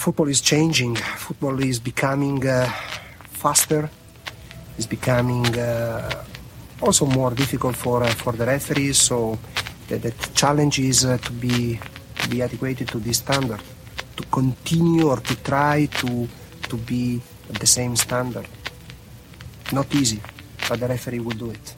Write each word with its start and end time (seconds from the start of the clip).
football 0.00 0.28
is 0.28 0.40
changing. 0.40 0.96
Football 0.96 1.60
is 1.62 1.78
becoming 1.78 2.46
uh, 2.46 2.66
faster. 3.42 3.90
It's 4.78 4.86
becoming 4.86 5.46
uh, 5.58 6.24
also 6.80 7.04
more 7.04 7.32
difficult 7.32 7.76
for 7.76 8.02
uh, 8.02 8.08
for 8.08 8.32
the 8.32 8.46
referees. 8.46 8.96
So 8.96 9.38
the, 9.88 9.98
the 9.98 10.12
challenge 10.34 10.78
is 10.78 11.04
uh, 11.04 11.18
to 11.18 11.32
be 11.32 11.78
to 12.22 12.28
be 12.28 12.40
adequate 12.40 12.88
to 12.88 12.98
this 12.98 13.18
standard, 13.18 13.60
to 14.16 14.22
continue 14.32 15.08
or 15.10 15.18
to 15.18 15.34
try 15.42 15.86
to 16.00 16.26
to 16.70 16.76
be 16.76 17.20
at 17.50 17.60
the 17.60 17.66
same 17.66 17.94
standard. 17.94 18.48
Not 19.72 19.94
easy, 19.94 20.20
but 20.68 20.80
the 20.80 20.88
referee 20.88 21.20
will 21.20 21.36
do 21.36 21.50
it. 21.50 21.76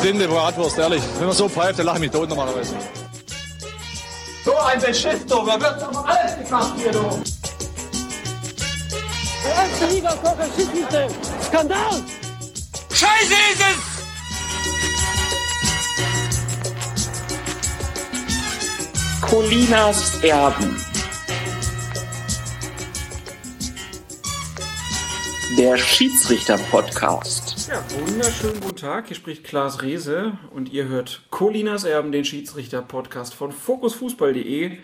Blinde 0.00 0.28
Bratwurst, 0.28 0.78
ehrlich. 0.78 1.02
Wenn 1.18 1.26
man 1.26 1.36
so 1.36 1.48
pfeift, 1.48 1.78
dann 1.78 1.86
lache 1.86 1.96
ich 1.96 2.02
mich 2.02 2.10
tot 2.10 2.28
normalerweise. 2.28 2.97
So 4.48 4.56
ein 4.56 4.80
Beschiss, 4.80 5.26
du. 5.26 5.44
Da 5.44 5.60
wird 5.60 5.82
doch 5.82 6.06
alles 6.06 6.34
gemacht 6.42 6.72
hier, 6.78 6.90
du. 6.90 7.22
Der 9.44 9.54
erste 9.54 9.86
Liga 9.94 10.14
Schiedsrichter. 10.56 11.08
Skandal! 11.46 12.02
Scheiße 12.90 13.34
ist 13.52 13.60
es! 13.60 13.76
Colinas 19.20 20.18
Erben. 20.22 20.87
Der 25.58 25.76
Schiedsrichter-Podcast. 25.76 27.68
Ja, 27.68 27.84
wunderschönen 27.98 28.60
guten 28.60 28.76
Tag. 28.76 29.08
Hier 29.08 29.16
spricht 29.16 29.42
Klaas 29.42 29.82
Rehse 29.82 30.38
und 30.52 30.72
ihr 30.72 30.86
hört 30.86 31.24
Colinas 31.30 31.82
Erben, 31.82 32.12
den 32.12 32.24
Schiedsrichter-Podcast 32.24 33.34
von 33.34 33.50
fokusfußball.de. 33.50 34.78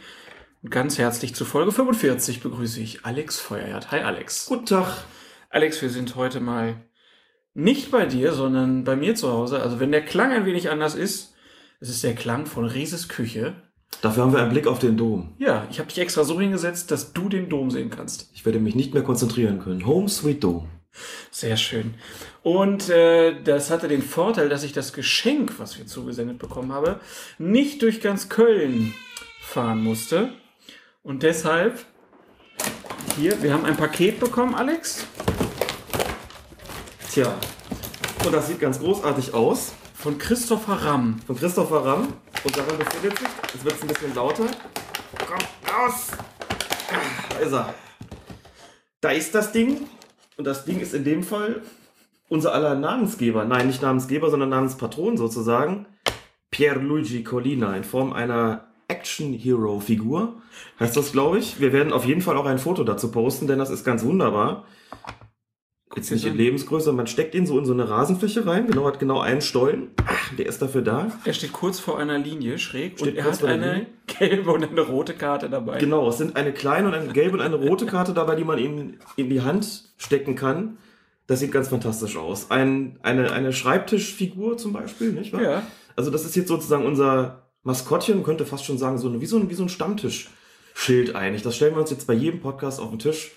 Und 0.64 0.70
ganz 0.70 0.98
herzlich 0.98 1.36
zu 1.36 1.44
Folge 1.44 1.70
45 1.70 2.40
begrüße 2.40 2.80
ich 2.80 3.04
Alex 3.04 3.38
Feuerherd. 3.38 3.92
Hi 3.92 4.00
Alex. 4.00 4.46
Guten 4.46 4.66
Tag. 4.66 5.04
Alex, 5.48 5.80
wir 5.80 5.90
sind 5.90 6.16
heute 6.16 6.40
mal 6.40 6.74
nicht 7.54 7.92
bei 7.92 8.06
dir, 8.06 8.32
sondern 8.32 8.82
bei 8.82 8.96
mir 8.96 9.14
zu 9.14 9.30
Hause. 9.30 9.62
Also 9.62 9.78
wenn 9.78 9.92
der 9.92 10.04
Klang 10.04 10.32
ein 10.32 10.44
wenig 10.44 10.70
anders 10.70 10.96
ist, 10.96 11.36
es 11.78 11.88
ist 11.88 12.02
der 12.02 12.16
Klang 12.16 12.46
von 12.46 12.64
Rieses 12.64 13.08
Küche. 13.08 13.54
Dafür 14.02 14.24
haben 14.24 14.32
wir 14.32 14.40
einen 14.40 14.50
Blick 14.50 14.66
auf 14.66 14.78
den 14.78 14.96
Dom. 14.96 15.32
Ja, 15.38 15.66
ich 15.70 15.78
habe 15.78 15.88
dich 15.88 15.98
extra 15.98 16.24
so 16.24 16.40
hingesetzt, 16.40 16.90
dass 16.90 17.12
du 17.12 17.28
den 17.28 17.48
Dom 17.48 17.70
sehen 17.70 17.90
kannst. 17.90 18.30
Ich 18.34 18.44
werde 18.44 18.60
mich 18.60 18.74
nicht 18.74 18.94
mehr 18.94 19.02
konzentrieren 19.02 19.60
können. 19.60 19.86
Home 19.86 20.08
Sweet 20.08 20.44
Dom. 20.44 20.68
Sehr 21.30 21.56
schön. 21.56 21.94
Und 22.42 22.88
äh, 22.88 23.42
das 23.42 23.70
hatte 23.70 23.88
den 23.88 24.02
Vorteil, 24.02 24.48
dass 24.48 24.62
ich 24.62 24.72
das 24.72 24.92
Geschenk, 24.92 25.58
was 25.58 25.78
wir 25.78 25.86
zugesendet 25.86 26.38
bekommen 26.38 26.72
habe, 26.72 27.00
nicht 27.38 27.82
durch 27.82 28.00
ganz 28.00 28.28
Köln 28.28 28.94
fahren 29.40 29.82
musste. 29.82 30.30
Und 31.02 31.22
deshalb 31.22 31.84
hier, 33.18 33.42
wir 33.42 33.52
haben 33.52 33.64
ein 33.64 33.76
Paket 33.76 34.20
bekommen, 34.20 34.54
Alex, 34.54 35.06
Tja. 37.14 37.32
Und 38.26 38.32
das 38.32 38.48
sieht 38.48 38.58
ganz 38.58 38.80
großartig 38.80 39.34
aus. 39.34 39.72
Von 40.04 40.18
Christopher 40.18 40.74
Ramm. 40.74 41.16
Von 41.26 41.34
Christopher 41.34 41.82
Ramm. 41.82 42.08
Und 42.44 42.54
daran 42.54 42.76
befindet 42.76 43.18
sich, 43.18 43.28
jetzt 43.54 43.64
wird 43.64 43.74
es 43.74 43.80
ein 43.80 43.88
bisschen 43.88 44.14
lauter. 44.14 44.44
Komm, 45.26 45.38
raus! 45.74 46.10
Da 47.30 47.38
ist 47.38 47.52
er. 47.52 47.74
Da 49.00 49.10
ist 49.12 49.34
das 49.34 49.52
Ding. 49.52 49.88
Und 50.36 50.46
das 50.46 50.66
Ding 50.66 50.80
ist 50.80 50.92
in 50.92 51.04
dem 51.04 51.22
Fall 51.22 51.62
unser 52.28 52.52
aller 52.52 52.74
Namensgeber. 52.74 53.46
Nein, 53.46 53.66
nicht 53.66 53.80
Namensgeber, 53.80 54.28
sondern 54.28 54.50
Namenspatron 54.50 55.16
sozusagen. 55.16 55.86
Pierluigi 56.50 57.24
Collina 57.24 57.74
in 57.74 57.84
Form 57.84 58.12
einer 58.12 58.66
Action-Hero-Figur. 58.88 60.34
Heißt 60.80 60.98
das, 60.98 61.12
glaube 61.12 61.38
ich. 61.38 61.60
Wir 61.60 61.72
werden 61.72 61.94
auf 61.94 62.04
jeden 62.04 62.20
Fall 62.20 62.36
auch 62.36 62.44
ein 62.44 62.58
Foto 62.58 62.84
dazu 62.84 63.10
posten, 63.10 63.46
denn 63.46 63.58
das 63.58 63.70
ist 63.70 63.84
ganz 63.84 64.04
wunderbar. 64.04 64.66
Jetzt 65.96 66.10
nicht 66.10 66.24
in 66.24 66.36
Lebensgröße, 66.36 66.92
man 66.92 67.06
steckt 67.06 67.34
ihn 67.34 67.46
so 67.46 67.58
in 67.58 67.64
so 67.64 67.72
eine 67.72 67.88
Rasenfläche 67.88 68.46
rein, 68.46 68.66
genau, 68.66 68.84
hat 68.86 68.98
genau 68.98 69.20
einen 69.20 69.40
Stollen. 69.40 69.90
Der 70.38 70.46
ist 70.46 70.60
dafür 70.60 70.82
da. 70.82 71.12
Er 71.24 71.32
steht 71.32 71.52
kurz 71.52 71.78
vor 71.78 71.98
einer 71.98 72.18
Linie 72.18 72.58
schräg 72.58 72.98
Steht 72.98 73.08
und 73.08 73.16
er 73.16 73.24
hat 73.24 73.44
eine 73.44 73.72
Linie. 73.72 73.86
gelbe 74.06 74.50
und 74.50 74.68
eine 74.68 74.80
rote 74.80 75.14
Karte 75.14 75.48
dabei. 75.48 75.78
Genau, 75.78 76.08
es 76.08 76.18
sind 76.18 76.36
eine 76.36 76.52
kleine 76.52 76.88
und 76.88 76.94
eine 76.94 77.12
gelbe 77.12 77.36
und 77.36 77.42
eine 77.42 77.56
rote 77.56 77.86
Karte 77.86 78.12
dabei, 78.12 78.34
die 78.34 78.44
man 78.44 78.58
ihm 78.58 78.94
in 79.16 79.30
die 79.30 79.42
Hand 79.42 79.84
stecken 79.96 80.34
kann. 80.34 80.78
Das 81.26 81.40
sieht 81.40 81.52
ganz 81.52 81.68
fantastisch 81.68 82.16
aus. 82.16 82.50
Ein, 82.50 82.98
eine, 83.02 83.32
eine 83.32 83.52
Schreibtischfigur 83.52 84.58
zum 84.58 84.72
Beispiel, 84.72 85.12
nicht 85.12 85.32
wahr? 85.32 85.42
Ja. 85.42 85.62
Also 85.96 86.10
das 86.10 86.24
ist 86.24 86.36
jetzt 86.36 86.48
sozusagen 86.48 86.84
unser 86.84 87.44
Maskottchen, 87.62 88.16
man 88.16 88.24
könnte 88.24 88.44
fast 88.44 88.64
schon 88.64 88.78
sagen, 88.78 88.98
so 88.98 89.08
eine, 89.08 89.20
wie, 89.20 89.26
so 89.26 89.38
ein, 89.38 89.48
wie 89.48 89.54
so 89.54 89.62
ein 89.62 89.70
Stammtischschild 89.70 91.14
eigentlich. 91.14 91.42
Das 91.42 91.56
stellen 91.56 91.74
wir 91.74 91.80
uns 91.80 91.90
jetzt 91.90 92.06
bei 92.06 92.14
jedem 92.14 92.40
Podcast 92.40 92.80
auf 92.80 92.90
den 92.90 92.98
Tisch, 92.98 93.32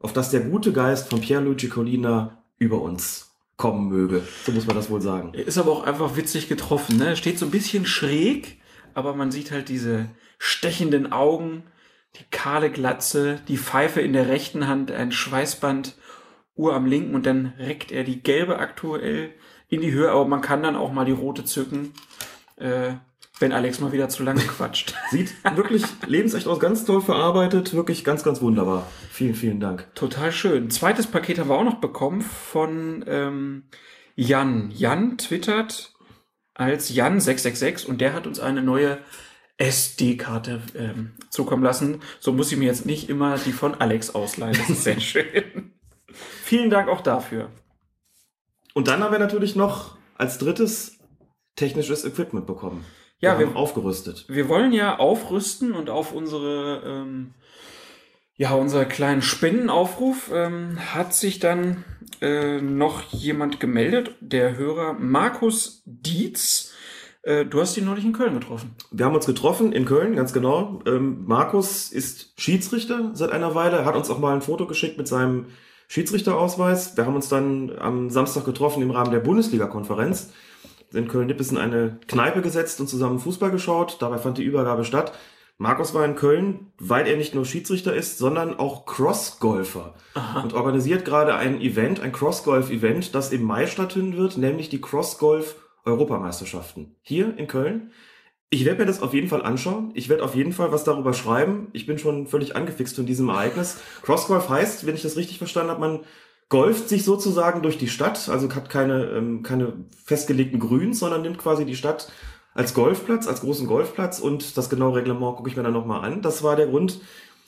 auf 0.00 0.12
das 0.12 0.30
der 0.30 0.40
gute 0.40 0.72
Geist 0.72 1.10
von 1.10 1.20
Pierluigi 1.20 1.68
Collina 1.68 2.42
über 2.58 2.80
uns 2.80 3.34
kommen 3.56 3.88
möge. 3.88 4.22
So 4.44 4.52
muss 4.52 4.66
man 4.66 4.76
das 4.76 4.90
wohl 4.90 5.00
sagen. 5.00 5.32
Er 5.32 5.46
ist 5.46 5.58
aber 5.58 5.72
auch 5.72 5.84
einfach 5.84 6.16
witzig 6.16 6.48
getroffen. 6.48 6.98
Ne? 6.98 7.08
Er 7.08 7.16
steht 7.16 7.38
so 7.38 7.46
ein 7.46 7.50
bisschen 7.50 7.86
schräg, 7.86 8.60
aber 8.94 9.14
man 9.14 9.30
sieht 9.30 9.50
halt 9.50 9.68
diese 9.68 10.08
stechenden 10.38 11.12
Augen, 11.12 11.64
die 12.16 12.24
kahle 12.30 12.70
Glatze, 12.70 13.40
die 13.48 13.58
Pfeife 13.58 14.00
in 14.00 14.12
der 14.12 14.28
rechten 14.28 14.66
Hand, 14.66 14.90
ein 14.90 15.12
Schweißband, 15.12 15.96
Uhr 16.56 16.74
am 16.74 16.86
linken 16.86 17.14
und 17.14 17.26
dann 17.26 17.52
reckt 17.58 17.90
er 17.90 18.04
die 18.04 18.22
gelbe 18.22 18.58
aktuell 18.58 19.30
in 19.68 19.80
die 19.80 19.92
Höhe, 19.92 20.10
aber 20.10 20.24
man 20.24 20.40
kann 20.40 20.62
dann 20.62 20.76
auch 20.76 20.92
mal 20.92 21.04
die 21.04 21.12
rote 21.12 21.44
zücken, 21.44 21.92
äh, 22.56 22.92
wenn 23.38 23.52
Alex 23.52 23.80
mal 23.80 23.92
wieder 23.92 24.08
zu 24.08 24.22
lange 24.22 24.40
quatscht. 24.46 24.94
Sieht 25.10 25.34
wirklich 25.56 25.84
lebensecht 26.06 26.46
aus, 26.46 26.60
ganz 26.60 26.84
toll 26.84 27.00
verarbeitet, 27.00 27.74
wirklich 27.74 28.04
ganz, 28.04 28.22
ganz 28.22 28.40
wunderbar. 28.40 28.86
Vielen, 29.10 29.34
vielen 29.34 29.60
Dank. 29.60 29.94
Total 29.94 30.32
schön. 30.32 30.70
Zweites 30.70 31.06
Paket 31.06 31.38
haben 31.38 31.48
wir 31.48 31.56
auch 31.56 31.64
noch 31.64 31.80
bekommen 31.80 32.22
von 32.22 33.04
ähm, 33.08 33.64
Jan. 34.14 34.70
Jan 34.70 35.18
twittert 35.18 35.92
als 36.54 36.92
Jan666 36.92 37.86
und 37.86 38.00
der 38.00 38.12
hat 38.12 38.26
uns 38.26 38.38
eine 38.38 38.62
neue 38.62 38.98
SD-Karte 39.56 40.62
ähm, 40.76 41.12
zukommen 41.30 41.62
lassen. 41.62 42.00
So 42.20 42.32
muss 42.32 42.50
ich 42.50 42.58
mir 42.58 42.66
jetzt 42.66 42.86
nicht 42.86 43.08
immer 43.08 43.38
die 43.38 43.52
von 43.52 43.74
Alex 43.74 44.14
ausleihen. 44.14 44.56
Das 44.56 44.70
ist 44.70 44.84
sehr 44.84 45.00
schön. 45.00 45.72
Vielen 46.44 46.70
Dank 46.70 46.88
auch 46.88 47.00
dafür. 47.00 47.50
Und 48.74 48.88
dann 48.88 49.02
haben 49.02 49.12
wir 49.12 49.18
natürlich 49.18 49.54
noch 49.54 49.96
als 50.16 50.38
drittes 50.38 50.98
technisches 51.56 52.04
Equipment 52.04 52.46
bekommen. 52.46 52.84
Ja, 53.24 53.32
wir 53.34 53.40
wir- 53.40 53.46
haben 53.48 53.56
aufgerüstet. 53.56 54.24
Wir 54.28 54.48
wollen 54.48 54.72
ja 54.72 54.98
aufrüsten 54.98 55.72
und 55.72 55.90
auf 55.90 56.12
unsere, 56.12 56.82
ähm, 56.86 57.30
ja, 58.36 58.54
unser 58.54 58.84
kleinen 58.84 59.22
Spendenaufruf 59.22 60.30
ähm, 60.32 60.78
hat 60.94 61.14
sich 61.14 61.38
dann 61.38 61.84
äh, 62.20 62.60
noch 62.60 63.02
jemand 63.12 63.60
gemeldet, 63.60 64.14
der 64.20 64.56
Hörer 64.56 64.94
Markus 64.94 65.82
Dietz. 65.84 66.72
Äh, 67.22 67.44
du 67.46 67.60
hast 67.60 67.76
ihn 67.76 67.84
neulich 67.86 68.04
in 68.04 68.12
Köln 68.12 68.34
getroffen. 68.38 68.74
Wir 68.90 69.06
haben 69.06 69.14
uns 69.14 69.26
getroffen 69.26 69.72
in 69.72 69.84
Köln, 69.84 70.14
ganz 70.16 70.32
genau. 70.32 70.80
Ähm, 70.86 71.24
Markus 71.26 71.90
ist 71.90 72.32
Schiedsrichter 72.36 73.10
seit 73.14 73.30
einer 73.32 73.54
Weile. 73.54 73.84
Hat 73.84 73.96
uns 73.96 74.10
auch 74.10 74.18
mal 74.18 74.34
ein 74.34 74.42
Foto 74.42 74.66
geschickt 74.66 74.98
mit 74.98 75.08
seinem 75.08 75.46
Schiedsrichterausweis. 75.88 76.96
Wir 76.96 77.06
haben 77.06 77.14
uns 77.14 77.28
dann 77.28 77.72
am 77.78 78.10
Samstag 78.10 78.44
getroffen 78.44 78.82
im 78.82 78.90
Rahmen 78.90 79.10
der 79.10 79.20
Bundesliga-Konferenz. 79.20 80.32
In 80.94 81.08
Köln-Nippes 81.08 81.50
in 81.50 81.58
eine 81.58 81.98
Kneipe 82.06 82.42
gesetzt 82.42 82.80
und 82.80 82.88
zusammen 82.88 83.18
Fußball 83.18 83.50
geschaut. 83.50 83.96
Dabei 84.00 84.18
fand 84.18 84.38
die 84.38 84.44
Übergabe 84.44 84.84
statt. 84.84 85.12
Markus 85.56 85.94
war 85.94 86.04
in 86.04 86.16
Köln, 86.16 86.72
weil 86.78 87.06
er 87.06 87.16
nicht 87.16 87.32
nur 87.34 87.44
Schiedsrichter 87.44 87.94
ist, 87.94 88.18
sondern 88.18 88.58
auch 88.58 88.86
Crossgolfer 88.86 89.94
und 90.42 90.52
organisiert 90.52 91.04
gerade 91.04 91.36
ein 91.36 91.60
Event, 91.60 92.00
ein 92.00 92.10
Crossgolf-Event, 92.10 93.14
das 93.14 93.30
im 93.30 93.44
Mai 93.44 93.68
stattfinden 93.68 94.16
wird, 94.16 94.36
nämlich 94.36 94.68
die 94.68 94.80
Crossgolf-Europameisterschaften. 94.80 96.96
Hier 97.02 97.38
in 97.38 97.46
Köln. 97.46 97.92
Ich 98.50 98.64
werde 98.64 98.80
mir 98.80 98.86
das 98.86 99.00
auf 99.00 99.14
jeden 99.14 99.28
Fall 99.28 99.42
anschauen. 99.42 99.92
Ich 99.94 100.08
werde 100.08 100.24
auf 100.24 100.34
jeden 100.34 100.52
Fall 100.52 100.72
was 100.72 100.82
darüber 100.84 101.14
schreiben. 101.14 101.68
Ich 101.72 101.86
bin 101.86 101.98
schon 101.98 102.26
völlig 102.26 102.56
angefixt 102.56 102.96
von 102.96 103.06
diesem 103.06 103.28
Ereignis. 103.28 103.78
Crossgolf 104.02 104.48
heißt, 104.48 104.86
wenn 104.86 104.96
ich 104.96 105.02
das 105.02 105.16
richtig 105.16 105.38
verstanden 105.38 105.70
habe, 105.70 105.80
man 105.80 106.00
golft 106.48 106.88
sich 106.88 107.04
sozusagen 107.04 107.62
durch 107.62 107.78
die 107.78 107.88
Stadt, 107.88 108.28
also 108.28 108.52
hat 108.54 108.68
keine, 108.70 109.06
ähm, 109.06 109.42
keine 109.42 109.72
festgelegten 110.04 110.60
Grüns, 110.60 110.98
sondern 110.98 111.22
nimmt 111.22 111.38
quasi 111.38 111.64
die 111.64 111.76
Stadt 111.76 112.12
als 112.54 112.74
Golfplatz, 112.74 113.26
als 113.26 113.40
großen 113.40 113.66
Golfplatz 113.66 114.20
und 114.20 114.56
das 114.56 114.70
genaue 114.70 114.96
Reglement 114.96 115.36
gucke 115.36 115.50
ich 115.50 115.56
mir 115.56 115.62
dann 115.62 115.72
nochmal 115.72 116.04
an. 116.04 116.22
Das 116.22 116.42
war 116.42 116.56
der 116.56 116.68
Grund, 116.68 117.00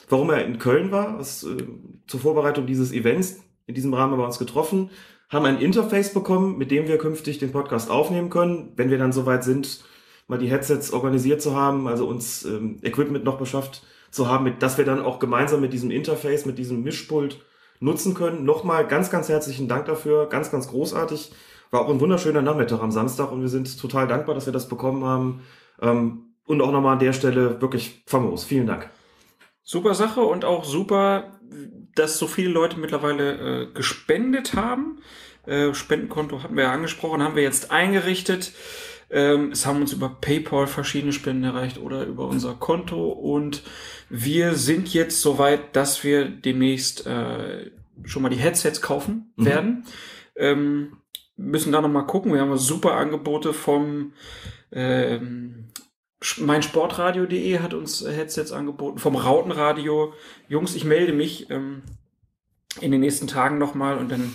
warum 0.09 0.29
er 0.29 0.45
in 0.45 0.59
Köln 0.59 0.91
war, 0.91 1.17
was, 1.17 1.43
äh, 1.43 1.57
zur 2.07 2.19
Vorbereitung 2.19 2.65
dieses 2.65 2.91
Events. 2.91 3.41
In 3.65 3.75
diesem 3.75 3.93
Rahmen 3.93 4.17
wir 4.17 4.25
uns 4.25 4.39
getroffen, 4.39 4.89
haben 5.29 5.45
ein 5.45 5.59
Interface 5.59 6.13
bekommen, 6.13 6.57
mit 6.57 6.71
dem 6.71 6.87
wir 6.87 6.97
künftig 6.97 7.37
den 7.37 7.51
Podcast 7.51 7.89
aufnehmen 7.89 8.29
können, 8.29 8.71
wenn 8.75 8.89
wir 8.89 8.97
dann 8.97 9.11
soweit 9.11 9.43
sind, 9.43 9.83
mal 10.27 10.37
die 10.37 10.49
Headsets 10.49 10.93
organisiert 10.93 11.41
zu 11.41 11.55
haben, 11.55 11.87
also 11.87 12.07
uns 12.07 12.45
ähm, 12.45 12.79
Equipment 12.81 13.23
noch 13.23 13.37
beschafft 13.37 13.83
zu 14.11 14.29
haben, 14.29 14.45
mit, 14.45 14.61
dass 14.61 14.77
wir 14.77 14.85
dann 14.85 15.01
auch 15.01 15.19
gemeinsam 15.19 15.61
mit 15.61 15.73
diesem 15.73 15.91
Interface, 15.91 16.45
mit 16.45 16.57
diesem 16.57 16.81
Mischpult 16.81 17.39
nutzen 17.79 18.13
können. 18.13 18.45
Nochmal 18.45 18.87
ganz, 18.87 19.09
ganz 19.09 19.29
herzlichen 19.29 19.67
Dank 19.67 19.85
dafür, 19.85 20.27
ganz, 20.27 20.51
ganz 20.51 20.67
großartig. 20.67 21.31
War 21.71 21.81
auch 21.81 21.89
ein 21.89 21.99
wunderschöner 21.99 22.41
Nachmittag 22.41 22.81
am 22.81 22.91
Samstag 22.91 23.31
und 23.31 23.41
wir 23.41 23.49
sind 23.49 23.79
total 23.79 24.07
dankbar, 24.07 24.35
dass 24.35 24.45
wir 24.45 24.53
das 24.53 24.69
bekommen 24.69 25.03
haben. 25.03 25.41
Ähm, 25.81 26.23
Und 26.47 26.61
auch 26.61 26.71
nochmal 26.71 26.93
an 26.93 26.99
der 26.99 27.11
Stelle 27.11 27.59
wirklich 27.61 28.03
famos. 28.05 28.45
Vielen 28.45 28.67
Dank. 28.67 28.89
Super 29.63 29.93
Sache 29.95 30.21
und 30.21 30.45
auch 30.45 30.63
super, 30.63 31.33
dass 31.93 32.17
so 32.17 32.25
viele 32.25 32.49
Leute 32.49 32.79
mittlerweile 32.79 33.63
äh, 33.63 33.73
gespendet 33.73 34.53
haben. 34.53 34.99
Äh, 35.45 35.73
Spendenkonto 35.73 36.41
hatten 36.41 36.55
wir 36.55 36.63
ja 36.63 36.71
angesprochen, 36.71 37.21
haben 37.21 37.35
wir 37.35 37.43
jetzt 37.43 37.69
eingerichtet. 37.69 38.53
Ähm, 39.09 39.51
es 39.51 39.65
haben 39.65 39.81
uns 39.81 39.93
über 39.93 40.09
PayPal 40.09 40.67
verschiedene 40.67 41.13
Spenden 41.13 41.43
erreicht 41.45 41.77
oder 41.77 42.05
über 42.05 42.27
unser 42.27 42.53
Konto 42.55 43.09
und 43.09 43.63
wir 44.09 44.55
sind 44.55 44.93
jetzt 44.93 45.21
soweit, 45.21 45.75
dass 45.75 46.03
wir 46.03 46.25
demnächst 46.29 47.05
äh, 47.07 47.71
schon 48.03 48.21
mal 48.21 48.29
die 48.29 48.35
Headsets 48.37 48.81
kaufen 48.81 49.31
Mhm. 49.37 49.45
werden. 49.45 49.85
Ähm, 50.35 50.97
müssen 51.37 51.71
da 51.71 51.81
noch 51.81 51.89
mal 51.89 52.03
gucken. 52.03 52.33
Wir 52.33 52.41
haben 52.41 52.57
super 52.57 52.93
Angebote 52.95 53.53
vom 53.53 54.13
ähm, 54.71 55.69
meinsportradio.de 56.37 57.59
hat 57.59 57.73
uns 57.73 58.05
Headsets 58.05 58.51
angeboten, 58.51 58.97
vom 58.97 59.15
Rautenradio. 59.15 60.13
Jungs, 60.49 60.75
ich 60.75 60.83
melde 60.83 61.13
mich 61.13 61.49
ähm, 61.49 61.83
in 62.81 62.91
den 62.91 63.01
nächsten 63.01 63.27
Tagen 63.27 63.57
nochmal 63.57 63.97
und 63.97 64.11
dann 64.11 64.33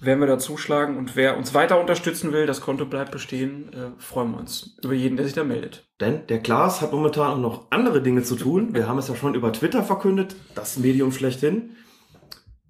werden 0.00 0.20
wir 0.20 0.26
da 0.26 0.38
zuschlagen. 0.38 0.96
Und 0.96 1.16
wer 1.16 1.36
uns 1.36 1.54
weiter 1.54 1.80
unterstützen 1.80 2.32
will, 2.32 2.46
das 2.46 2.60
Konto 2.60 2.86
bleibt 2.86 3.10
bestehen, 3.10 3.72
äh, 3.72 4.00
freuen 4.00 4.32
wir 4.32 4.38
uns 4.38 4.76
über 4.82 4.94
jeden, 4.94 5.16
der 5.16 5.24
sich 5.24 5.34
da 5.34 5.44
meldet. 5.44 5.86
Denn 6.00 6.26
der 6.26 6.40
Klaas 6.40 6.80
hat 6.80 6.92
momentan 6.92 7.32
auch 7.32 7.38
noch 7.38 7.66
andere 7.70 8.02
Dinge 8.02 8.22
zu 8.22 8.36
tun. 8.36 8.74
Wir 8.74 8.88
haben 8.88 8.98
es 8.98 9.08
ja 9.08 9.16
schon 9.16 9.34
über 9.34 9.52
Twitter 9.52 9.82
verkündet, 9.82 10.36
das 10.54 10.78
Medium 10.78 11.12
schlechthin. 11.12 11.76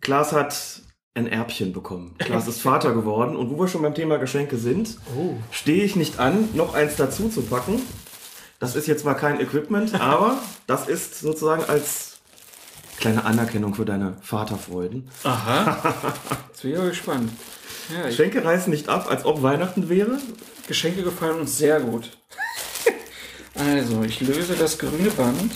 Klaas 0.00 0.32
hat 0.32 0.82
ein 1.14 1.26
Erbchen 1.28 1.72
bekommen. 1.72 2.16
Klaas 2.18 2.48
ist 2.48 2.60
Vater 2.60 2.92
geworden. 2.92 3.36
Und 3.36 3.50
wo 3.50 3.58
wir 3.58 3.68
schon 3.68 3.82
beim 3.82 3.94
Thema 3.94 4.18
Geschenke 4.18 4.56
sind, 4.56 4.98
stehe 5.50 5.84
ich 5.84 5.96
nicht 5.96 6.18
an, 6.18 6.48
noch 6.54 6.74
eins 6.74 6.96
dazu 6.96 7.28
zu 7.28 7.42
packen. 7.42 7.80
Das 8.58 8.76
ist 8.76 8.86
jetzt 8.86 9.02
zwar 9.02 9.14
kein 9.14 9.40
Equipment, 9.40 10.00
aber 10.00 10.38
das 10.66 10.88
ist 10.88 11.20
sozusagen 11.20 11.64
als 11.64 12.13
kleine 12.99 13.25
Anerkennung 13.25 13.75
für 13.75 13.85
deine 13.85 14.17
Vaterfreuden. 14.23 15.08
Aha. 15.25 15.94
Jetzt 16.49 16.62
bin 16.62 16.73
ich 16.73 16.79
aber 16.79 16.88
gespannt. 16.88 17.31
Ja, 17.93 18.08
ich, 18.08 18.17
Geschenke 18.17 18.44
reißen 18.44 18.70
nicht 18.70 18.88
ab, 18.88 19.06
als 19.11 19.25
ob 19.25 19.43
Weihnachten 19.43 19.88
wäre. 19.88 20.19
Geschenke 20.67 21.02
gefallen 21.02 21.41
uns 21.41 21.58
sehr 21.58 21.81
gut. 21.81 22.11
also, 23.55 24.02
ich 24.02 24.20
löse 24.20 24.55
das 24.55 24.79
grüne 24.79 25.11
Band. 25.11 25.52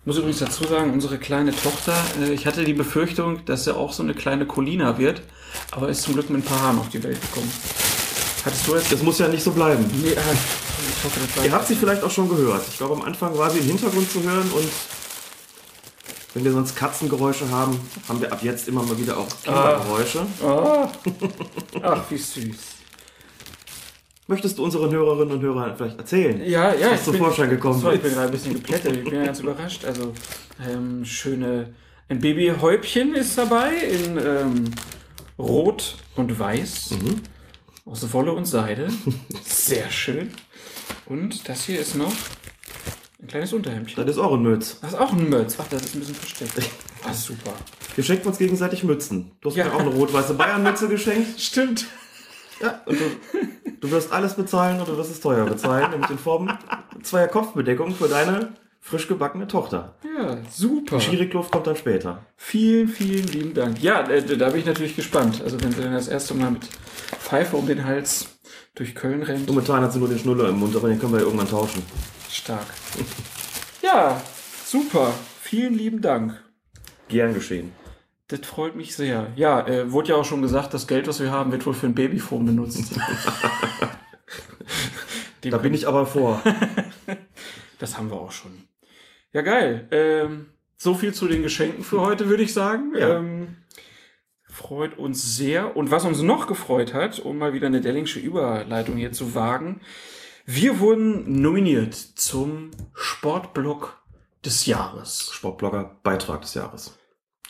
Ich 0.00 0.06
muss 0.06 0.16
übrigens 0.16 0.38
dazu 0.38 0.64
sagen, 0.64 0.92
unsere 0.92 1.18
kleine 1.18 1.54
Tochter, 1.54 1.94
äh, 2.22 2.32
ich 2.32 2.46
hatte 2.46 2.64
die 2.64 2.72
Befürchtung, 2.72 3.44
dass 3.44 3.64
sie 3.64 3.76
auch 3.76 3.92
so 3.92 4.02
eine 4.02 4.14
kleine 4.14 4.46
Colina 4.46 4.98
wird, 4.98 5.20
aber 5.72 5.88
ist 5.88 6.02
zum 6.02 6.14
Glück 6.14 6.30
mit 6.30 6.40
ein 6.40 6.44
paar 6.44 6.60
Haaren 6.60 6.78
auf 6.78 6.88
die 6.88 7.02
Welt 7.02 7.20
gekommen. 7.20 7.52
Hattest 8.44 8.66
du 8.66 8.74
jetzt... 8.74 8.90
Das 8.90 9.02
muss 9.02 9.18
ja 9.18 9.28
nicht 9.28 9.42
so 9.42 9.52
bleiben. 9.52 9.84
Nee, 10.02 10.16
ah, 10.16 10.32
ich 10.32 11.04
hoffe, 11.04 11.20
das 11.20 11.36
war... 11.36 11.44
Ihr 11.44 11.52
habt 11.52 11.66
sie 11.66 11.76
vielleicht 11.76 12.02
auch 12.02 12.10
schon 12.10 12.28
gehört. 12.28 12.66
Ich 12.68 12.78
glaube, 12.78 12.94
am 12.94 13.02
Anfang 13.02 13.36
war 13.36 13.50
sie 13.50 13.58
im 13.58 13.66
Hintergrund 13.66 14.10
zu 14.10 14.22
hören 14.22 14.50
und 14.52 14.68
wenn 16.34 16.44
wir 16.44 16.52
sonst 16.52 16.76
Katzengeräusche 16.76 17.48
haben, 17.50 17.78
haben 18.08 18.20
wir 18.20 18.32
ab 18.32 18.40
jetzt 18.42 18.68
immer 18.68 18.82
mal 18.82 18.98
wieder 18.98 19.16
auch 19.18 19.28
Kindergeräusche. 19.42 20.26
Ah. 20.44 20.90
Ach, 21.82 22.02
wie 22.10 22.16
süß. 22.18 22.56
Möchtest 24.28 24.58
du 24.58 24.64
unseren 24.64 24.92
Hörerinnen 24.92 25.34
und 25.34 25.42
Hörern 25.42 25.74
vielleicht 25.76 25.98
erzählen? 25.98 26.40
Ja, 26.48 26.72
ja. 26.72 26.92
Was 26.92 27.00
ich 27.00 27.04
zum 27.04 27.12
bin- 27.14 27.22
Vorschein 27.22 27.50
gekommen 27.50 27.80
Sorry, 27.80 27.96
ich 27.96 28.00
bin 28.02 28.10
ist? 28.10 28.16
gerade 28.16 28.28
ein 28.28 28.32
bisschen 28.32 28.54
geplättet. 28.54 28.96
Ich 28.96 29.04
bin 29.04 29.14
ja 29.14 29.24
ganz 29.24 29.40
überrascht. 29.40 29.84
Also, 29.84 30.12
ähm, 30.68 31.04
schöne. 31.04 31.74
Ein 32.08 32.20
Babyhäubchen 32.20 33.14
ist 33.14 33.36
dabei 33.36 33.72
in 33.74 34.18
ähm, 34.18 34.64
Rot 35.38 35.96
und 36.16 36.38
Weiß. 36.38 36.90
Mhm. 36.92 37.22
Aus 37.86 38.12
Wolle 38.12 38.32
und 38.32 38.44
Seide. 38.44 38.88
Sehr 39.44 39.90
schön. 39.90 40.30
Und 41.06 41.48
das 41.48 41.64
hier 41.64 41.80
ist 41.80 41.96
noch 41.96 42.12
ein 43.22 43.26
kleines 43.28 43.52
Unterhemdchen. 43.52 44.06
Das 44.06 44.16
ist 44.16 44.22
auch 44.22 44.32
ein 44.32 44.42
Mütz. 44.42 44.78
Das 44.80 44.92
ist 44.92 44.98
auch 44.98 45.12
ein 45.12 45.28
Mütz. 45.28 45.56
Ach, 45.60 45.66
das 45.70 45.82
ist 45.82 45.94
ein 45.94 46.00
bisschen 46.00 46.14
versteckt. 46.14 46.52
Ah, 47.02 47.14
super. 47.14 47.52
Wir 47.94 48.04
schenken 48.04 48.28
uns 48.28 48.36
gegenseitig 48.36 48.84
Mützen. 48.84 49.30
Du 49.40 49.48
hast 49.48 49.56
Ja. 49.56 49.64
mir 49.64 49.72
auch 49.74 49.80
eine 49.80 49.88
rot-weiße 49.88 50.34
Bayern-Mütze 50.34 50.86
geschenkt. 50.86 51.28
Stimmt. 51.40 51.86
Ja, 52.60 52.82
und 52.84 53.00
du, 53.00 53.04
du 53.80 53.90
wirst 53.90 54.12
alles 54.12 54.34
bezahlen 54.34 54.76
oder 54.82 54.92
du 54.92 54.98
wirst 54.98 55.10
es 55.10 55.18
teuer 55.20 55.46
bezahlen, 55.46 55.92
nämlich 55.92 56.10
in 56.10 56.18
Form 56.18 56.58
zweier 57.02 57.28
Kopfbedeckung 57.28 57.94
für 57.94 58.06
deine 58.06 58.52
frisch 58.82 59.08
gebackene 59.08 59.48
Tochter. 59.48 59.94
Ja, 60.04 60.36
super. 60.50 61.00
Schierikluft 61.00 61.50
kommt 61.50 61.66
dann 61.68 61.76
später. 61.76 62.26
Vielen, 62.36 62.88
vielen 62.88 63.26
lieben 63.28 63.54
Dank. 63.54 63.82
Ja, 63.82 64.02
äh, 64.10 64.36
da 64.36 64.50
bin 64.50 64.60
ich 64.60 64.66
natürlich 64.66 64.94
gespannt. 64.94 65.40
Also 65.42 65.58
wenn 65.62 65.72
sie 65.72 65.80
dann 65.80 65.94
das 65.94 66.08
erste 66.08 66.34
Mal 66.34 66.50
mit 66.50 66.66
Pfeife 67.18 67.56
um 67.56 67.66
den 67.66 67.86
Hals 67.86 68.26
durch 68.74 68.94
Köln 68.94 69.22
rennt, 69.22 69.48
Momentan 69.48 69.80
hat 69.82 69.94
sie 69.94 69.98
nur 69.98 70.08
den 70.08 70.18
Schnuller 70.18 70.50
im 70.50 70.58
Mund, 70.58 70.76
aber 70.76 70.88
den 70.88 70.98
können 70.98 71.12
wir 71.12 71.20
ja 71.20 71.24
irgendwann 71.24 71.48
tauschen. 71.48 71.82
Stark. 72.36 72.66
Ja, 73.82 74.20
super. 74.66 75.14
Vielen 75.40 75.72
lieben 75.72 76.02
Dank. 76.02 76.38
Gern 77.08 77.32
geschehen. 77.32 77.72
Das 78.28 78.40
freut 78.40 78.76
mich 78.76 78.94
sehr. 78.94 79.32
Ja, 79.34 79.66
äh, 79.66 79.90
wurde 79.90 80.10
ja 80.10 80.16
auch 80.16 80.24
schon 80.26 80.42
gesagt, 80.42 80.74
das 80.74 80.86
Geld, 80.86 81.08
was 81.08 81.18
wir 81.18 81.30
haben, 81.30 81.50
wird 81.50 81.64
wohl 81.64 81.72
für 81.72 81.86
ein 81.86 81.94
Babyphone 81.94 82.44
benutzt. 82.44 82.94
Da 85.42 85.58
bin 85.58 85.74
ich 85.74 85.88
aber 85.88 86.06
vor. 86.06 86.42
Das 87.78 87.96
haben 87.96 88.10
wir 88.10 88.20
auch 88.20 88.32
schon. 88.32 88.52
Ja, 89.32 89.42
geil. 89.42 89.88
Ähm, 89.90 90.46
so 90.76 90.94
viel 90.94 91.14
zu 91.14 91.28
den 91.28 91.42
Geschenken 91.42 91.84
für 91.84 92.00
heute, 92.00 92.28
würde 92.28 92.42
ich 92.42 92.52
sagen. 92.52 92.92
Ja. 92.96 93.16
Ähm, 93.16 93.56
freut 94.44 94.98
uns 94.98 95.36
sehr. 95.36 95.76
Und 95.76 95.90
was 95.90 96.04
uns 96.04 96.20
noch 96.20 96.46
gefreut 96.46 96.92
hat, 96.92 97.20
um 97.20 97.38
mal 97.38 97.52
wieder 97.54 97.68
eine 97.68 97.80
Dellingsche 97.80 98.20
Überleitung 98.20 98.96
hier 98.96 99.12
zu 99.12 99.34
wagen, 99.34 99.80
wir 100.52 100.80
wurden 100.80 101.40
nominiert 101.40 101.94
zum 101.94 102.72
Sportblog 102.92 104.02
des 104.44 104.66
Jahres. 104.66 105.30
Sportblogger 105.32 105.98
Beitrag 106.02 106.40
des 106.40 106.54
Jahres. 106.54 106.98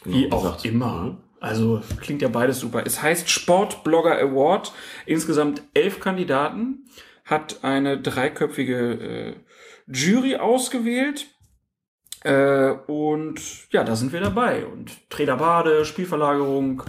Genau 0.03 0.17
Wie 0.17 0.33
auch 0.33 0.43
gesagt. 0.43 0.65
immer. 0.67 1.03
Mhm. 1.03 1.17
Also 1.41 1.81
klingt 2.01 2.21
ja 2.21 2.29
beides 2.29 2.61
super. 2.61 2.83
Es 2.85 3.01
heißt 3.01 3.31
Sportblogger 3.31 4.19
Award. 4.19 4.73
Insgesamt 5.07 5.63
elf 5.73 6.01
Kandidaten. 6.01 6.85
Hat 7.25 7.65
eine 7.65 7.99
dreiköpfige 7.99 8.77
äh, 8.77 9.37
Jury 9.87 10.37
ausgewählt. 10.37 11.27
Äh, 12.23 12.73
und 12.87 13.41
ja, 13.73 13.83
da 13.83 13.97
sind 13.97 14.13
wir 14.13 14.21
dabei. 14.21 14.67
Und 14.67 15.09
Trainer 15.09 15.37
Bade, 15.37 15.87
Spielverlagerung, 15.87 16.83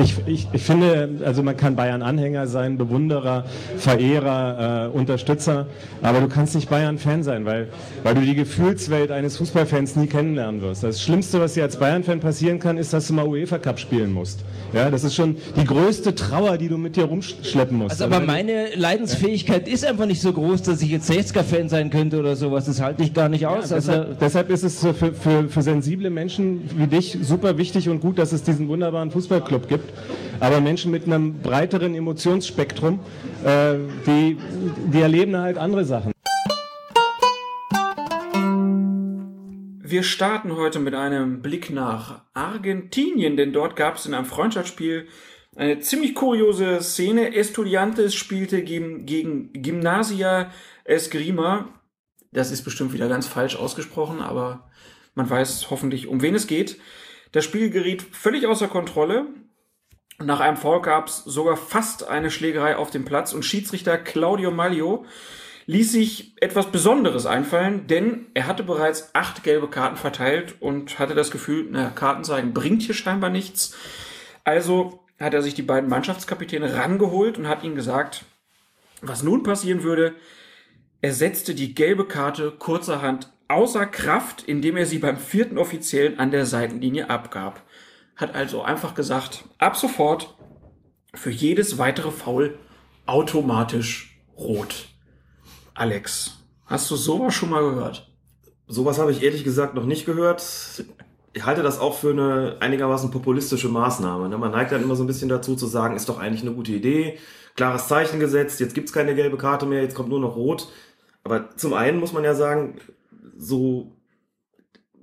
Ich, 0.02 0.16
ich, 0.26 0.48
ich 0.52 0.64
finde, 0.64 1.10
also 1.26 1.44
man 1.44 1.58
kann 1.58 1.76
Bayern-Anhänger 1.76 2.48
sein, 2.48 2.78
Bewunderer, 2.78 3.46
Verehrer, 3.78 4.90
äh, 4.94 4.98
Unterstützer, 4.98 5.68
aber 6.02 6.22
du 6.22 6.28
kannst 6.28 6.56
nicht 6.56 6.70
Bayern-Fan 6.70 7.24
sein, 7.24 7.46
weil, 7.46 7.68
weil 8.04 8.16
du 8.16 8.22
die 8.22 8.36
Gefühlswelt 8.36 9.12
eines 9.12 9.38
Fußballfans 9.38 9.96
nie 9.96 10.08
kennenlernen 10.08 10.62
wirst. 10.62 10.84
Das 10.84 11.02
Schlimmste, 11.02 11.40
was 11.40 11.54
dir 11.54 11.64
als 11.64 11.78
Bayern-Fan 11.78 12.20
passieren 12.20 12.60
kann, 12.60 12.78
ist, 12.78 12.94
dass 12.94 13.08
du 13.08 13.14
mal 13.14 13.26
UEFA 13.26 13.58
Cup 13.58 13.80
spielen 13.80 14.14
musst. 14.14 14.40
Ja, 14.74 14.90
das 14.90 15.04
ist 15.04 15.16
schon 15.16 15.38
die 15.56 15.66
größte 15.66 16.16
Trauer, 16.16 16.58
die 16.58 16.70
du 16.70 16.78
mit 16.78 16.96
dir 16.96 17.06
rumschleppen 17.06 17.78
musst. 17.78 17.92
Also, 17.92 18.06
aber 18.06 18.20
meine 18.26 18.76
Leidensfähigkeit 18.76 19.68
ist 19.68 19.86
einfach 19.86 20.06
nicht 20.06 20.22
so 20.22 20.32
groß, 20.32 20.62
dass 20.64 20.82
ich 20.82 20.90
jetzt 20.90 21.10
60er-Fan 21.10 21.70
sein 21.70 21.90
könnte 21.90 22.20
oder 22.20 22.36
sowas. 22.36 22.66
Das 22.66 22.82
halte 22.82 23.04
ich 23.04 23.14
gar 23.14 23.30
nicht 23.30 23.48
aus. 23.48 23.70
Ja, 23.70 23.76
also, 23.76 23.92
deshalb, 23.92 24.20
deshalb 24.20 24.50
ist 24.50 24.64
es 24.64 24.80
für, 24.80 24.94
für, 24.94 25.50
für 25.50 25.62
sensible 25.62 26.10
Menschen 26.10 26.62
wie 26.76 26.88
dich 26.88 27.18
super 27.22 27.58
wichtig 27.58 27.90
und 27.90 28.00
gut, 28.00 28.20
dass 28.20 28.32
es 28.32 28.44
diesen 28.44 28.68
wunderbaren 28.68 29.12
Fußballclub 29.12 29.68
gibt. 29.68 29.89
Aber 30.40 30.62
Menschen 30.62 30.92
mit 30.92 31.06
einem 31.06 31.42
breiteren 31.42 31.96
Emotionsspektrum, 31.96 33.00
äh, 33.44 33.76
die, 34.06 34.38
die 34.94 35.02
erleben 35.02 35.38
halt 35.38 35.58
andere 35.58 35.86
Sachen. 35.86 36.12
Wir 39.90 40.04
starten 40.04 40.56
heute 40.56 40.80
mit 40.80 40.94
einem 40.94 41.42
Blick 41.42 41.72
nach 41.72 42.22
Argentinien, 42.36 43.38
denn 43.38 43.54
dort 43.54 43.76
gab 43.76 43.96
es 43.96 44.06
in 44.06 44.14
einem 44.14 44.26
Freundschaftsspiel 44.26 45.08
eine 45.56 45.80
ziemlich 45.80 46.14
kuriose 46.14 46.80
Szene. 46.82 47.36
Estudiantes 47.36 48.14
spielte 48.14 48.64
gegen, 48.64 49.08
gegen 49.08 49.52
Gymnasia 49.52 50.52
Esgrima. 50.84 51.70
Das 52.32 52.52
ist 52.52 52.62
bestimmt 52.62 52.94
wieder 52.94 53.10
ganz 53.10 53.28
falsch 53.28 53.56
ausgesprochen, 53.56 54.22
aber 54.22 54.70
man 55.16 55.30
weiß 55.30 55.72
hoffentlich, 55.72 56.08
um 56.08 56.22
wen 56.22 56.36
es 56.36 56.48
geht. 56.48 56.80
Das 57.32 57.44
Spiel 57.44 57.70
geriet 57.70 58.02
völlig 58.02 58.46
außer 58.46 58.68
Kontrolle. 58.68 59.26
Nach 60.24 60.42
einem 60.42 60.58
Foul 60.58 60.82
gab 60.82 61.08
es 61.08 61.24
sogar 61.24 61.56
fast 61.56 62.08
eine 62.08 62.30
Schlägerei 62.30 62.76
auf 62.76 62.90
dem 62.90 63.06
Platz 63.06 63.32
und 63.34 63.46
Schiedsrichter 63.46 63.98
Claudio 63.98 64.52
Maglio 64.52 65.06
ließ 65.66 65.92
sich 65.92 66.34
etwas 66.42 66.72
Besonderes 66.72 67.26
einfallen, 67.26 67.88
denn 67.88 68.26
er 68.34 68.48
hatte 68.48 68.64
bereits 68.64 69.12
acht 69.14 69.44
gelbe 69.44 69.70
Karten 69.70 69.96
verteilt 69.96 70.56
und 70.60 71.00
hatte 71.00 71.16
das 71.16 71.32
Gefühl, 71.32 71.68
na, 71.70 71.90
Karten 71.92 72.24
zeigen 72.24 72.54
bringt 72.54 72.82
hier 72.82 72.96
scheinbar 72.96 73.30
nichts. 73.30 73.78
Also 74.44 75.06
hat 75.20 75.34
er 75.34 75.42
sich 75.42 75.54
die 75.54 75.62
beiden 75.62 75.90
Mannschaftskapitäne 75.90 76.76
rangeholt 76.76 77.38
und 77.38 77.48
hat 77.48 77.64
ihnen 77.64 77.76
gesagt, 77.76 78.26
was 79.02 79.24
nun 79.24 79.44
passieren 79.44 79.84
würde. 79.84 80.16
Er 81.02 81.14
setzte 81.14 81.54
die 81.54 81.76
gelbe 81.76 82.06
Karte 82.06 82.52
kurzerhand 82.52 83.32
außer 83.48 83.86
Kraft, 83.86 84.44
indem 84.44 84.76
er 84.76 84.86
sie 84.86 85.00
beim 85.00 85.18
vierten 85.18 85.58
Offiziellen 85.58 86.20
an 86.20 86.32
der 86.32 86.46
Seitenlinie 86.46 87.10
abgab. 87.10 87.64
Hat 88.20 88.36
also 88.36 88.62
einfach 88.62 88.96
gesagt, 88.96 89.46
ab 89.60 89.78
sofort 89.78 90.36
für 91.14 91.30
jedes 91.30 91.78
weitere 91.78 92.12
Foul 92.12 92.60
automatisch 93.06 94.22
rot. 94.38 94.90
Alex, 95.74 96.44
hast 96.66 96.92
du 96.92 96.98
sowas 96.98 97.34
schon 97.34 97.50
mal 97.50 97.62
gehört? 97.62 98.12
Sowas 98.68 99.00
habe 99.00 99.14
ich 99.14 99.24
ehrlich 99.24 99.46
gesagt 99.46 99.74
noch 99.74 99.86
nicht 99.86 100.06
gehört. 100.06 100.44
Ich 101.32 101.46
halte 101.46 101.64
das 101.64 101.80
auch 101.80 101.96
für 101.96 102.12
eine 102.12 102.58
einigermaßen 102.60 103.10
populistische 103.10 103.70
Maßnahme. 103.70 104.28
Ne? 104.28 104.38
Man 104.38 104.52
neigt 104.52 104.74
dann 104.74 104.84
immer 104.84 104.98
so 104.98 105.06
ein 105.06 105.08
bisschen 105.08 105.30
dazu 105.30 105.56
zu 105.56 105.68
sagen, 105.68 105.96
ist 105.96 106.10
doch 106.10 106.20
eigentlich 106.20 106.42
eine 106.42 106.54
gute 106.54 106.74
Idee, 106.74 107.18
klares 107.56 107.88
Zeichen 107.88 108.20
gesetzt, 108.20 108.60
jetzt 108.60 108.76
gibt's 108.76 108.92
keine 108.92 109.16
gelbe 109.16 109.38
Karte 109.38 109.66
mehr, 109.66 109.82
jetzt 109.82 109.96
kommt 109.96 110.10
nur 110.10 110.20
noch 110.20 110.36
rot. 110.36 110.68
Aber 111.24 111.56
zum 111.56 111.74
einen 111.74 112.02
muss 112.02 112.12
man 112.12 112.26
ja 112.26 112.36
sagen, 112.36 112.82
so, 113.38 113.96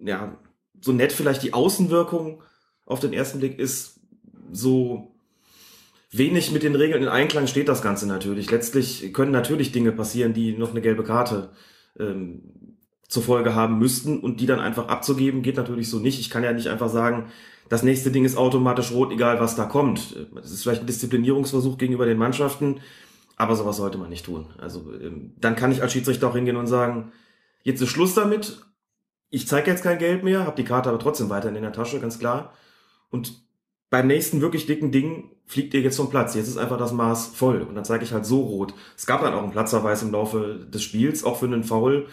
ja, 0.02 0.36
so 0.82 0.92
nett 0.92 1.14
vielleicht 1.14 1.42
die 1.42 1.54
Außenwirkung 1.54 2.42
auf 2.86 3.00
den 3.00 3.12
ersten 3.12 3.40
Blick 3.40 3.58
ist, 3.58 4.00
so 4.52 5.12
wenig 6.10 6.52
mit 6.52 6.62
den 6.62 6.74
Regeln 6.74 7.02
in 7.02 7.08
Einklang 7.08 7.46
steht 7.46 7.68
das 7.68 7.82
Ganze 7.82 8.06
natürlich. 8.06 8.50
Letztlich 8.50 9.12
können 9.12 9.32
natürlich 9.32 9.72
Dinge 9.72 9.92
passieren, 9.92 10.32
die 10.32 10.56
noch 10.56 10.70
eine 10.70 10.80
gelbe 10.80 11.04
Karte 11.04 11.50
ähm, 11.98 12.42
zur 13.08 13.22
Folge 13.22 13.54
haben 13.54 13.78
müssten 13.78 14.20
und 14.20 14.40
die 14.40 14.46
dann 14.46 14.60
einfach 14.60 14.88
abzugeben, 14.88 15.42
geht 15.42 15.56
natürlich 15.56 15.90
so 15.90 15.98
nicht. 15.98 16.18
Ich 16.18 16.30
kann 16.30 16.44
ja 16.44 16.52
nicht 16.52 16.68
einfach 16.68 16.88
sagen, 16.88 17.26
das 17.68 17.82
nächste 17.82 18.10
Ding 18.10 18.24
ist 18.24 18.36
automatisch 18.36 18.92
rot, 18.92 19.12
egal 19.12 19.40
was 19.40 19.56
da 19.56 19.64
kommt. 19.64 20.16
Das 20.34 20.50
ist 20.50 20.62
vielleicht 20.62 20.82
ein 20.82 20.86
Disziplinierungsversuch 20.86 21.78
gegenüber 21.78 22.06
den 22.06 22.18
Mannschaften, 22.18 22.80
aber 23.36 23.56
sowas 23.56 23.76
sollte 23.76 23.98
man 23.98 24.08
nicht 24.08 24.24
tun. 24.24 24.46
Also 24.58 24.92
ähm, 25.00 25.34
dann 25.38 25.56
kann 25.56 25.72
ich 25.72 25.82
als 25.82 25.92
Schiedsrichter 25.92 26.28
auch 26.28 26.34
hingehen 26.34 26.56
und 26.56 26.68
sagen, 26.68 27.12
jetzt 27.62 27.82
ist 27.82 27.88
Schluss 27.88 28.14
damit. 28.14 28.62
Ich 29.30 29.48
zeige 29.48 29.70
jetzt 29.70 29.82
kein 29.82 29.98
Geld 29.98 30.22
mehr, 30.22 30.46
habe 30.46 30.56
die 30.56 30.64
Karte 30.64 30.88
aber 30.88 31.00
trotzdem 31.00 31.28
weiterhin 31.28 31.56
in 31.56 31.62
der 31.62 31.72
Tasche, 31.72 32.00
ganz 32.00 32.18
klar. 32.18 32.52
Und 33.16 33.42
beim 33.88 34.08
nächsten 34.08 34.42
wirklich 34.42 34.66
dicken 34.66 34.92
Ding 34.92 35.30
fliegt 35.46 35.72
ihr 35.72 35.80
jetzt 35.80 35.96
vom 35.96 36.10
Platz. 36.10 36.34
Jetzt 36.34 36.48
ist 36.48 36.58
einfach 36.58 36.76
das 36.76 36.92
Maß 36.92 37.28
voll. 37.28 37.62
Und 37.62 37.74
dann 37.74 37.84
zeige 37.84 38.04
ich 38.04 38.12
halt 38.12 38.26
so 38.26 38.40
rot. 38.40 38.74
Es 38.94 39.06
gab 39.06 39.22
dann 39.22 39.32
auch 39.32 39.42
einen 39.42 39.52
Platzverweis 39.52 40.02
im 40.02 40.12
Laufe 40.12 40.66
des 40.70 40.82
Spiels, 40.82 41.24
auch 41.24 41.38
für 41.38 41.46
einen 41.46 41.64
Foul, 41.64 42.08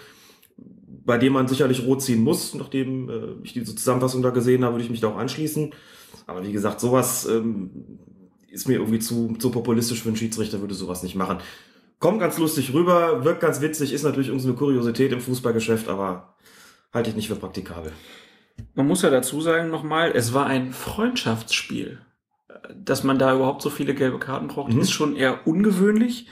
bei 1.05 1.17
dem 1.17 1.33
man 1.33 1.50
sicherlich 1.50 1.86
rot 1.86 2.01
ziehen 2.01 2.24
muss. 2.24 2.53
Nachdem 2.53 3.10
äh, 3.10 3.33
ich 3.43 3.51
diese 3.51 3.75
Zusammenfassung 3.75 4.22
da 4.22 4.29
gesehen 4.29 4.63
habe, 4.63 4.75
würde 4.75 4.86
ich 4.86 4.91
mich 4.91 5.01
da 5.01 5.10
auch 5.10 5.17
anschließen. 5.17 5.72
Aber 6.25 6.48
wie 6.48 6.53
gesagt, 6.53 6.79
sowas 6.79 7.25
ähm, 7.25 8.00
ist 8.50 8.69
mir 8.69 8.75
irgendwie 8.75 9.00
zu, 9.00 9.36
zu 9.38 9.51
populistisch 9.51 10.03
für 10.03 10.10
einen 10.10 10.15
Schiedsrichter, 10.15 10.62
würde 10.62 10.75
sowas 10.75 11.03
nicht 11.03 11.15
machen. 11.15 11.39
Kommt 12.00 12.22
ganz 12.22 12.38
lustig 12.38 12.74
rüber, 12.74 13.25
wirkt 13.25 13.41
ganz 13.41 13.60
witzig, 13.60 13.91
ist 13.91 14.03
natürlich 14.03 14.29
irgendwie 14.29 14.48
eine 14.48 14.55
Kuriosität 14.55 15.12
im 15.12 15.19
Fußballgeschäft, 15.19 15.89
aber 15.89 16.36
halte 16.93 17.10
ich 17.10 17.15
nicht 17.17 17.27
für 17.27 17.36
praktikabel. 17.36 17.91
Man 18.75 18.88
muss 18.88 19.01
ja 19.01 19.10
dazu 19.10 19.41
sagen 19.41 19.69
nochmal, 19.69 20.12
es 20.13 20.33
war 20.33 20.45
ein 20.45 20.74
Freundschaftsspiel. 20.74 22.00
Dass 22.75 23.03
man 23.03 23.19
da 23.19 23.36
überhaupt 23.36 23.62
so 23.62 23.69
viele 23.69 23.93
gelbe 23.93 24.19
Karten 24.19 24.48
braucht, 24.48 24.74
mhm. 24.74 24.79
ist 24.79 24.91
schon 24.91 25.15
eher 25.15 25.45
ungewöhnlich. 25.45 26.27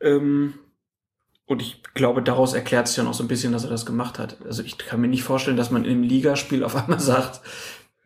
Ähm, 0.00 0.54
und 1.46 1.60
ich 1.60 1.82
glaube, 1.94 2.22
daraus 2.22 2.54
erklärt 2.54 2.86
es 2.86 2.96
ja 2.96 3.02
noch 3.02 3.14
so 3.14 3.24
ein 3.24 3.28
bisschen, 3.28 3.52
dass 3.52 3.64
er 3.64 3.70
das 3.70 3.84
gemacht 3.84 4.18
hat. 4.18 4.38
Also 4.46 4.62
ich 4.62 4.78
kann 4.78 5.00
mir 5.00 5.08
nicht 5.08 5.24
vorstellen, 5.24 5.56
dass 5.56 5.70
man 5.70 5.84
in 5.84 5.90
einem 5.90 6.02
Ligaspiel 6.04 6.64
auf 6.64 6.76
einmal 6.76 7.00
sagt, 7.00 7.40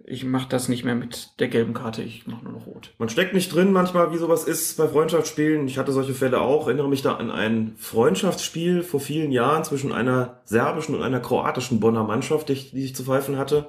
ich 0.07 0.25
mache 0.25 0.49
das 0.49 0.69
nicht 0.69 0.85
mehr 0.85 0.95
mit 0.95 1.31
der 1.41 1.49
gelben 1.49 1.73
Karte, 1.73 2.03
ich 2.03 2.27
mache 2.27 2.45
nur 2.45 2.53
noch 2.53 2.67
rot. 2.67 2.93
Man 2.99 3.09
steckt 3.09 3.33
nicht 3.33 3.55
drin 3.55 3.73
manchmal, 3.73 4.13
wie 4.13 4.19
sowas 4.19 4.45
ist 4.45 4.77
bei 4.77 4.87
Freundschaftsspielen. 4.87 5.67
Ich 5.67 5.79
hatte 5.79 5.93
solche 5.93 6.13
Fälle 6.13 6.43
auch, 6.43 6.67
erinnere 6.67 6.89
mich 6.89 7.01
da 7.01 7.15
an 7.15 7.31
ein 7.31 7.75
Freundschaftsspiel 7.79 8.83
vor 8.83 9.01
vielen 9.01 9.33
Jahren 9.33 9.65
zwischen 9.65 9.93
einer 9.93 10.41
serbischen 10.45 10.95
und 10.95 11.03
einer 11.03 11.21
kroatischen 11.21 11.81
Bonner 11.81 12.05
Mannschaft, 12.05 12.51
die, 12.51 12.55
die 12.55 12.85
ich 12.85 12.95
zu 12.95 13.05
pfeifen 13.05 13.39
hatte. 13.39 13.69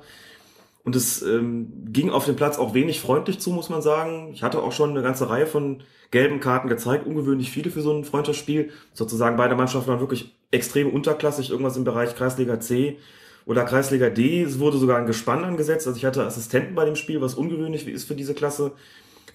Und 0.84 0.96
es 0.96 1.22
ähm, 1.22 1.72
ging 1.88 2.12
auf 2.12 2.26
dem 2.26 2.36
Platz 2.36 2.60
auch 2.60 2.74
wenig 2.74 3.00
freundlich 3.00 3.40
zu, 3.40 3.52
muss 3.52 3.70
man 3.70 3.82
sagen. 3.82 4.30
Ich 4.34 4.44
hatte 4.44 4.62
auch 4.62 4.74
schon 4.74 4.92
eine 4.92 5.02
ganze 5.02 5.30
Reihe 5.30 5.48
von 5.48 5.84
gelben 6.12 6.42
Karten 6.42 6.68
gezeigt, 6.68 7.08
ungewöhnlich 7.08 7.50
viele 7.50 7.72
für 7.72 7.82
so 7.82 7.92
ein 7.92 8.04
Freundschaftsspiel. 8.04 8.72
Sozusagen 8.94 9.38
beide 9.38 9.56
Mannschaften 9.56 9.90
waren 9.90 10.00
wirklich 10.02 10.36
extrem 10.52 10.90
unterklassig, 10.90 11.50
irgendwas 11.50 11.78
im 11.78 11.86
Bereich 11.86 12.16
Kreisliga 12.16 12.60
C 12.60 13.00
oder 13.46 13.64
Kreisliga 13.64 14.10
D. 14.10 14.44
Es 14.44 14.60
wurde 14.60 14.78
sogar 14.78 14.98
ein 14.98 15.06
Gespann 15.06 15.44
angesetzt. 15.44 15.88
Also 15.88 15.98
ich 15.98 16.06
hatte 16.06 16.26
Assistenten 16.26 16.76
bei 16.76 16.86
dem 16.86 16.96
Spiel, 16.96 17.22
was 17.22 17.36
ungewöhnlich 17.36 17.88
ist 17.88 18.08
für 18.08 18.16
diese 18.16 18.34
Klasse, 18.34 18.74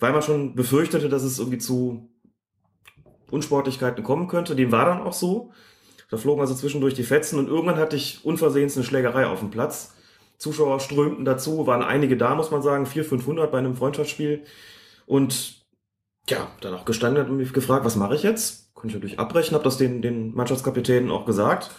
weil 0.01 0.13
man 0.13 0.23
schon 0.23 0.55
befürchtete, 0.55 1.09
dass 1.09 1.23
es 1.23 1.39
irgendwie 1.39 1.59
zu 1.59 2.09
Unsportlichkeiten 3.31 4.03
kommen 4.03 4.29
könnte. 4.29 4.57
Dem 4.57 4.73
war 4.73 4.87
dann 4.87 5.03
auch 5.03 5.13
so. 5.13 5.53
Da 6.11 6.17
flogen 6.17 6.41
also 6.41 6.55
zwischendurch 6.55 6.95
die 6.95 7.05
Fetzen 7.05 7.39
und 7.39 7.49
irgendwann 7.49 7.77
hatte 7.77 7.95
ich 7.95 8.25
unversehens 8.25 8.77
eine 8.77 8.85
Schlägerei 8.85 9.27
auf 9.27 9.39
dem 9.39 9.51
Platz. 9.51 9.95
Zuschauer 10.39 10.81
strömten 10.81 11.25
dazu, 11.25 11.67
waren 11.67 11.83
einige 11.83 12.17
da, 12.17 12.35
muss 12.35 12.51
man 12.51 12.63
sagen, 12.63 12.87
400, 12.87 13.09
500 13.09 13.53
bei 13.53 13.59
einem 13.59 13.77
Freundschaftsspiel. 13.77 14.43
Und 15.07 15.61
ja, 16.29 16.49
dann 16.63 16.75
auch 16.75 16.85
gestanden 16.85 17.29
und 17.29 17.37
mich 17.37 17.53
gefragt, 17.53 17.85
was 17.85 17.95
mache 17.95 18.17
ich 18.17 18.23
jetzt? 18.23 18.75
Konnte 18.75 18.89
ich 18.89 18.95
natürlich 18.95 19.19
abbrechen, 19.21 19.55
habe 19.55 19.65
das 19.65 19.77
den, 19.77 20.03
den 20.03 20.35
Mannschaftskapitänen 20.35 21.11
auch 21.11 21.27
gesagt. 21.27 21.71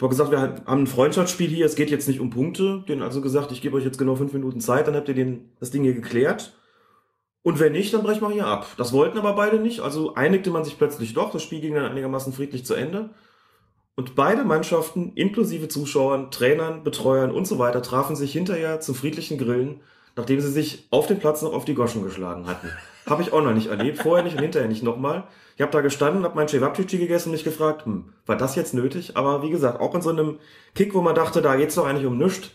Hab 0.00 0.10
gesagt, 0.10 0.30
wir 0.30 0.40
haben 0.40 0.66
ein 0.66 0.86
Freundschaftsspiel 0.86 1.48
hier, 1.48 1.66
es 1.66 1.74
geht 1.74 1.90
jetzt 1.90 2.06
nicht 2.06 2.20
um 2.20 2.30
Punkte. 2.30 2.84
Den 2.88 3.02
also 3.02 3.20
gesagt, 3.20 3.50
ich 3.50 3.60
gebe 3.60 3.76
euch 3.76 3.84
jetzt 3.84 3.98
genau 3.98 4.14
fünf 4.14 4.32
Minuten 4.32 4.60
Zeit, 4.60 4.86
dann 4.86 4.94
habt 4.94 5.08
ihr 5.08 5.14
den, 5.14 5.50
das 5.58 5.70
Ding 5.70 5.82
hier 5.82 5.94
geklärt. 5.94 6.54
Und 7.42 7.60
wenn 7.60 7.72
nicht, 7.72 7.94
dann 7.94 8.02
brechen 8.02 8.20
wir 8.20 8.30
hier 8.30 8.46
ab. 8.46 8.66
Das 8.76 8.92
wollten 8.92 9.18
aber 9.18 9.32
beide 9.32 9.58
nicht, 9.58 9.80
also 9.80 10.14
einigte 10.14 10.50
man 10.50 10.64
sich 10.64 10.78
plötzlich 10.78 11.14
doch. 11.14 11.32
Das 11.32 11.42
Spiel 11.42 11.60
ging 11.60 11.74
dann 11.74 11.86
einigermaßen 11.86 12.32
friedlich 12.32 12.64
zu 12.64 12.74
Ende. 12.74 13.10
Und 13.96 14.14
beide 14.14 14.44
Mannschaften, 14.44 15.12
inklusive 15.16 15.66
Zuschauern, 15.66 16.30
Trainern, 16.30 16.84
Betreuern 16.84 17.32
und 17.32 17.48
so 17.48 17.58
weiter, 17.58 17.82
trafen 17.82 18.14
sich 18.14 18.32
hinterher 18.32 18.80
zum 18.80 18.94
friedlichen 18.94 19.38
Grillen, 19.38 19.80
nachdem 20.14 20.40
sie 20.40 20.52
sich 20.52 20.86
auf 20.90 21.08
dem 21.08 21.18
Platz 21.18 21.42
noch 21.42 21.52
auf 21.52 21.64
die 21.64 21.74
Goschen 21.74 22.04
geschlagen 22.04 22.46
hatten. 22.46 22.68
Habe 23.06 23.22
ich 23.22 23.32
auch 23.32 23.42
noch 23.42 23.54
nicht 23.54 23.66
erlebt, 23.66 23.98
vorher 23.98 24.22
nicht 24.22 24.36
und 24.36 24.42
hinterher 24.42 24.68
nicht 24.68 24.84
nochmal. 24.84 25.24
Ich 25.58 25.62
habe 25.62 25.72
da 25.72 25.80
gestanden, 25.80 26.22
habe 26.22 26.36
mein 26.36 26.46
Cevapcici 26.46 26.98
gegessen 26.98 27.30
und 27.30 27.32
mich 27.32 27.42
gefragt, 27.42 27.84
hm, 27.84 28.12
war 28.26 28.36
das 28.36 28.54
jetzt 28.54 28.74
nötig? 28.74 29.16
Aber 29.16 29.42
wie 29.42 29.50
gesagt, 29.50 29.80
auch 29.80 29.92
in 29.92 30.02
so 30.02 30.10
einem 30.10 30.38
Kick, 30.76 30.94
wo 30.94 31.02
man 31.02 31.16
dachte, 31.16 31.42
da 31.42 31.56
geht's 31.56 31.74
doch 31.74 31.84
eigentlich 31.84 32.06
um 32.06 32.16
nichts, 32.16 32.50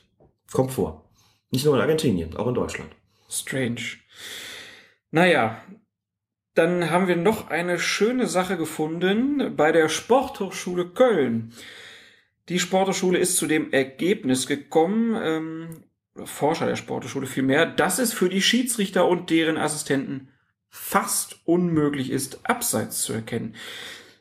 kommt 0.54 0.72
vor. 0.72 1.04
Nicht 1.52 1.66
nur 1.66 1.76
in 1.76 1.82
Argentinien, 1.82 2.38
auch 2.38 2.48
in 2.48 2.54
Deutschland. 2.54 2.96
Strange. 3.30 3.82
Naja, 5.12 5.62
dann 6.54 6.92
haben 6.92 7.10
wir 7.10 7.18
noch 7.18 7.50
eine 7.50 7.78
schöne 7.78 8.28
Sache 8.28 8.56
gefunden 8.56 9.54
bei 9.58 9.74
der 9.74 9.90
Sporthochschule 9.90 10.88
Köln. 10.88 11.52
Die 12.48 12.60
Sporthochschule 12.60 13.18
ist 13.18 13.36
zu 13.36 13.48
dem 13.48 13.74
Ergebnis 13.74 14.48
gekommen, 14.48 15.20
ähm, 15.22 15.84
Forscher 16.24 16.68
der 16.68 16.78
Sporteschule 16.78 17.28
vielmehr, 17.28 17.66
dass 17.66 18.00
es 18.00 18.14
für 18.14 18.30
die 18.30 18.42
Schiedsrichter 18.42 19.06
und 19.10 19.30
deren 19.30 19.58
Assistenten 19.58 20.30
fast 20.76 21.40
unmöglich 21.46 22.10
ist, 22.10 22.50
abseits 22.50 23.04
zu 23.04 23.14
erkennen. 23.14 23.54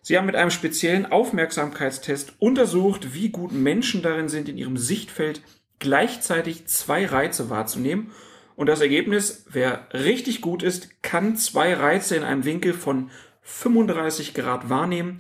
Sie 0.03 0.19
haben 0.19 0.27
mit 0.27 0.37
einem 0.37 0.51
speziellen 0.51 1.07
Aufmerksamkeitstest 1.07 2.35
untersucht, 2.41 3.15
wie 3.15 3.31
gut 3.31 3.53
Menschen 3.53 4.03
darin 4.03 4.29
sind, 4.29 4.51
in 4.51 4.59
ihrem 4.59 4.77
Sichtfeld 4.77 5.41
gleichzeitig 5.79 6.67
zwei 6.67 7.07
Reize 7.07 7.49
wahrzunehmen. 7.49 8.11
Und 8.55 8.67
das 8.67 8.83
Ergebnis, 8.83 9.47
wer 9.49 9.89
richtig 9.95 10.43
gut 10.43 10.63
ist, 10.63 11.03
kann 11.03 11.37
zwei 11.37 11.73
Reize 11.73 12.17
in 12.17 12.23
einem 12.23 12.45
Winkel 12.45 12.75
von 12.75 13.11
35 13.41 14.35
Grad 14.35 14.69
wahrnehmen. 14.69 15.19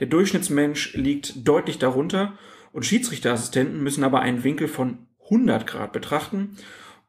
Der 0.00 0.08
Durchschnittsmensch 0.08 0.94
liegt 0.94 1.46
deutlich 1.46 1.78
darunter 1.78 2.36
und 2.72 2.84
Schiedsrichterassistenten 2.84 3.80
müssen 3.80 4.02
aber 4.02 4.20
einen 4.20 4.42
Winkel 4.42 4.66
von 4.66 5.06
100 5.26 5.64
Grad 5.64 5.92
betrachten 5.92 6.56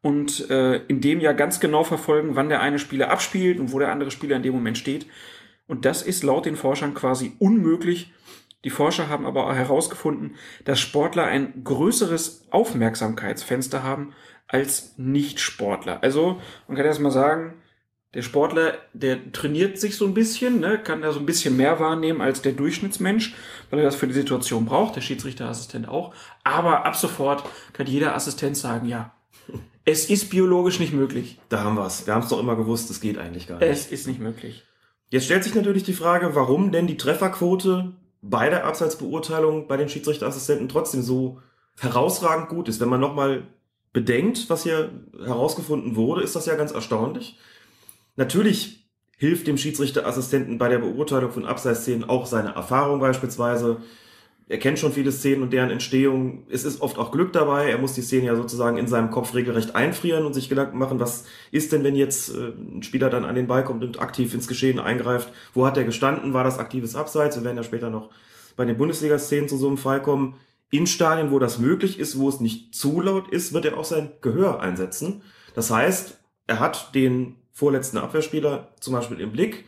und 0.04 0.50
äh, 0.50 0.84
in 0.86 1.00
dem 1.00 1.18
ja 1.18 1.32
ganz 1.32 1.60
genau 1.60 1.82
verfolgen, 1.82 2.36
wann 2.36 2.50
der 2.50 2.60
eine 2.60 2.78
Spieler 2.78 3.10
abspielt 3.10 3.58
und 3.58 3.72
wo 3.72 3.78
der 3.78 3.90
andere 3.90 4.10
Spieler 4.10 4.36
in 4.36 4.42
dem 4.42 4.52
Moment 4.52 4.76
steht. 4.76 5.06
Und 5.66 5.86
das 5.86 6.02
ist 6.02 6.22
laut 6.22 6.44
den 6.44 6.56
Forschern 6.56 6.92
quasi 6.92 7.32
unmöglich. 7.38 8.12
Die 8.64 8.70
Forscher 8.70 9.08
haben 9.08 9.24
aber 9.24 9.46
auch 9.46 9.54
herausgefunden, 9.54 10.34
dass 10.66 10.78
Sportler 10.78 11.24
ein 11.24 11.64
größeres 11.64 12.48
Aufmerksamkeitsfenster 12.50 13.82
haben 13.82 14.12
als 14.46 14.92
Nicht-Sportler. 14.98 16.02
Also, 16.02 16.38
man 16.68 16.76
kann 16.76 16.84
erst 16.84 17.00
mal 17.00 17.10
sagen, 17.10 17.54
der 18.12 18.20
Sportler, 18.20 18.74
der 18.92 19.32
trainiert 19.32 19.78
sich 19.78 19.96
so 19.96 20.04
ein 20.04 20.12
bisschen, 20.12 20.60
ne, 20.60 20.78
kann 20.78 21.00
da 21.00 21.12
so 21.12 21.18
ein 21.20 21.24
bisschen 21.26 21.56
mehr 21.56 21.80
wahrnehmen 21.80 22.20
als 22.20 22.42
der 22.42 22.52
Durchschnittsmensch, 22.52 23.34
weil 23.70 23.78
er 23.78 23.86
das 23.86 23.96
für 23.96 24.06
die 24.06 24.12
Situation 24.12 24.66
braucht, 24.66 24.96
der 24.96 25.00
Schiedsrichterassistent 25.00 25.88
auch. 25.88 26.14
Aber 26.44 26.84
ab 26.84 26.94
sofort 26.94 27.42
kann 27.72 27.86
jeder 27.86 28.14
Assistent 28.14 28.58
sagen, 28.58 28.86
ja, 28.86 29.14
es 29.84 30.08
ist 30.08 30.30
biologisch 30.30 30.80
nicht 30.80 30.92
möglich. 30.92 31.38
Da 31.48 31.62
haben 31.62 31.76
wir 31.76 31.86
es. 31.86 32.06
Wir 32.06 32.14
haben 32.14 32.22
es 32.22 32.28
doch 32.28 32.40
immer 32.40 32.56
gewusst, 32.56 32.90
es 32.90 33.00
geht 33.00 33.18
eigentlich 33.18 33.46
gar 33.46 33.58
nicht. 33.58 33.68
Es 33.68 33.86
ist 33.86 34.06
nicht 34.06 34.20
möglich. 34.20 34.64
Jetzt 35.10 35.26
stellt 35.26 35.44
sich 35.44 35.54
natürlich 35.54 35.84
die 35.84 35.92
Frage, 35.92 36.34
warum 36.34 36.72
denn 36.72 36.86
die 36.86 36.96
Trefferquote 36.96 37.92
bei 38.22 38.48
der 38.48 38.64
Abseitsbeurteilung 38.64 39.68
bei 39.68 39.76
den 39.76 39.88
Schiedsrichterassistenten 39.88 40.68
trotzdem 40.68 41.02
so 41.02 41.40
herausragend 41.78 42.48
gut 42.48 42.68
ist. 42.68 42.80
Wenn 42.80 42.88
man 42.88 43.00
nochmal 43.00 43.46
bedenkt, 43.92 44.48
was 44.48 44.62
hier 44.62 44.90
herausgefunden 45.18 45.96
wurde, 45.96 46.22
ist 46.22 46.34
das 46.34 46.46
ja 46.46 46.54
ganz 46.54 46.72
erstaunlich. 46.72 47.38
Natürlich 48.16 48.88
hilft 49.16 49.46
dem 49.46 49.58
Schiedsrichterassistenten 49.58 50.58
bei 50.58 50.68
der 50.68 50.78
Beurteilung 50.78 51.30
von 51.30 51.44
Abseitsszenen 51.44 52.08
auch 52.08 52.26
seine 52.26 52.54
Erfahrung 52.54 53.00
beispielsweise. 53.00 53.82
Er 54.46 54.58
kennt 54.58 54.78
schon 54.78 54.92
viele 54.92 55.10
Szenen 55.10 55.42
und 55.42 55.52
deren 55.54 55.70
Entstehung. 55.70 56.46
Es 56.50 56.64
ist 56.64 56.82
oft 56.82 56.98
auch 56.98 57.12
Glück 57.12 57.32
dabei. 57.32 57.70
Er 57.70 57.78
muss 57.78 57.94
die 57.94 58.02
Szenen 58.02 58.26
ja 58.26 58.36
sozusagen 58.36 58.76
in 58.76 58.86
seinem 58.86 59.10
Kopf 59.10 59.34
regelrecht 59.34 59.74
einfrieren 59.74 60.26
und 60.26 60.34
sich 60.34 60.50
Gedanken 60.50 60.76
machen, 60.76 61.00
was 61.00 61.24
ist 61.50 61.72
denn, 61.72 61.82
wenn 61.82 61.96
jetzt 61.96 62.34
äh, 62.34 62.48
ein 62.50 62.82
Spieler 62.82 63.08
dann 63.08 63.24
an 63.24 63.34
den 63.34 63.46
Ball 63.46 63.64
kommt 63.64 63.82
und 63.82 64.00
aktiv 64.00 64.34
ins 64.34 64.46
Geschehen 64.46 64.78
eingreift? 64.78 65.32
Wo 65.54 65.66
hat 65.66 65.78
er 65.78 65.84
gestanden? 65.84 66.34
War 66.34 66.44
das 66.44 66.58
aktives 66.58 66.94
Abseits? 66.94 67.36
Wir 67.36 67.44
werden 67.44 67.56
ja 67.56 67.62
später 67.62 67.88
noch 67.88 68.10
bei 68.56 68.66
den 68.66 68.76
Bundesliga-Szenen 68.76 69.48
zu 69.48 69.56
so 69.56 69.66
einem 69.66 69.78
Fall 69.78 70.02
kommen. 70.02 70.34
In 70.70 70.86
Stadien, 70.86 71.30
wo 71.30 71.38
das 71.38 71.58
möglich 71.58 71.98
ist, 71.98 72.18
wo 72.18 72.28
es 72.28 72.40
nicht 72.40 72.74
zu 72.74 73.00
laut 73.00 73.28
ist, 73.28 73.54
wird 73.54 73.64
er 73.64 73.78
auch 73.78 73.84
sein 73.84 74.12
Gehör 74.20 74.60
einsetzen. 74.60 75.22
Das 75.54 75.70
heißt, 75.70 76.20
er 76.46 76.60
hat 76.60 76.94
den 76.94 77.36
vorletzten 77.52 77.96
Abwehrspieler 77.96 78.74
zum 78.80 78.92
Beispiel 78.92 79.20
im 79.20 79.32
Blick, 79.32 79.64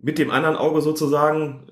mit 0.00 0.18
dem 0.18 0.30
anderen 0.30 0.56
Auge 0.56 0.80
sozusagen, 0.80 1.66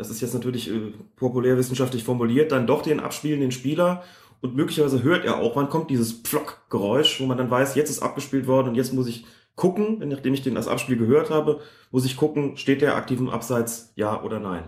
das 0.00 0.10
ist 0.10 0.22
jetzt 0.22 0.34
natürlich 0.34 0.70
äh, 0.70 0.92
populärwissenschaftlich 1.16 2.02
formuliert, 2.02 2.52
dann 2.52 2.66
doch 2.66 2.82
den 2.82 3.00
abspielenden 3.00 3.52
Spieler 3.52 4.02
und 4.40 4.56
möglicherweise 4.56 5.02
hört 5.02 5.24
er 5.24 5.38
auch, 5.38 5.54
wann 5.56 5.68
kommt 5.68 5.90
dieses 5.90 6.12
Pflock-Geräusch, 6.12 7.20
wo 7.20 7.26
man 7.26 7.36
dann 7.36 7.50
weiß, 7.50 7.74
jetzt 7.74 7.90
ist 7.90 8.02
abgespielt 8.02 8.46
worden 8.46 8.68
und 8.68 8.74
jetzt 8.74 8.94
muss 8.94 9.06
ich 9.06 9.26
gucken, 9.54 10.02
nachdem 10.08 10.32
ich 10.32 10.42
den 10.42 10.54
das 10.54 10.68
Abspiel 10.68 10.96
gehört 10.96 11.28
habe, 11.28 11.60
muss 11.90 12.06
ich 12.06 12.16
gucken, 12.16 12.56
steht 12.56 12.80
der 12.80 12.96
aktiv 12.96 13.20
im 13.20 13.28
Abseits, 13.28 13.92
ja 13.94 14.22
oder 14.22 14.40
nein. 14.40 14.64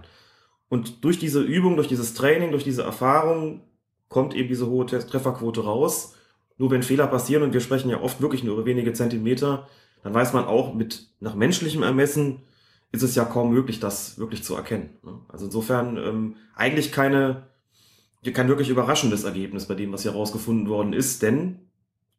Und 0.68 1.04
durch 1.04 1.18
diese 1.18 1.40
Übung, 1.40 1.76
durch 1.76 1.88
dieses 1.88 2.12
Training, 2.12 2.50
durch 2.50 2.64
diese 2.64 2.82
Erfahrung 2.82 3.62
kommt 4.08 4.34
eben 4.34 4.48
diese 4.48 4.66
hohe 4.66 4.84
Trefferquote 4.84 5.64
raus. 5.64 6.14
Nur 6.58 6.70
wenn 6.70 6.82
Fehler 6.82 7.06
passieren, 7.06 7.42
und 7.42 7.54
wir 7.54 7.60
sprechen 7.60 7.90
ja 7.90 8.00
oft 8.00 8.20
wirklich 8.20 8.44
nur 8.44 8.54
über 8.54 8.66
wenige 8.66 8.92
Zentimeter, 8.92 9.66
dann 10.02 10.12
weiß 10.12 10.34
man 10.34 10.44
auch 10.44 10.74
mit 10.74 11.08
nach 11.20 11.34
menschlichem 11.34 11.82
Ermessen 11.82 12.42
ist 12.92 13.02
es 13.02 13.14
ja 13.14 13.24
kaum 13.24 13.52
möglich, 13.52 13.80
das 13.80 14.18
wirklich 14.18 14.44
zu 14.44 14.54
erkennen. 14.54 14.90
ne? 15.02 15.18
Also 15.28 15.46
insofern 15.46 15.96
ähm, 15.96 16.36
eigentlich 16.54 16.92
keine, 16.92 17.48
kein 18.32 18.48
wirklich 18.48 18.68
überraschendes 18.68 19.24
Ergebnis 19.24 19.66
bei 19.66 19.74
dem, 19.74 19.92
was 19.92 20.02
hier 20.02 20.12
rausgefunden 20.12 20.68
worden 20.68 20.92
ist, 20.92 21.22
denn 21.22 21.58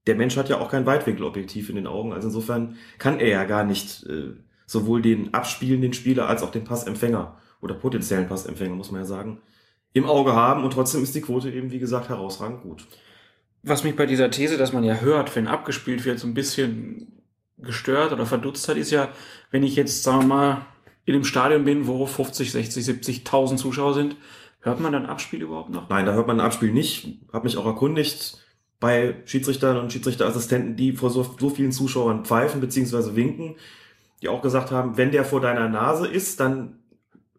der 0.07 0.15
Mensch 0.15 0.35
hat 0.35 0.49
ja 0.49 0.59
auch 0.59 0.69
kein 0.69 0.85
Weitwinkelobjektiv 0.85 1.69
in 1.69 1.75
den 1.75 1.87
Augen. 1.87 2.11
Also 2.11 2.27
insofern 2.27 2.75
kann 2.97 3.19
er 3.19 3.29
ja 3.29 3.43
gar 3.45 3.63
nicht 3.63 4.03
äh, 4.07 4.33
sowohl 4.65 5.01
den 5.01 5.33
abspielenden 5.33 5.93
Spieler 5.93 6.27
als 6.27 6.43
auch 6.43 6.51
den 6.51 6.63
Passempfänger 6.63 7.37
oder 7.61 7.75
potenziellen 7.75 8.27
Passempfänger, 8.27 8.75
muss 8.75 8.91
man 8.91 9.01
ja 9.01 9.05
sagen, 9.05 9.41
im 9.93 10.05
Auge 10.05 10.33
haben 10.33 10.63
und 10.63 10.73
trotzdem 10.73 11.03
ist 11.03 11.15
die 11.15 11.21
Quote 11.21 11.51
eben, 11.51 11.71
wie 11.71 11.79
gesagt, 11.79 12.09
herausragend 12.09 12.63
gut. 12.63 12.87
Was 13.61 13.83
mich 13.83 13.95
bei 13.95 14.07
dieser 14.07 14.29
These, 14.31 14.57
dass 14.57 14.73
man 14.73 14.83
ja 14.83 14.95
hört, 14.95 15.33
wenn 15.35 15.47
abgespielt 15.47 16.03
wird, 16.03 16.19
so 16.19 16.27
ein 16.27 16.33
bisschen 16.33 17.12
gestört 17.63 18.11
oder 18.11 18.25
verdutzt 18.25 18.67
hat, 18.67 18.77
ist 18.77 18.91
ja, 18.91 19.09
wenn 19.51 19.63
ich 19.63 19.75
jetzt, 19.75 20.03
sagen 20.03 20.21
wir 20.21 20.27
mal, 20.27 20.65
in 21.05 21.15
einem 21.15 21.25
Stadion 21.25 21.65
bin, 21.65 21.87
wo 21.87 22.05
50, 22.05 22.51
60, 22.51 22.85
70.000 22.85 23.57
Zuschauer 23.57 23.93
sind, 23.93 24.15
hört 24.61 24.79
man 24.79 24.93
dann 24.93 25.05
Abspiel 25.05 25.41
überhaupt 25.41 25.69
noch? 25.69 25.89
Nein, 25.89 26.05
da 26.05 26.13
hört 26.13 26.27
man 26.27 26.39
Abspiel 26.39 26.71
nicht. 26.71 27.19
Hab 27.31 27.43
mich 27.43 27.57
auch 27.57 27.65
erkundigt 27.65 28.37
bei 28.79 29.15
Schiedsrichtern 29.25 29.77
und 29.77 29.91
Schiedsrichterassistenten, 29.91 30.75
die 30.75 30.93
vor 30.93 31.09
so, 31.09 31.25
so 31.39 31.49
vielen 31.49 31.71
Zuschauern 31.71 32.25
pfeifen 32.25 32.61
bzw. 32.61 33.15
winken, 33.15 33.55
die 34.21 34.29
auch 34.29 34.41
gesagt 34.41 34.71
haben, 34.71 34.97
wenn 34.97 35.11
der 35.11 35.25
vor 35.25 35.41
deiner 35.41 35.69
Nase 35.69 36.07
ist, 36.07 36.39
dann 36.39 36.79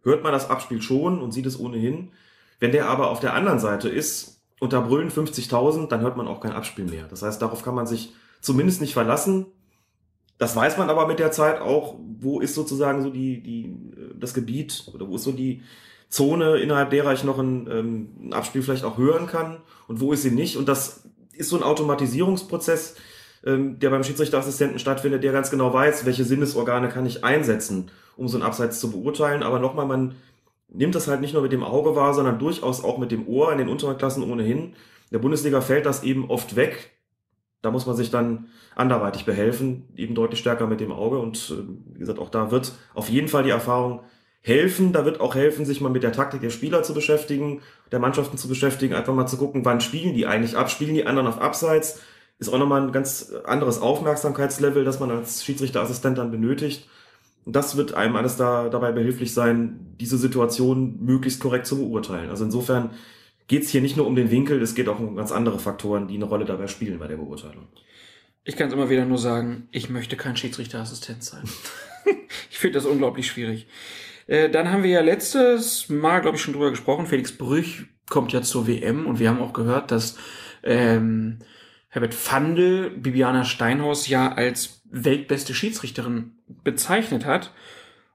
hört 0.02 0.22
man 0.22 0.32
das 0.32 0.48
Abspiel 0.48 0.80
schon 0.80 1.20
und 1.20 1.32
sieht 1.32 1.46
es 1.46 1.58
ohnehin. 1.58 2.12
Wenn 2.60 2.72
der 2.72 2.88
aber 2.88 3.10
auf 3.10 3.20
der 3.20 3.34
anderen 3.34 3.58
Seite 3.58 3.88
ist 3.88 4.42
und 4.60 4.72
da 4.72 4.80
brüllen 4.80 5.10
50.000, 5.10 5.88
dann 5.88 6.00
hört 6.00 6.16
man 6.16 6.28
auch 6.28 6.40
kein 6.40 6.52
Abspiel 6.52 6.84
mehr. 6.84 7.06
Das 7.08 7.22
heißt, 7.22 7.42
darauf 7.42 7.62
kann 7.62 7.74
man 7.74 7.86
sich 7.86 8.14
zumindest 8.40 8.80
nicht 8.80 8.94
verlassen. 8.94 9.46
Das 10.38 10.56
weiß 10.56 10.78
man 10.78 10.90
aber 10.90 11.06
mit 11.06 11.18
der 11.18 11.30
Zeit 11.30 11.60
auch, 11.60 11.96
wo 12.20 12.40
ist 12.40 12.54
sozusagen 12.54 13.02
so 13.02 13.10
die, 13.10 13.42
die, 13.42 13.76
das 14.18 14.34
Gebiet 14.34 14.86
oder 14.92 15.08
wo 15.08 15.16
ist 15.16 15.24
so 15.24 15.32
die 15.32 15.62
Zone, 16.08 16.58
innerhalb 16.58 16.90
derer 16.90 17.12
ich 17.12 17.24
noch 17.24 17.38
ein, 17.38 17.68
ähm, 17.70 18.08
ein 18.20 18.32
Abspiel 18.32 18.62
vielleicht 18.62 18.84
auch 18.84 18.98
hören 18.98 19.26
kann 19.26 19.58
und 19.88 20.00
wo 20.00 20.12
ist 20.12 20.22
sie 20.22 20.30
nicht. 20.30 20.56
Und 20.56 20.68
das 20.68 21.08
ist 21.32 21.50
so 21.50 21.56
ein 21.56 21.62
Automatisierungsprozess, 21.62 22.96
ähm, 23.44 23.78
der 23.78 23.90
beim 23.90 24.04
Schiedsrichterassistenten 24.04 24.78
stattfindet, 24.78 25.24
der 25.24 25.32
ganz 25.32 25.50
genau 25.50 25.72
weiß, 25.72 26.06
welche 26.06 26.24
Sinnesorgane 26.24 26.88
kann 26.88 27.06
ich 27.06 27.24
einsetzen, 27.24 27.90
um 28.16 28.28
so 28.28 28.38
ein 28.38 28.42
Abseits 28.42 28.80
zu 28.80 28.90
beurteilen. 28.90 29.42
Aber 29.42 29.58
nochmal, 29.58 29.86
man 29.86 30.14
nimmt 30.68 30.94
das 30.94 31.08
halt 31.08 31.20
nicht 31.20 31.34
nur 31.34 31.42
mit 31.42 31.52
dem 31.52 31.62
Auge 31.62 31.96
wahr, 31.96 32.14
sondern 32.14 32.38
durchaus 32.38 32.82
auch 32.82 32.98
mit 32.98 33.10
dem 33.10 33.26
Ohr 33.28 33.52
in 33.52 33.58
den 33.58 33.68
unteren 33.68 33.98
Klassen 33.98 34.22
ohnehin. 34.22 34.58
In 34.58 34.74
der 35.12 35.18
Bundesliga 35.18 35.60
fällt 35.60 35.86
das 35.86 36.02
eben 36.02 36.30
oft 36.30 36.56
weg. 36.56 36.93
Da 37.64 37.70
muss 37.70 37.86
man 37.86 37.96
sich 37.96 38.10
dann 38.10 38.46
anderweitig 38.76 39.24
behelfen, 39.24 39.84
eben 39.96 40.14
deutlich 40.14 40.40
stärker 40.40 40.66
mit 40.66 40.80
dem 40.80 40.92
Auge. 40.92 41.18
Und 41.18 41.50
äh, 41.50 41.94
wie 41.94 41.98
gesagt, 41.98 42.18
auch 42.18 42.28
da 42.28 42.50
wird 42.50 42.72
auf 42.92 43.08
jeden 43.08 43.28
Fall 43.28 43.42
die 43.42 43.50
Erfahrung 43.50 44.00
helfen. 44.42 44.92
Da 44.92 45.06
wird 45.06 45.20
auch 45.20 45.34
helfen, 45.34 45.64
sich 45.64 45.80
mal 45.80 45.88
mit 45.88 46.02
der 46.02 46.12
Taktik 46.12 46.42
der 46.42 46.50
Spieler 46.50 46.82
zu 46.82 46.92
beschäftigen, 46.92 47.62
der 47.90 48.00
Mannschaften 48.00 48.36
zu 48.36 48.48
beschäftigen, 48.48 48.94
einfach 48.94 49.14
mal 49.14 49.26
zu 49.26 49.38
gucken, 49.38 49.64
wann 49.64 49.80
spielen 49.80 50.14
die 50.14 50.26
eigentlich 50.26 50.56
ab, 50.56 50.70
spielen 50.70 50.94
die 50.94 51.06
anderen 51.06 51.26
auf 51.26 51.40
Abseits. 51.40 52.00
Ist 52.38 52.52
auch 52.52 52.58
nochmal 52.58 52.82
ein 52.82 52.92
ganz 52.92 53.32
anderes 53.44 53.80
Aufmerksamkeitslevel, 53.80 54.84
das 54.84 55.00
man 55.00 55.10
als 55.10 55.42
Schiedsrichterassistent 55.44 56.18
dann 56.18 56.30
benötigt. 56.30 56.86
Und 57.46 57.56
das 57.56 57.76
wird 57.76 57.94
einem 57.94 58.16
alles 58.16 58.36
da, 58.36 58.68
dabei 58.68 58.92
behilflich 58.92 59.32
sein, 59.32 59.94
diese 60.00 60.18
Situation 60.18 60.98
möglichst 61.00 61.40
korrekt 61.40 61.66
zu 61.66 61.78
beurteilen. 61.78 62.28
Also 62.28 62.44
insofern 62.44 62.90
geht 63.48 63.62
es 63.62 63.70
hier 63.70 63.80
nicht 63.80 63.96
nur 63.96 64.06
um 64.06 64.14
den 64.14 64.30
Winkel, 64.30 64.60
es 64.62 64.74
geht 64.74 64.88
auch 64.88 64.98
um 64.98 65.16
ganz 65.16 65.32
andere 65.32 65.58
Faktoren, 65.58 66.08
die 66.08 66.14
eine 66.14 66.24
Rolle 66.24 66.44
dabei 66.44 66.66
spielen 66.66 66.98
bei 66.98 67.08
der 67.08 67.16
Beurteilung. 67.16 67.68
Ich 68.44 68.56
kann 68.56 68.68
es 68.68 68.74
immer 68.74 68.90
wieder 68.90 69.04
nur 69.06 69.18
sagen, 69.18 69.68
ich 69.72 69.88
möchte 69.88 70.16
kein 70.16 70.36
Schiedsrichterassistent 70.36 71.24
sein. 71.24 71.44
ich 72.50 72.58
finde 72.58 72.78
das 72.78 72.86
unglaublich 72.86 73.26
schwierig. 73.26 73.66
Äh, 74.26 74.50
dann 74.50 74.70
haben 74.70 74.82
wir 74.82 74.90
ja 74.90 75.00
letztes 75.00 75.88
Mal, 75.88 76.20
glaube 76.20 76.36
ich, 76.36 76.42
schon 76.42 76.52
drüber 76.54 76.70
gesprochen. 76.70 77.06
Felix 77.06 77.32
Brüch 77.36 77.86
kommt 78.08 78.32
ja 78.32 78.42
zur 78.42 78.66
WM 78.66 79.06
und 79.06 79.18
wir 79.18 79.28
haben 79.28 79.40
auch 79.40 79.52
gehört, 79.52 79.90
dass 79.90 80.16
ähm, 80.62 81.38
Herbert 81.88 82.14
Fandel 82.14 82.90
Bibiana 82.90 83.44
Steinhaus 83.44 84.08
ja 84.08 84.32
als 84.32 84.82
weltbeste 84.90 85.54
Schiedsrichterin 85.54 86.32
bezeichnet 86.46 87.24
hat. 87.24 87.52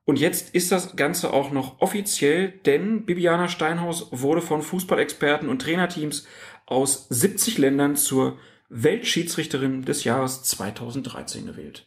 Und 0.10 0.20
jetzt 0.20 0.56
ist 0.56 0.72
das 0.72 0.96
Ganze 0.96 1.32
auch 1.32 1.52
noch 1.52 1.82
offiziell, 1.82 2.50
denn 2.66 3.06
Bibiana 3.06 3.48
Steinhaus 3.48 4.08
wurde 4.10 4.42
von 4.42 4.64
Fußballexperten 4.64 5.48
und 5.48 5.62
Trainerteams 5.62 6.26
aus 6.66 7.06
70 7.12 7.60
Ländern 7.60 7.96
zur 7.96 8.40
Weltschiedsrichterin 8.70 9.86
des 9.86 10.06
Jahres 10.06 10.42
2013 10.42 11.46
gewählt. 11.46 11.86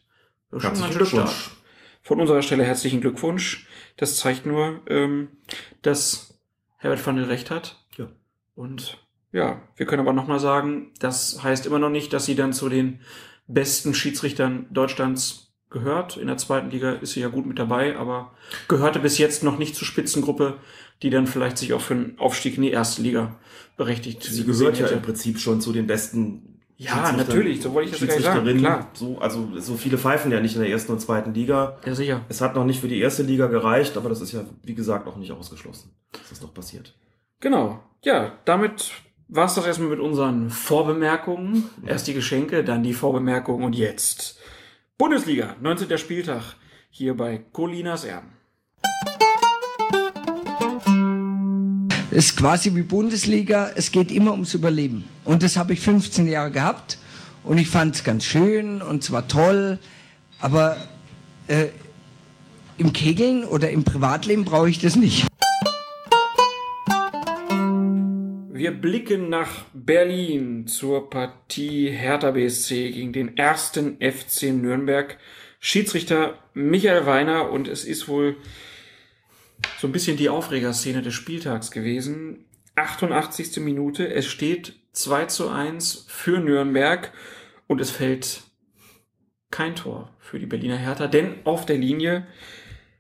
Herzlichen 0.53 0.97
Glückwunsch. 0.97 1.51
Von 2.01 2.21
unserer 2.21 2.43
Stelle 2.43 2.63
herzlichen 2.63 3.01
Glückwunsch. 3.01 3.67
Das 3.97 4.15
zeigt 4.15 4.47
nur, 4.47 4.83
ähm, 4.87 5.31
dass 5.83 6.39
Herbert 6.77 7.05
van 7.05 7.17
der 7.17 7.29
recht 7.29 7.51
hat. 7.51 7.85
Ja. 7.99 8.07
Und 8.55 9.05
Ja, 9.33 9.63
wir 9.75 9.87
können 9.87 10.03
aber 10.03 10.13
nochmal 10.13 10.39
sagen, 10.39 10.93
das 11.01 11.43
heißt 11.43 11.67
immer 11.67 11.81
noch 11.81 11.91
nicht, 11.91 12.13
dass 12.13 12.25
sie 12.25 12.37
dann 12.37 12.53
zu 12.53 12.69
den 12.69 13.01
besten 13.49 13.95
Schiedsrichtern 13.95 14.69
Deutschlands 14.71 15.52
gehört. 15.73 16.17
In 16.17 16.27
der 16.27 16.37
zweiten 16.37 16.71
Liga 16.71 16.93
ist 16.93 17.13
sie 17.13 17.21
ja 17.21 17.29
gut 17.29 17.47
mit 17.47 17.59
dabei, 17.59 17.97
aber 17.97 18.33
gehörte 18.69 18.99
bis 18.99 19.19
jetzt 19.19 19.43
noch 19.43 19.59
nicht 19.59 19.75
zur 19.75 19.87
Spitzengruppe, 19.87 20.59
die 21.03 21.11
dann 21.11 21.27
vielleicht 21.27 21.59
sich 21.59 21.73
auch 21.73 21.81
für 21.81 21.95
einen 21.95 22.19
Aufstieg 22.19 22.57
in 22.57 22.63
die 22.63 22.71
erste 22.71 23.03
Liga 23.03 23.37
berechtigt 23.77 24.23
Sie 24.23 24.45
gehört 24.45 24.79
ja 24.79 24.87
im 24.89 25.03
Prinzip 25.03 25.39
schon 25.39 25.61
zu 25.61 25.73
den 25.73 25.87
besten. 25.87 26.61
Ja, 26.77 27.13
natürlich, 27.13 27.63
so 27.63 27.73
wollte 27.75 27.91
ich 27.91 27.99
das 27.99 28.09
gar 28.09 28.17
nicht 28.17 28.25
sagen, 28.25 28.59
klar. 28.59 28.91
So, 28.95 29.19
also 29.19 29.49
so 29.59 29.77
viele 29.77 29.99
pfeifen 29.99 30.33
ja 30.33 30.41
nicht 30.41 30.57
in 30.57 30.63
der 30.63 30.71
ersten 30.71 30.93
und 30.93 31.01
zweiten 31.01 31.33
Liga. 31.33 31.79
Ja, 31.87 31.95
sicher. 31.95 32.23
Es 32.29 32.41
hat 32.41 32.57
noch 32.57 32.65
nicht 32.65 32.81
für 32.81 32.89
die 32.89 32.99
erste 32.99 33.23
Liga 33.23 33.47
gereicht, 33.47 33.97
aber 33.97 34.09
das 34.09 34.21
ist 34.21 34.33
ja, 34.33 34.45
wie 34.65 34.75
gesagt, 34.75 35.07
auch 35.07 35.17
nicht 35.17 35.31
ausgeschlossen, 35.31 35.93
dass 36.11 36.29
das 36.31 36.43
noch 36.43 36.53
passiert. 36.53 36.95
Genau. 37.41 37.81
Ja, 38.03 38.33
damit 38.45 38.91
war 39.29 39.47
es 39.47 39.55
das 39.55 39.65
erstmal 39.65 39.91
mit 39.91 40.01
unseren 40.01 40.51
Vorbemerkungen. 40.51 41.71
Erst 41.87 42.09
die 42.09 42.15
Geschenke, 42.15 42.65
dann 42.65 42.83
die 42.83 42.95
Vorbemerkungen 42.95 43.65
und 43.65 43.77
jetzt 43.77 44.42
Bundesliga, 45.03 45.57
19. 45.61 45.99
Spieltag 45.99 46.55
hier 46.89 47.17
bei 47.17 47.39
Colinas 47.51 48.05
Erben. 48.05 48.29
Es 52.13 52.27
ist 52.27 52.37
quasi 52.37 52.73
wie 52.77 52.83
Bundesliga, 52.83 53.73
es 53.75 53.91
geht 53.91 54.13
immer 54.13 54.31
ums 54.31 54.55
Überleben. 54.55 55.03
Und 55.25 55.43
das 55.43 55.57
habe 55.57 55.73
ich 55.73 55.81
15 55.81 56.29
Jahre 56.29 56.53
gehabt 56.53 56.99
und 57.43 57.59
ich 57.59 57.69
fand 57.69 57.97
es 57.97 58.05
ganz 58.05 58.23
schön 58.23 58.81
und 58.81 59.03
zwar 59.03 59.27
toll, 59.27 59.81
aber 60.39 60.77
äh, 61.49 61.67
im 62.79 62.93
Kegeln 62.93 63.43
oder 63.43 63.71
im 63.71 63.83
Privatleben 63.83 64.45
brauche 64.45 64.71
ich 64.71 64.79
das 64.79 64.95
nicht. 64.95 65.27
Wir 68.63 68.71
blicken 68.71 69.29
nach 69.29 69.65
Berlin 69.75 70.69
zur 70.69 71.11
Partie 71.11 71.91
Hertha 71.91 72.31
BSC 72.31 72.93
gegen 72.93 73.13
den 73.13 73.37
ersten 73.37 73.97
FC 73.97 74.53
Nürnberg. 74.53 75.19
Schiedsrichter 75.59 76.39
Michael 76.55 77.05
Weiner 77.05 77.51
und 77.51 77.67
es 77.67 77.85
ist 77.85 78.07
wohl 78.07 78.37
so 79.79 79.89
ein 79.89 79.93
bisschen 79.93 80.17
die 80.17 80.29
Aufregerszene 80.29 81.03
des 81.03 81.13
Spieltags 81.13 81.73
gewesen. 81.73 82.45
88. 82.77 83.57
Minute, 83.57 84.09
es 84.15 84.27
steht 84.27 84.75
2 84.93 85.25
zu 85.25 85.49
1 85.49 86.05
für 86.07 86.39
Nürnberg 86.39 87.13
und 87.67 87.81
es 87.81 87.91
fällt 87.91 88.45
kein 89.51 89.75
Tor 89.75 90.15
für 90.21 90.39
die 90.39 90.47
Berliner 90.47 90.79
Hertha, 90.79 91.09
denn 91.09 91.35
auf 91.43 91.67
der 91.67 91.79
Linie 91.79 92.29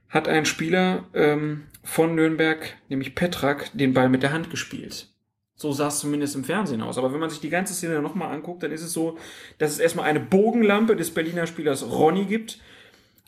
hat 0.08 0.26
ein 0.26 0.44
Spieler 0.44 1.04
ähm, 1.14 1.68
von 1.84 2.16
Nürnberg, 2.16 2.74
nämlich 2.88 3.14
Petrak, 3.14 3.70
den 3.74 3.94
Ball 3.94 4.08
mit 4.08 4.24
der 4.24 4.32
Hand 4.32 4.50
gespielt. 4.50 5.11
So 5.54 5.72
sah 5.72 5.88
es 5.88 6.00
zumindest 6.00 6.34
im 6.34 6.44
Fernsehen 6.44 6.82
aus. 6.82 6.98
Aber 6.98 7.12
wenn 7.12 7.20
man 7.20 7.30
sich 7.30 7.40
die 7.40 7.50
ganze 7.50 7.74
Szene 7.74 8.00
nochmal 8.00 8.32
anguckt, 8.32 8.62
dann 8.62 8.72
ist 8.72 8.82
es 8.82 8.92
so, 8.92 9.18
dass 9.58 9.72
es 9.72 9.78
erstmal 9.78 10.06
eine 10.06 10.20
Bogenlampe 10.20 10.96
des 10.96 11.12
Berliner 11.12 11.46
Spielers 11.46 11.84
Ronny 11.90 12.24
gibt. 12.24 12.58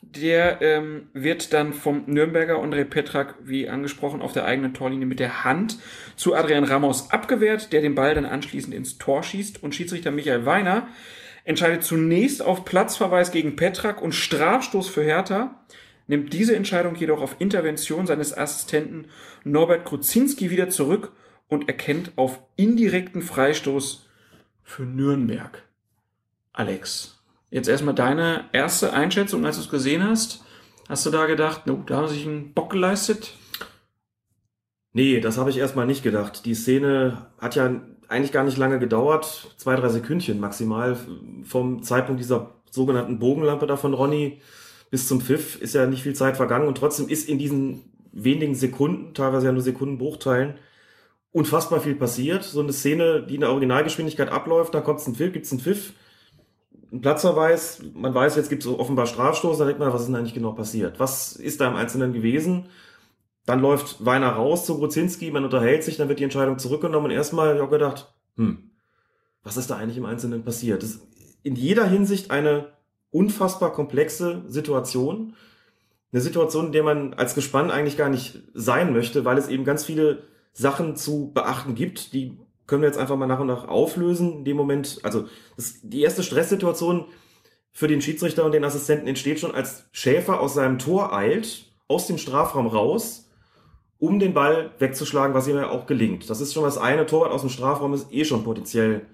Der 0.01 0.61
ähm, 0.61 1.07
wird 1.13 1.53
dann 1.53 1.73
vom 1.73 2.03
Nürnberger 2.05 2.57
André 2.57 2.83
Petrak, 2.83 3.35
wie 3.43 3.67
angesprochen, 3.67 4.21
auf 4.21 4.33
der 4.33 4.45
eigenen 4.45 4.73
Torlinie 4.73 5.07
mit 5.07 5.19
der 5.19 5.43
Hand 5.43 5.79
zu 6.15 6.35
Adrian 6.35 6.63
Ramos 6.63 7.09
abgewehrt, 7.11 7.73
der 7.73 7.81
den 7.81 7.95
Ball 7.95 8.13
dann 8.13 8.25
anschließend 8.25 8.73
ins 8.73 8.97
Tor 8.97 9.23
schießt. 9.23 9.63
Und 9.63 9.73
Schiedsrichter 9.73 10.11
Michael 10.11 10.45
Weiner 10.45 10.87
entscheidet 11.45 11.83
zunächst 11.83 12.41
auf 12.41 12.65
Platzverweis 12.65 13.31
gegen 13.31 13.55
Petrak 13.55 14.01
und 14.01 14.13
Strafstoß 14.13 14.89
für 14.89 15.03
Hertha, 15.03 15.63
nimmt 16.07 16.33
diese 16.33 16.55
Entscheidung 16.55 16.95
jedoch 16.95 17.21
auf 17.21 17.37
Intervention 17.39 18.05
seines 18.05 18.37
Assistenten 18.37 19.07
Norbert 19.43 19.85
Kruzinski 19.85 20.49
wieder 20.51 20.69
zurück 20.69 21.13
und 21.47 21.67
erkennt 21.67 22.11
auf 22.15 22.39
indirekten 22.55 23.21
Freistoß 23.21 24.07
für 24.63 24.83
Nürnberg. 24.83 25.63
Alex, 26.53 27.21
jetzt 27.51 27.69
erstmal 27.69 27.95
deine 27.95 28.45
erste 28.51 28.93
Einschätzung, 28.93 29.45
als 29.45 29.57
du 29.57 29.63
es 29.63 29.69
gesehen 29.69 30.03
hast. 30.03 30.43
Hast 30.87 31.05
du 31.05 31.09
da 31.09 31.25
gedacht, 31.25 31.67
no, 31.67 31.83
da 31.85 31.97
haben 31.97 32.07
sich 32.07 32.25
einen 32.25 32.53
Bock 32.53 32.71
geleistet? 32.71 33.33
Nee, 34.93 35.19
das 35.19 35.37
habe 35.37 35.49
ich 35.49 35.57
erstmal 35.57 35.85
nicht 35.85 36.03
gedacht. 36.03 36.45
Die 36.45 36.55
Szene 36.55 37.27
hat 37.39 37.55
ja 37.55 37.81
eigentlich 38.07 38.31
gar 38.31 38.43
nicht 38.43 38.57
lange 38.57 38.79
gedauert, 38.79 39.53
zwei, 39.57 39.75
drei 39.75 39.89
Sekündchen 39.89 40.39
maximal. 40.39 40.97
Vom 41.43 41.83
Zeitpunkt 41.83 42.21
dieser 42.21 42.51
sogenannten 42.71 43.19
Bogenlampe 43.19 43.67
da 43.67 43.77
von 43.77 43.93
Ronny 43.93 44.41
bis 44.91 45.07
zum 45.07 45.19
Pfiff 45.19 45.59
ist 45.61 45.75
ja 45.75 45.87
nicht 45.87 46.03
viel 46.03 46.15
Zeit 46.15 46.37
vergangen 46.37 46.67
und 46.67 46.77
trotzdem 46.77 47.09
ist 47.09 47.27
in 47.27 47.39
diesen 47.39 47.81
wenigen 48.11 48.55
Sekunden, 48.55 49.13
teilweise 49.13 49.47
ja 49.47 49.51
nur 49.51 49.61
Sekundenbruchteilen, 49.61 50.55
unfassbar 51.35 51.81
viel 51.81 51.95
passiert. 51.95 52.45
So 52.45 52.61
eine 52.61 52.71
Szene, 52.71 53.21
die 53.21 53.35
in 53.35 53.41
der 53.41 53.51
Originalgeschwindigkeit 53.51 54.29
abläuft, 54.29 54.73
da 54.73 54.79
kommt 54.79 55.05
ein 55.05 55.15
Pfiff, 55.15 55.33
gibt's 55.33 55.51
einen 55.51 55.59
Pfiff, 55.59 55.91
ein 56.93 57.01
Platzverweis, 57.01 57.83
man 57.93 58.13
weiß, 58.13 58.37
jetzt 58.37 58.49
gibt's 58.49 58.65
offenbar 58.65 59.05
Strafstoß, 59.05 59.57
da 59.57 59.65
denkt 59.65 59.79
man, 59.79 59.91
was 59.91 60.01
ist 60.01 60.07
denn 60.07 60.15
eigentlich 60.15 60.33
genau 60.33 60.53
passiert? 60.53 60.97
Was 60.97 61.33
ist 61.33 61.59
da 61.59 61.67
im 61.67 61.75
Einzelnen 61.75 62.13
gewesen? 62.13 62.67
Dann 63.45 63.59
läuft 63.59 64.05
Weiner 64.05 64.29
raus 64.29 64.65
zu 64.65 64.77
Bruzinski, 64.77 65.29
man 65.29 65.43
unterhält 65.43 65.83
sich, 65.83 65.97
dann 65.97 66.07
wird 66.07 66.19
die 66.19 66.23
Entscheidung 66.23 66.57
zurückgenommen 66.57 67.07
und 67.07 67.11
erstmal 67.11 67.49
habe 67.49 67.57
ich 67.57 67.63
auch 67.63 67.69
gedacht, 67.69 68.13
hm, 68.37 68.71
was 69.43 69.57
ist 69.57 69.69
da 69.69 69.75
eigentlich 69.75 69.97
im 69.97 70.05
Einzelnen 70.05 70.45
passiert? 70.45 70.83
Das 70.83 70.91
ist 70.91 71.01
in 71.43 71.55
jeder 71.55 71.85
Hinsicht 71.85 72.31
eine 72.31 72.67
unfassbar 73.11 73.73
komplexe 73.73 74.43
Situation. 74.47 75.35
Eine 76.13 76.21
Situation, 76.21 76.67
in 76.67 76.71
der 76.71 76.83
man 76.83 77.13
als 77.13 77.35
Gespann 77.35 77.71
eigentlich 77.71 77.97
gar 77.97 78.09
nicht 78.09 78.41
sein 78.53 78.93
möchte, 78.93 79.25
weil 79.25 79.37
es 79.37 79.49
eben 79.49 79.65
ganz 79.65 79.83
viele 79.83 80.23
Sachen 80.57 80.95
zu 80.95 81.31
beachten 81.33 81.75
gibt, 81.75 82.13
die 82.13 82.37
können 82.65 82.81
wir 82.81 82.87
jetzt 82.87 82.97
einfach 82.97 83.17
mal 83.17 83.27
nach 83.27 83.41
und 83.41 83.47
nach 83.47 83.67
auflösen. 83.67 84.39
In 84.39 84.45
dem 84.45 84.57
Moment, 84.57 84.99
also 85.03 85.27
das, 85.57 85.81
die 85.83 86.01
erste 86.01 86.23
Stresssituation 86.23 87.05
für 87.71 87.87
den 87.87 88.01
Schiedsrichter 88.01 88.45
und 88.45 88.53
den 88.53 88.63
Assistenten 88.63 89.07
entsteht 89.07 89.39
schon, 89.39 89.53
als 89.53 89.85
Schäfer 89.91 90.39
aus 90.39 90.53
seinem 90.53 90.79
Tor 90.79 91.13
eilt, 91.13 91.65
aus 91.89 92.07
dem 92.07 92.17
Strafraum 92.17 92.67
raus, 92.67 93.29
um 93.99 94.17
den 94.17 94.33
Ball 94.33 94.71
wegzuschlagen, 94.79 95.35
was 95.35 95.47
ihm 95.47 95.57
ja 95.57 95.69
auch 95.69 95.85
gelingt. 95.87 96.29
Das 96.29 96.39
ist 96.39 96.53
schon 96.53 96.63
das 96.63 96.77
eine. 96.77 97.05
Torwart 97.05 97.31
aus 97.31 97.41
dem 97.41 97.49
Strafraum 97.49 97.93
ist 97.93 98.11
eh 98.11 98.23
schon 98.23 98.45
potenziell 98.45 99.05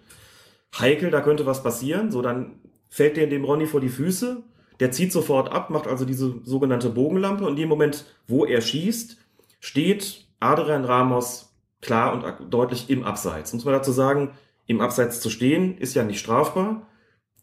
heikel, 0.78 1.10
da 1.10 1.22
könnte 1.22 1.48
was 1.48 1.64
passieren. 1.64 2.12
So, 2.12 2.22
dann 2.22 2.60
fällt 2.88 3.18
der 3.18 3.28
dem 3.28 3.46
Ronny 3.46 3.66
vor 3.66 3.82
die 3.82 3.90
Füße. 3.90 4.44
Der 4.80 4.92
zieht 4.92 5.12
sofort 5.12 5.52
ab, 5.52 5.72
macht 5.72 5.88
also 5.88 6.06
diese 6.06 6.36
sogenannte 6.44 6.90
Bogenlampe. 6.90 7.44
Und 7.44 7.52
in 7.52 7.58
dem 7.58 7.70
Moment, 7.70 8.06
wo 8.28 8.46
er 8.46 8.62
schießt, 8.62 9.18
steht 9.60 10.28
Adrian 10.42 10.84
Ramos 10.86 11.54
klar 11.82 12.14
und 12.14 12.54
deutlich 12.54 12.90
im 12.90 13.04
Abseits. 13.04 13.54
Muss 13.54 13.66
man 13.66 13.74
dazu 13.74 13.92
sagen, 13.92 14.32
im 14.68 14.82
Abseits 14.82 15.20
zu 15.22 15.30
stehen, 15.30 15.78
ist 15.78 15.96
ja 15.96 16.04
nicht 16.04 16.20
strafbar. 16.20 16.88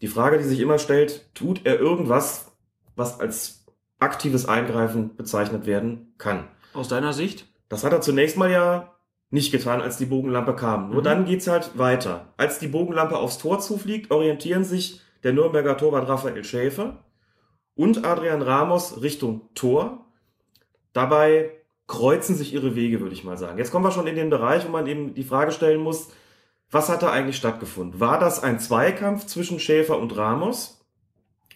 Die 0.00 0.06
Frage, 0.06 0.38
die 0.38 0.44
sich 0.44 0.60
immer 0.60 0.78
stellt, 0.78 1.28
tut 1.34 1.62
er 1.64 1.78
irgendwas, 1.80 2.52
was 2.94 3.18
als 3.18 3.64
aktives 3.98 4.46
Eingreifen 4.46 5.16
bezeichnet 5.16 5.66
werden 5.66 6.14
kann? 6.18 6.44
Aus 6.74 6.88
deiner 6.88 7.12
Sicht? 7.12 7.46
Das 7.68 7.82
hat 7.84 7.92
er 7.92 8.00
zunächst 8.00 8.36
mal 8.36 8.50
ja 8.50 8.94
nicht 9.30 9.50
getan, 9.52 9.80
als 9.82 9.96
die 9.98 10.06
Bogenlampe 10.06 10.54
kam. 10.54 10.90
Nur 10.90 11.00
Mhm. 11.00 11.04
dann 11.04 11.24
geht's 11.24 11.48
halt 11.48 11.76
weiter. 11.76 12.32
Als 12.36 12.58
die 12.60 12.68
Bogenlampe 12.68 13.16
aufs 13.18 13.38
Tor 13.38 13.58
zufliegt, 13.60 14.10
orientieren 14.10 14.64
sich 14.64 15.00
der 15.24 15.32
Nürnberger 15.32 15.76
Torwart 15.76 16.08
Raphael 16.08 16.44
Schäfer 16.44 17.04
und 17.74 18.04
Adrian 18.06 18.40
Ramos 18.40 19.02
Richtung 19.02 19.48
Tor. 19.54 20.06
Dabei 20.92 21.50
kreuzen 21.88 22.36
sich 22.36 22.54
ihre 22.54 22.76
Wege, 22.76 23.00
würde 23.00 23.14
ich 23.14 23.24
mal 23.24 23.38
sagen. 23.38 23.58
Jetzt 23.58 23.72
kommen 23.72 23.84
wir 23.84 23.90
schon 23.90 24.06
in 24.06 24.14
den 24.14 24.30
Bereich, 24.30 24.64
wo 24.64 24.70
man 24.70 24.86
eben 24.86 25.14
die 25.14 25.24
Frage 25.24 25.50
stellen 25.50 25.80
muss, 25.80 26.08
was 26.70 26.90
hat 26.90 27.02
da 27.02 27.10
eigentlich 27.10 27.36
stattgefunden? 27.36 27.98
War 27.98 28.20
das 28.20 28.42
ein 28.42 28.60
Zweikampf 28.60 29.26
zwischen 29.26 29.58
Schäfer 29.58 29.98
und 29.98 30.16
Ramos? 30.16 30.86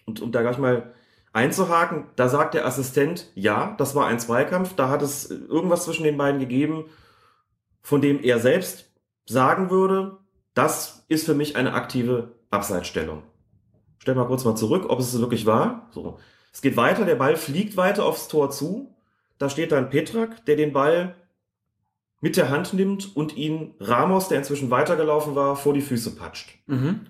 Und 0.06 0.20
um 0.20 0.32
da 0.32 0.40
gleich 0.40 0.58
mal 0.58 0.94
einzuhaken, 1.34 2.06
da 2.16 2.28
sagt 2.28 2.54
der 2.54 2.66
Assistent, 2.66 3.30
ja, 3.34 3.74
das 3.78 3.94
war 3.94 4.06
ein 4.06 4.18
Zweikampf, 4.18 4.74
da 4.74 4.88
hat 4.88 5.02
es 5.02 5.30
irgendwas 5.30 5.84
zwischen 5.84 6.04
den 6.04 6.16
beiden 6.16 6.40
gegeben, 6.40 6.86
von 7.82 8.00
dem 8.00 8.22
er 8.22 8.38
selbst 8.38 8.90
sagen 9.26 9.70
würde, 9.70 10.18
das 10.54 11.04
ist 11.08 11.26
für 11.26 11.34
mich 11.34 11.56
eine 11.56 11.74
aktive 11.74 12.36
Abseitsstellung. 12.50 13.22
Stell 13.98 14.14
mal 14.14 14.26
kurz 14.26 14.44
mal 14.44 14.56
zurück, 14.56 14.86
ob 14.88 14.98
es 14.98 15.18
wirklich 15.20 15.46
war. 15.46 15.88
So. 15.90 16.18
Es 16.52 16.62
geht 16.62 16.76
weiter, 16.76 17.04
der 17.04 17.14
Ball 17.16 17.36
fliegt 17.36 17.76
weiter 17.76 18.04
aufs 18.04 18.28
Tor 18.28 18.50
zu. 18.50 18.94
Da 19.38 19.48
steht 19.48 19.72
dann 19.72 19.90
Petrak, 19.90 20.44
der 20.46 20.56
den 20.56 20.72
Ball 20.72 21.16
mit 22.20 22.36
der 22.36 22.50
Hand 22.50 22.72
nimmt 22.72 23.16
und 23.16 23.36
ihn 23.36 23.74
Ramos, 23.80 24.28
der 24.28 24.38
inzwischen 24.38 24.70
weitergelaufen 24.70 25.34
war, 25.34 25.56
vor 25.56 25.74
die 25.74 25.80
Füße 25.80 26.14
patscht. 26.14 26.56
Mhm. 26.66 27.00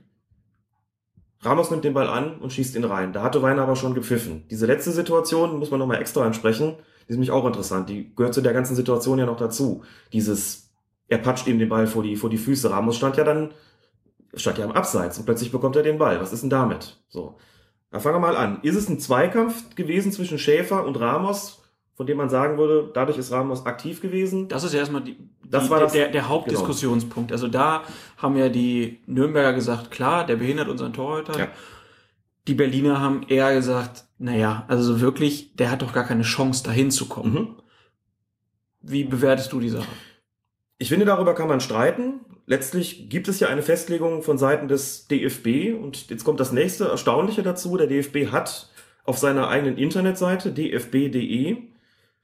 Ramos 1.42 1.70
nimmt 1.70 1.84
den 1.84 1.92
Ball 1.92 2.08
an 2.08 2.38
und 2.38 2.52
schießt 2.52 2.76
ihn 2.76 2.84
rein. 2.84 3.12
Da 3.12 3.22
hatte 3.22 3.42
Weiner 3.42 3.62
aber 3.62 3.76
schon 3.76 3.94
gepfiffen. 3.94 4.44
Diese 4.50 4.66
letzte 4.66 4.92
Situation 4.92 5.58
muss 5.58 5.70
man 5.70 5.80
nochmal 5.80 6.00
extra 6.00 6.24
ansprechen. 6.24 6.76
Die 7.00 7.10
ist 7.10 7.16
nämlich 7.16 7.32
auch 7.32 7.44
interessant. 7.44 7.88
Die 7.88 8.14
gehört 8.14 8.32
zu 8.32 8.40
der 8.40 8.52
ganzen 8.52 8.76
Situation 8.76 9.18
ja 9.18 9.26
noch 9.26 9.36
dazu. 9.36 9.82
Dieses, 10.12 10.70
er 11.08 11.18
patscht 11.18 11.46
ihm 11.48 11.58
den 11.58 11.68
Ball 11.68 11.86
vor 11.86 12.04
die, 12.04 12.16
vor 12.16 12.30
die 12.30 12.38
Füße. 12.38 12.70
Ramos 12.70 12.96
stand 12.96 13.16
ja 13.16 13.24
dann, 13.24 13.50
stand 14.34 14.58
ja 14.58 14.64
im 14.64 14.72
Abseits 14.72 15.18
und 15.18 15.24
plötzlich 15.24 15.50
bekommt 15.50 15.74
er 15.76 15.82
den 15.82 15.98
Ball. 15.98 16.20
Was 16.20 16.32
ist 16.32 16.42
denn 16.42 16.50
damit? 16.50 17.02
So. 17.08 17.36
Da 17.90 17.98
fangen 17.98 18.16
wir 18.16 18.20
mal 18.20 18.36
an. 18.36 18.60
Ist 18.62 18.76
es 18.76 18.88
ein 18.88 19.00
Zweikampf 19.00 19.74
gewesen 19.74 20.12
zwischen 20.12 20.38
Schäfer 20.38 20.86
und 20.86 20.98
Ramos, 20.98 21.61
von 21.94 22.06
dem 22.06 22.16
man 22.16 22.28
sagen 22.30 22.58
würde, 22.58 22.90
dadurch 22.94 23.18
ist 23.18 23.30
Ramos 23.32 23.66
aktiv 23.66 24.00
gewesen? 24.00 24.48
Das 24.48 24.64
ist 24.64 24.72
ja 24.72 24.80
erstmal 24.80 25.02
die, 25.02 25.16
Das 25.44 25.64
die, 25.64 25.70
war 25.70 25.80
das- 25.80 25.92
der, 25.92 26.08
der 26.08 26.28
Hauptdiskussionspunkt. 26.28 27.32
Also 27.32 27.48
da 27.48 27.82
haben 28.16 28.36
ja 28.36 28.48
die 28.48 29.00
Nürnberger 29.06 29.52
gesagt, 29.52 29.90
klar, 29.90 30.26
der 30.26 30.36
behindert 30.36 30.68
unseren 30.68 30.92
Torhüter. 30.92 31.38
Ja. 31.38 31.48
Die 32.48 32.54
Berliner 32.54 33.00
haben 33.00 33.22
eher 33.28 33.54
gesagt, 33.54 34.04
naja, 34.18 34.64
also 34.68 34.82
so 34.94 35.00
wirklich, 35.00 35.54
der 35.56 35.70
hat 35.70 35.82
doch 35.82 35.92
gar 35.92 36.04
keine 36.04 36.22
Chance, 36.22 36.64
dahin 36.64 36.90
zu 36.90 37.06
kommen. 37.08 37.32
Mhm. 37.34 37.48
Wie 38.80 39.04
bewertest 39.04 39.52
du 39.52 39.60
die 39.60 39.68
Sache? 39.68 39.86
Ich 40.78 40.88
finde, 40.88 41.04
darüber 41.06 41.34
kann 41.34 41.46
man 41.48 41.60
streiten. 41.60 42.20
Letztlich 42.46 43.08
gibt 43.08 43.28
es 43.28 43.38
ja 43.38 43.46
eine 43.48 43.62
Festlegung 43.62 44.22
von 44.22 44.38
Seiten 44.38 44.66
des 44.66 45.06
DFB 45.06 45.74
und 45.80 46.10
jetzt 46.10 46.24
kommt 46.24 46.40
das 46.40 46.50
nächste 46.50 46.86
Erstaunliche 46.88 47.44
dazu. 47.44 47.76
Der 47.76 47.86
DFB 47.86 48.32
hat 48.32 48.68
auf 49.04 49.18
seiner 49.18 49.46
eigenen 49.48 49.76
Internetseite 49.78 50.52
dfb.de 50.52 51.58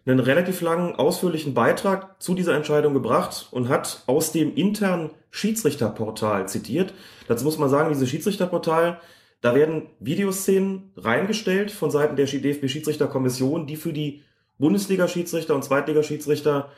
einen 0.07 0.21
relativ 0.21 0.61
langen, 0.61 0.95
ausführlichen 0.95 1.55
Beitrag 1.55 2.23
zu 2.23 2.35
dieser 2.35 2.55
Entscheidung 2.55 2.95
gebracht 2.95 3.49
und 3.51 3.69
hat 3.69 4.03
aus 4.07 4.33
dem 4.33 4.55
internen 4.55 5.11
Schiedsrichterportal 5.31 6.49
zitiert. 6.49 6.95
Dazu 7.27 7.45
muss 7.45 7.59
man 7.59 7.69
sagen, 7.69 7.91
dieses 7.91 8.09
Schiedsrichterportal, 8.09 9.01
da 9.41 9.55
werden 9.55 9.89
Videoszenen 10.01 10.93
reingestellt 10.97 11.71
von 11.71 11.91
Seiten 11.91 12.17
der 12.17 12.27
DFB-Schiedsrichterkommission, 12.27 13.67
die 13.67 13.77
für 13.77 13.93
die 13.93 14.23
Bundesliga-Schiedsrichter 14.59 15.55
und 15.55 15.65
Zweitliga-Schiedsrichter 15.65 16.71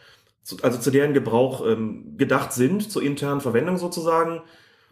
also 0.63 0.79
zu 0.79 0.91
deren 0.91 1.15
Gebrauch 1.15 1.67
ähm, 1.67 2.17
gedacht 2.17 2.53
sind, 2.53 2.91
zur 2.91 3.03
internen 3.03 3.41
Verwendung 3.41 3.77
sozusagen. 3.77 4.43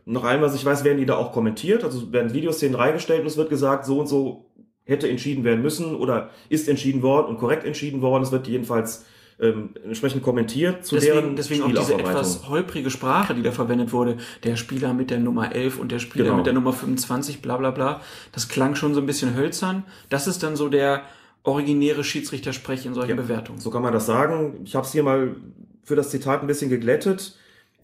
Nach 0.05 0.25
allem, 0.25 0.43
was 0.43 0.55
ich 0.55 0.65
weiß, 0.65 0.85
werden 0.85 0.99
die 0.99 1.07
da 1.07 1.17
auch 1.17 1.33
kommentiert, 1.33 1.85
also 1.85 2.13
werden 2.13 2.33
Videoszenen 2.33 2.75
reingestellt 2.75 3.23
und 3.23 3.27
es 3.27 3.37
wird 3.37 3.51
gesagt, 3.51 3.85
so 3.85 3.99
und 4.01 4.07
so 4.07 4.47
hätte 4.89 5.09
entschieden 5.09 5.45
werden 5.45 5.63
müssen 5.63 5.95
oder 5.95 6.31
ist 6.49 6.69
entschieden 6.69 7.03
worden 7.03 7.27
und 7.29 7.39
korrekt 7.39 7.65
entschieden 7.65 8.01
worden. 8.01 8.23
Es 8.23 8.33
wird 8.33 8.49
jedenfalls 8.49 9.05
ähm, 9.39 9.71
entsprechend 9.85 10.23
kommentiert 10.23 10.85
zu 10.85 10.97
Deswegen, 10.97 11.15
deren 11.15 11.37
deswegen 11.37 11.63
auch 11.63 11.69
diese 11.69 11.95
etwas 11.95 12.49
holprige 12.49 12.91
Sprache, 12.91 13.35
die 13.35 13.43
da 13.43 13.53
verwendet 13.53 13.93
wurde. 13.93 14.17
Der 14.43 14.57
Spieler 14.57 14.95
mit 14.95 15.11
der 15.11 15.21
Nummer 15.21 15.55
11 15.55 15.79
und 15.79 15.93
der 15.93 15.99
Spieler 15.99 16.25
Genau. 16.25 16.39
mit 16.39 16.47
der 16.47 16.55
Nummer 16.55 16.73
25, 16.73 17.43
bla 17.43 17.59
bla 17.59 17.71
bla. 17.71 18.01
Das 18.33 18.49
klang 18.49 18.75
schon 18.75 18.95
so 18.95 19.01
ein 19.01 19.07
bisschen 19.07 19.37
hölzern. 19.37 19.85
Das 20.09 20.27
ist 20.27 20.43
dann 20.43 20.57
so 20.57 20.69
der 20.69 21.03
originäre 21.45 22.03
Schiedsrichtersprech 22.03 22.87
in 22.87 22.95
solchen 22.95 23.11
Ja, 23.11 23.17
Bewertungen. 23.17 23.61
So 23.61 23.71
kann 23.71 23.83
man 23.83 23.93
das 23.93 24.07
sagen. 24.07 24.61
Ich 24.65 24.75
habe 24.75 24.87
es 24.87 24.93
hier 24.93 25.03
mal 25.03 25.37
für 25.85 25.97
das 25.97 26.11
Zitat 26.11 26.41
ein 26.41 26.47
bisschen 26.47 26.71
geglättet. 26.71 27.37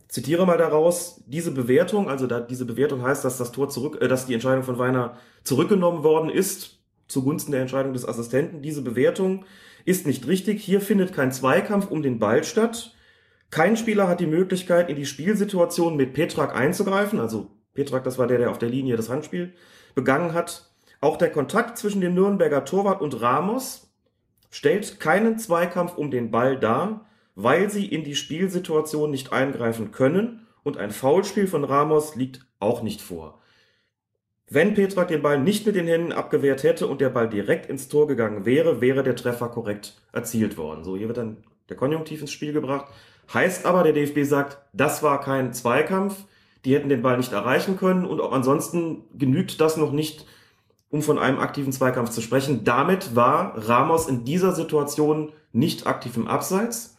Zitiere 0.08 0.46
mal 0.46 0.58
daraus, 0.58 1.22
diese 1.26 1.50
Bewertung, 1.50 2.08
also 2.08 2.26
da, 2.26 2.40
diese 2.40 2.64
Bewertung 2.64 3.02
heißt, 3.02 3.24
dass 3.24 3.38
das 3.38 3.52
Tor 3.52 3.68
zurück, 3.68 3.98
äh, 4.00 4.08
dass 4.08 4.26
die 4.26 4.34
Entscheidung 4.34 4.62
von 4.64 4.78
Weiner 4.78 5.16
zurückgenommen 5.44 6.02
worden 6.02 6.30
ist, 6.30 6.78
zugunsten 7.14 7.52
der 7.52 7.62
Entscheidung 7.62 7.94
des 7.94 8.06
Assistenten. 8.06 8.60
Diese 8.60 8.82
Bewertung 8.82 9.46
ist 9.86 10.06
nicht 10.06 10.26
richtig. 10.26 10.62
Hier 10.62 10.82
findet 10.82 11.14
kein 11.14 11.32
Zweikampf 11.32 11.90
um 11.90 12.02
den 12.02 12.18
Ball 12.18 12.44
statt. 12.44 12.94
Kein 13.50 13.76
Spieler 13.78 14.08
hat 14.08 14.20
die 14.20 14.26
Möglichkeit, 14.26 14.90
in 14.90 14.96
die 14.96 15.06
Spielsituation 15.06 15.96
mit 15.96 16.12
Petrak 16.12 16.54
einzugreifen. 16.54 17.20
Also 17.20 17.52
Petrak, 17.72 18.04
das 18.04 18.18
war 18.18 18.26
der, 18.26 18.38
der 18.38 18.50
auf 18.50 18.58
der 18.58 18.68
Linie 18.68 18.96
das 18.96 19.08
Handspiel 19.08 19.54
begangen 19.94 20.34
hat. 20.34 20.70
Auch 21.00 21.16
der 21.16 21.30
Kontakt 21.30 21.78
zwischen 21.78 22.00
dem 22.00 22.14
Nürnberger 22.14 22.64
Torwart 22.64 23.00
und 23.00 23.20
Ramos 23.20 23.94
stellt 24.50 25.00
keinen 25.00 25.38
Zweikampf 25.38 25.96
um 25.96 26.10
den 26.10 26.30
Ball 26.30 26.58
dar, 26.58 27.06
weil 27.34 27.70
sie 27.70 27.86
in 27.86 28.04
die 28.04 28.14
Spielsituation 28.14 29.10
nicht 29.10 29.32
eingreifen 29.32 29.90
können 29.90 30.46
und 30.62 30.76
ein 30.76 30.90
Foulspiel 30.90 31.46
von 31.46 31.64
Ramos 31.64 32.16
liegt 32.16 32.46
auch 32.58 32.82
nicht 32.82 33.02
vor. 33.02 33.40
Wenn 34.48 34.74
Petrak 34.74 35.08
den 35.08 35.22
Ball 35.22 35.40
nicht 35.40 35.66
mit 35.66 35.74
den 35.74 35.86
Händen 35.86 36.12
abgewehrt 36.12 36.62
hätte 36.62 36.86
und 36.86 37.00
der 37.00 37.08
Ball 37.08 37.28
direkt 37.28 37.66
ins 37.66 37.88
Tor 37.88 38.06
gegangen 38.06 38.44
wäre, 38.44 38.80
wäre 38.80 39.02
der 39.02 39.16
Treffer 39.16 39.48
korrekt 39.48 40.00
erzielt 40.12 40.58
worden. 40.58 40.84
So, 40.84 40.96
hier 40.96 41.08
wird 41.08 41.16
dann 41.16 41.38
der 41.70 41.76
Konjunktiv 41.76 42.20
ins 42.20 42.30
Spiel 42.30 42.52
gebracht. 42.52 42.86
Heißt 43.32 43.64
aber, 43.64 43.82
der 43.82 43.94
DFB 43.94 44.24
sagt, 44.24 44.58
das 44.74 45.02
war 45.02 45.20
kein 45.20 45.54
Zweikampf, 45.54 46.24
die 46.64 46.74
hätten 46.74 46.90
den 46.90 47.02
Ball 47.02 47.16
nicht 47.16 47.32
erreichen 47.32 47.78
können 47.78 48.04
und 48.04 48.20
auch 48.20 48.32
ansonsten 48.32 49.04
genügt 49.16 49.60
das 49.60 49.76
noch 49.78 49.92
nicht, 49.92 50.26
um 50.90 51.02
von 51.02 51.18
einem 51.18 51.38
aktiven 51.38 51.72
Zweikampf 51.72 52.10
zu 52.10 52.20
sprechen. 52.20 52.64
Damit 52.64 53.16
war 53.16 53.54
Ramos 53.68 54.08
in 54.08 54.24
dieser 54.24 54.52
Situation 54.52 55.32
nicht 55.52 55.86
aktiv 55.86 56.16
im 56.16 56.28
Abseits, 56.28 56.98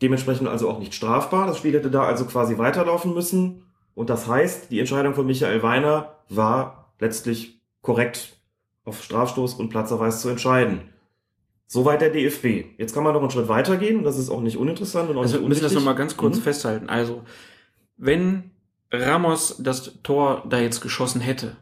dementsprechend 0.00 0.48
also 0.48 0.70
auch 0.70 0.78
nicht 0.78 0.94
strafbar. 0.94 1.46
Das 1.46 1.58
Spiel 1.58 1.74
hätte 1.74 1.90
da 1.90 2.04
also 2.04 2.24
quasi 2.24 2.56
weiterlaufen 2.56 3.12
müssen. 3.12 3.64
Und 3.98 4.10
das 4.10 4.28
heißt, 4.28 4.70
die 4.70 4.78
Entscheidung 4.78 5.12
von 5.14 5.26
Michael 5.26 5.60
Weiner 5.64 6.14
war 6.28 6.94
letztlich 7.00 7.60
korrekt 7.82 8.36
auf 8.84 9.02
Strafstoß 9.02 9.54
und 9.54 9.70
Platzerweis 9.70 10.20
zu 10.20 10.28
entscheiden. 10.28 10.82
Soweit 11.66 12.00
der 12.00 12.10
DFB. 12.10 12.78
Jetzt 12.78 12.94
kann 12.94 13.02
man 13.02 13.12
noch 13.12 13.20
einen 13.22 13.32
Schritt 13.32 13.48
weitergehen 13.48 13.96
und 13.98 14.04
das 14.04 14.16
ist 14.16 14.30
auch 14.30 14.40
nicht 14.40 14.56
uninteressant 14.56 15.10
und 15.10 15.18
auch 15.18 15.22
Also 15.22 15.38
nicht 15.38 15.48
müssen 15.48 15.62
wir 15.62 15.66
das 15.68 15.74
nochmal 15.74 15.96
ganz 15.96 16.16
kurz 16.16 16.36
Mhm. 16.36 16.42
festhalten. 16.42 16.88
Also, 16.88 17.24
wenn 17.96 18.52
Ramos 18.92 19.56
das 19.58 20.00
Tor 20.04 20.44
da 20.48 20.60
jetzt 20.60 20.80
geschossen 20.80 21.20
hätte, 21.20 21.56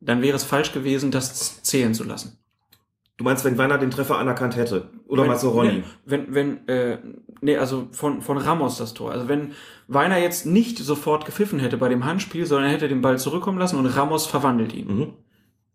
dann 0.00 0.22
wäre 0.22 0.36
es 0.36 0.44
falsch 0.44 0.72
gewesen, 0.72 1.10
das 1.10 1.62
zählen 1.62 1.92
zu 1.92 2.04
lassen. 2.04 2.38
Du 3.20 3.24
meinst, 3.24 3.44
wenn 3.44 3.58
Weiner 3.58 3.76
den 3.76 3.90
Treffer 3.90 4.16
anerkannt 4.16 4.56
hätte? 4.56 4.88
Oder 5.06 5.20
wenn, 5.24 5.28
meinst 5.28 5.44
du 5.44 5.50
Ronny? 5.50 5.72
Nee, 5.72 5.84
wenn, 6.06 6.34
wenn, 6.34 6.68
äh, 6.68 6.96
nee, 7.42 7.54
also 7.54 7.86
von, 7.92 8.22
von 8.22 8.38
Ramos 8.38 8.78
das 8.78 8.94
Tor. 8.94 9.12
Also 9.12 9.28
wenn 9.28 9.52
Weiner 9.88 10.16
jetzt 10.16 10.46
nicht 10.46 10.78
sofort 10.78 11.26
gepfiffen 11.26 11.58
hätte 11.58 11.76
bei 11.76 11.90
dem 11.90 12.06
Handspiel, 12.06 12.46
sondern 12.46 12.68
er 12.68 12.72
hätte 12.72 12.88
den 12.88 13.02
Ball 13.02 13.18
zurückkommen 13.18 13.58
lassen 13.58 13.78
und 13.78 13.84
Ramos 13.84 14.24
verwandelt 14.24 14.72
ihn. 14.72 14.86
Mhm. 14.86 15.12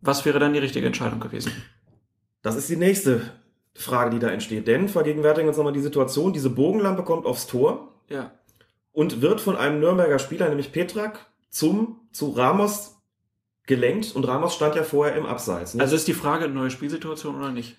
Was 0.02 0.26
wäre 0.26 0.40
dann 0.40 0.54
die 0.54 0.60
richtige 0.60 0.88
Entscheidung 0.88 1.20
gewesen? 1.20 1.52
Das 2.42 2.56
ist 2.56 2.68
die 2.68 2.78
nächste 2.78 3.22
Frage, 3.76 4.10
die 4.10 4.18
da 4.18 4.30
entsteht. 4.30 4.66
Denn 4.66 4.90
vergegenwärtigen 4.90 5.46
wir 5.46 5.50
uns 5.50 5.58
nochmal 5.58 5.72
die 5.72 5.82
Situation, 5.82 6.34
diese 6.34 6.50
Bogenlampe 6.50 7.04
kommt 7.04 7.28
aufs 7.28 7.46
Tor 7.46 7.90
Ja. 8.10 8.32
und 8.92 9.22
wird 9.22 9.40
von 9.40 9.56
einem 9.56 9.80
Nürnberger 9.80 10.18
Spieler, 10.18 10.50
nämlich 10.50 10.72
Petrak, 10.72 11.28
zum, 11.52 12.00
zu 12.12 12.32
Ramos 12.32 12.95
gelenkt 13.68 14.16
und 14.16 14.28
Ramos 14.28 14.56
stand 14.56 14.76
ja 14.76 14.84
vorher 14.84 15.16
im 15.16 15.26
Abseits. 15.26 15.74
ne? 15.74 15.82
Also 15.82 15.96
ist 15.96 16.08
die 16.08 16.14
Frage, 16.14 16.48
neue 16.48 16.72
Spielsituation 16.72 17.36
oder 17.36 17.52
nicht? 17.52 17.78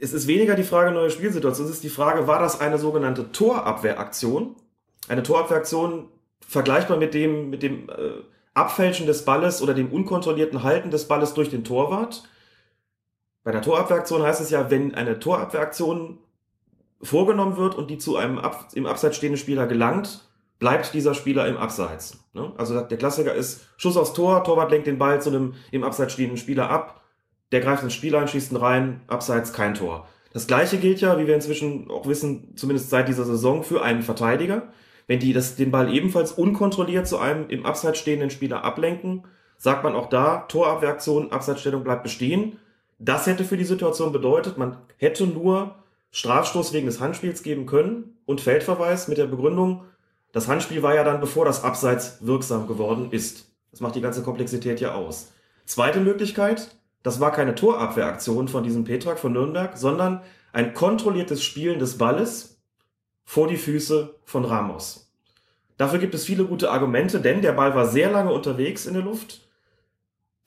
es 0.00 0.12
ist 0.12 0.26
weniger 0.26 0.54
die 0.54 0.64
Frage 0.64 0.92
neue 0.92 1.10
Spielsituation, 1.10 1.66
es 1.66 1.74
ist 1.74 1.84
die 1.84 1.90
Frage, 1.90 2.26
war 2.26 2.40
das 2.40 2.60
eine 2.60 2.78
sogenannte 2.78 3.32
Torabwehraktion? 3.32 4.56
Eine 5.08 5.22
Torabwehraktion 5.22 6.08
vergleichbar 6.46 6.96
mit 6.96 7.14
dem, 7.14 7.50
mit 7.50 7.62
dem 7.62 7.88
äh, 7.90 8.22
Abfälschen 8.54 9.06
des 9.06 9.24
Balles 9.24 9.62
oder 9.62 9.74
dem 9.74 9.92
unkontrollierten 9.92 10.62
Halten 10.62 10.90
des 10.90 11.06
Balles 11.06 11.34
durch 11.34 11.50
den 11.50 11.64
Torwart. 11.64 12.24
Bei 13.44 13.52
der 13.52 13.62
Torabwehraktion 13.62 14.22
heißt 14.22 14.40
es 14.40 14.50
ja, 14.50 14.70
wenn 14.70 14.94
eine 14.94 15.18
Torabwehraktion 15.18 16.18
vorgenommen 17.02 17.56
wird 17.56 17.74
und 17.74 17.90
die 17.90 17.98
zu 17.98 18.16
einem 18.16 18.38
Ab 18.38 18.68
im 18.74 18.86
Abseits 18.86 19.16
stehenden 19.16 19.38
Spieler 19.38 19.66
gelangt, 19.66 20.29
bleibt 20.60 20.94
dieser 20.94 21.14
Spieler 21.14 21.48
im 21.48 21.56
Abseits. 21.56 22.22
Ne? 22.34 22.52
Also 22.56 22.80
der 22.80 22.98
Klassiker 22.98 23.34
ist 23.34 23.62
Schuss 23.76 23.96
aufs 23.96 24.12
Tor, 24.12 24.44
Torwart 24.44 24.70
lenkt 24.70 24.86
den 24.86 24.98
Ball 24.98 25.20
zu 25.20 25.30
einem 25.30 25.54
im 25.72 25.82
Abseits 25.82 26.12
stehenden 26.12 26.36
Spieler 26.36 26.70
ab, 26.70 27.00
der 27.50 27.60
greift 27.60 27.82
ins 27.82 27.94
Spiel 27.94 28.14
ein, 28.14 28.28
schießt 28.28 28.52
ihn 28.52 28.56
rein, 28.56 29.00
Abseits 29.08 29.52
kein 29.52 29.74
Tor. 29.74 30.06
Das 30.32 30.46
gleiche 30.46 30.76
gilt 30.76 31.00
ja, 31.00 31.18
wie 31.18 31.26
wir 31.26 31.34
inzwischen 31.34 31.90
auch 31.90 32.06
wissen, 32.06 32.54
zumindest 32.54 32.90
seit 32.90 33.08
dieser 33.08 33.24
Saison, 33.24 33.64
für 33.64 33.82
einen 33.82 34.02
Verteidiger. 34.02 34.68
Wenn 35.08 35.18
die 35.18 35.32
das, 35.32 35.56
den 35.56 35.72
Ball 35.72 35.92
ebenfalls 35.92 36.30
unkontrolliert 36.30 37.08
zu 37.08 37.18
einem 37.18 37.48
im 37.48 37.66
Abseits 37.66 37.98
stehenden 37.98 38.30
Spieler 38.30 38.62
ablenken, 38.62 39.24
sagt 39.56 39.82
man 39.82 39.94
auch 39.94 40.08
da, 40.08 40.44
Torabwehraktion, 40.48 41.32
Abseitsstellung 41.32 41.82
bleibt 41.82 42.04
bestehen. 42.04 42.58
Das 42.98 43.26
hätte 43.26 43.44
für 43.44 43.56
die 43.56 43.64
Situation 43.64 44.12
bedeutet, 44.12 44.56
man 44.56 44.76
hätte 44.98 45.26
nur 45.26 45.74
Strafstoß 46.12 46.72
wegen 46.72 46.86
des 46.86 47.00
Handspiels 47.00 47.42
geben 47.42 47.66
können 47.66 48.16
und 48.26 48.40
Feldverweis 48.40 49.08
mit 49.08 49.18
der 49.18 49.26
Begründung, 49.26 49.84
das 50.32 50.48
Handspiel 50.48 50.82
war 50.82 50.94
ja 50.94 51.04
dann, 51.04 51.20
bevor 51.20 51.44
das 51.44 51.64
Abseits 51.64 52.18
wirksam 52.20 52.66
geworden 52.66 53.08
ist. 53.10 53.50
Das 53.70 53.80
macht 53.80 53.94
die 53.94 54.00
ganze 54.00 54.22
Komplexität 54.22 54.80
ja 54.80 54.94
aus. 54.94 55.32
Zweite 55.64 56.00
Möglichkeit, 56.00 56.76
das 57.02 57.20
war 57.20 57.32
keine 57.32 57.54
Torabwehraktion 57.54 58.48
von 58.48 58.62
diesem 58.62 58.84
Petrak 58.84 59.18
von 59.18 59.32
Nürnberg, 59.32 59.76
sondern 59.76 60.22
ein 60.52 60.74
kontrolliertes 60.74 61.42
Spielen 61.42 61.78
des 61.78 61.98
Balles 61.98 62.60
vor 63.24 63.48
die 63.48 63.56
Füße 63.56 64.14
von 64.24 64.44
Ramos. 64.44 65.12
Dafür 65.76 65.98
gibt 65.98 66.14
es 66.14 66.24
viele 66.24 66.44
gute 66.44 66.70
Argumente, 66.70 67.20
denn 67.20 67.40
der 67.40 67.52
Ball 67.52 67.74
war 67.74 67.86
sehr 67.86 68.10
lange 68.10 68.32
unterwegs 68.32 68.86
in 68.86 68.94
der 68.94 69.02
Luft. 69.02 69.48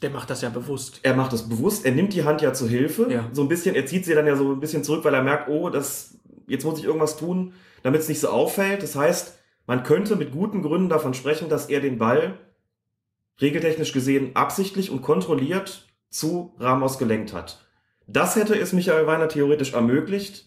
Der 0.01 0.09
macht 0.09 0.29
das 0.29 0.41
ja 0.41 0.49
bewusst. 0.49 0.99
Er 1.03 1.15
macht 1.15 1.33
es 1.33 1.47
bewusst, 1.47 1.85
er 1.85 1.93
nimmt 1.93 2.13
die 2.13 2.25
Hand 2.25 2.41
ja 2.41 2.53
zu 2.53 2.67
Hilfe. 2.67 3.07
Ja. 3.09 3.29
So 3.31 3.41
ein 3.41 3.47
bisschen, 3.47 3.73
er 3.73 3.85
zieht 3.85 4.05
sie 4.05 4.13
dann 4.13 4.27
ja 4.27 4.35
so 4.35 4.51
ein 4.51 4.59
bisschen 4.59 4.83
zurück, 4.83 5.03
weil 5.05 5.13
er 5.13 5.23
merkt, 5.23 5.49
oh, 5.49 5.69
das, 5.69 6.15
jetzt 6.45 6.65
muss 6.65 6.77
ich 6.77 6.85
irgendwas 6.85 7.17
tun, 7.17 7.53
damit 7.81 8.01
es 8.01 8.09
nicht 8.09 8.19
so 8.19 8.27
auffällt. 8.27 8.83
Das 8.83 8.95
heißt, 8.95 9.39
man 9.65 9.83
könnte 9.83 10.15
mit 10.15 10.31
guten 10.31 10.61
Gründen 10.61 10.89
davon 10.89 11.13
sprechen, 11.13 11.49
dass 11.49 11.69
er 11.69 11.79
den 11.79 11.97
Ball 11.97 12.37
regeltechnisch 13.41 13.93
gesehen 13.93 14.35
absichtlich 14.35 14.91
und 14.91 15.01
kontrolliert 15.01 15.87
zu 16.09 16.53
Ramos 16.59 16.97
gelenkt 16.97 17.33
hat. 17.33 17.65
Das 18.07 18.35
hätte 18.35 18.57
es 18.57 18.73
Michael 18.73 19.07
Weiner 19.07 19.29
theoretisch 19.29 19.73
ermöglicht, 19.73 20.45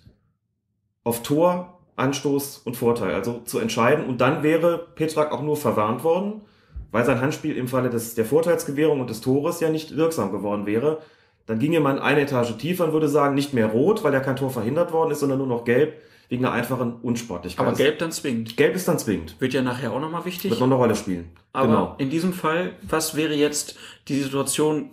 auf 1.03 1.23
Tor, 1.23 1.81
Anstoß 1.97 2.59
und 2.59 2.77
Vorteil, 2.77 3.15
also 3.15 3.41
zu 3.41 3.59
entscheiden. 3.59 4.05
Und 4.05 4.21
dann 4.21 4.43
wäre 4.43 4.87
Petrak 4.95 5.33
auch 5.33 5.43
nur 5.43 5.57
verwarnt 5.57 6.05
worden, 6.05 6.43
weil 6.91 7.05
sein 7.05 7.21
Handspiel 7.21 7.57
im 7.57 7.69
Falle 7.69 7.91
des, 7.91 8.15
der 8.15 8.27
Vorteilsgewährung 8.27 9.01
und 9.01 9.09
des 9.09 9.23
Tores 9.23 9.61
ja 9.61 9.71
nicht 9.71 9.97
wirksam 9.97 10.31
geworden 10.31 10.67
wäre. 10.67 10.99
Dann 11.47 11.59
ginge 11.59 11.81
man 11.81 11.99
eine 11.99 12.23
Etage 12.23 12.57
tiefer 12.59 12.85
und 12.85 12.93
würde 12.93 13.09
sagen, 13.09 13.35
nicht 13.35 13.55
mehr 13.55 13.69
rot, 13.69 14.05
weil 14.05 14.13
ja 14.13 14.21
kein 14.21 14.37
Tor 14.37 14.51
verhindert 14.51 14.93
worden 14.93 15.13
ist, 15.13 15.21
sondern 15.21 15.39
nur 15.39 15.47
noch 15.47 15.65
gelb. 15.65 15.95
Wegen 16.29 16.45
einer 16.45 16.55
einfachen 16.55 17.01
Unsportlichkeit. 17.01 17.67
Aber 17.67 17.77
gelb 17.77 17.99
dann 17.99 18.13
zwingend. 18.13 18.57
Gelb 18.57 18.75
ist 18.75 18.89
dann 18.89 18.99
zwingend. 18.99 19.41
Wird 19.41 19.53
ja 19.55 19.63
nachher 19.63 19.93
auch 19.93 20.01
nochmal 20.01 20.25
wichtig. 20.25 20.51
Wird 20.51 20.61
noch 20.61 20.67
eine 20.67 20.75
Rolle 20.75 20.97
spielen. 20.97 21.31
Aber 21.53 21.69
genau. 21.69 21.95
in 21.99 22.11
diesem 22.11 22.33
Fall, 22.33 22.75
was 22.83 23.15
wäre 23.15 23.35
jetzt 23.35 23.77
die 24.09 24.21
Situation 24.21 24.91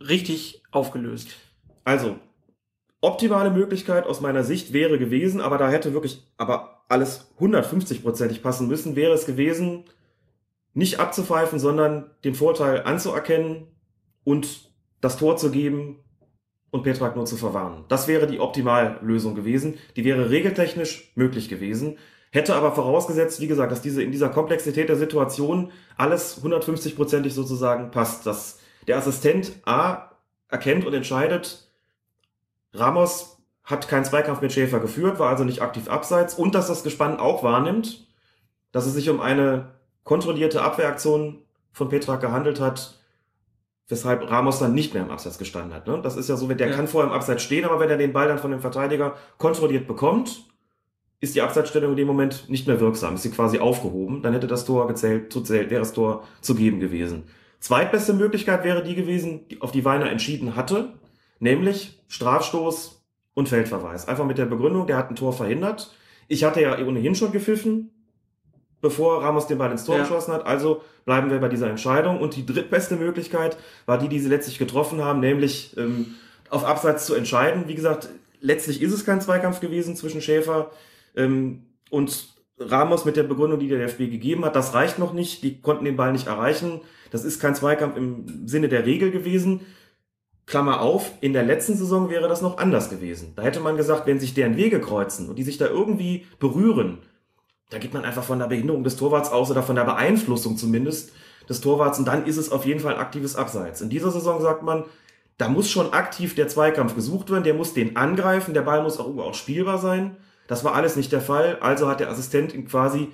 richtig 0.00 0.62
aufgelöst? 0.70 1.30
Also, 1.84 2.16
optimale 3.00 3.50
Möglichkeit 3.50 4.06
aus 4.06 4.20
meiner 4.20 4.44
Sicht 4.44 4.72
wäre 4.72 4.98
gewesen, 4.98 5.40
aber 5.40 5.58
da 5.58 5.68
hätte 5.70 5.92
wirklich 5.92 6.22
aber 6.36 6.84
alles 6.88 7.32
150-prozentig 7.38 8.42
passen 8.42 8.68
müssen, 8.68 8.96
wäre 8.96 9.12
es 9.12 9.26
gewesen, 9.26 9.84
nicht 10.74 11.00
abzupfeifen, 11.00 11.58
sondern 11.58 12.10
den 12.24 12.34
Vorteil 12.34 12.82
anzuerkennen 12.84 13.66
und 14.24 14.70
das 15.00 15.16
Tor 15.16 15.36
zu 15.36 15.50
geben 15.50 15.98
und 16.70 16.82
Petrak 16.82 17.16
nur 17.16 17.26
zu 17.26 17.36
verwarnen. 17.36 17.84
Das 17.88 18.08
wäre 18.08 18.26
die 18.26 18.40
Optimallösung 18.40 19.34
gewesen. 19.34 19.78
Die 19.96 20.04
wäre 20.04 20.30
regeltechnisch 20.30 21.12
möglich 21.14 21.48
gewesen. 21.48 21.98
Hätte 22.30 22.54
aber 22.54 22.72
vorausgesetzt, 22.72 23.40
wie 23.40 23.48
gesagt, 23.48 23.72
dass 23.72 23.82
diese 23.82 24.02
in 24.02 24.12
dieser 24.12 24.28
Komplexität 24.28 24.88
der 24.88 24.96
Situation 24.96 25.72
alles 25.96 26.42
150-prozentig 26.44 27.30
sozusagen 27.30 27.90
passt. 27.90 28.24
Dass 28.26 28.60
der 28.86 28.96
Assistent 28.96 29.52
A 29.64 30.12
erkennt 30.48 30.84
und 30.86 30.94
entscheidet, 30.94 31.68
Ramos 32.72 33.38
hat 33.64 33.88
keinen 33.88 34.04
Zweikampf 34.04 34.40
mit 34.40 34.52
Schäfer 34.52 34.78
geführt, 34.78 35.18
war 35.18 35.28
also 35.28 35.44
nicht 35.44 35.60
aktiv 35.60 35.88
abseits 35.88 36.34
und 36.34 36.54
dass 36.54 36.68
das 36.68 36.82
Gespann 36.82 37.18
auch 37.18 37.42
wahrnimmt, 37.42 38.06
dass 38.72 38.86
es 38.86 38.94
sich 38.94 39.10
um 39.10 39.20
eine 39.20 39.74
kontrollierte 40.04 40.62
Abwehraktion 40.62 41.42
von 41.72 41.88
Petrak 41.88 42.20
gehandelt 42.20 42.60
hat, 42.60 42.99
weshalb 43.90 44.30
Ramos 44.30 44.58
dann 44.58 44.72
nicht 44.74 44.94
mehr 44.94 45.02
im 45.02 45.10
Abseits 45.10 45.36
gestanden 45.38 45.74
hat. 45.74 45.86
Ne? 45.86 46.00
Das 46.02 46.16
ist 46.16 46.28
ja 46.28 46.36
so, 46.36 46.46
der 46.48 46.68
Ja. 46.68 46.74
kann 46.74 46.88
vorher 46.88 47.10
im 47.10 47.14
Abseits 47.16 47.42
stehen, 47.42 47.64
aber 47.64 47.80
wenn 47.80 47.90
er 47.90 47.98
den 47.98 48.12
Ball 48.12 48.28
dann 48.28 48.38
von 48.38 48.50
dem 48.50 48.60
Verteidiger 48.60 49.16
kontrolliert 49.38 49.86
bekommt, 49.86 50.44
ist 51.20 51.34
die 51.34 51.42
Abseitsstellung 51.42 51.90
in 51.90 51.96
dem 51.98 52.06
Moment 52.06 52.48
nicht 52.48 52.66
mehr 52.66 52.80
wirksam, 52.80 53.14
ist 53.16 53.22
sie 53.24 53.30
quasi 53.30 53.58
aufgehoben, 53.58 54.22
dann 54.22 54.32
hätte 54.32 54.46
das 54.46 54.64
Tor 54.64 54.86
gezählt, 54.88 55.30
zu 55.32 55.42
zählt, 55.42 55.68
wäre 55.70 55.80
das 55.80 55.92
Tor 55.92 56.24
zu 56.40 56.54
geben 56.54 56.80
gewesen. 56.80 57.24
Zweitbeste 57.58 58.14
Möglichkeit 58.14 58.64
wäre 58.64 58.82
die 58.82 58.94
gewesen, 58.94 59.46
die- 59.48 59.60
auf 59.60 59.70
die 59.70 59.84
Weiner 59.84 60.10
entschieden 60.10 60.56
hatte, 60.56 60.94
nämlich 61.40 62.00
Strafstoß 62.08 63.02
und 63.34 63.48
Feldverweis. 63.48 64.08
Einfach 64.08 64.24
mit 64.24 64.38
der 64.38 64.46
Begründung, 64.46 64.86
der 64.86 64.96
hat 64.96 65.10
ein 65.10 65.16
Tor 65.16 65.32
verhindert. 65.34 65.94
Ich 66.28 66.44
hatte 66.44 66.62
ja 66.62 66.78
ohnehin 66.78 67.14
schon 67.14 67.32
gepfiffen, 67.32 67.90
bevor 68.80 69.22
Ramos 69.22 69.46
den 69.46 69.58
Ball 69.58 69.70
ins 69.70 69.84
Tor 69.84 69.96
Ja. 69.96 70.02
geschossen 70.02 70.32
hat. 70.32 70.46
Also 70.46 70.82
bleiben 71.04 71.30
wir 71.30 71.38
bei 71.38 71.48
dieser 71.48 71.68
Entscheidung. 71.68 72.20
Und 72.20 72.36
die 72.36 72.46
drittbeste 72.46 72.96
Möglichkeit 72.96 73.56
war 73.86 73.98
die, 73.98 74.08
die 74.08 74.18
sie 74.20 74.28
letztlich 74.28 74.58
getroffen 74.58 75.04
haben, 75.04 75.20
nämlich 75.20 75.76
ähm, 75.76 76.14
auf 76.48 76.64
Abseits 76.64 77.06
zu 77.06 77.14
entscheiden. 77.14 77.64
Wie 77.66 77.74
gesagt, 77.74 78.08
letztlich 78.40 78.80
ist 78.82 78.92
es 78.92 79.04
kein 79.04 79.20
Zweikampf 79.20 79.60
gewesen 79.60 79.96
zwischen 79.96 80.20
Schäfer 80.20 80.70
ähm, 81.16 81.64
und 81.90 82.28
Ramos 82.58 83.04
mit 83.04 83.16
der 83.16 83.22
Begründung, 83.22 83.58
die 83.58 83.68
der 83.68 83.78
DFB 83.78 84.10
gegeben 84.10 84.44
hat. 84.44 84.54
Das 84.56 84.74
reicht 84.74 84.98
noch 84.98 85.12
nicht. 85.12 85.42
Die 85.42 85.60
konnten 85.60 85.84
den 85.84 85.96
Ball 85.96 86.12
nicht 86.12 86.26
erreichen. 86.26 86.80
Das 87.10 87.24
ist 87.24 87.40
kein 87.40 87.54
Zweikampf 87.54 87.96
im 87.96 88.46
Sinne 88.46 88.68
der 88.68 88.84
Regel 88.86 89.10
gewesen. 89.10 89.60
Klammer 90.46 90.80
auf, 90.80 91.12
in 91.20 91.32
der 91.32 91.44
letzten 91.44 91.76
Saison 91.76 92.10
wäre 92.10 92.28
das 92.28 92.42
noch 92.42 92.58
anders 92.58 92.90
gewesen. 92.90 93.32
Da 93.36 93.42
hätte 93.42 93.60
man 93.60 93.76
gesagt, 93.76 94.06
wenn 94.06 94.18
sich 94.18 94.34
deren 94.34 94.56
Wege 94.56 94.80
kreuzen 94.80 95.28
und 95.28 95.36
die 95.38 95.44
sich 95.44 95.58
da 95.58 95.66
irgendwie 95.68 96.26
berühren, 96.40 96.98
da 97.70 97.78
geht 97.78 97.94
man 97.94 98.04
einfach 98.04 98.24
von 98.24 98.38
der 98.38 98.46
Behinderung 98.46 98.84
des 98.84 98.96
Torwarts 98.96 99.30
aus 99.30 99.50
oder 99.50 99.62
von 99.62 99.76
der 99.76 99.84
Beeinflussung 99.84 100.56
zumindest 100.56 101.12
des 101.48 101.60
Torwarts 101.60 101.98
und 101.98 102.06
dann 102.06 102.26
ist 102.26 102.36
es 102.36 102.52
auf 102.52 102.66
jeden 102.66 102.80
Fall 102.80 102.96
aktives 102.96 103.36
Abseits. 103.36 103.80
In 103.80 103.90
dieser 103.90 104.10
Saison 104.10 104.40
sagt 104.40 104.62
man, 104.62 104.84
da 105.38 105.48
muss 105.48 105.70
schon 105.70 105.92
aktiv 105.92 106.34
der 106.34 106.48
Zweikampf 106.48 106.94
gesucht 106.94 107.30
werden, 107.30 107.44
der 107.44 107.54
muss 107.54 107.72
den 107.72 107.96
angreifen, 107.96 108.54
der 108.54 108.62
Ball 108.62 108.82
muss 108.82 109.00
auch 109.00 109.16
auch 109.16 109.34
spielbar 109.34 109.78
sein. 109.78 110.16
Das 110.46 110.64
war 110.64 110.74
alles 110.74 110.96
nicht 110.96 111.12
der 111.12 111.20
Fall, 111.20 111.58
also 111.60 111.88
hat 111.88 112.00
der 112.00 112.10
Assistent 112.10 112.68
quasi 112.68 113.08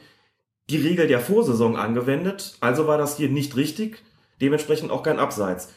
die 0.69 0.79
Regel 0.79 1.07
der 1.07 1.21
Vorsaison 1.21 1.77
angewendet, 1.77 2.57
also 2.61 2.87
war 2.87 2.99
das 2.99 3.17
hier 3.17 3.29
nicht 3.29 3.57
richtig, 3.57 4.03
dementsprechend 4.41 4.91
auch 4.91 5.03
kein 5.03 5.21
Abseits. 5.21 5.69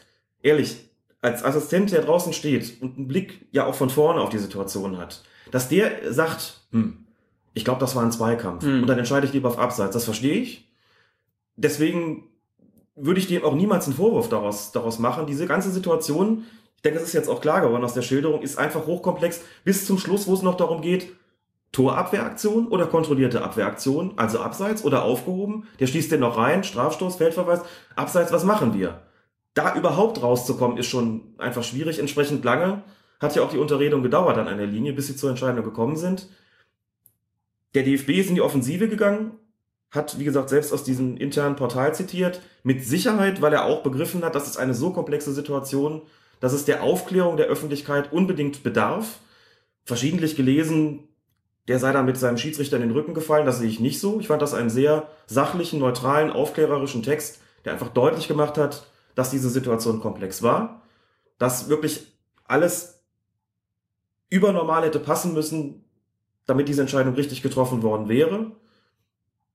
Ehrlich, 0.42 0.90
als 1.22 1.44
Assistent, 1.44 1.92
der 1.92 2.02
draußen 2.02 2.32
steht 2.32 2.80
und 2.80 2.96
einen 2.96 3.08
Blick 3.08 3.46
ja 3.52 3.66
auch 3.66 3.74
von 3.74 3.90
vorne 3.90 4.20
auf 4.20 4.30
die 4.30 4.38
Situation 4.38 4.98
hat, 4.98 5.22
dass 5.50 5.68
der 5.68 6.12
sagt, 6.12 6.62
hm, 6.72 6.99
ich 7.54 7.64
glaube, 7.64 7.80
das 7.80 7.96
war 7.96 8.02
ein 8.02 8.12
Zweikampf 8.12 8.64
Hm. 8.64 8.82
und 8.82 8.86
dann 8.86 8.98
entscheide 8.98 9.26
ich 9.26 9.32
lieber 9.32 9.48
auf 9.48 9.58
Abseits, 9.58 9.94
das 9.94 10.04
verstehe 10.04 10.34
ich. 10.34 10.70
Deswegen 11.56 12.24
würde 12.96 13.20
ich 13.20 13.26
dem 13.26 13.44
auch 13.44 13.54
niemals 13.54 13.86
einen 13.86 13.96
Vorwurf 13.96 14.28
daraus, 14.28 14.72
daraus 14.72 14.98
machen. 14.98 15.26
Diese 15.26 15.46
ganze 15.46 15.70
Situation, 15.70 16.44
ich 16.76 16.82
denke, 16.82 16.98
es 16.98 17.04
ist 17.04 17.12
jetzt 17.12 17.28
auch 17.28 17.40
klar 17.40 17.60
geworden 17.60 17.84
aus 17.84 17.94
der 17.94 18.02
Schilderung, 18.02 18.42
ist 18.42 18.58
einfach 18.58 18.86
hochkomplex 18.86 19.40
bis 19.64 19.86
zum 19.86 19.98
Schluss, 19.98 20.26
wo 20.26 20.34
es 20.34 20.42
noch 20.42 20.56
darum 20.56 20.80
geht, 20.80 21.08
Torabwehraktion 21.72 22.66
oder 22.68 22.86
kontrollierte 22.86 23.42
Abwehraktion, 23.42 24.14
also 24.16 24.40
Abseits 24.40 24.84
oder 24.84 25.04
aufgehoben. 25.04 25.68
Der 25.78 25.86
schließt 25.86 26.10
den 26.10 26.20
noch 26.20 26.36
rein, 26.36 26.64
Strafstoß, 26.64 27.16
Feldverweis, 27.16 27.60
Abseits, 27.94 28.32
was 28.32 28.44
machen 28.44 28.74
wir? 28.74 29.02
Da 29.54 29.74
überhaupt 29.76 30.22
rauszukommen, 30.22 30.78
ist 30.78 30.86
schon 30.86 31.34
einfach 31.38 31.62
schwierig. 31.62 31.98
Entsprechend 32.00 32.44
lange 32.44 32.82
hat 33.20 33.36
ja 33.36 33.42
auch 33.42 33.50
die 33.50 33.58
Unterredung 33.58 34.02
gedauert 34.02 34.38
an 34.38 34.48
einer 34.48 34.66
Linie, 34.66 34.92
bis 34.92 35.06
sie 35.06 35.16
zur 35.16 35.30
Entscheidung 35.30 35.64
gekommen 35.64 35.96
sind. 35.96 36.28
Der 37.74 37.82
DFB 37.84 38.10
ist 38.10 38.28
in 38.28 38.34
die 38.34 38.40
Offensive 38.40 38.88
gegangen, 38.88 39.32
hat, 39.90 40.18
wie 40.18 40.24
gesagt, 40.24 40.48
selbst 40.48 40.72
aus 40.72 40.84
diesem 40.84 41.16
internen 41.16 41.56
Portal 41.56 41.94
zitiert, 41.94 42.40
mit 42.62 42.84
Sicherheit, 42.84 43.42
weil 43.42 43.52
er 43.52 43.64
auch 43.64 43.82
begriffen 43.82 44.24
hat, 44.24 44.34
dass 44.34 44.48
es 44.48 44.56
eine 44.56 44.74
so 44.74 44.92
komplexe 44.92 45.32
Situation, 45.32 46.02
dass 46.38 46.52
es 46.52 46.64
der 46.64 46.82
Aufklärung 46.82 47.36
der 47.36 47.46
Öffentlichkeit 47.46 48.12
unbedingt 48.12 48.62
bedarf. 48.62 49.18
Verschiedentlich 49.84 50.36
gelesen, 50.36 51.08
der 51.68 51.78
sei 51.78 51.92
dann 51.92 52.06
mit 52.06 52.16
seinem 52.16 52.38
Schiedsrichter 52.38 52.76
in 52.76 52.82
den 52.82 52.92
Rücken 52.92 53.14
gefallen, 53.14 53.46
das 53.46 53.58
sehe 53.58 53.68
ich 53.68 53.80
nicht 53.80 54.00
so. 54.00 54.20
Ich 54.20 54.28
fand 54.28 54.42
das 54.42 54.54
einen 54.54 54.70
sehr 54.70 55.08
sachlichen, 55.26 55.80
neutralen, 55.80 56.30
aufklärerischen 56.30 57.02
Text, 57.02 57.40
der 57.64 57.72
einfach 57.72 57.88
deutlich 57.88 58.28
gemacht 58.28 58.58
hat, 58.58 58.86
dass 59.14 59.30
diese 59.30 59.50
Situation 59.50 60.00
komplex 60.00 60.42
war, 60.42 60.82
dass 61.38 61.68
wirklich 61.68 62.06
alles 62.44 63.02
übernormal 64.30 64.84
hätte 64.84 65.00
passen 65.00 65.34
müssen, 65.34 65.84
damit 66.46 66.68
diese 66.68 66.82
Entscheidung 66.82 67.14
richtig 67.14 67.42
getroffen 67.42 67.82
worden 67.82 68.08
wäre. 68.08 68.52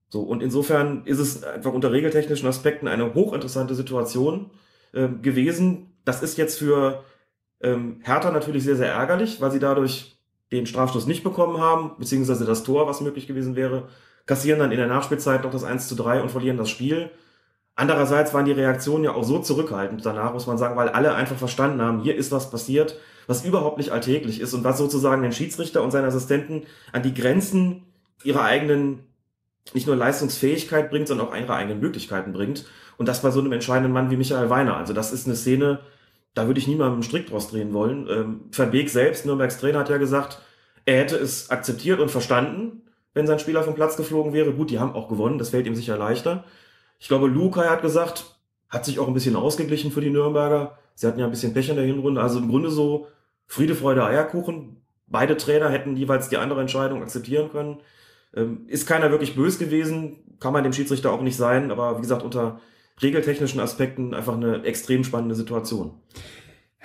So, 0.10 0.21
und 0.21 0.41
insofern 0.41 1.04
ist 1.06 1.19
es 1.19 1.43
einfach 1.43 1.74
unter 1.74 1.91
regeltechnischen 1.91 2.48
Aspekten 2.48 2.88
eine 2.88 3.13
hochinteressante 3.13 3.76
Situation 3.76 4.52
ähm, 4.93 5.21
gewesen. 5.21 5.93
Das 6.06 6.24
ist 6.24 6.38
jetzt 6.38 6.60
für 6.60 7.04
ähm, 7.62 8.00
Hertha 8.04 8.32
natürlich 8.32 8.63
sehr, 8.63 8.76
sehr 8.76 8.91
ärgerlich, 8.91 9.41
weil 9.41 9.52
sie 9.52 9.60
dadurch 9.60 10.17
den 10.52 10.67
Strafstoß 10.67 11.08
nicht 11.08 11.24
bekommen 11.24 11.60
haben, 11.60 11.91
beziehungsweise 11.98 12.45
das 12.45 12.63
Tor, 12.63 12.88
was 12.88 13.02
möglich 13.02 13.28
gewesen 13.28 13.56
wäre, 13.56 13.89
kassieren 14.26 14.60
dann 14.60 14.71
in 14.71 14.78
der 14.78 14.88
Nachspielzeit 14.88 15.43
noch 15.43 15.52
das 15.52 15.63
1 15.63 15.88
zu 15.88 15.95
3 15.95 16.21
und 16.21 16.32
verlieren 16.32 16.58
das 16.58 16.69
Spiel. 16.69 17.12
Andererseits 17.76 18.34
waren 18.34 18.45
die 18.45 18.54
Reaktionen 18.54 19.04
ja 19.04 19.13
auch 19.13 19.24
so 19.24 19.39
zurückhaltend 19.39 20.06
danach, 20.06 20.34
muss 20.34 20.48
man 20.48 20.58
sagen, 20.58 20.78
weil 20.78 20.89
alle 20.89 21.13
einfach 21.13 21.36
verstanden 21.36 21.82
haben, 21.82 22.00
hier 22.02 22.15
ist 22.15 22.32
was 22.32 22.50
passiert, 22.50 22.98
was 23.27 23.45
überhaupt 23.45 23.77
nicht 23.77 23.91
alltäglich 23.91 24.39
ist 24.39 24.53
und 24.53 24.63
was 24.63 24.77
sozusagen 24.77 25.21
den 25.21 25.31
Schiedsrichter 25.31 25.83
und 25.83 25.91
seine 25.91 26.07
Assistenten 26.07 26.63
an 26.91 27.03
die 27.03 27.13
Grenzen 27.13 27.83
ihrer 28.23 28.43
eigenen, 28.43 28.99
nicht 29.73 29.88
nur 29.88 29.95
Leistungsfähigkeit 29.95 30.89
bringt, 30.89 31.07
sondern 31.07 31.27
auch 31.27 31.35
ihre 31.35 31.53
eigenen 31.53 31.79
Möglichkeiten 31.79 32.33
bringt. 32.33 32.65
Und 32.97 33.07
das 33.07 33.21
bei 33.21 33.31
so 33.31 33.39
einem 33.39 33.51
entscheidenden 33.51 33.91
Mann 33.91 34.09
wie 34.09 34.17
Michael 34.17 34.49
Weiner. 34.49 34.77
Also 34.77 34.93
das 34.93 35.11
ist 35.11 35.25
eine 35.25 35.35
Szene, 35.35 35.79
da 36.33 36.47
würde 36.47 36.59
ich 36.59 36.67
niemandem 36.67 36.95
einen 36.95 37.03
Strick 37.03 37.27
draus 37.27 37.49
drehen 37.49 37.73
wollen. 37.73 38.07
Ähm, 38.09 38.41
Verbeek 38.51 38.89
selbst, 38.89 39.25
Nürnbergs 39.25 39.57
Trainer, 39.57 39.79
hat 39.79 39.89
ja 39.89 39.97
gesagt, 39.97 40.41
er 40.85 40.99
hätte 40.99 41.17
es 41.17 41.49
akzeptiert 41.49 41.99
und 41.99 42.11
verstanden, 42.11 42.83
wenn 43.13 43.27
sein 43.27 43.39
Spieler 43.39 43.63
vom 43.63 43.75
Platz 43.75 43.97
geflogen 43.97 44.33
wäre. 44.33 44.53
Gut, 44.53 44.69
die 44.69 44.79
haben 44.79 44.93
auch 44.93 45.07
gewonnen, 45.07 45.39
das 45.39 45.49
fällt 45.49 45.65
ihm 45.65 45.75
sicher 45.75 45.97
leichter. 45.97 46.43
Ich 46.99 47.07
glaube, 47.07 47.27
Lukai 47.27 47.67
hat 47.67 47.81
gesagt, 47.81 48.38
hat 48.69 48.85
sich 48.85 48.99
auch 48.99 49.07
ein 49.07 49.13
bisschen 49.13 49.35
ausgeglichen 49.35 49.91
für 49.91 50.01
die 50.01 50.09
Nürnberger. 50.09 50.77
Sie 50.95 51.07
hatten 51.07 51.19
ja 51.19 51.25
ein 51.25 51.31
bisschen 51.31 51.53
Pech 51.53 51.69
in 51.69 51.75
der 51.75 51.85
Hinrunde. 51.85 52.21
Also 52.21 52.39
im 52.39 52.49
Grunde 52.49 52.69
so 52.69 53.07
Friede, 53.47 53.75
Freude, 53.75 54.03
Eierkuchen. 54.03 54.81
Beide 55.08 55.38
Trainer 55.38 55.69
hätten 55.69 55.95
jeweils 55.95 56.29
die 56.29 56.38
andere 56.38 56.62
Entscheidung 56.62 57.01
akzeptieren 57.01 57.51
können. 57.51 57.77
Ähm, 58.36 58.65
ist 58.67 58.88
keiner 58.88 59.12
wirklich 59.12 59.36
bös 59.36 59.60
gewesen, 59.60 60.17
kann 60.39 60.53
man 60.53 60.63
dem 60.63 60.73
Schiedsrichter 60.73 61.12
auch 61.12 61.21
nicht 61.21 61.38
sein, 61.38 61.71
aber 61.71 61.97
wie 61.97 62.01
gesagt, 62.01 62.23
unter 62.23 62.60
regeltechnischen 63.01 63.60
Aspekten 63.60 64.13
einfach 64.13 64.36
eine 64.36 64.63
extrem 64.63 65.03
spannende 65.03 65.36
Situation. 65.36 65.93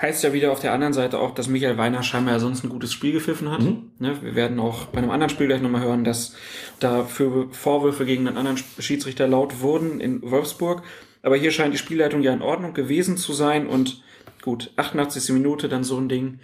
Heißt 0.01 0.25
ja 0.25 0.33
wieder 0.33 0.51
auf 0.51 0.61
der 0.61 0.73
anderen 0.73 0.94
Seite 0.94 1.18
auch, 1.18 1.35
dass 1.35 1.49
Michael 1.49 1.77
Weiner 1.77 2.03
scheinbar 2.03 2.35
ja 2.35 2.40
sonst 2.40 2.64
ein 2.64 2.70
gutes 2.70 2.90
Spiel 2.90 3.12
gepfiffen 3.12 3.51
hat. 3.51 3.61
Mhm. 3.61 3.90
Ne, 3.99 4.16
wir 4.23 4.35
werden 4.35 4.59
auch 4.59 4.87
bei 4.87 4.99
einem 4.99 5.11
anderen 5.11 5.29
Spiel 5.29 5.46
gleich 5.46 5.61
nochmal 5.61 5.83
hören, 5.83 6.05
dass 6.05 6.35
da 6.79 7.05
für 7.05 7.49
Vorwürfe 7.51 8.07
gegen 8.07 8.27
einen 8.27 8.38
anderen 8.38 8.57
Schiedsrichter 8.57 9.29
laut 9.29 9.61
wurden 9.61 10.01
in 10.01 10.23
Wolfsburg. 10.23 10.83
Aber 11.23 11.37
hier 11.37 11.51
scheint 11.51 11.75
die 11.75 11.79
Spielleitung 11.79 12.23
ja 12.23 12.33
in 12.33 12.40
Ordnung 12.40 12.73
gewesen 12.73 13.18
zu 13.18 13.35
sein 13.35 13.66
und 13.66 14.03
gut, 14.42 14.72
88. 14.76 15.31
Minute 15.31 15.68
dann 15.68 15.85
so 15.85 15.96
ein 15.98 16.09
Ding. 16.09 16.40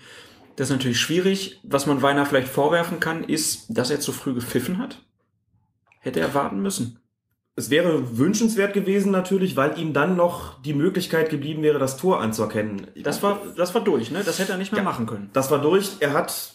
Das 0.56 0.68
ist 0.68 0.72
natürlich 0.76 1.00
schwierig. 1.00 1.61
Was 1.62 1.87
man 1.87 2.02
Weiner 2.02 2.24
vielleicht 2.26 2.48
vorwerfen 2.48 3.00
kann, 3.00 3.24
ist, 3.24 3.66
dass 3.68 3.90
er 3.90 4.00
zu 4.00 4.12
früh 4.12 4.35
gepfiffen 4.35 4.78
hat. 4.78 5.02
Hätte 6.01 6.20
er 6.20 6.34
warten 6.34 6.61
müssen. 6.62 6.99
Es 7.57 7.70
wäre 7.70 8.18
wünschenswert 8.18 8.74
gewesen 8.74 9.11
natürlich, 9.11 9.57
weil 9.57 9.78
ihm 9.78 9.92
dann 9.92 10.14
noch 10.16 10.61
die 10.62 10.74
Möglichkeit 10.74 11.30
geblieben 11.30 11.62
wäre, 11.62 11.78
das 11.78 11.97
Tor 11.97 12.20
anzuerkennen. 12.20 12.86
Das 13.03 13.22
war, 13.22 13.40
das 13.57 13.74
war 13.74 13.82
durch, 13.82 14.11
ne? 14.11 14.22
Das 14.24 14.38
hätte 14.38 14.53
er 14.53 14.59
nicht 14.59 14.72
mehr 14.72 14.82
Ja. 14.82 14.84
machen 14.84 15.07
können. 15.07 15.30
Das 15.32 15.51
war 15.51 15.61
durch. 15.61 15.92
Er 16.01 16.12
hat 16.12 16.55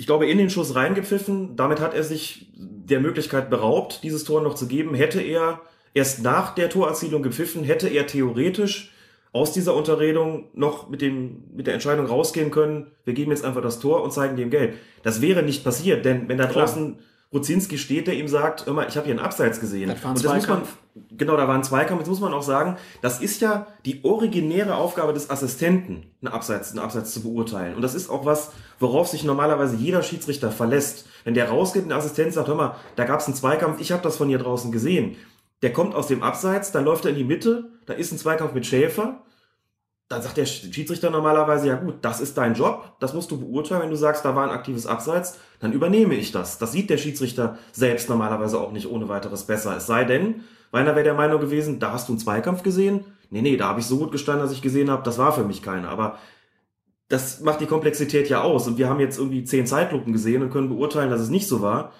ich 0.00 0.06
glaube, 0.06 0.28
in 0.28 0.38
den 0.38 0.48
Schuss 0.48 0.76
reingepfiffen. 0.76 1.56
Damit 1.56 1.80
hat 1.80 1.92
er 1.92 2.04
sich 2.04 2.52
der 2.54 3.00
Möglichkeit 3.00 3.50
beraubt, 3.50 4.04
dieses 4.04 4.22
Tor 4.22 4.40
noch 4.40 4.54
zu 4.54 4.68
geben. 4.68 4.94
Hätte 4.94 5.20
er 5.20 5.60
erst 5.92 6.22
nach 6.22 6.54
der 6.54 6.70
Torerzielung 6.70 7.20
gepfiffen, 7.22 7.64
hätte 7.64 7.88
er 7.88 8.06
theoretisch 8.06 8.92
aus 9.32 9.52
dieser 9.52 9.74
Unterredung 9.74 10.48
noch 10.54 10.88
mit, 10.88 11.02
dem, 11.02 11.44
mit 11.54 11.66
der 11.66 11.74
Entscheidung 11.74 12.06
rausgehen 12.06 12.50
können, 12.50 12.88
wir 13.04 13.14
geben 13.14 13.30
jetzt 13.30 13.44
einfach 13.44 13.62
das 13.62 13.78
Tor 13.78 14.02
und 14.02 14.12
zeigen 14.12 14.36
dem 14.36 14.50
Gelb. 14.50 14.74
Das 15.02 15.20
wäre 15.20 15.42
nicht 15.42 15.64
passiert, 15.64 16.04
denn 16.04 16.28
wenn 16.28 16.38
da 16.38 16.46
Klar. 16.46 16.64
draußen 16.64 16.98
Ruzinski 17.32 17.76
steht, 17.76 18.06
der 18.06 18.14
ihm 18.14 18.28
sagt, 18.28 18.64
hör 18.64 18.72
mal, 18.72 18.86
ich 18.88 18.96
habe 18.96 19.04
hier 19.04 19.14
einen 19.14 19.24
Abseits 19.24 19.60
gesehen. 19.60 19.90
Das 19.90 20.02
war 20.02 20.12
ein 20.12 20.16
und 20.16 20.24
das 20.24 20.34
muss 20.34 20.48
man, 20.48 20.62
genau, 21.16 21.36
da 21.36 21.46
war 21.46 21.54
ein 21.54 21.62
Zweikampf. 21.62 22.00
Jetzt 22.00 22.08
muss 22.08 22.20
man 22.20 22.32
auch 22.32 22.42
sagen, 22.42 22.78
das 23.02 23.20
ist 23.20 23.42
ja 23.42 23.66
die 23.84 24.02
originäre 24.02 24.76
Aufgabe 24.76 25.12
des 25.12 25.28
Assistenten, 25.28 26.06
einen 26.22 26.32
Abseits, 26.32 26.70
einen 26.70 26.78
Abseits 26.78 27.12
zu 27.12 27.22
beurteilen. 27.22 27.74
Und 27.76 27.82
das 27.82 27.94
ist 27.94 28.08
auch 28.08 28.24
was, 28.24 28.52
worauf 28.78 29.08
sich 29.08 29.24
normalerweise 29.24 29.76
jeder 29.76 30.02
Schiedsrichter 30.02 30.50
verlässt. 30.50 31.06
Wenn 31.24 31.34
der 31.34 31.50
rausgeht 31.50 31.82
und 31.82 31.90
der 31.90 31.98
Assistent 31.98 32.32
sagt, 32.32 32.48
hör 32.48 32.54
mal, 32.54 32.76
da 32.96 33.04
gab 33.04 33.20
es 33.20 33.26
einen 33.26 33.36
Zweikampf, 33.36 33.78
ich 33.78 33.92
habe 33.92 34.02
das 34.02 34.16
von 34.16 34.28
hier 34.28 34.38
draußen 34.38 34.72
gesehen. 34.72 35.16
Der 35.62 35.72
kommt 35.72 35.94
aus 35.94 36.06
dem 36.06 36.22
Abseits, 36.22 36.72
dann 36.72 36.84
läuft 36.84 37.04
er 37.04 37.10
in 37.10 37.16
die 37.16 37.24
Mitte, 37.24 37.70
da 37.86 37.94
ist 37.94 38.12
ein 38.12 38.18
Zweikampf 38.18 38.54
mit 38.54 38.66
Schäfer. 38.66 39.24
Dann 40.08 40.22
sagt 40.22 40.38
der 40.38 40.46
Schiedsrichter 40.46 41.10
normalerweise, 41.10 41.68
ja 41.68 41.74
gut, 41.74 41.96
das 42.02 42.20
ist 42.20 42.38
dein 42.38 42.54
Job, 42.54 42.96
das 42.98 43.12
musst 43.12 43.30
du 43.30 43.38
beurteilen. 43.38 43.82
Wenn 43.82 43.90
du 43.90 43.96
sagst, 43.96 44.24
da 44.24 44.34
war 44.34 44.44
ein 44.44 44.56
aktives 44.56 44.86
Abseits, 44.86 45.38
dann 45.60 45.72
übernehme 45.72 46.14
ich 46.14 46.32
das. 46.32 46.58
Das 46.58 46.72
sieht 46.72 46.88
der 46.88 46.96
Schiedsrichter 46.96 47.58
selbst 47.72 48.08
normalerweise 48.08 48.58
auch 48.58 48.72
nicht 48.72 48.88
ohne 48.88 49.08
weiteres 49.08 49.44
besser. 49.44 49.76
Es 49.76 49.86
sei 49.86 50.04
denn, 50.04 50.44
Weiner 50.70 50.94
wäre 50.94 51.04
der 51.04 51.14
Meinung 51.14 51.40
gewesen, 51.40 51.78
da 51.78 51.92
hast 51.92 52.08
du 52.08 52.12
einen 52.12 52.20
Zweikampf 52.20 52.62
gesehen. 52.62 53.04
Nee, 53.30 53.42
nee, 53.42 53.56
da 53.56 53.68
habe 53.68 53.80
ich 53.80 53.86
so 53.86 53.98
gut 53.98 54.12
gestanden, 54.12 54.44
dass 54.44 54.52
ich 54.52 54.62
gesehen 54.62 54.90
habe, 54.90 55.02
das 55.02 55.18
war 55.18 55.32
für 55.32 55.44
mich 55.44 55.62
keiner. 55.62 55.88
Aber 55.88 56.18
das 57.08 57.40
macht 57.40 57.60
die 57.60 57.66
Komplexität 57.66 58.28
ja 58.28 58.42
aus. 58.42 58.66
Und 58.66 58.78
wir 58.78 58.88
haben 58.88 59.00
jetzt 59.00 59.18
irgendwie 59.18 59.44
zehn 59.44 59.66
Zeitlupen 59.66 60.12
gesehen 60.12 60.42
und 60.42 60.50
können 60.50 60.68
beurteilen, 60.68 61.10
dass 61.10 61.20
es 61.20 61.30
nicht 61.30 61.48
so 61.48 61.62
war. 61.62 61.92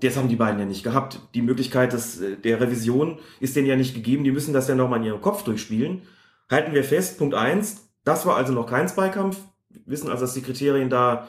Das 0.00 0.16
haben 0.16 0.28
die 0.28 0.36
beiden 0.36 0.58
ja 0.60 0.66
nicht 0.66 0.84
gehabt. 0.84 1.20
Die 1.34 1.42
Möglichkeit 1.42 1.92
des, 1.92 2.20
äh, 2.20 2.36
der 2.36 2.60
Revision 2.60 3.18
ist 3.40 3.56
denen 3.56 3.66
ja 3.66 3.76
nicht 3.76 3.94
gegeben. 3.94 4.24
Die 4.24 4.32
müssen 4.32 4.52
das 4.52 4.68
ja 4.68 4.74
nochmal 4.74 4.98
in 5.00 5.06
ihrem 5.06 5.20
Kopf 5.20 5.42
durchspielen. 5.42 6.02
Halten 6.50 6.74
wir 6.74 6.84
fest, 6.84 7.18
Punkt 7.18 7.34
eins. 7.34 7.88
das 8.04 8.24
war 8.26 8.36
also 8.36 8.52
noch 8.52 8.66
kein 8.66 8.88
Zweikampf. 8.88 9.38
Wir 9.70 9.82
wissen 9.86 10.10
also, 10.10 10.22
dass 10.22 10.34
die 10.34 10.42
Kriterien 10.42 10.90
da 10.90 11.26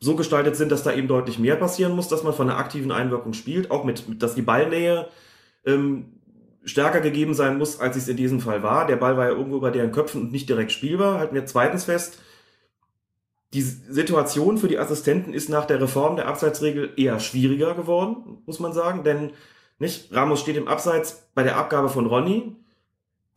so 0.00 0.16
gestaltet 0.16 0.56
sind, 0.56 0.70
dass 0.70 0.82
da 0.82 0.92
eben 0.92 1.08
deutlich 1.08 1.38
mehr 1.38 1.56
passieren 1.56 1.96
muss, 1.96 2.08
dass 2.08 2.24
man 2.24 2.34
von 2.34 2.50
einer 2.50 2.58
aktiven 2.58 2.92
Einwirkung 2.92 3.32
spielt, 3.32 3.70
auch 3.70 3.84
mit, 3.84 4.06
mit 4.08 4.22
dass 4.22 4.34
die 4.34 4.42
Ballnähe 4.42 5.08
ähm, 5.64 6.20
stärker 6.64 7.00
gegeben 7.00 7.32
sein 7.32 7.56
muss, 7.56 7.80
als 7.80 7.96
es 7.96 8.08
in 8.08 8.16
diesem 8.16 8.40
Fall 8.40 8.62
war. 8.62 8.86
Der 8.86 8.96
Ball 8.96 9.16
war 9.16 9.26
ja 9.26 9.30
irgendwo 9.30 9.60
bei 9.60 9.70
deren 9.70 9.92
Köpfen 9.92 10.22
und 10.22 10.32
nicht 10.32 10.48
direkt 10.48 10.72
spielbar. 10.72 11.18
Halten 11.18 11.34
wir 11.34 11.46
zweitens 11.46 11.84
fest, 11.84 12.18
die 13.54 13.62
Situation 13.62 14.58
für 14.58 14.66
die 14.66 14.80
Assistenten 14.80 15.32
ist 15.32 15.48
nach 15.48 15.64
der 15.64 15.80
Reform 15.80 16.16
der 16.16 16.26
Abseitsregel 16.26 16.92
eher 16.96 17.20
schwieriger 17.20 17.74
geworden, 17.74 18.42
muss 18.46 18.58
man 18.58 18.72
sagen, 18.72 19.04
denn 19.04 19.30
nicht 19.78 20.12
Ramos 20.12 20.40
steht 20.40 20.56
im 20.56 20.66
Abseits 20.66 21.28
bei 21.34 21.44
der 21.44 21.56
Abgabe 21.56 21.88
von 21.88 22.06
Ronny. 22.06 22.56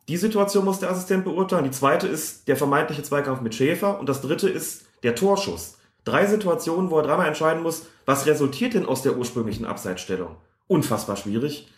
Die 0.08 0.16
Situation 0.16 0.64
muss 0.64 0.80
der 0.80 0.90
Assistent 0.90 1.24
beurteilen. 1.24 1.64
Die 1.64 1.70
zweite 1.70 2.08
ist 2.08 2.48
der 2.48 2.56
vermeintliche 2.56 3.02
Zweikampf 3.04 3.42
mit 3.42 3.54
Schäfer 3.54 4.00
und 4.00 4.08
das 4.08 4.20
dritte 4.20 4.48
ist 4.48 4.86
der 5.04 5.14
Torschuss. 5.14 5.78
Drei 6.04 6.26
Situationen, 6.26 6.90
wo 6.90 6.96
er 6.96 7.04
dreimal 7.04 7.28
entscheiden 7.28 7.62
muss, 7.62 7.86
was 8.04 8.26
resultiert 8.26 8.74
denn 8.74 8.86
aus 8.86 9.02
der 9.02 9.16
ursprünglichen 9.16 9.66
Abseitsstellung? 9.66 10.34
Unfassbar 10.66 11.16
schwierig. 11.16 11.68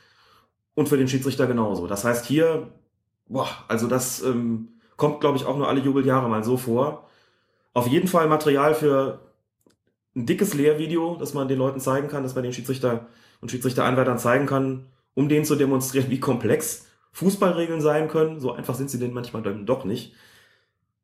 Und 0.74 0.88
für 0.88 0.96
den 0.96 1.08
Schiedsrichter 1.08 1.46
genauso. 1.46 1.86
Das 1.86 2.04
heißt 2.04 2.24
hier, 2.24 2.68
boah, 3.28 3.48
also 3.68 3.86
das 3.86 4.22
ähm, 4.22 4.68
kommt, 4.96 5.20
glaube 5.20 5.36
ich, 5.36 5.44
auch 5.44 5.58
nur 5.58 5.68
alle 5.68 5.80
Jubeljahre 5.80 6.28
mal 6.28 6.44
so 6.44 6.56
vor. 6.56 7.09
Auf 7.72 7.86
jeden 7.86 8.08
Fall 8.08 8.28
Material 8.28 8.74
für 8.74 9.20
ein 10.16 10.26
dickes 10.26 10.54
Lehrvideo, 10.54 11.16
das 11.16 11.34
man 11.34 11.48
den 11.48 11.58
Leuten 11.58 11.80
zeigen 11.80 12.08
kann, 12.08 12.22
dass 12.22 12.34
man 12.34 12.42
den 12.42 12.52
Schiedsrichter 12.52 13.06
und 13.40 13.50
Schiedsrichteranwärtern 13.50 14.18
zeigen 14.18 14.46
kann, 14.46 14.86
um 15.14 15.28
denen 15.28 15.44
zu 15.44 15.56
demonstrieren, 15.56 16.10
wie 16.10 16.20
komplex 16.20 16.86
Fußballregeln 17.12 17.80
sein 17.80 18.08
können. 18.08 18.40
So 18.40 18.52
einfach 18.52 18.74
sind 18.74 18.90
sie 18.90 18.98
denn 18.98 19.12
manchmal 19.12 19.42
dann 19.42 19.66
doch 19.66 19.84
nicht. 19.84 20.14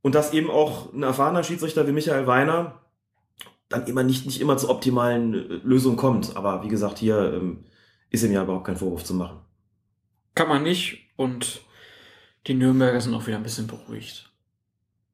Und 0.03 0.15
dass 0.15 0.33
eben 0.33 0.51
auch 0.51 0.93
ein 0.93 1.03
erfahrener 1.03 1.45
Schiedsrichter 1.45 1.87
wie 1.87 1.93
Michael 1.93 2.27
Weiner 2.27 2.81
dann 3.69 3.87
immer 3.87 4.03
nicht, 4.03 4.27
nicht 4.27 4.41
immer 4.41 4.57
zu 4.57 4.69
optimalen 4.71 5.35
äh, 5.35 5.61
Lösungen 5.65 5.97
kommt. 5.97 6.37
Aber 6.37 6.63
wie 6.63 6.69
gesagt, 6.69 6.99
hier 6.99 7.35
ähm, 7.35 7.65
ist 8.11 8.23
ihm 8.23 8.33
ja 8.33 8.43
überhaupt 8.43 8.67
kein 8.67 8.77
Vorwurf 8.77 9.05
zu 9.05 9.15
machen. 9.15 9.41
Kann 10.35 10.49
man 10.49 10.63
nicht 10.63 11.11
und 11.17 11.63
die 12.47 12.55
Nürnberger 12.55 13.01
sind 13.01 13.15
auch 13.15 13.27
wieder 13.27 13.37
ein 13.37 13.43
bisschen 13.43 13.67
beruhigt. 13.67 14.31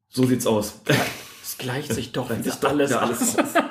So 0.09 0.25
sieht's 0.25 0.45
aus. 0.45 0.81
Es 1.43 1.57
gleicht 1.57 1.91
sich 1.93 2.13
doch 2.13 2.29
wieder 2.29 2.55
alles, 2.69 2.93
alles 2.93 3.37
aus. 3.37 3.53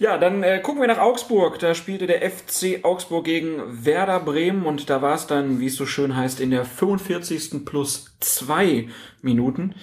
Ja, 0.00 0.16
dann 0.16 0.44
äh, 0.44 0.60
gucken 0.60 0.80
wir 0.80 0.86
nach 0.86 0.98
Augsburg. 0.98 1.58
Da 1.58 1.74
spielte 1.74 2.06
der 2.06 2.22
FC 2.30 2.84
Augsburg 2.84 3.24
gegen 3.24 3.84
Werder 3.84 4.20
Bremen 4.20 4.64
und 4.64 4.88
da 4.90 5.02
war 5.02 5.16
es 5.16 5.26
dann, 5.26 5.58
wie 5.58 5.66
es 5.66 5.74
so 5.74 5.86
schön 5.86 6.14
heißt, 6.14 6.38
in 6.40 6.52
der 6.52 6.64
45. 6.64 7.64
plus 7.64 8.16
zwei 8.20 8.88
Minuten. 9.22 9.74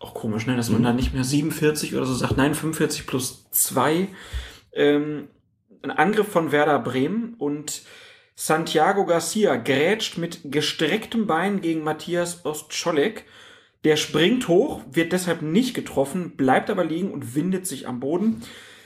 Auch 0.00 0.14
komisch, 0.14 0.46
ne, 0.46 0.56
dass 0.56 0.70
man 0.70 0.80
Mhm. 0.80 0.84
da 0.84 0.92
nicht 0.94 1.12
mehr 1.12 1.24
47 1.24 1.94
oder 1.94 2.06
so 2.06 2.14
sagt. 2.14 2.38
Nein, 2.38 2.54
45 2.54 3.06
plus 3.06 3.44
zwei. 3.50 4.08
Ähm, 4.72 5.28
ein 5.82 5.90
Angriff 5.90 6.28
von 6.28 6.50
Werder 6.50 6.78
Bremen 6.78 7.34
und 7.36 7.82
Santiago 8.36 9.04
Garcia 9.04 9.56
grätscht 9.56 10.16
mit 10.16 10.40
gestrecktem 10.44 11.26
Bein 11.26 11.60
gegen 11.60 11.84
Matthias 11.84 12.46
Ostscholek. 12.46 13.24
Der 13.84 13.96
springt 13.96 14.48
hoch, 14.48 14.80
wird 14.90 15.12
deshalb 15.12 15.42
nicht 15.42 15.74
getroffen, 15.74 16.36
bleibt 16.36 16.70
aber 16.70 16.84
liegen 16.84 17.12
und 17.12 17.34
windet 17.34 17.66
sich 17.66 17.86
am 17.86 18.00
Boden. 18.00 18.42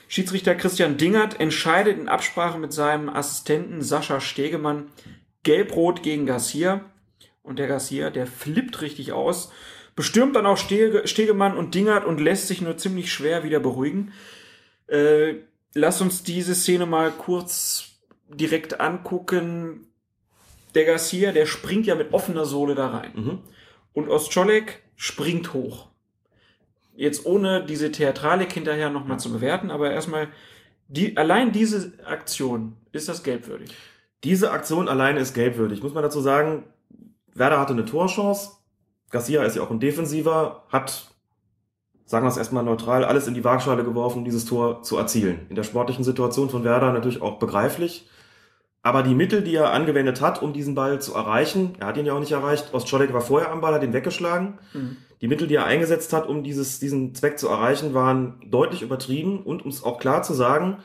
Schiedsrichter 0.09 0.55
Christian 0.55 0.97
Dingert 0.97 1.39
entscheidet 1.39 1.99
in 1.99 2.09
Absprache 2.09 2.59
mit 2.59 2.73
seinem 2.73 3.09
Assistenten 3.09 3.81
Sascha 3.81 4.21
Stegemann 4.21 4.89
gelb-rot 5.45 6.03
gegen 6.03 6.27
Garcia. 6.27 6.85
Und 7.43 7.59
der 7.59 7.69
Garcia, 7.69 8.11
der 8.11 8.27
flippt 8.27 8.83
richtig 8.83 9.13
aus, 9.13 9.53
bestürmt 9.95 10.35
dann 10.35 10.47
auch 10.47 10.57
Stege, 10.57 11.07
Stegemann 11.07 11.57
und 11.57 11.75
Dingert 11.75 12.05
und 12.05 12.21
lässt 12.21 12.49
sich 12.49 12.61
nur 12.61 12.77
ziemlich 12.77 13.13
schwer 13.13 13.45
wieder 13.45 13.61
beruhigen. 13.61 14.13
Äh, 14.89 15.37
lass 15.75 16.01
uns 16.01 16.25
diese 16.25 16.55
Szene 16.55 16.87
mal 16.87 17.11
kurz 17.13 18.01
direkt 18.29 18.81
angucken. 18.81 19.87
Der 20.75 20.85
Garcia, 20.85 21.33
der 21.33 21.47
springt 21.47 21.87
ja 21.87 21.95
mit 21.95 22.13
offener 22.13 22.45
Sohle 22.45 22.75
da 22.75 22.89
rein. 22.89 23.13
Mhm. 23.15 23.39
Und 23.93 24.09
Ostscholek 24.09 24.83
springt 24.99 25.55
hoch. 25.55 25.87
Jetzt 26.95 27.25
ohne 27.25 27.65
diese 27.65 27.93
Theatralik 27.93 28.53
hinterher 28.53 28.91
nochmal 28.91 29.21
zu 29.21 29.33
bewerten, 29.33 29.71
aber 29.71 29.93
erstmal, 29.93 30.29
die, 30.89 31.17
allein 31.17 31.53
diese 31.53 31.93
Aktion 32.05 32.77
ist 32.91 33.09
das 33.09 33.23
gelbwürdig. 33.23 33.73
Diese 34.25 34.51
Aktion 34.51 34.89
alleine 34.89 35.21
ist 35.21 35.33
gelbwürdig. 35.33 35.83
Muss 35.83 35.95
man 35.95 36.03
dazu 36.03 36.21
sagen, 36.21 36.65
Werder 37.33 37.61
hatte 37.61 37.73
eine 37.73 37.85
Torchance. 37.85 38.51
Garcia 39.11 39.45
ist 39.45 39.55
ja 39.55 39.63
auch 39.63 39.71
ein 39.71 39.79
Defensiver, 39.79 40.65
hat, 40.71 41.15
sagen 42.05 42.27
wir 42.27 42.31
es 42.31 42.37
erstmal 42.37 42.65
neutral, 42.65 43.05
alles 43.05 43.29
in 43.29 43.35
die 43.35 43.45
Waagschale 43.45 43.85
geworfen, 43.85 44.19
um 44.19 44.25
dieses 44.25 44.45
Tor 44.45 44.83
zu 44.83 44.99
erzielen. 44.99 45.47
In 45.49 45.55
der 45.55 45.63
sportlichen 45.63 46.03
Situation 46.03 46.51
von 46.51 46.65
Werder 46.65 46.93
natürlich 46.93 47.23
auch 47.23 47.39
begreiflich. 47.39 48.09
Aber 48.83 49.03
die 49.03 49.15
Mittel, 49.15 49.43
die 49.43 49.57
er 49.57 49.73
angewendet 49.73 50.21
hat, 50.21 50.41
um 50.41 50.53
diesen 50.53 50.75
Ball 50.75 51.01
zu 51.01 51.15
erreichen, 51.15 51.75
er 51.81 51.89
hat 51.89 51.97
ihn 51.97 52.07
ja 52.07 52.15
auch 52.15 52.21
nicht 52.21 52.33
erreicht. 52.33 52.73
Ostscholek 52.73 53.13
war 53.13 53.21
vorher 53.21 53.51
am 53.51 53.61
Ball, 53.61 53.75
hat 53.75 53.83
ihn 53.83 53.93
weggeschlagen. 53.93 54.59
Die 55.21 55.29
Mittel, 55.29 55.49
die 55.49 55.57
er 55.57 55.67
eingesetzt 55.67 56.13
hat, 56.13 56.29
um 56.29 56.45
dieses, 56.45 56.79
diesen 56.79 57.15
Zweck 57.15 57.39
zu 57.39 57.49
erreichen, 57.49 57.93
waren 57.93 58.41
deutlich 58.47 58.83
übertrieben. 58.83 59.43
Und 59.43 59.65
um 59.65 59.71
es 59.71 59.83
auch 59.83 59.99
klar 59.99 60.23
zu 60.23 60.33
sagen, 60.33 60.79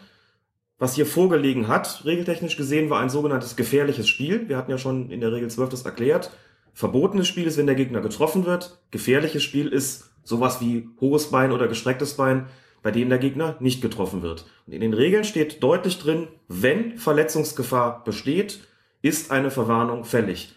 was 0.79 0.95
hier 0.95 1.05
vorgelegen 1.05 1.67
hat, 1.67 2.03
regeltechnisch 2.03 2.57
gesehen, 2.57 2.89
war 2.89 2.99
ein 2.99 3.09
sogenanntes 3.09 3.55
gefährliches 3.55 4.09
Spiel. 4.09 4.49
Wir 4.49 4.57
hatten 4.57 4.71
ja 4.71 4.77
schon 4.77 5.11
in 5.11 5.21
der 5.21 5.31
Regel 5.31 5.49
12 5.49 5.69
das 5.69 5.83
erklärt. 5.83 6.31
Verbotenes 6.73 7.27
Spiel 7.27 7.45
ist, 7.45 7.57
wenn 7.57 7.67
der 7.67 7.75
Gegner 7.75 8.01
getroffen 8.01 8.45
wird. 8.45 8.79
Gefährliches 8.89 9.43
Spiel 9.43 9.67
ist 9.67 10.09
sowas 10.23 10.59
wie 10.61 10.89
hohes 10.99 11.29
Bein 11.29 11.51
oder 11.51 11.67
gestrecktes 11.67 12.15
Bein, 12.15 12.47
bei 12.83 12.91
dem 12.91 13.09
der 13.09 13.17
Gegner 13.17 13.55
nicht 13.59 13.81
getroffen 13.81 14.21
wird. 14.21 14.45
Und 14.67 14.73
in 14.73 14.81
den 14.81 14.93
Regeln 14.93 15.23
steht 15.23 15.63
deutlich 15.63 15.97
drin, 15.97 16.27
wenn 16.47 16.97
Verletzungsgefahr 16.97 18.03
besteht, 18.03 18.67
ist 19.01 19.31
eine 19.31 19.49
Verwarnung 19.49 20.03
fällig. 20.03 20.55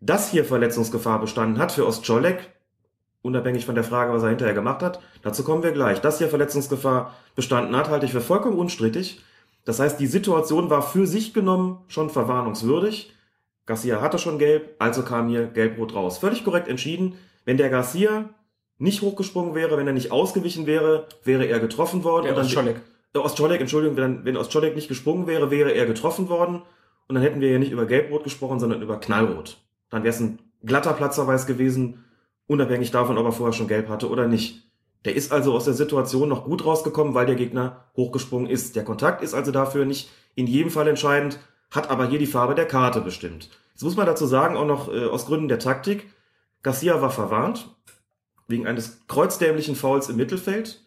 Dass 0.00 0.30
hier 0.30 0.44
Verletzungsgefahr 0.44 1.20
bestanden 1.20 1.58
hat 1.58 1.72
für 1.72 1.86
Ostscholek, 1.86 2.50
unabhängig 3.22 3.66
von 3.66 3.74
der 3.74 3.84
Frage, 3.84 4.12
was 4.12 4.22
er 4.22 4.28
hinterher 4.28 4.54
gemacht 4.54 4.82
hat, 4.82 5.00
dazu 5.22 5.44
kommen 5.44 5.62
wir 5.62 5.72
gleich. 5.72 6.00
Dass 6.00 6.18
hier 6.18 6.28
Verletzungsgefahr 6.28 7.14
bestanden 7.34 7.76
hat, 7.76 7.88
halte 7.88 8.06
ich 8.06 8.12
für 8.12 8.20
vollkommen 8.20 8.58
unstrittig. 8.58 9.22
Das 9.64 9.80
heißt, 9.80 9.98
die 9.98 10.06
Situation 10.06 10.70
war 10.70 10.82
für 10.82 11.06
sich 11.06 11.32
genommen 11.34 11.78
schon 11.88 12.10
verwarnungswürdig. 12.10 13.12
Garcia 13.66 14.02
hatte 14.02 14.18
schon 14.18 14.38
gelb, 14.38 14.76
also 14.78 15.02
kam 15.02 15.28
hier 15.28 15.46
gelb-rot 15.46 15.94
raus. 15.94 16.18
Völlig 16.18 16.44
korrekt 16.44 16.68
entschieden. 16.68 17.14
Wenn 17.46 17.56
der 17.56 17.70
Garcia 17.70 18.28
nicht 18.84 19.02
hochgesprungen 19.02 19.54
wäre, 19.54 19.76
wenn 19.76 19.86
er 19.86 19.92
nicht 19.92 20.12
ausgewichen 20.12 20.66
wäre, 20.66 21.06
wäre 21.24 21.44
er 21.46 21.58
getroffen 21.58 22.04
worden. 22.04 22.24
Der 22.24 22.32
Und 22.32 22.36
dann- 22.38 22.46
Ostscholek. 22.46 22.76
Äh, 23.14 23.18
Ostscholek, 23.18 23.60
Entschuldigung, 23.60 23.96
wenn, 23.96 24.24
wenn 24.24 24.36
Ostscholek 24.36 24.74
nicht 24.76 24.88
gesprungen 24.88 25.26
wäre, 25.26 25.50
wäre 25.50 25.70
er 25.72 25.86
getroffen 25.86 26.28
worden. 26.28 26.62
Und 27.08 27.14
dann 27.16 27.22
hätten 27.22 27.40
wir 27.40 27.50
ja 27.50 27.58
nicht 27.58 27.72
über 27.72 27.86
gelb-rot 27.86 28.24
gesprochen, 28.24 28.60
sondern 28.60 28.80
über 28.82 28.98
knallrot. 28.98 29.58
Dann 29.90 30.02
wäre 30.04 30.14
es 30.14 30.20
ein 30.20 30.38
glatter 30.64 30.92
Platzverweis 30.94 31.46
gewesen, 31.46 32.04
unabhängig 32.46 32.90
davon, 32.90 33.18
ob 33.18 33.26
er 33.26 33.32
vorher 33.32 33.52
schon 33.52 33.68
gelb 33.68 33.88
hatte 33.88 34.08
oder 34.08 34.26
nicht. 34.26 34.62
Der 35.04 35.14
ist 35.14 35.32
also 35.32 35.52
aus 35.54 35.64
der 35.66 35.74
Situation 35.74 36.28
noch 36.30 36.44
gut 36.44 36.64
rausgekommen, 36.64 37.14
weil 37.14 37.26
der 37.26 37.34
Gegner 37.34 37.84
hochgesprungen 37.96 38.48
ist. 38.48 38.74
Der 38.74 38.84
Kontakt 38.84 39.22
ist 39.22 39.34
also 39.34 39.52
dafür 39.52 39.84
nicht 39.84 40.08
in 40.34 40.46
jedem 40.46 40.70
Fall 40.70 40.88
entscheidend, 40.88 41.38
hat 41.70 41.90
aber 41.90 42.06
hier 42.06 42.18
die 42.18 42.26
Farbe 42.26 42.54
der 42.54 42.66
Karte 42.66 43.00
bestimmt. 43.02 43.50
Jetzt 43.72 43.82
muss 43.82 43.96
man 43.96 44.06
dazu 44.06 44.24
sagen, 44.26 44.56
auch 44.56 44.66
noch 44.66 44.92
äh, 44.92 45.04
aus 45.06 45.26
Gründen 45.26 45.48
der 45.48 45.58
Taktik, 45.58 46.08
Garcia 46.62 47.02
war 47.02 47.10
verwarnt, 47.10 47.68
wegen 48.48 48.66
eines 48.66 49.06
kreuzdämlichen 49.08 49.76
Fouls 49.76 50.08
im 50.08 50.16
Mittelfeld. 50.16 50.82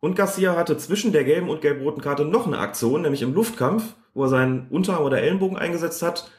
Und 0.00 0.14
Garcia 0.14 0.54
hatte 0.56 0.76
zwischen 0.76 1.12
der 1.12 1.24
gelben 1.24 1.48
und 1.48 1.60
gelb-roten 1.60 2.02
Karte 2.02 2.24
noch 2.24 2.46
eine 2.46 2.58
Aktion, 2.58 3.02
nämlich 3.02 3.22
im 3.22 3.34
Luftkampf, 3.34 3.94
wo 4.14 4.24
er 4.24 4.28
seinen 4.28 4.68
Unterarm 4.68 5.04
oder 5.04 5.20
Ellenbogen 5.20 5.58
eingesetzt 5.58 6.02
hat. 6.02 6.30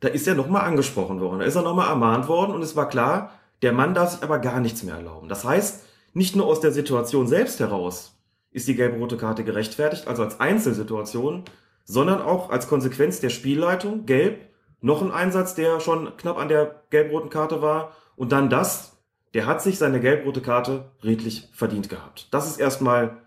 Da 0.00 0.08
ist 0.08 0.26
er 0.26 0.34
nochmal 0.34 0.62
angesprochen 0.62 1.20
worden, 1.20 1.40
da 1.40 1.44
ist 1.44 1.54
er 1.54 1.62
nochmal 1.62 1.88
ermahnt 1.88 2.26
worden 2.26 2.52
und 2.52 2.62
es 2.62 2.74
war 2.74 2.88
klar, 2.88 3.30
der 3.62 3.72
Mann 3.72 3.94
darf 3.94 4.10
sich 4.10 4.22
aber 4.22 4.38
gar 4.38 4.60
nichts 4.60 4.82
mehr 4.82 4.96
erlauben. 4.96 5.28
Das 5.28 5.44
heißt, 5.44 5.84
nicht 6.14 6.34
nur 6.34 6.46
aus 6.46 6.60
der 6.60 6.72
Situation 6.72 7.26
selbst 7.26 7.60
heraus 7.60 8.18
ist 8.50 8.68
die 8.68 8.74
gelb-rote 8.74 9.16
Karte 9.16 9.44
gerechtfertigt, 9.44 10.08
also 10.08 10.22
als 10.22 10.40
Einzelsituation, 10.40 11.44
sondern 11.84 12.20
auch 12.20 12.50
als 12.50 12.68
Konsequenz 12.68 13.20
der 13.20 13.30
Spielleitung, 13.30 14.04
gelb, 14.06 14.40
noch 14.80 15.00
ein 15.00 15.12
Einsatz, 15.12 15.54
der 15.54 15.80
schon 15.80 16.16
knapp 16.16 16.38
an 16.38 16.48
der 16.48 16.82
gelb-roten 16.90 17.30
Karte 17.30 17.62
war 17.62 17.92
und 18.16 18.32
dann 18.32 18.50
das, 18.50 18.96
der 19.34 19.46
hat 19.46 19.62
sich 19.62 19.78
seine 19.78 20.00
gelb-rote 20.00 20.40
Karte 20.40 20.90
redlich 21.02 21.48
verdient 21.52 21.88
gehabt. 21.88 22.28
Das 22.30 22.46
ist 22.48 22.58
erstmal 22.58 23.18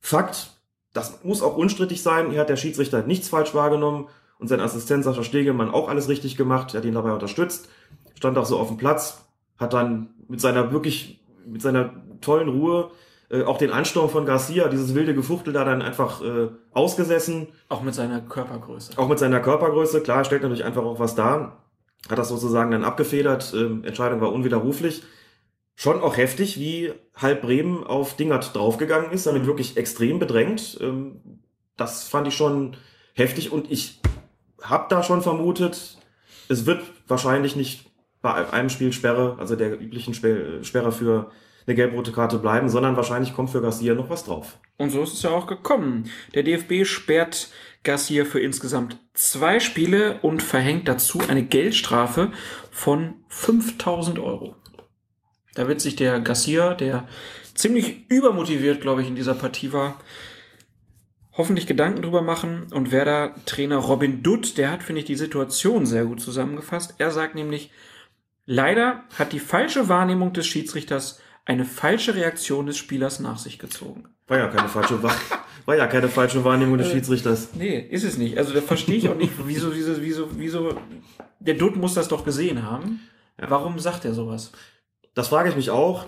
Fakt. 0.00 0.50
Das 0.92 1.24
muss 1.24 1.42
auch 1.42 1.56
unstrittig 1.56 2.02
sein. 2.02 2.30
Hier 2.30 2.40
hat 2.40 2.48
der 2.48 2.56
Schiedsrichter 2.56 3.02
nichts 3.02 3.28
falsch 3.28 3.54
wahrgenommen 3.54 4.08
und 4.38 4.48
sein 4.48 4.60
Assistent 4.60 5.04
Sascha 5.04 5.22
Stegemann 5.22 5.70
auch 5.70 5.88
alles 5.88 6.08
richtig 6.08 6.36
gemacht. 6.36 6.74
Er 6.74 6.78
hat 6.78 6.84
ihn 6.84 6.94
dabei 6.94 7.12
unterstützt, 7.12 7.68
stand 8.14 8.38
auch 8.38 8.46
so 8.46 8.58
auf 8.58 8.68
dem 8.68 8.76
Platz, 8.76 9.24
hat 9.58 9.72
dann 9.72 10.10
mit 10.28 10.40
seiner 10.40 10.72
wirklich, 10.72 11.20
mit 11.46 11.62
seiner 11.62 11.94
tollen 12.20 12.48
Ruhe 12.48 12.90
äh, 13.30 13.42
auch 13.42 13.58
den 13.58 13.70
Ansturm 13.70 14.10
von 14.10 14.26
Garcia, 14.26 14.68
dieses 14.68 14.94
wilde 14.94 15.14
Gefuchtel 15.14 15.52
da 15.52 15.64
dann 15.64 15.82
einfach 15.82 16.22
äh, 16.22 16.48
ausgesessen. 16.72 17.48
Auch 17.68 17.82
mit 17.82 17.94
seiner 17.94 18.20
Körpergröße. 18.20 18.98
Auch 18.98 19.08
mit 19.08 19.18
seiner 19.18 19.40
Körpergröße, 19.40 20.02
klar, 20.02 20.24
stellt 20.24 20.42
natürlich 20.42 20.64
einfach 20.64 20.84
auch 20.84 21.00
was 21.00 21.14
dar. 21.14 21.64
Hat 22.08 22.18
das 22.18 22.28
sozusagen 22.28 22.70
dann 22.70 22.84
abgefedert. 22.84 23.54
Ähm, 23.56 23.82
Entscheidung 23.84 24.20
war 24.20 24.32
unwiderruflich. 24.32 25.02
Schon 25.76 26.00
auch 26.00 26.16
heftig, 26.16 26.58
wie 26.58 26.92
halb 27.16 27.42
Bremen 27.42 27.84
auf 27.84 28.16
Dingert 28.16 28.54
draufgegangen 28.54 29.10
ist, 29.10 29.26
damit 29.26 29.46
wirklich 29.46 29.76
extrem 29.76 30.18
bedrängt. 30.18 30.78
Ähm, 30.80 31.40
das 31.76 32.08
fand 32.08 32.28
ich 32.28 32.34
schon 32.34 32.76
heftig 33.14 33.52
und 33.52 33.70
ich 33.70 34.00
habe 34.62 34.86
da 34.88 35.02
schon 35.02 35.22
vermutet, 35.22 35.98
es 36.48 36.66
wird 36.66 36.82
wahrscheinlich 37.08 37.56
nicht 37.56 37.90
bei 38.22 38.50
einem 38.52 38.70
Spiel 38.70 38.92
Sperre, 38.92 39.36
also 39.38 39.56
der 39.56 39.80
üblichen 39.80 40.14
Sperre 40.14 40.92
für 40.92 41.30
eine 41.66 41.74
gelb-rote 41.74 42.12
Karte 42.12 42.38
bleiben, 42.38 42.68
sondern 42.68 42.96
wahrscheinlich 42.96 43.34
kommt 43.34 43.50
für 43.50 43.62
Garcia 43.62 43.94
noch 43.94 44.10
was 44.10 44.24
drauf. 44.24 44.58
Und 44.76 44.90
so 44.90 45.02
ist 45.02 45.14
es 45.14 45.22
ja 45.22 45.30
auch 45.30 45.46
gekommen. 45.46 46.10
Der 46.34 46.42
DFB 46.42 46.84
sperrt 46.84 47.50
Garcia 47.84 48.24
für 48.24 48.40
insgesamt 48.40 48.98
zwei 49.14 49.60
Spiele 49.60 50.18
und 50.22 50.42
verhängt 50.42 50.88
dazu 50.88 51.20
eine 51.28 51.42
Geldstrafe 51.42 52.32
von 52.70 53.14
5000 53.28 54.18
Euro. 54.18 54.56
Da 55.54 55.68
wird 55.68 55.80
sich 55.80 55.96
der 55.96 56.20
Garcia, 56.20 56.74
der 56.74 57.06
ziemlich 57.54 58.10
übermotiviert, 58.10 58.80
glaube 58.80 59.02
ich, 59.02 59.08
in 59.08 59.14
dieser 59.14 59.34
Partie 59.34 59.72
war, 59.72 60.00
hoffentlich 61.32 61.66
Gedanken 61.66 62.02
drüber 62.02 62.22
machen. 62.22 62.66
Und 62.72 62.90
Werder-Trainer 62.92 63.76
Robin 63.76 64.22
Dutt, 64.22 64.58
der 64.58 64.70
hat, 64.70 64.82
finde 64.82 65.00
ich, 65.00 65.06
die 65.06 65.16
Situation 65.16 65.86
sehr 65.86 66.04
gut 66.04 66.20
zusammengefasst. 66.20 66.94
Er 66.98 67.10
sagt 67.10 67.34
nämlich, 67.34 67.70
leider 68.46 69.04
hat 69.18 69.32
die 69.32 69.40
falsche 69.40 69.88
Wahrnehmung 69.88 70.32
des 70.32 70.46
Schiedsrichters 70.46 71.20
eine 71.44 71.64
falsche 71.64 72.14
Reaktion 72.14 72.66
des 72.66 72.78
Spielers 72.78 73.20
nach 73.20 73.38
sich 73.38 73.58
gezogen. 73.58 74.04
War 74.26 74.38
ja 74.38 74.48
keine 74.48 74.68
falsche, 74.68 75.02
Wahr 75.02 75.14
war 75.66 75.76
ja 75.76 75.86
keine 75.86 76.08
falsche 76.08 76.42
Wahrnehmung 76.44 76.78
des 76.78 76.88
Äh, 76.88 76.92
Schiedsrichters. 76.92 77.50
Nee, 77.54 77.78
ist 77.78 78.04
es 78.04 78.16
nicht. 78.16 78.38
Also 78.38 78.54
da 78.54 78.62
verstehe 78.62 78.96
ich 78.96 79.08
auch 79.08 79.16
nicht, 79.16 79.32
wieso, 79.44 79.74
wieso, 79.74 80.00
wieso, 80.00 80.28
wieso, 80.36 80.78
der 81.40 81.54
Dutt 81.54 81.76
muss 81.76 81.94
das 81.94 82.08
doch 82.08 82.24
gesehen 82.24 82.62
haben. 82.62 83.00
Warum 83.36 83.78
sagt 83.78 84.04
er 84.04 84.14
sowas? 84.14 84.52
Das 85.14 85.28
frage 85.28 85.48
ich 85.48 85.56
mich 85.56 85.70
auch. 85.70 86.06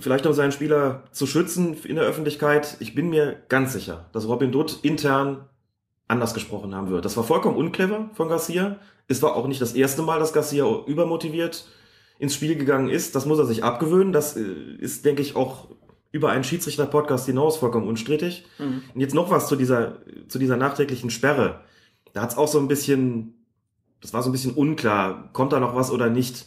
Vielleicht 0.00 0.26
um 0.26 0.32
seinen 0.32 0.52
Spieler 0.52 1.04
zu 1.12 1.26
schützen 1.26 1.76
in 1.84 1.96
der 1.96 2.04
Öffentlichkeit. 2.04 2.76
Ich 2.80 2.94
bin 2.94 3.10
mir 3.10 3.42
ganz 3.48 3.72
sicher, 3.72 4.06
dass 4.12 4.26
Robin 4.26 4.50
Dutt 4.50 4.80
intern 4.82 5.44
anders 6.08 6.34
gesprochen 6.34 6.74
haben 6.74 6.90
wird. 6.90 7.04
Das 7.04 7.16
war 7.16 7.24
vollkommen 7.24 7.56
unclever 7.56 8.10
von 8.14 8.28
Garcia. 8.28 8.76
Es 9.06 9.22
war 9.22 9.36
auch 9.36 9.46
nicht 9.46 9.60
das 9.60 9.74
erste 9.74 10.02
Mal, 10.02 10.18
dass 10.18 10.32
Garcia 10.32 10.66
übermotiviert 10.86 11.68
ins 12.18 12.34
Spiel 12.34 12.56
gegangen 12.56 12.88
ist. 12.88 13.14
Das 13.14 13.26
muss 13.26 13.38
er 13.38 13.44
sich 13.44 13.62
abgewöhnen. 13.62 14.12
Das 14.12 14.36
äh, 14.36 14.42
ist, 14.78 15.04
denke 15.04 15.22
ich, 15.22 15.36
auch 15.36 15.68
über 16.10 16.30
einen 16.30 16.44
Schiedsrichter-Podcast 16.44 17.26
hinaus 17.26 17.58
vollkommen 17.58 17.86
unstrittig. 17.86 18.46
Mhm. 18.58 18.82
Und 18.94 19.00
jetzt 19.00 19.14
noch 19.14 19.30
was 19.30 19.48
zu 19.48 19.56
dieser, 19.56 19.98
zu 20.28 20.38
dieser 20.38 20.56
nachträglichen 20.56 21.10
Sperre. 21.10 21.60
Da 22.12 22.22
hat 22.22 22.30
es 22.30 22.36
auch 22.36 22.48
so 22.48 22.58
ein 22.58 22.68
bisschen, 22.68 23.34
das 24.00 24.12
war 24.12 24.22
so 24.22 24.30
ein 24.30 24.32
bisschen 24.32 24.54
unklar, 24.54 25.30
kommt 25.32 25.52
da 25.52 25.60
noch 25.60 25.74
was 25.74 25.90
oder 25.90 26.08
nicht. 26.08 26.46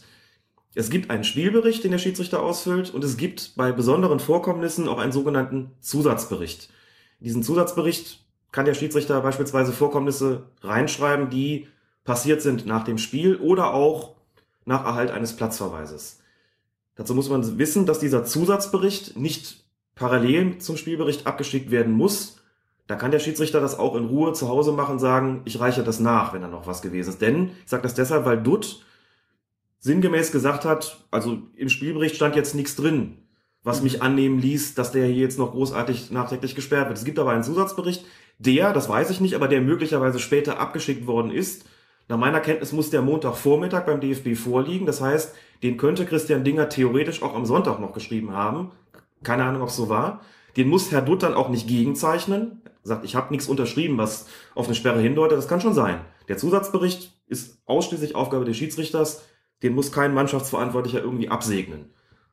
Es 0.74 0.88
gibt 0.88 1.10
einen 1.10 1.24
Spielbericht, 1.24 1.84
den 1.84 1.90
der 1.90 1.98
Schiedsrichter 1.98 2.42
ausfüllt, 2.42 2.94
und 2.94 3.04
es 3.04 3.16
gibt 3.16 3.52
bei 3.56 3.72
besonderen 3.72 4.20
Vorkommnissen 4.20 4.88
auch 4.88 4.98
einen 4.98 5.12
sogenannten 5.12 5.72
Zusatzbericht. 5.80 6.70
In 7.20 7.24
diesen 7.24 7.42
Zusatzbericht 7.42 8.24
kann 8.52 8.64
der 8.64 8.74
Schiedsrichter 8.74 9.20
beispielsweise 9.20 9.72
Vorkommnisse 9.72 10.44
reinschreiben, 10.62 11.30
die 11.30 11.68
passiert 12.04 12.42
sind 12.42 12.66
nach 12.66 12.84
dem 12.84 12.98
Spiel 12.98 13.36
oder 13.36 13.74
auch 13.74 14.14
nach 14.64 14.84
Erhalt 14.84 15.10
eines 15.10 15.36
Platzverweises. 15.36 16.20
Dazu 16.94 17.14
muss 17.14 17.28
man 17.28 17.58
wissen, 17.58 17.86
dass 17.86 17.98
dieser 17.98 18.24
Zusatzbericht 18.24 19.16
nicht 19.16 19.64
parallel 19.94 20.58
zum 20.58 20.76
Spielbericht 20.76 21.26
abgeschickt 21.26 21.70
werden 21.70 21.92
muss. 21.92 22.38
Da 22.86 22.96
kann 22.96 23.10
der 23.10 23.18
Schiedsrichter 23.18 23.60
das 23.60 23.78
auch 23.78 23.94
in 23.94 24.06
Ruhe 24.06 24.32
zu 24.32 24.48
Hause 24.48 24.72
machen, 24.72 24.98
sagen, 24.98 25.42
ich 25.44 25.60
reiche 25.60 25.84
das 25.84 26.00
nach, 26.00 26.32
wenn 26.32 26.42
da 26.42 26.48
noch 26.48 26.66
was 26.66 26.82
gewesen 26.82 27.10
ist. 27.10 27.22
Denn, 27.22 27.50
ich 27.64 27.70
sage 27.70 27.82
das 27.82 27.94
deshalb, 27.94 28.24
weil 28.24 28.42
Dutt 28.42 28.84
sinngemäß 29.82 30.32
gesagt 30.32 30.64
hat, 30.64 31.04
also 31.10 31.38
im 31.56 31.68
Spielbericht 31.68 32.16
stand 32.16 32.36
jetzt 32.36 32.54
nichts 32.54 32.76
drin, 32.76 33.18
was 33.62 33.82
mich 33.82 34.00
annehmen 34.00 34.38
ließ, 34.38 34.74
dass 34.74 34.92
der 34.92 35.06
hier 35.06 35.16
jetzt 35.16 35.38
noch 35.38 35.52
großartig 35.52 36.10
nachträglich 36.10 36.54
gesperrt 36.54 36.88
wird. 36.88 36.98
Es 36.98 37.04
gibt 37.04 37.18
aber 37.18 37.32
einen 37.32 37.42
Zusatzbericht, 37.42 38.04
der, 38.38 38.72
das 38.72 38.88
weiß 38.88 39.10
ich 39.10 39.20
nicht, 39.20 39.34
aber 39.34 39.48
der 39.48 39.60
möglicherweise 39.60 40.18
später 40.18 40.58
abgeschickt 40.58 41.06
worden 41.06 41.30
ist. 41.30 41.64
Nach 42.08 42.16
meiner 42.16 42.40
Kenntnis 42.40 42.72
muss 42.72 42.90
der 42.90 43.02
Montagvormittag 43.02 43.84
beim 43.84 44.00
DFB 44.00 44.36
vorliegen. 44.36 44.86
Das 44.86 45.00
heißt, 45.00 45.34
den 45.62 45.76
könnte 45.76 46.06
Christian 46.06 46.44
Dinger 46.44 46.68
theoretisch 46.68 47.22
auch 47.22 47.34
am 47.34 47.46
Sonntag 47.46 47.80
noch 47.80 47.92
geschrieben 47.92 48.32
haben. 48.32 48.70
Keine 49.22 49.44
Ahnung, 49.44 49.62
ob 49.62 49.68
es 49.68 49.76
so 49.76 49.88
war. 49.88 50.20
Den 50.56 50.68
muss 50.68 50.92
Herr 50.92 51.02
Dutt 51.02 51.22
dann 51.22 51.34
auch 51.34 51.48
nicht 51.48 51.68
gegenzeichnen. 51.68 52.62
Er 52.84 52.88
sagt, 52.88 53.04
ich 53.04 53.14
habe 53.14 53.32
nichts 53.32 53.48
unterschrieben, 53.48 53.98
was 53.98 54.26
auf 54.54 54.66
eine 54.66 54.74
Sperre 54.74 55.00
hindeutet. 55.00 55.38
Das 55.38 55.48
kann 55.48 55.60
schon 55.60 55.74
sein. 55.74 56.00
Der 56.28 56.36
Zusatzbericht 56.36 57.12
ist 57.26 57.58
ausschließlich 57.66 58.14
Aufgabe 58.14 58.44
des 58.44 58.56
Schiedsrichters. 58.56 59.24
Den 59.62 59.74
muss 59.74 59.92
kein 59.92 60.14
Mannschaftsverantwortlicher 60.14 61.00
irgendwie 61.00 61.28
absegnen. 61.28 61.90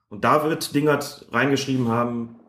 Und 0.10 0.24
da 0.24 0.44
wird 0.44 0.74
Dingert 0.74 1.28
reingeschrieben 1.32 1.88
haben, 1.88 2.40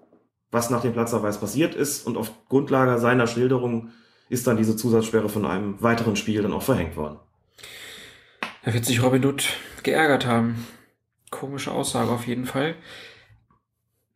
was 0.51 0.71
nach 0.71 0.83
dem 0.83 0.93
Platzverweis 0.93 1.39
passiert 1.39 1.75
ist. 1.75 2.07
Und 2.07 2.17
auf 2.17 2.33
Grundlage 2.49 2.99
seiner 2.99 3.27
Schilderung 3.27 3.91
ist 4.29 4.47
dann 4.47 4.57
diese 4.57 4.77
Zusatzsperre 4.77 5.29
von 5.29 5.45
einem 5.45 5.81
weiteren 5.83 6.17
Spiel 6.17 6.43
dann 6.43 6.53
auch 6.53 6.63
verhängt 6.63 6.97
worden. 6.97 7.19
Da 8.65 8.73
wird 8.73 8.85
sich 8.85 9.03
Robin 9.03 9.23
Dutt 9.23 9.49
geärgert 9.83 10.27
haben. 10.27 10.67
Komische 11.31 11.73
Aussage 11.73 12.11
auf 12.11 12.27
jeden 12.27 12.47
Fall. 12.47 12.75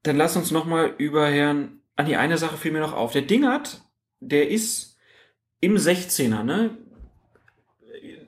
Dann 0.02 0.16
lass 0.16 0.36
uns 0.36 0.50
nochmal 0.50 0.94
über 0.98 1.26
Herrn. 1.26 1.80
An 1.96 2.06
die 2.06 2.16
eine 2.16 2.38
Sache 2.38 2.56
fiel 2.56 2.72
mir 2.72 2.80
noch 2.80 2.92
auf. 2.92 3.12
Der 3.12 3.22
Dingert, 3.22 3.82
der 4.20 4.50
ist 4.50 4.98
im 5.60 5.76
16er, 5.76 6.42
ne? 6.42 6.76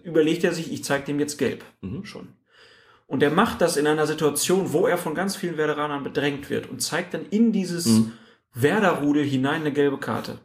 Überlegt 0.07 0.45
er 0.45 0.53
sich, 0.53 0.73
ich 0.73 0.85
zeig 0.85 1.05
dem 1.07 1.19
jetzt 1.19 1.37
gelb. 1.37 1.65
Schon. 2.05 2.29
Und 3.09 3.21
der 3.21 3.31
macht 3.31 3.61
das 3.61 3.77
in 3.77 3.89
einer 3.89 4.07
Situation, 4.07 4.73
wo 4.73 4.87
er 4.87 4.99
von 4.99 5.15
ganz 5.17 5.35
vielen 5.35 5.57
Werderanern 5.57 6.05
bedrängt 6.05 6.49
wird 6.49 6.71
und 6.71 6.81
zeigt 6.81 7.13
dann 7.15 7.27
in 7.31 7.51
dieses 7.53 7.87
Mhm. 7.87 8.13
Werderrudel 8.55 9.25
hinein 9.25 9.63
eine 9.63 9.73
gelbe 9.73 9.99
Karte. 9.99 10.39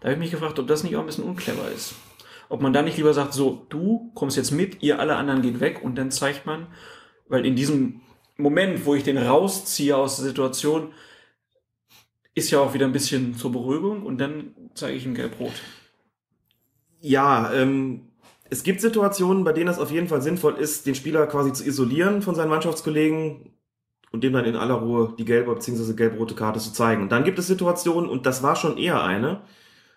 Da 0.00 0.08
habe 0.08 0.12
ich 0.12 0.18
mich 0.18 0.30
gefragt, 0.30 0.58
ob 0.58 0.66
das 0.66 0.84
nicht 0.84 0.96
auch 0.96 1.00
ein 1.00 1.06
bisschen 1.06 1.24
unclever 1.24 1.70
ist. 1.74 1.94
Ob 2.50 2.60
man 2.60 2.72
da 2.74 2.82
nicht 2.82 2.98
lieber 2.98 3.14
sagt, 3.14 3.32
so, 3.32 3.66
du 3.70 4.12
kommst 4.14 4.36
jetzt 4.36 4.50
mit, 4.50 4.82
ihr 4.82 5.00
alle 5.00 5.16
anderen 5.16 5.40
geht 5.42 5.60
weg 5.60 5.80
und 5.82 5.96
dann 5.96 6.10
zeigt 6.10 6.44
man, 6.46 6.66
weil 7.28 7.44
in 7.46 7.56
diesem 7.56 8.02
Moment, 8.36 8.84
wo 8.84 8.94
ich 8.94 9.02
den 9.02 9.18
rausziehe 9.18 9.96
aus 9.96 10.16
der 10.16 10.26
Situation, 10.26 10.92
ist 12.34 12.50
ja 12.50 12.60
auch 12.60 12.74
wieder 12.74 12.84
ein 12.84 12.92
bisschen 12.92 13.34
zur 13.34 13.50
Beruhigung 13.50 14.02
und 14.04 14.18
dann 14.18 14.54
zeige 14.74 14.96
ich 14.96 15.06
ihm 15.06 15.14
gelb-rot. 15.14 15.54
Ja, 17.00 17.52
ähm, 17.52 18.08
es 18.50 18.62
gibt 18.62 18.80
Situationen, 18.80 19.44
bei 19.44 19.52
denen 19.52 19.68
es 19.68 19.78
auf 19.78 19.90
jeden 19.90 20.08
Fall 20.08 20.22
sinnvoll 20.22 20.54
ist, 20.54 20.86
den 20.86 20.94
Spieler 20.94 21.26
quasi 21.26 21.52
zu 21.52 21.64
isolieren 21.64 22.22
von 22.22 22.34
seinen 22.34 22.50
Mannschaftskollegen 22.50 23.52
und 24.12 24.24
dem 24.24 24.32
dann 24.32 24.44
in 24.44 24.56
aller 24.56 24.74
Ruhe 24.74 25.14
die 25.18 25.24
gelbe 25.24 25.54
bzw. 25.54 25.94
gelb-rote 25.94 26.34
Karte 26.34 26.60
zu 26.60 26.72
zeigen. 26.72 27.02
Und 27.02 27.12
dann 27.12 27.24
gibt 27.24 27.38
es 27.38 27.46
Situationen, 27.46 28.08
und 28.08 28.26
das 28.26 28.42
war 28.42 28.56
schon 28.56 28.78
eher 28.78 29.02
eine, 29.02 29.42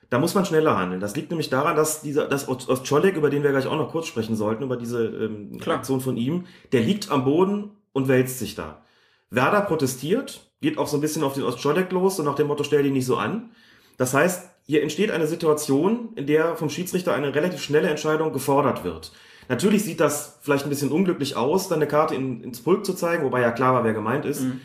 da 0.09 0.17
muss 0.17 0.33
man 0.33 0.45
schneller 0.45 0.77
handeln. 0.77 0.99
Das 0.99 1.15
liegt 1.15 1.29
nämlich 1.29 1.49
daran, 1.49 1.75
dass 1.75 2.01
dieser, 2.01 2.27
dass 2.27 2.47
Ostscholek, 2.49 3.15
über 3.15 3.29
den 3.29 3.43
wir 3.43 3.51
gleich 3.51 3.67
auch 3.67 3.77
noch 3.77 3.91
kurz 3.91 4.07
sprechen 4.07 4.35
sollten, 4.35 4.63
über 4.63 4.77
diese 4.77 5.05
ähm, 5.05 5.59
Klar. 5.59 5.77
Aktion 5.77 6.01
von 6.01 6.17
ihm, 6.17 6.45
der 6.71 6.81
liegt 6.81 7.11
am 7.11 7.25
Boden 7.25 7.71
und 7.93 8.07
wälzt 8.07 8.39
sich 8.39 8.55
da. 8.55 8.83
Werder 9.29 9.61
protestiert, 9.61 10.51
geht 10.61 10.79
auch 10.79 10.87
so 10.87 10.97
ein 10.97 11.01
bisschen 11.01 11.23
auf 11.23 11.35
den 11.35 11.43
Ostscholek 11.43 11.91
los 11.91 12.19
und 12.19 12.25
nach 12.25 12.35
dem 12.35 12.47
Motto, 12.47 12.63
stell 12.63 12.81
dich 12.81 12.91
nicht 12.91 13.05
so 13.05 13.17
an. 13.17 13.51
Das 13.97 14.15
heißt, 14.15 14.49
hier 14.69 14.83
entsteht 14.83 15.09
eine 15.09 15.25
Situation, 15.25 16.09
in 16.13 16.27
der 16.27 16.55
vom 16.55 16.69
Schiedsrichter 16.69 17.15
eine 17.15 17.33
relativ 17.33 17.59
schnelle 17.59 17.89
Entscheidung 17.89 18.33
gefordert 18.33 18.83
wird. 18.83 19.11
Natürlich 19.47 19.83
sieht 19.83 19.99
das 19.99 20.37
vielleicht 20.43 20.67
ein 20.67 20.69
bisschen 20.69 20.91
unglücklich 20.91 21.35
aus, 21.35 21.69
dann 21.69 21.79
eine 21.79 21.87
Karte 21.87 22.13
in, 22.13 22.43
ins 22.43 22.61
Pulk 22.61 22.85
zu 22.85 22.93
zeigen, 22.93 23.23
wobei 23.23 23.41
ja 23.41 23.49
klar 23.49 23.73
war, 23.73 23.83
wer 23.83 23.93
gemeint 23.93 24.25
ist, 24.25 24.41
mhm. 24.41 24.61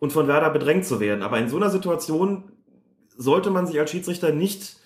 und 0.00 0.12
von 0.12 0.26
Werder 0.26 0.50
bedrängt 0.50 0.84
zu 0.84 0.98
werden. 0.98 1.22
Aber 1.22 1.38
in 1.38 1.48
so 1.48 1.58
einer 1.58 1.70
Situation 1.70 2.42
sollte 3.16 3.50
man 3.50 3.68
sich 3.68 3.78
als 3.78 3.92
Schiedsrichter 3.92 4.32
nicht 4.32 4.78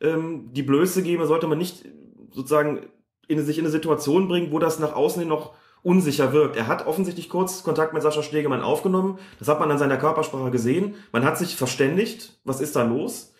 ähm, 0.00 0.52
die 0.52 0.64
Blöße 0.64 1.04
geben, 1.04 1.24
sollte 1.24 1.46
man 1.46 1.58
nicht 1.58 1.84
sozusagen 2.32 2.86
in, 3.28 3.40
sich 3.46 3.58
in 3.58 3.66
eine 3.66 3.70
Situation 3.70 4.26
bringen, 4.26 4.50
wo 4.50 4.58
das 4.58 4.80
nach 4.80 4.96
außen 4.96 5.20
hin 5.20 5.28
noch 5.28 5.52
unsicher 5.84 6.32
wirkt. 6.32 6.56
Er 6.56 6.66
hat 6.66 6.88
offensichtlich 6.88 7.28
kurz 7.28 7.62
Kontakt 7.62 7.94
mit 7.94 8.02
Sascha 8.02 8.24
Stegemann 8.24 8.62
aufgenommen. 8.62 9.20
Das 9.38 9.46
hat 9.46 9.60
man 9.60 9.70
an 9.70 9.78
seiner 9.78 9.96
Körpersprache 9.96 10.50
gesehen. 10.50 10.96
Man 11.12 11.24
hat 11.24 11.38
sich 11.38 11.54
verständigt. 11.54 12.40
Was 12.42 12.60
ist 12.60 12.74
da 12.74 12.82
los? 12.82 13.32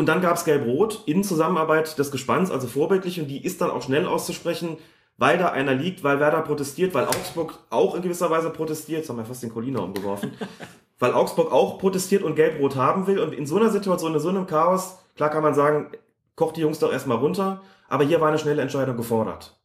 Und 0.00 0.06
dann 0.06 0.22
gab 0.22 0.34
es 0.38 0.46
Gelb-Rot 0.46 1.02
in 1.04 1.22
Zusammenarbeit 1.22 1.98
des 1.98 2.10
Gespanns, 2.10 2.50
also 2.50 2.66
vorbildlich, 2.66 3.20
und 3.20 3.26
die 3.26 3.44
ist 3.44 3.60
dann 3.60 3.68
auch 3.68 3.82
schnell 3.82 4.06
auszusprechen, 4.06 4.78
weil 5.18 5.36
da 5.36 5.50
einer 5.50 5.74
liegt, 5.74 6.02
weil 6.02 6.18
Werder 6.18 6.40
protestiert, 6.40 6.94
weil 6.94 7.04
Augsburg 7.04 7.58
auch 7.68 7.94
in 7.94 8.00
gewisser 8.00 8.30
Weise 8.30 8.48
protestiert. 8.48 9.00
Jetzt 9.00 9.10
haben 9.10 9.18
wir 9.18 9.26
fast 9.26 9.42
den 9.42 9.52
Colina 9.52 9.80
umgeworfen. 9.80 10.32
weil 10.98 11.12
Augsburg 11.12 11.52
auch 11.52 11.76
protestiert 11.76 12.22
und 12.22 12.34
Gelb-Rot 12.34 12.76
haben 12.76 13.06
will. 13.08 13.18
Und 13.18 13.34
in 13.34 13.44
so 13.44 13.58
einer 13.58 13.68
Situation, 13.68 14.14
in 14.14 14.20
so 14.20 14.30
einem 14.30 14.46
Chaos, 14.46 14.96
klar 15.16 15.28
kann 15.28 15.42
man 15.42 15.52
sagen, 15.52 15.90
kocht 16.34 16.56
die 16.56 16.62
Jungs 16.62 16.78
doch 16.78 16.90
erstmal 16.90 17.18
runter. 17.18 17.60
Aber 17.90 18.04
hier 18.04 18.22
war 18.22 18.28
eine 18.28 18.38
schnelle 18.38 18.62
Entscheidung 18.62 18.96
gefordert. 18.96 19.60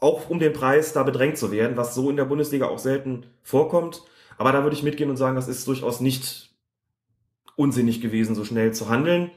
Auch 0.00 0.30
um 0.30 0.38
den 0.38 0.54
Preis 0.54 0.94
da 0.94 1.02
bedrängt 1.02 1.36
zu 1.36 1.52
werden, 1.52 1.76
was 1.76 1.94
so 1.94 2.08
in 2.08 2.16
der 2.16 2.24
Bundesliga 2.24 2.68
auch 2.68 2.78
selten 2.78 3.26
vorkommt. 3.42 4.02
Aber 4.38 4.50
da 4.50 4.62
würde 4.62 4.76
ich 4.76 4.82
mitgehen 4.82 5.10
und 5.10 5.18
sagen, 5.18 5.36
das 5.36 5.46
ist 5.46 5.68
durchaus 5.68 6.00
nicht 6.00 6.54
unsinnig 7.54 8.00
gewesen, 8.00 8.34
so 8.34 8.46
schnell 8.46 8.72
zu 8.72 8.88
handeln. 8.88 9.30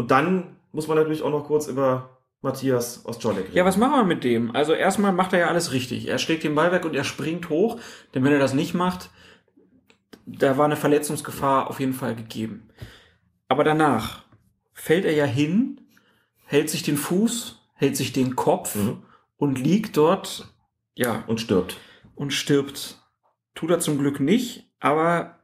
Und 0.00 0.10
dann 0.10 0.56
muss 0.72 0.88
man 0.88 0.96
natürlich 0.96 1.20
auch 1.20 1.30
noch 1.30 1.44
kurz 1.44 1.66
über 1.66 2.20
Matthias 2.40 3.04
Ostjolek 3.04 3.48
reden. 3.48 3.54
Ja, 3.54 3.66
was 3.66 3.76
machen 3.76 3.96
wir 3.96 4.04
mit 4.04 4.24
dem? 4.24 4.56
Also 4.56 4.72
erstmal 4.72 5.12
macht 5.12 5.34
er 5.34 5.40
ja 5.40 5.48
alles 5.48 5.72
richtig. 5.72 6.08
Er 6.08 6.16
schlägt 6.16 6.42
den 6.42 6.54
Ball 6.54 6.72
weg 6.72 6.86
und 6.86 6.94
er 6.94 7.04
springt 7.04 7.50
hoch. 7.50 7.78
Denn 8.14 8.24
wenn 8.24 8.32
er 8.32 8.38
das 8.38 8.54
nicht 8.54 8.72
macht, 8.72 9.10
da 10.24 10.56
war 10.56 10.64
eine 10.64 10.76
Verletzungsgefahr 10.76 11.68
auf 11.68 11.80
jeden 11.80 11.92
Fall 11.92 12.16
gegeben. 12.16 12.70
Aber 13.46 13.62
danach 13.62 14.22
fällt 14.72 15.04
er 15.04 15.12
ja 15.12 15.26
hin, 15.26 15.82
hält 16.46 16.70
sich 16.70 16.82
den 16.82 16.96
Fuß, 16.96 17.60
hält 17.74 17.98
sich 17.98 18.14
den 18.14 18.36
Kopf 18.36 18.76
mhm. 18.76 19.02
und 19.36 19.60
liegt 19.60 19.98
dort, 19.98 20.50
ja. 20.94 21.24
Und 21.26 21.42
stirbt. 21.42 21.76
Und 22.14 22.32
stirbt. 22.32 23.02
Tut 23.54 23.68
er 23.68 23.80
zum 23.80 23.98
Glück 23.98 24.18
nicht, 24.18 24.72
aber 24.80 25.39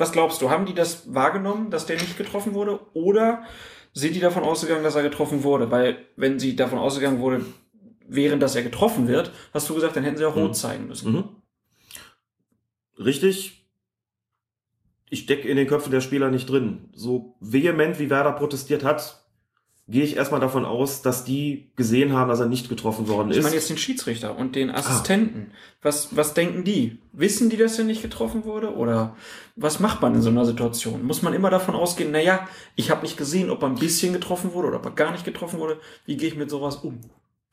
was 0.00 0.12
glaubst 0.12 0.40
du? 0.42 0.50
Haben 0.50 0.66
die 0.66 0.74
das 0.74 1.14
wahrgenommen, 1.14 1.70
dass 1.70 1.86
der 1.86 1.96
nicht 1.96 2.16
getroffen 2.16 2.54
wurde? 2.54 2.80
Oder 2.94 3.44
sind 3.92 4.14
die 4.14 4.20
davon 4.20 4.42
ausgegangen, 4.42 4.82
dass 4.82 4.94
er 4.94 5.02
getroffen 5.02 5.44
wurde? 5.44 5.70
Weil, 5.70 5.98
wenn 6.16 6.38
sie 6.38 6.56
davon 6.56 6.78
ausgegangen 6.78 7.20
wurde, 7.20 7.44
während 8.08 8.42
dass 8.42 8.56
er 8.56 8.62
getroffen 8.62 9.06
wird, 9.06 9.30
hast 9.52 9.68
du 9.68 9.74
gesagt, 9.74 9.96
dann 9.96 10.04
hätten 10.04 10.16
sie 10.16 10.24
auch 10.24 10.36
rot 10.36 10.48
mhm. 10.48 10.54
zeigen 10.54 10.88
müssen. 10.88 11.12
Mhm. 11.12 11.24
Richtig. 12.98 13.66
Ich 15.08 15.20
stecke 15.20 15.48
in 15.48 15.56
den 15.56 15.66
Köpfen 15.66 15.90
der 15.90 16.00
Spieler 16.00 16.30
nicht 16.30 16.48
drin. 16.48 16.88
So 16.92 17.36
vehement 17.40 17.98
wie 17.98 18.10
Werder 18.10 18.32
protestiert 18.32 18.84
hat, 18.84 19.24
gehe 19.88 20.04
ich 20.04 20.16
erstmal 20.16 20.40
davon 20.40 20.64
aus, 20.64 21.02
dass 21.02 21.24
die 21.24 21.70
gesehen 21.76 22.12
haben, 22.12 22.28
dass 22.28 22.40
er 22.40 22.46
nicht 22.46 22.68
getroffen 22.68 23.08
worden 23.08 23.30
ist. 23.30 23.38
Ich 23.38 23.42
meine 23.42 23.54
jetzt 23.54 23.70
den 23.70 23.76
Schiedsrichter 23.76 24.36
und 24.36 24.54
den 24.54 24.70
Assistenten. 24.70 25.50
Ah. 25.50 25.56
Was, 25.82 26.16
was 26.16 26.34
denken 26.34 26.64
die? 26.64 26.98
Wissen 27.12 27.50
die, 27.50 27.56
dass 27.56 27.78
er 27.78 27.84
nicht 27.84 28.02
getroffen 28.02 28.44
wurde? 28.44 28.74
Oder 28.74 29.16
was 29.56 29.80
macht 29.80 30.00
man 30.00 30.14
in 30.14 30.22
so 30.22 30.30
einer 30.30 30.44
Situation? 30.44 31.04
Muss 31.04 31.22
man 31.22 31.34
immer 31.34 31.50
davon 31.50 31.74
ausgehen, 31.74 32.12
naja, 32.12 32.48
ich 32.76 32.90
habe 32.90 33.02
nicht 33.02 33.16
gesehen, 33.16 33.50
ob 33.50 33.62
er 33.62 33.68
ein 33.68 33.74
bisschen 33.74 34.12
getroffen 34.12 34.52
wurde 34.52 34.68
oder 34.68 34.76
ob 34.78 34.84
er 34.84 34.92
gar 34.92 35.10
nicht 35.10 35.24
getroffen 35.24 35.58
wurde. 35.58 35.78
Wie 36.06 36.16
gehe 36.16 36.28
ich 36.28 36.36
mit 36.36 36.50
sowas 36.50 36.76
um? 36.76 37.00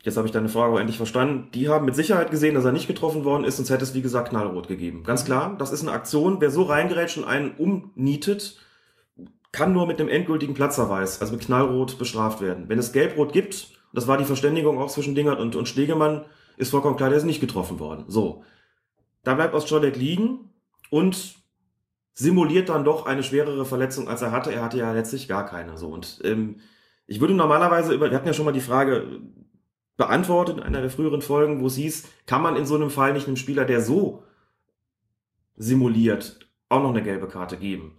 Jetzt 0.03 0.15
habe 0.15 0.27
ich 0.27 0.31
deine 0.31 0.47
Frage 0.47 0.79
endlich 0.79 0.97
verstanden. 0.97 1.49
Die 1.53 1.69
haben 1.69 1.85
mit 1.85 1.95
Sicherheit 1.95 2.31
gesehen, 2.31 2.55
dass 2.55 2.65
er 2.65 2.71
nicht 2.71 2.87
getroffen 2.87 3.25
worden 3.25 3.43
ist, 3.43 3.57
sonst 3.57 3.71
hätte 3.71 3.83
es, 3.83 3.93
wie 3.93 4.01
gesagt, 4.01 4.29
knallrot 4.29 4.67
gegeben. 4.67 5.03
Ganz 5.03 5.25
klar, 5.25 5.55
das 5.57 5.71
ist 5.71 5.81
eine 5.81 5.91
Aktion. 5.91 6.39
Wer 6.39 6.51
so 6.51 6.63
reingerätscht 6.63 7.17
und 7.17 7.25
einen 7.25 7.51
umnietet, 7.55 8.57
kann 9.57 9.73
nur 9.73 9.87
mit 9.87 9.97
dem 9.97 10.07
endgültigen 10.07 10.53
Platzverweis, 10.53 11.19
also 11.19 11.33
mit 11.33 11.43
Knallrot, 11.43 11.97
bestraft 11.97 12.41
werden. 12.41 12.69
Wenn 12.69 12.77
es 12.77 12.91
Gelbrot 12.91 13.33
gibt, 13.33 13.69
das 13.91 14.07
war 14.07 14.19
die 14.19 14.23
Verständigung 14.23 14.77
auch 14.77 14.91
zwischen 14.91 15.15
Dingert 15.15 15.39
und, 15.39 15.55
und 15.55 15.67
Stegemann, 15.67 16.25
ist 16.57 16.69
vollkommen 16.69 16.95
klar, 16.95 17.09
der 17.09 17.17
ist 17.17 17.23
nicht 17.23 17.41
getroffen 17.41 17.79
worden. 17.79 18.05
So. 18.07 18.43
Da 19.23 19.33
bleibt 19.33 19.55
Ostjolek 19.55 19.95
liegen 19.95 20.51
und 20.91 21.35
simuliert 22.13 22.69
dann 22.69 22.85
doch 22.85 23.07
eine 23.07 23.23
schwerere 23.23 23.65
Verletzung, 23.65 24.07
als 24.07 24.21
er 24.21 24.31
hatte. 24.31 24.53
Er 24.53 24.61
hatte 24.61 24.77
ja 24.77 24.93
letztlich 24.93 25.27
gar 25.27 25.47
keine. 25.47 25.75
So. 25.75 25.87
Und 25.87 26.21
ähm, 26.23 26.59
ich 27.07 27.19
würde 27.19 27.33
normalerweise 27.33 27.95
über, 27.95 28.11
wir 28.11 28.15
hatten 28.17 28.27
ja 28.27 28.33
schon 28.33 28.45
mal 28.45 28.51
die 28.51 28.61
Frage 28.61 29.21
beantwortet 29.97 30.57
in 30.57 30.63
einer 30.63 30.81
der 30.81 30.91
früheren 30.91 31.23
Folgen, 31.23 31.61
wo 31.61 31.67
es 31.67 31.75
hieß, 31.77 32.07
kann 32.27 32.43
man 32.43 32.57
in 32.57 32.67
so 32.67 32.75
einem 32.75 32.91
Fall 32.91 33.13
nicht 33.13 33.25
einem 33.25 33.37
Spieler, 33.37 33.65
der 33.65 33.81
so 33.81 34.23
simuliert, 35.55 36.47
auch 36.69 36.83
noch 36.83 36.91
eine 36.91 37.01
gelbe 37.01 37.27
Karte 37.27 37.57
geben? 37.57 37.97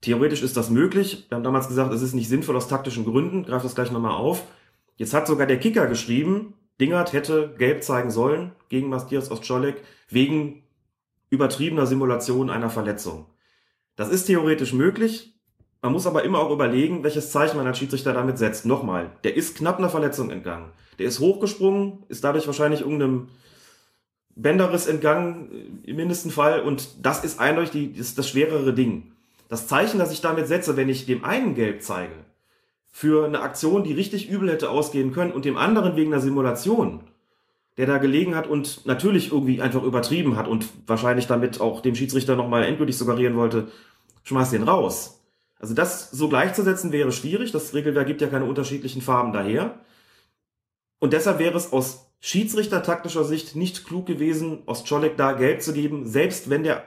Theoretisch 0.00 0.42
ist 0.42 0.56
das 0.56 0.70
möglich. 0.70 1.26
Wir 1.28 1.36
haben 1.36 1.44
damals 1.44 1.68
gesagt, 1.68 1.92
es 1.92 2.02
ist 2.02 2.14
nicht 2.14 2.28
sinnvoll 2.28 2.56
aus 2.56 2.68
taktischen 2.68 3.04
Gründen. 3.04 3.44
Greift 3.44 3.64
das 3.64 3.74
gleich 3.74 3.90
nochmal 3.90 4.14
auf. 4.14 4.44
Jetzt 4.96 5.14
hat 5.14 5.26
sogar 5.26 5.46
der 5.46 5.58
Kicker 5.58 5.86
geschrieben, 5.86 6.54
Dingert 6.80 7.12
hätte 7.12 7.54
gelb 7.58 7.82
zeigen 7.82 8.10
sollen 8.10 8.52
gegen 8.68 8.88
Matthias 8.88 9.30
Ostscholek 9.30 9.82
wegen 10.08 10.62
übertriebener 11.30 11.86
Simulation 11.86 12.50
einer 12.50 12.70
Verletzung. 12.70 13.26
Das 13.96 14.10
ist 14.10 14.26
theoretisch 14.26 14.72
möglich. 14.72 15.34
Man 15.82 15.92
muss 15.92 16.06
aber 16.06 16.24
immer 16.24 16.38
auch 16.38 16.50
überlegen, 16.50 17.04
welches 17.04 17.30
Zeichen 17.30 17.56
man 17.56 17.66
als 17.66 17.78
Schiedsrichter 17.78 18.12
damit 18.12 18.38
setzt. 18.38 18.66
Nochmal, 18.66 19.10
der 19.24 19.36
ist 19.36 19.56
knapp 19.56 19.78
einer 19.78 19.90
Verletzung 19.90 20.30
entgangen. 20.30 20.70
Der 20.98 21.06
ist 21.06 21.20
hochgesprungen, 21.20 22.04
ist 22.08 22.24
dadurch 22.24 22.46
wahrscheinlich 22.46 22.80
irgendeinem 22.80 23.28
Bänderriss 24.34 24.86
entgangen, 24.86 25.80
im 25.84 25.96
mindesten 25.96 26.30
Fall. 26.30 26.62
Und 26.62 27.04
das 27.04 27.24
ist 27.24 27.40
eindeutig 27.40 27.70
die, 27.70 27.92
das, 27.92 28.14
das 28.14 28.28
schwerere 28.28 28.72
Ding. 28.72 29.12
Das 29.48 29.66
Zeichen, 29.66 29.98
das 29.98 30.12
ich 30.12 30.20
damit 30.20 30.46
setze, 30.46 30.76
wenn 30.76 30.88
ich 30.88 31.06
dem 31.06 31.24
einen 31.24 31.54
gelb 31.54 31.82
zeige, 31.82 32.12
für 32.90 33.26
eine 33.26 33.40
Aktion, 33.40 33.84
die 33.84 33.92
richtig 33.92 34.28
übel 34.28 34.50
hätte 34.50 34.70
ausgehen 34.70 35.12
können, 35.12 35.32
und 35.32 35.44
dem 35.44 35.56
anderen 35.56 35.96
wegen 35.96 36.12
einer 36.12 36.22
Simulation, 36.22 37.00
der 37.76 37.86
da 37.86 37.98
gelegen 37.98 38.34
hat 38.34 38.46
und 38.46 38.86
natürlich 38.86 39.32
irgendwie 39.32 39.62
einfach 39.62 39.82
übertrieben 39.82 40.36
hat 40.36 40.48
und 40.48 40.68
wahrscheinlich 40.86 41.26
damit 41.26 41.60
auch 41.60 41.80
dem 41.80 41.94
Schiedsrichter 41.94 42.36
nochmal 42.36 42.64
endgültig 42.64 42.98
suggerieren 42.98 43.36
wollte, 43.36 43.68
schmeiß 44.24 44.50
den 44.50 44.64
raus. 44.64 45.22
Also 45.60 45.74
das 45.74 46.10
so 46.10 46.28
gleichzusetzen 46.28 46.92
wäre 46.92 47.12
schwierig. 47.12 47.52
Das 47.52 47.74
Regelwerk 47.74 48.06
gibt 48.06 48.20
ja 48.20 48.28
keine 48.28 48.44
unterschiedlichen 48.44 49.02
Farben 49.02 49.32
daher. 49.32 49.78
Und 50.98 51.12
deshalb 51.12 51.38
wäre 51.38 51.56
es 51.56 51.72
aus 51.72 52.10
Schiedsrichter-taktischer 52.20 53.24
Sicht 53.24 53.54
nicht 53.54 53.86
klug 53.86 54.06
gewesen, 54.06 54.62
Ostscholek 54.66 55.16
da 55.16 55.32
gelb 55.32 55.62
zu 55.62 55.72
geben, 55.72 56.04
selbst 56.06 56.50
wenn 56.50 56.64
der 56.64 56.84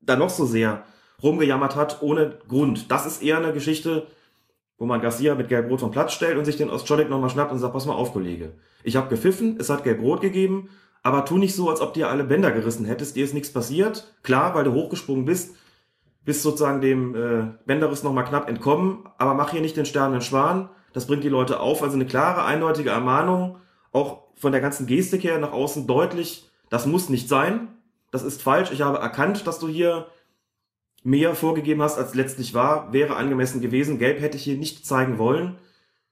da 0.00 0.16
noch 0.16 0.30
so 0.30 0.46
sehr 0.46 0.84
rumgejammert 1.22 1.76
hat, 1.76 2.02
ohne 2.02 2.38
Grund. 2.48 2.90
Das 2.90 3.06
ist 3.06 3.22
eher 3.22 3.38
eine 3.38 3.52
Geschichte, 3.52 4.06
wo 4.78 4.86
man 4.86 5.00
Garcia 5.00 5.34
mit 5.34 5.48
Gelb-Rot 5.48 5.80
vom 5.80 5.90
Platz 5.90 6.12
stellt 6.12 6.38
und 6.38 6.44
sich 6.44 6.56
den 6.56 6.70
Ostscholek 6.70 7.10
nochmal 7.10 7.30
schnappt 7.30 7.52
und 7.52 7.58
sagt, 7.58 7.72
pass 7.72 7.86
mal 7.86 7.94
auf, 7.94 8.12
Kollege. 8.12 8.52
Ich 8.84 8.96
habe 8.96 9.08
gepfiffen, 9.08 9.56
es 9.58 9.70
hat 9.70 9.84
Gelb-Rot 9.84 10.20
gegeben, 10.20 10.68
aber 11.02 11.24
tu 11.24 11.38
nicht 11.38 11.54
so, 11.54 11.68
als 11.70 11.80
ob 11.80 11.94
dir 11.94 12.08
alle 12.08 12.24
Bänder 12.24 12.52
gerissen 12.52 12.84
hättest, 12.84 13.16
dir 13.16 13.24
ist 13.24 13.34
nichts 13.34 13.52
passiert. 13.52 14.14
Klar, 14.22 14.54
weil 14.54 14.64
du 14.64 14.72
hochgesprungen 14.72 15.24
bist, 15.24 15.56
bist 16.24 16.42
sozusagen 16.42 16.80
dem 16.80 17.14
äh, 17.14 17.46
Bänderriss 17.66 18.02
nochmal 18.02 18.24
knapp 18.24 18.48
entkommen, 18.48 19.08
aber 19.18 19.34
mach 19.34 19.50
hier 19.50 19.60
nicht 19.60 19.76
den 19.76 19.86
sterbenden 19.86 20.22
Schwan. 20.22 20.68
Das 20.92 21.06
bringt 21.06 21.24
die 21.24 21.28
Leute 21.28 21.60
auf. 21.60 21.82
Also 21.82 21.94
eine 21.94 22.06
klare, 22.06 22.44
eindeutige 22.44 22.90
Ermahnung, 22.90 23.56
auch 23.92 24.24
von 24.34 24.52
der 24.52 24.60
ganzen 24.60 24.86
Gestik 24.86 25.24
her 25.24 25.38
nach 25.38 25.52
außen 25.52 25.86
deutlich, 25.86 26.48
das 26.70 26.86
muss 26.86 27.08
nicht 27.08 27.28
sein. 27.28 27.68
Das 28.10 28.22
ist 28.22 28.42
falsch. 28.42 28.70
Ich 28.72 28.82
habe 28.82 28.98
erkannt, 28.98 29.46
dass 29.46 29.58
du 29.58 29.68
hier 29.68 30.06
mehr 31.04 31.34
vorgegeben 31.34 31.82
hast, 31.82 31.98
als 31.98 32.14
letztlich 32.14 32.54
war, 32.54 32.92
wäre 32.92 33.16
angemessen 33.16 33.60
gewesen. 33.60 33.98
Gelb 33.98 34.20
hätte 34.20 34.36
ich 34.36 34.44
hier 34.44 34.56
nicht 34.56 34.86
zeigen 34.86 35.18
wollen. 35.18 35.56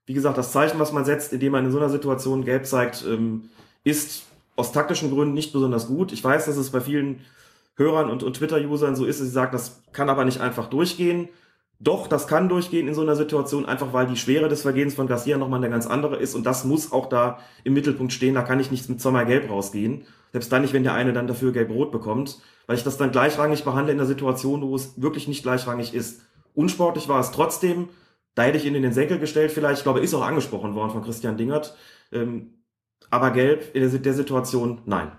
Wie 0.07 0.15
gesagt, 0.15 0.39
das 0.39 0.53
Zeichen, 0.53 0.79
was 0.79 0.93
man 0.93 1.05
setzt, 1.05 1.33
indem 1.33 1.53
man 1.53 1.65
in 1.65 1.73
so 1.73 1.79
einer 1.79 1.91
Situation 1.91 2.45
Gelb 2.45 2.67
zeigt, 2.67 3.05
ähm, 3.07 3.51
ist 3.83 4.25
aus 4.55 4.73
taktischen 4.73 5.11
Gründen 5.11 5.35
nicht 5.35 5.53
besonders 5.53 5.87
gut. 5.87 6.13
Ich 6.13 6.23
weiß, 6.23 6.47
dass 6.47 6.57
es 6.57 6.71
bei 6.71 6.81
vielen 6.81 7.21
Hörern 7.77 8.11
und, 8.11 8.23
und 8.23 8.37
Twitter-Usern 8.37 8.97
so 8.97 9.05
ist, 9.05 9.21
dass 9.21 9.27
sie 9.27 9.33
sagen, 9.33 9.53
das 9.53 9.83
kann 9.93 10.09
aber 10.09 10.25
nicht 10.25 10.41
einfach 10.41 10.69
durchgehen. 10.69 11.29
Doch, 11.79 12.07
das 12.07 12.27
kann 12.27 12.49
durchgehen 12.49 12.89
in 12.89 12.95
so 12.95 13.03
einer 13.03 13.17
Situation, 13.17 13.67
einfach 13.67 13.93
weil 13.93 14.07
die 14.07 14.17
Schwere 14.17 14.49
des 14.49 14.63
Vergehens 14.63 14.95
von 14.95 15.07
Garcia 15.07 15.37
nochmal 15.37 15.61
eine 15.61 15.69
ganz 15.69 15.87
andere 15.87 16.17
ist 16.17 16.35
und 16.35 16.45
das 16.47 16.65
muss 16.65 16.91
auch 16.91 17.07
da 17.07 17.39
im 17.65 17.75
Mittelpunkt 17.75 18.15
stehen. 18.15 18.35
Da 18.35 18.43
kann 18.43 18.61
ich 18.61 18.71
nicht 18.71 18.89
mit 18.89 19.01
zweimal 19.01 19.27
Gelb 19.27 19.51
rausgehen. 19.51 20.07
Selbst 20.33 20.53
dann 20.53 20.63
nicht, 20.63 20.75
wenn 20.75 20.85
der 20.85 20.95
eine 20.95 21.13
dann 21.13 21.27
dafür 21.27 21.53
Gelb-Rot 21.53 21.93
bekommt 21.93 22.39
weil 22.67 22.77
ich 22.77 22.85
das 22.85 22.97
dann 22.97 23.13
gleichrangig 23.13 23.65
behandle 23.65 23.93
in 23.93 23.99
der 23.99 24.07
Situation, 24.07 24.63
wo 24.63 24.75
es 24.75 25.01
wirklich 25.01 25.29
nicht 25.29 25.43
gleichrangig 25.43 25.95
ist. 25.95 26.23
Unsportlich 26.55 27.09
war 27.09 27.21
es 27.21 27.31
trotzdem. 27.31 27.89
Da 28.35 28.43
hätte 28.43 28.59
ich 28.59 28.65
ihn 28.65 28.75
in 28.75 28.83
den 28.83 28.93
Senkel 28.93 29.19
gestellt, 29.19 29.53
vielleicht. 29.53 29.79
Ich 29.79 29.83
glaube, 29.85 30.01
ist 30.01 30.15
auch 30.15 30.27
angesprochen 30.27 30.75
worden 30.75 30.91
von 30.91 31.05
Christian 31.05 31.37
Dingert. 31.37 31.77
Ähm, 32.13 32.55
aber 33.11 33.31
gelb 33.31 33.75
in 33.75 34.03
der, 34.03 34.15
Situation, 34.15 34.83
nein. 34.85 35.13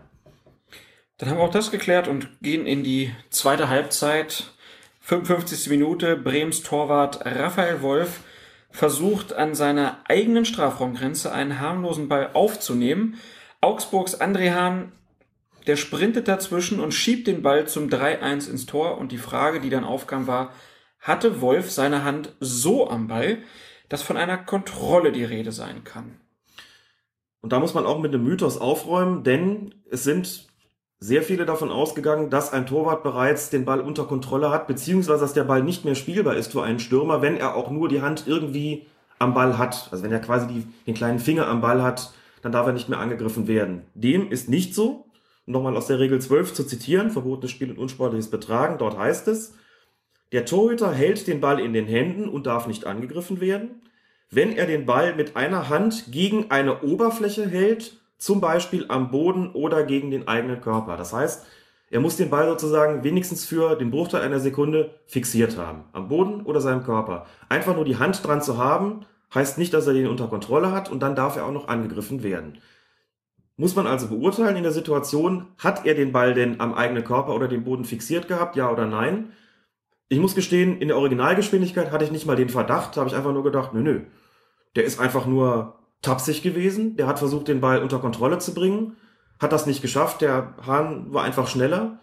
Dann 1.18 1.30
haben 1.30 1.38
wir 1.38 1.44
auch 1.44 1.52
das 1.52 1.72
geklärt 1.72 2.08
und 2.08 2.42
gehen 2.42 2.66
in 2.66 2.84
die 2.84 3.12
zweite 3.30 3.70
Halbzeit. 3.70 4.52
55. 5.00 5.70
Minute, 5.70 6.18
Brems 6.18 6.64
Torwart 6.64 7.26
Raphael 7.26 7.82
Wolf 7.82 8.20
versucht 8.72 9.32
an 9.32 9.56
seiner 9.56 10.00
eigenen 10.10 10.44
Strafraumgrenze 10.44 11.32
einen 11.32 11.62
harmlosen 11.62 12.10
Ball 12.10 12.32
aufzunehmen. 12.34 13.18
Augsburgs 13.62 14.20
André 14.20 14.54
Hahn, 14.54 14.92
der 15.66 15.76
sprintet 15.76 16.28
dazwischen 16.28 16.80
und 16.80 16.94
schiebt 16.94 17.28
den 17.28 17.42
Ball 17.42 17.68
zum 17.68 17.88
3-1 17.88 18.50
ins 18.50 18.66
Tor. 18.66 18.98
Und 18.98 19.12
die 19.12 19.18
Frage, 19.18 19.60
die 19.60 19.70
dann 19.70 19.84
aufkam, 19.84 20.28
war, 20.28 20.52
hatte 21.00 21.42
Wolf 21.42 21.72
seine 21.72 22.04
Hand 22.04 22.36
so 22.40 22.90
am 22.90 23.08
Ball, 23.08 23.40
dass 23.90 24.02
von 24.02 24.18
einer 24.18 24.38
Kontrolle 24.38 25.12
die 25.12 25.24
Rede 25.24 25.52
sein 25.52 25.84
kann? 25.84 26.20
Und 27.42 27.54
da 27.54 27.60
muss 27.60 27.74
man 27.74 27.86
auch 27.86 28.00
mit 28.00 28.14
dem 28.14 28.24
Mythos 28.24 28.58
aufräumen, 28.58 29.24
denn 29.24 29.76
es 29.90 30.04
sind 30.04 30.48
sehr 31.00 31.22
viele 31.22 31.46
davon 31.46 31.70
ausgegangen, 31.70 32.30
dass 32.30 32.52
ein 32.52 32.66
Torwart 32.66 33.04
bereits 33.04 33.50
den 33.50 33.66
Ball 33.66 33.82
unter 33.82 34.06
Kontrolle 34.06 34.50
hat, 34.50 34.68
beziehungsweise 34.68 35.22
dass 35.22 35.34
der 35.34 35.44
Ball 35.44 35.64
nicht 35.64 35.86
mehr 35.86 35.96
spielbar 35.96 36.36
ist 36.36 36.52
für 36.52 36.64
einen 36.64 36.80
Stürmer, 36.80 37.22
wenn 37.22 37.38
er 37.38 37.56
auch 37.56 37.70
nur 37.70 37.88
die 37.88 38.02
Hand 38.02 38.24
irgendwie 38.26 38.88
am 39.20 39.34
Ball 39.34 39.58
hat. 39.58 39.90
Also 39.92 40.04
wenn 40.04 40.12
er 40.12 40.20
quasi 40.20 40.48
die, 40.48 40.68
den 40.88 40.96
kleinen 40.96 41.20
Finger 41.20 41.48
am 41.48 41.62
Ball 41.62 41.84
hat, 41.84 42.14
dann 42.48 42.54
darf 42.54 42.68
er 42.68 42.72
nicht 42.72 42.88
mehr 42.88 43.00
angegriffen 43.00 43.50
werden. 43.50 43.82
Dem 43.94 44.32
ist 44.32 44.48
nicht 44.48 44.74
so. 44.74 45.06
Nochmal 45.46 45.76
aus 45.76 45.88
der 45.88 46.00
Regel 46.00 46.22
12 46.22 46.54
zu 46.54 46.64
zitieren, 46.64 47.12
verbotenes 47.12 47.52
Spiel 47.52 47.70
und 47.70 47.78
unsportliches 47.78 48.30
Betragen. 48.30 48.78
Dort 48.78 48.98
heißt 48.98 49.28
es, 49.28 49.54
der 50.32 50.46
Torhüter 50.46 50.94
hält 50.94 51.28
den 51.28 51.42
Ball 51.42 51.60
in 51.60 51.74
den 51.74 51.88
Händen 51.88 52.30
und 52.30 52.48
darf 52.48 52.66
nicht 52.66 52.86
angegriffen 52.86 53.42
werden. 53.42 53.82
Wenn 54.32 54.56
er 54.56 54.66
den 54.66 54.86
Ball 54.86 55.14
mit 55.14 55.36
einer 55.36 55.68
Hand 55.68 56.06
gegen 56.10 56.50
eine 56.50 56.84
Oberfläche 56.84 57.46
hält 57.50 58.00
zum 58.18 58.40
Beispiel 58.40 58.86
am 58.88 59.12
Boden 59.12 59.52
oder 59.52 59.84
gegen 59.84 60.10
den 60.10 60.30
eigenen 60.30 60.62
Körper. 60.62 60.96
Das 60.96 61.12
heißt, 61.12 61.46
er 61.90 62.00
muss 62.00 62.16
den 62.16 62.30
Ball 62.30 62.48
sozusagen 62.48 63.04
wenigstens 63.04 63.44
für 63.44 63.76
den 63.76 63.92
Bruchteil 63.92 64.22
einer 64.22 64.40
Sekunde 64.40 64.92
fixiert 65.06 65.58
haben. 65.58 65.84
Am 65.92 66.08
Boden 66.08 66.44
oder 66.44 66.62
seinem 66.62 66.84
Körper. 66.86 67.26
Einfach 67.50 67.76
nur 67.76 67.84
die 67.84 67.98
Hand 67.98 68.26
dran 68.26 68.42
zu 68.42 68.58
haben, 68.58 69.06
heißt 69.34 69.58
nicht, 69.58 69.74
dass 69.74 69.88
er 69.88 69.94
den 69.94 70.08
unter 70.08 70.28
Kontrolle 70.28 70.72
hat 70.72 70.90
und 70.90 71.02
dann 71.02 71.16
darf 71.16 71.36
er 71.36 71.46
auch 71.46 71.52
noch 71.52 71.68
angegriffen 71.68 72.24
werden. 72.24 72.60
Muss 73.56 73.76
man 73.76 73.88
also 73.88 74.08
beurteilen 74.08 74.56
in 74.56 74.64
der 74.64 74.72
Situation, 74.72 75.48
hat 75.58 75.86
er 75.86 75.96
den 75.96 76.12
Ball 76.12 76.34
denn 76.34 76.60
am 76.60 76.74
eigenen 76.74 77.04
Körper 77.04 77.34
oder 77.34 77.48
dem 77.48 77.64
Boden 77.64 77.86
fixiert 77.86 78.28
gehabt, 78.28 78.56
ja 78.56 78.72
oder 78.72 78.86
nein? 78.86 79.32
Ich 80.10 80.20
muss 80.20 80.36
gestehen, 80.36 80.80
in 80.80 80.88
der 80.88 80.98
Originalgeschwindigkeit 80.98 81.92
hatte 81.92 82.06
ich 82.06 82.12
nicht 82.12 82.26
mal 82.26 82.36
den 82.36 82.50
Verdacht, 82.50 82.96
da 82.96 83.02
habe 83.02 83.10
ich 83.10 83.16
einfach 83.16 83.34
nur 83.34 83.44
gedacht, 83.44 83.74
nö, 83.74 83.82
nö. 83.82 84.02
Der 84.76 84.86
ist 84.86 85.00
einfach 85.00 85.26
nur 85.26 85.80
tapsig 86.02 86.44
gewesen. 86.44 86.96
Der 86.96 87.08
hat 87.08 87.20
versucht, 87.20 87.48
den 87.48 87.62
Ball 87.62 87.82
unter 87.82 88.00
Kontrolle 88.00 88.38
zu 88.40 88.54
bringen, 88.54 88.96
hat 89.40 89.52
das 89.52 89.66
nicht 89.66 89.82
geschafft. 89.82 90.22
Der 90.22 90.54
Hahn 90.66 91.12
war 91.14 91.24
einfach 91.24 91.48
schneller, 91.48 92.00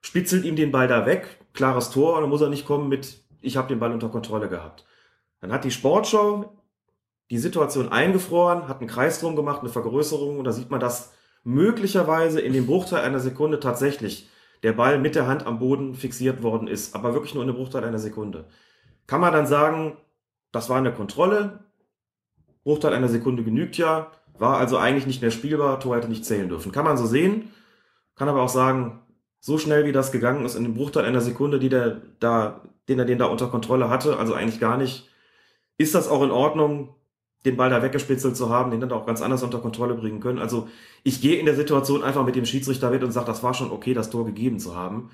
spitzelt 0.00 0.44
ihm 0.44 0.56
den 0.56 0.72
Ball 0.72 0.88
da 0.88 1.06
weg, 1.06 1.38
klares 1.54 1.90
Tor, 1.90 2.16
und 2.16 2.22
dann 2.22 2.30
muss 2.30 2.40
er 2.40 2.50
nicht 2.50 2.66
kommen 2.66 2.88
mit, 2.88 3.22
ich 3.40 3.56
habe 3.56 3.68
den 3.68 3.78
Ball 3.78 3.92
unter 3.92 4.08
Kontrolle 4.08 4.48
gehabt. 4.48 4.84
Dann 5.40 5.52
hat 5.52 5.64
die 5.64 5.70
Sportschau 5.70 6.57
die 7.30 7.38
Situation 7.38 7.90
eingefroren, 7.90 8.68
hat 8.68 8.80
einen 8.80 8.88
Kreis 8.88 9.20
drum 9.20 9.36
gemacht, 9.36 9.60
eine 9.60 9.68
Vergrößerung, 9.68 10.38
und 10.38 10.44
da 10.44 10.52
sieht 10.52 10.70
man, 10.70 10.80
dass 10.80 11.12
möglicherweise 11.44 12.40
in 12.40 12.52
dem 12.52 12.66
Bruchteil 12.66 13.04
einer 13.04 13.20
Sekunde 13.20 13.60
tatsächlich 13.60 14.28
der 14.62 14.72
Ball 14.72 14.98
mit 14.98 15.14
der 15.14 15.26
Hand 15.26 15.46
am 15.46 15.58
Boden 15.58 15.94
fixiert 15.94 16.42
worden 16.42 16.68
ist, 16.68 16.94
aber 16.94 17.14
wirklich 17.14 17.34
nur 17.34 17.42
in 17.42 17.48
einem 17.48 17.58
Bruchteil 17.58 17.84
einer 17.84 17.98
Sekunde. 17.98 18.46
Kann 19.06 19.20
man 19.20 19.32
dann 19.32 19.46
sagen, 19.46 19.96
das 20.52 20.68
war 20.68 20.78
eine 20.78 20.92
Kontrolle, 20.92 21.64
Bruchteil 22.64 22.92
einer 22.92 23.08
Sekunde 23.08 23.44
genügt 23.44 23.76
ja, 23.76 24.10
war 24.38 24.58
also 24.58 24.76
eigentlich 24.76 25.06
nicht 25.06 25.22
mehr 25.22 25.30
spielbar, 25.30 25.80
Tor 25.80 25.96
hätte 25.96 26.08
nicht 26.08 26.24
zählen 26.24 26.48
dürfen. 26.48 26.72
Kann 26.72 26.84
man 26.84 26.96
so 26.96 27.06
sehen, 27.06 27.50
kann 28.14 28.28
aber 28.28 28.42
auch 28.42 28.48
sagen, 28.48 29.00
so 29.40 29.58
schnell 29.58 29.84
wie 29.84 29.92
das 29.92 30.12
gegangen 30.12 30.44
ist 30.44 30.56
in 30.56 30.64
dem 30.64 30.74
Bruchteil 30.74 31.04
einer 31.04 31.20
Sekunde, 31.20 31.58
die 31.58 31.68
der 31.68 32.02
da, 32.18 32.62
den 32.88 32.98
er 32.98 33.04
den 33.04 33.18
da 33.18 33.26
unter 33.26 33.48
Kontrolle 33.48 33.88
hatte, 33.88 34.18
also 34.18 34.34
eigentlich 34.34 34.60
gar 34.60 34.76
nicht, 34.76 35.08
ist 35.76 35.94
das 35.94 36.08
auch 36.08 36.22
in 36.22 36.30
Ordnung, 36.30 36.94
den 37.44 37.56
Ball 37.56 37.70
da 37.70 37.82
weggespitzelt 37.82 38.36
zu 38.36 38.50
haben, 38.50 38.70
den 38.70 38.80
dann 38.80 38.92
auch 38.92 39.06
ganz 39.06 39.22
anders 39.22 39.42
unter 39.42 39.58
Kontrolle 39.58 39.94
bringen 39.94 40.20
können. 40.20 40.38
Also 40.38 40.68
ich 41.04 41.20
gehe 41.20 41.38
in 41.38 41.46
der 41.46 41.54
Situation 41.54 42.02
einfach 42.02 42.24
mit 42.24 42.36
dem 42.36 42.44
Schiedsrichter 42.44 42.90
mit 42.90 43.04
und 43.04 43.12
sage, 43.12 43.26
das 43.26 43.42
war 43.42 43.54
schon 43.54 43.70
okay, 43.70 43.94
das 43.94 44.10
Tor 44.10 44.26
gegeben 44.26 44.58
zu 44.58 44.76
haben. 44.76 45.10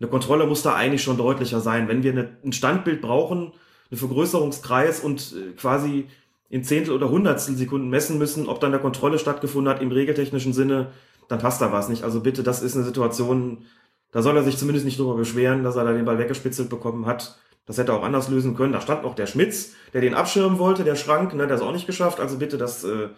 Eine 0.00 0.10
Kontrolle 0.10 0.46
muss 0.46 0.62
da 0.62 0.74
eigentlich 0.74 1.02
schon 1.02 1.16
deutlicher 1.16 1.60
sein. 1.60 1.88
Wenn 1.88 2.02
wir 2.02 2.12
eine, 2.12 2.36
ein 2.44 2.52
Standbild 2.52 3.00
brauchen, 3.00 3.52
einen 3.90 3.98
Vergrößerungskreis 3.98 5.00
und 5.00 5.34
äh, 5.36 5.52
quasi 5.56 6.06
in 6.50 6.64
Zehntel 6.64 6.94
oder 6.94 7.10
Hundertstel 7.10 7.56
Sekunden 7.56 7.88
messen 7.88 8.18
müssen, 8.18 8.48
ob 8.48 8.60
dann 8.60 8.72
der 8.72 8.80
Kontrolle 8.80 9.18
stattgefunden 9.18 9.72
hat 9.72 9.82
im 9.82 9.90
regeltechnischen 9.92 10.52
Sinne, 10.52 10.92
dann 11.28 11.38
passt 11.38 11.60
da 11.60 11.72
was 11.72 11.88
nicht. 11.88 12.04
Also 12.04 12.20
bitte, 12.20 12.42
das 12.42 12.62
ist 12.62 12.74
eine 12.74 12.84
Situation, 12.84 13.66
da 14.12 14.22
soll 14.22 14.36
er 14.36 14.44
sich 14.44 14.56
zumindest 14.56 14.86
nicht 14.86 14.98
drüber 14.98 15.14
beschweren, 15.14 15.62
dass 15.62 15.76
er 15.76 15.84
da 15.84 15.92
den 15.92 16.06
Ball 16.06 16.18
weggespitzelt 16.18 16.70
bekommen 16.70 17.06
hat. 17.06 17.38
Das 17.68 17.78
hätte 17.78 17.92
er 17.92 17.98
auch 17.98 18.02
anders 18.02 18.28
lösen 18.28 18.56
können. 18.56 18.72
Da 18.72 18.80
stand 18.80 19.04
noch 19.04 19.14
der 19.14 19.26
Schmitz, 19.26 19.74
der 19.92 20.00
den 20.00 20.14
abschirmen 20.14 20.58
wollte, 20.58 20.82
der 20.82 20.96
Schrank, 20.96 21.34
ne, 21.34 21.46
der 21.46 21.56
ist 21.56 21.62
auch 21.62 21.72
nicht 21.72 21.86
geschafft. 21.86 22.18
Also 22.18 22.38
bitte, 22.38 22.58
das 22.58 22.82
äh, 22.82 23.08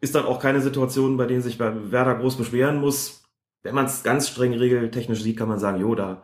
ist 0.00 0.14
dann 0.14 0.24
auch 0.24 0.40
keine 0.40 0.60
Situation, 0.60 1.16
bei 1.16 1.26
denen 1.26 1.42
sich 1.42 1.58
bei 1.58 1.72
Werder 1.92 2.16
groß 2.16 2.36
beschweren 2.36 2.80
muss. 2.80 3.22
Wenn 3.62 3.74
man 3.74 3.84
es 3.84 4.02
ganz 4.02 4.28
streng 4.28 4.54
regeltechnisch 4.54 5.22
sieht, 5.22 5.36
kann 5.36 5.48
man 5.48 5.60
sagen, 5.60 5.80
jo, 5.80 5.94
da 5.94 6.22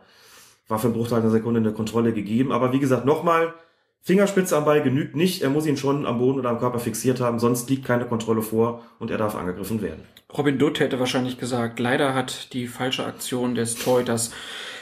war 0.67 0.79
für 0.79 0.87
einen 0.87 0.95
Bruchteil 0.95 1.19
einer 1.19 1.29
Sekunde 1.29 1.59
eine 1.59 1.71
Kontrolle 1.71 2.11
gegeben. 2.11 2.51
Aber 2.51 2.73
wie 2.73 2.79
gesagt, 2.79 3.05
nochmal, 3.05 3.53
Fingerspitze 4.01 4.57
am 4.57 4.65
Ball 4.65 4.81
genügt 4.81 5.15
nicht, 5.15 5.41
er 5.41 5.49
muss 5.49 5.65
ihn 5.65 5.77
schon 5.77 6.05
am 6.05 6.19
Boden 6.19 6.39
oder 6.39 6.49
am 6.49 6.59
Körper 6.59 6.79
fixiert 6.79 7.19
haben, 7.19 7.39
sonst 7.39 7.69
liegt 7.69 7.85
keine 7.85 8.05
Kontrolle 8.05 8.41
vor 8.41 8.83
und 8.97 9.11
er 9.11 9.17
darf 9.17 9.35
angegriffen 9.35 9.81
werden. 9.81 10.03
Robin 10.35 10.57
Dutt 10.57 10.79
hätte 10.79 10.99
wahrscheinlich 10.99 11.37
gesagt, 11.37 11.79
leider 11.79 12.13
hat 12.13 12.53
die 12.53 12.67
falsche 12.67 13.05
Aktion 13.05 13.55
des 13.55 13.75
Torhüters 13.75 14.31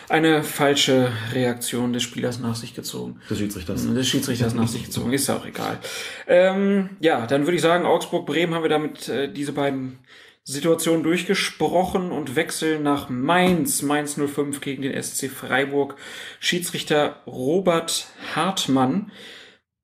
eine 0.09 0.43
falsche 0.43 1.11
Reaktion 1.33 1.93
des 1.93 2.03
Spielers 2.03 2.39
nach 2.39 2.55
sich 2.55 2.73
gezogen. 2.73 3.19
Des 3.29 3.37
Schiedsrichters. 3.37 3.93
Des 3.93 4.07
Schiedsrichters 4.07 4.53
nach 4.53 4.67
sich 4.67 4.85
gezogen, 4.85 5.11
ist 5.13 5.27
ja 5.27 5.37
auch 5.37 5.45
egal. 5.45 5.79
Ähm, 6.27 6.91
ja, 6.99 7.27
dann 7.27 7.45
würde 7.45 7.55
ich 7.55 7.61
sagen, 7.61 7.85
Augsburg-Bremen 7.85 8.55
haben 8.55 8.63
wir 8.63 8.69
damit 8.69 9.09
äh, 9.09 9.31
diese 9.31 9.51
beiden 9.51 9.99
Situation 10.43 11.03
durchgesprochen 11.03 12.11
und 12.11 12.37
wechseln 12.37 12.81
nach 12.81 13.09
Mainz. 13.09 13.81
Mainz 13.81 14.17
05 14.17 14.61
gegen 14.61 14.81
den 14.81 15.01
SC 15.01 15.29
Freiburg. 15.29 15.97
Schiedsrichter 16.39 17.21
Robert 17.27 18.07
Hartmann. 18.33 19.11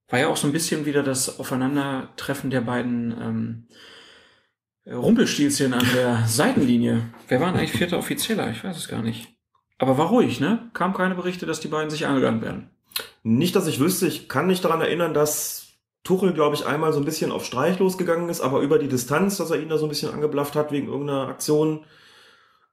War 0.08 0.20
ja 0.20 0.28
auch 0.30 0.38
so 0.38 0.48
ein 0.48 0.54
bisschen 0.54 0.86
wieder 0.86 1.04
das 1.04 1.38
Aufeinandertreffen 1.38 2.50
der 2.50 2.62
beiden 2.62 3.12
ähm, 3.12 3.68
Rumpelstilzchen 4.86 5.74
an 5.74 5.86
der 5.94 6.24
Seitenlinie. 6.28 7.10
Wer 7.28 7.42
war 7.42 7.52
denn 7.52 7.60
eigentlich 7.60 7.74
vierter 7.74 7.98
Offizieller? 7.98 8.50
Ich 8.50 8.64
weiß 8.64 8.78
es 8.78 8.88
gar 8.88 9.02
nicht. 9.02 9.33
Aber 9.78 9.98
war 9.98 10.08
ruhig, 10.08 10.40
ne? 10.40 10.70
Kam 10.74 10.94
keine 10.94 11.16
Berichte, 11.16 11.46
dass 11.46 11.60
die 11.60 11.68
beiden 11.68 11.90
sich 11.90 12.06
angegangen 12.06 12.42
werden. 12.42 12.70
Nicht, 13.24 13.56
dass 13.56 13.68
ich 13.68 13.80
wüsste. 13.80 14.08
Ich 14.08 14.30
kann 14.30 14.48
mich 14.48 14.62
daran 14.62 14.82
erinnern, 14.82 15.14
dass 15.14 15.68
Tuchel, 16.04 16.34
glaube 16.34 16.56
ich, 16.56 16.66
einmal 16.66 16.94
so 16.94 17.00
ein 17.00 17.06
bisschen 17.06 17.32
auf 17.32 17.46
Streich 17.46 17.80
losgegangen 17.80 18.30
ist, 18.30 18.42
aber 18.42 18.60
über 18.60 18.78
die 18.78 18.90
Distanz, 18.90 19.38
dass 19.38 19.52
er 19.52 19.62
ihn 19.62 19.70
da 19.70 19.78
so 19.78 19.86
ein 19.86 19.90
bisschen 19.90 20.14
angeblafft 20.14 20.56
hat 20.56 20.72
wegen 20.72 20.88
irgendeiner 20.88 21.28
Aktion. 21.28 21.86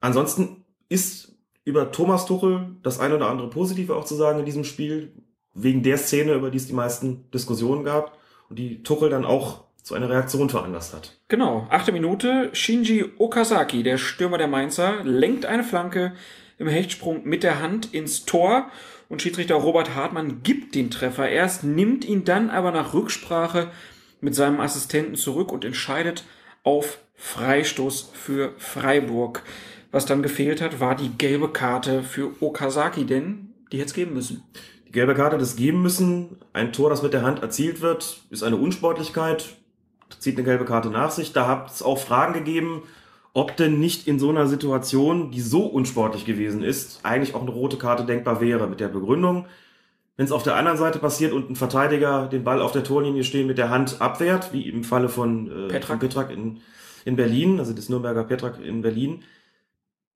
Ansonsten 0.01 0.65
ist 0.89 1.33
über 1.63 1.91
Thomas 1.91 2.25
Tuchel 2.25 2.75
das 2.83 2.99
ein 2.99 3.13
oder 3.13 3.29
andere 3.29 3.49
Positive 3.49 3.95
auch 3.95 4.05
zu 4.05 4.15
sagen 4.15 4.39
in 4.39 4.45
diesem 4.45 4.63
Spiel, 4.63 5.13
wegen 5.53 5.83
der 5.83 5.97
Szene, 5.97 6.33
über 6.33 6.49
die 6.49 6.57
es 6.57 6.67
die 6.67 6.73
meisten 6.73 7.29
Diskussionen 7.31 7.83
gab 7.83 8.17
und 8.49 8.59
die 8.59 8.83
Tuchel 8.83 9.09
dann 9.09 9.25
auch 9.25 9.65
zu 9.81 9.95
einer 9.95 10.09
Reaktion 10.09 10.49
veranlasst 10.49 10.93
hat. 10.93 11.17
Genau, 11.27 11.67
achte 11.69 11.91
Minute, 11.91 12.49
Shinji 12.53 13.05
Okazaki, 13.17 13.83
der 13.83 13.97
Stürmer 13.97 14.37
der 14.37 14.47
Mainzer, 14.47 15.03
lenkt 15.03 15.45
eine 15.45 15.63
Flanke 15.63 16.13
im 16.61 16.67
Hechtsprung 16.67 17.21
mit 17.25 17.43
der 17.43 17.59
Hand 17.59 17.93
ins 17.93 18.25
Tor 18.25 18.69
und 19.09 19.21
Schiedsrichter 19.21 19.55
Robert 19.55 19.95
Hartmann 19.95 20.43
gibt 20.43 20.75
den 20.75 20.89
Treffer 20.91 21.27
erst, 21.27 21.63
nimmt 21.63 22.05
ihn 22.05 22.23
dann 22.23 22.49
aber 22.49 22.71
nach 22.71 22.93
Rücksprache 22.93 23.71
mit 24.21 24.35
seinem 24.35 24.59
Assistenten 24.59 25.15
zurück 25.15 25.51
und 25.51 25.65
entscheidet 25.65 26.23
auf 26.63 26.99
Freistoß 27.15 28.11
für 28.13 28.53
Freiburg. 28.57 29.43
Was 29.91 30.05
dann 30.05 30.23
gefehlt 30.23 30.61
hat, 30.61 30.79
war 30.79 30.95
die 30.95 31.09
gelbe 31.17 31.49
Karte 31.49 32.03
für 32.03 32.31
Okazaki, 32.41 33.05
denn 33.05 33.49
die 33.71 33.77
hätte 33.77 33.87
es 33.87 33.93
geben 33.93 34.13
müssen. 34.13 34.43
Die 34.87 34.91
gelbe 34.91 35.15
Karte 35.15 35.37
das 35.37 35.55
geben 35.55 35.81
müssen. 35.81 36.37
Ein 36.53 36.71
Tor, 36.71 36.89
das 36.89 37.01
mit 37.01 37.13
der 37.13 37.23
Hand 37.23 37.41
erzielt 37.41 37.81
wird, 37.81 38.21
ist 38.29 38.43
eine 38.43 38.57
Unsportlichkeit, 38.57 39.57
zieht 40.19 40.37
eine 40.37 40.45
gelbe 40.45 40.65
Karte 40.65 40.89
nach 40.89 41.11
sich. 41.11 41.33
Da 41.33 41.47
hat 41.47 41.71
es 41.71 41.81
auch 41.81 41.97
Fragen 41.97 42.33
gegeben, 42.33 42.83
ob 43.33 43.55
denn 43.55 43.79
nicht 43.79 44.07
in 44.07 44.19
so 44.19 44.29
einer 44.29 44.47
Situation, 44.47 45.31
die 45.31 45.41
so 45.41 45.65
unsportlich 45.65 46.25
gewesen 46.25 46.63
ist, 46.63 46.99
eigentlich 47.03 47.33
auch 47.33 47.41
eine 47.41 47.51
rote 47.51 47.77
Karte 47.77 48.05
denkbar 48.05 48.41
wäre 48.41 48.67
mit 48.67 48.79
der 48.79 48.89
Begründung. 48.89 49.45
Wenn 50.17 50.25
es 50.25 50.33
auf 50.33 50.43
der 50.43 50.55
anderen 50.55 50.77
Seite 50.77 50.99
passiert 50.99 51.31
und 51.31 51.49
ein 51.49 51.55
Verteidiger 51.55 52.27
den 52.27 52.43
Ball 52.43 52.61
auf 52.61 52.73
der 52.73 52.83
Torlinie 52.83 53.23
stehen 53.23 53.47
mit 53.47 53.57
der 53.57 53.69
Hand 53.69 54.01
abwehrt, 54.01 54.51
wie 54.51 54.67
im 54.67 54.83
Falle 54.83 55.07
von, 55.07 55.49
äh, 55.49 55.67
Petrak, 55.69 55.99
Petrak 56.01 56.29
in, 56.29 56.59
in 57.05 57.15
Berlin, 57.15 57.59
also 57.59 57.73
des 57.73 57.87
Nürnberger 57.87 58.25
Petrak 58.25 58.59
in 58.63 58.81
Berlin, 58.81 59.23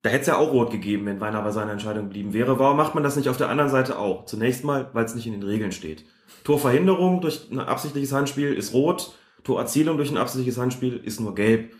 da 0.02 0.10
hätte 0.10 0.22
es 0.22 0.28
ja 0.28 0.38
auch 0.38 0.52
rot 0.52 0.70
gegeben, 0.70 1.06
wenn 1.08 1.22
Weiner 1.22 1.42
bei 1.42 1.52
seiner 1.52 1.72
Entscheidung 1.72 2.04
geblieben 2.04 2.34
wäre. 2.34 2.60
Warum 2.60 2.78
macht 2.78 2.94
man 2.94 3.04
das 3.04 3.16
nicht 3.16 3.30
auf 3.30 3.38
der 3.38 3.50
anderen 3.50 3.72
Seite 3.72 3.98
auch? 3.98 4.26
Zunächst 4.26 4.64
mal, 4.64 4.90
weil 4.94 5.06
es 5.06 5.16
nicht 5.16 5.26
in 5.26 5.34
den 5.34 5.42
Regeln 5.42 5.72
steht. 5.72 6.06
Torverhinderung 6.44 7.22
durch 7.22 7.50
ein 7.50 7.60
absichtliches 7.60 8.12
Handspiel 8.12 8.54
ist 8.54 8.74
rot, 8.74 9.16
Torerzielung 9.44 9.98
durch 9.98 10.12
ein 10.12 10.18
absichtliches 10.18 10.60
Handspiel 10.60 11.02
ist 11.04 11.20
nur 11.22 11.34
gelb 11.34 11.72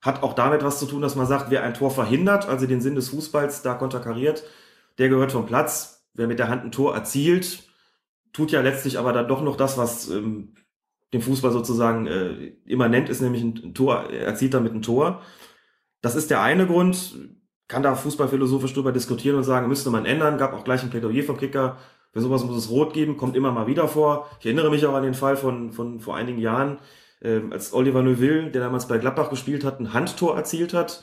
Hat 0.00 0.22
auch 0.22 0.34
damit 0.34 0.62
was 0.62 0.78
zu 0.78 0.86
tun, 0.86 1.02
dass 1.02 1.16
man 1.16 1.26
sagt, 1.26 1.50
wer 1.50 1.62
ein 1.62 1.74
Tor 1.74 1.90
verhindert, 1.90 2.48
also 2.48 2.66
den 2.66 2.80
Sinn 2.80 2.94
des 2.94 3.08
Fußballs 3.08 3.62
da 3.62 3.74
konterkariert, 3.74 4.44
der 4.98 5.08
gehört 5.08 5.32
vom 5.32 5.46
Platz. 5.46 6.06
Wer 6.14 6.28
mit 6.28 6.38
der 6.38 6.48
Hand 6.48 6.64
ein 6.64 6.72
Tor 6.72 6.94
erzielt, 6.94 7.64
tut 8.32 8.50
ja 8.50 8.60
letztlich 8.60 8.98
aber 8.98 9.12
dann 9.12 9.28
doch 9.28 9.42
noch 9.42 9.56
das, 9.56 9.76
was 9.76 10.08
ähm, 10.08 10.54
dem 11.12 11.22
Fußball 11.22 11.52
sozusagen 11.52 12.06
äh, 12.06 12.52
immanent 12.64 13.08
ist, 13.08 13.20
nämlich 13.20 13.42
ein 13.42 13.74
Tor, 13.74 14.10
er 14.10 14.26
erzielt 14.26 14.54
damit 14.54 14.74
ein 14.74 14.82
Tor. 14.82 15.22
Das 16.00 16.14
ist 16.14 16.30
der 16.30 16.42
eine 16.42 16.66
Grund, 16.66 17.16
kann 17.68 17.82
da 17.82 17.94
fußballphilosophisch 17.94 18.74
drüber 18.74 18.92
diskutieren 18.92 19.36
und 19.36 19.44
sagen, 19.44 19.68
müsste 19.68 19.90
man 19.90 20.06
ändern, 20.06 20.38
gab 20.38 20.52
auch 20.52 20.64
gleich 20.64 20.82
ein 20.82 20.90
Plädoyer 20.90 21.22
vom 21.22 21.36
Kicker, 21.36 21.78
für 22.12 22.20
sowas 22.20 22.44
muss 22.44 22.56
es 22.56 22.70
rot 22.70 22.94
geben, 22.94 23.16
kommt 23.16 23.36
immer 23.36 23.52
mal 23.52 23.66
wieder 23.66 23.88
vor. 23.88 24.30
Ich 24.40 24.46
erinnere 24.46 24.70
mich 24.70 24.86
auch 24.86 24.94
an 24.94 25.02
den 25.02 25.14
Fall 25.14 25.36
von, 25.36 25.72
von 25.72 26.00
vor 26.00 26.16
einigen 26.16 26.38
Jahren, 26.38 26.78
ähm, 27.22 27.52
als 27.52 27.72
Oliver 27.72 28.02
Neuville, 28.02 28.50
der 28.50 28.62
damals 28.62 28.88
bei 28.88 28.98
Gladbach 28.98 29.30
gespielt 29.30 29.64
hat, 29.64 29.80
ein 29.80 29.92
Handtor 29.92 30.36
erzielt 30.36 30.74
hat, 30.74 31.02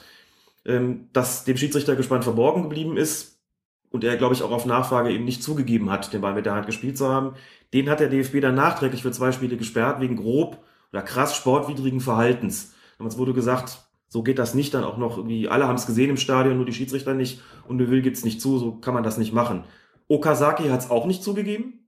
ähm, 0.66 1.09
das 1.14 1.43
dem 1.43 1.57
Schiedsrichter 1.57 1.95
gespannt 1.95 2.24
verborgen 2.24 2.64
geblieben 2.64 2.97
ist 2.97 3.41
und 3.89 4.03
er, 4.03 4.18
glaube 4.18 4.34
ich, 4.34 4.43
auch 4.43 4.51
auf 4.51 4.66
Nachfrage 4.66 5.11
eben 5.11 5.26
nicht 5.26 5.43
zugegeben 5.43 5.91
hat, 5.91 6.14
den 6.14 6.22
Ball 6.22 6.34
mit 6.34 6.45
der 6.45 6.55
Hand 6.55 6.66
gespielt 6.66 6.97
zu 6.97 7.07
haben. 7.09 7.36
Den 7.74 7.89
hat 7.89 7.99
der 7.99 8.09
DFB 8.09 8.41
dann 8.41 8.55
nachträglich 8.55 9.01
für 9.03 9.11
zwei 9.11 9.32
Spiele 9.32 9.57
gesperrt, 9.57 9.99
wegen 10.01 10.16
grob 10.16 10.64
oder 10.91 11.01
krass 11.01 11.36
sportwidrigen 11.36 12.01
Verhaltens. 12.01 12.74
Damals 12.97 13.18
wurde 13.18 13.34
gesagt, 13.34 13.80
so 14.07 14.22
geht 14.22 14.39
das 14.39 14.53
nicht, 14.53 14.74
dann 14.74 14.84
auch 14.84 14.97
noch 14.97 15.18
irgendwie, 15.18 15.47
alle 15.47 15.68
haben 15.68 15.76
es 15.76 15.88
gesehen 15.88 16.11
im 16.11 16.18
Stadion, 16.18 16.57
nur 16.57 16.66
die 16.66 16.74
Schiedsrichter 16.74 17.14
nicht 17.14 17.41
und 17.68 17.78
Neuville 17.78 18.03
gibt's 18.03 18.24
nicht 18.24 18.41
zu, 18.41 18.59
so 18.59 18.74
kann 18.74 18.93
man 18.93 19.03
das 19.03 19.18
nicht 19.18 19.34
machen. 19.34 19.64
Okazaki 20.07 20.70
hat 20.70 20.82
es 20.82 20.91
auch 20.91 21.05
nicht 21.05 21.24
zugegeben. 21.24 21.82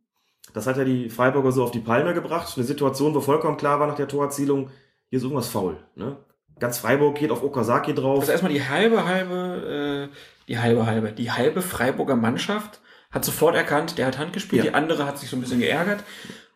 Das 0.56 0.66
hat 0.68 0.78
ja 0.78 0.86
die 0.86 1.10
Freiburger 1.10 1.51
so 1.51 1.64
auf 1.64 1.72
die 1.72 1.80
Palme 1.80 2.14
gebracht. 2.14 2.53
Eine 2.56 2.66
Situation, 2.66 3.14
wo 3.14 3.20
vollkommen 3.22 3.58
klar 3.58 3.80
war 3.80 3.88
nach 3.88 3.95
der 3.95 4.08
Torerzielung, 4.08 4.70
hier 5.10 5.18
ist 5.18 5.24
irgendwas 5.24 5.47
faul. 5.49 5.78
Ne? 5.95 6.16
Ganz 6.60 6.78
Freiburg 6.80 7.16
geht 7.18 7.30
auf 7.30 7.43
Okazaki 7.43 7.93
drauf. 7.93 8.22
Also 8.22 8.32
erstmal 8.32 8.53
die 8.53 8.64
halbe, 8.66 9.06
halbe, 9.06 10.10
äh, 10.12 10.16
die 10.47 10.58
halbe, 10.58 10.86
halbe, 10.86 11.12
die 11.12 11.30
halbe 11.32 11.62
Freiburger 11.62 12.16
Mannschaft 12.16 12.80
hat 13.12 13.26
sofort 13.26 13.56
erkannt, 13.56 13.97
der 13.97 14.08
hat 14.08 14.18
Hand 14.18 14.32
gespielt, 14.34 14.64
Ja. 14.64 14.70
die 14.72 14.76
andere 14.76 15.06
hat 15.06 15.18
sich 15.20 15.30
so 15.30 15.36
ein 15.36 15.41
bisschen 15.41 15.60
geärgert. 15.60 16.03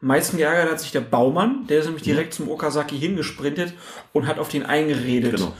Am 0.01 0.07
meisten 0.07 0.37
geärgert 0.37 0.71
hat 0.71 0.79
sich 0.79 0.91
der 0.93 1.01
Baumann, 1.01 1.67
der 1.67 1.79
ist 1.79 1.85
nämlich 1.85 2.03
Mhm. 2.03 2.11
direkt 2.11 2.33
zum 2.33 2.49
Okazaki 2.49 2.97
hingesprintet 2.97 3.73
und 4.13 4.27
hat 4.27 4.39
auf 4.39 4.47
den 4.47 4.65
eingeredet. 4.65 5.35
Genau. 5.35 5.53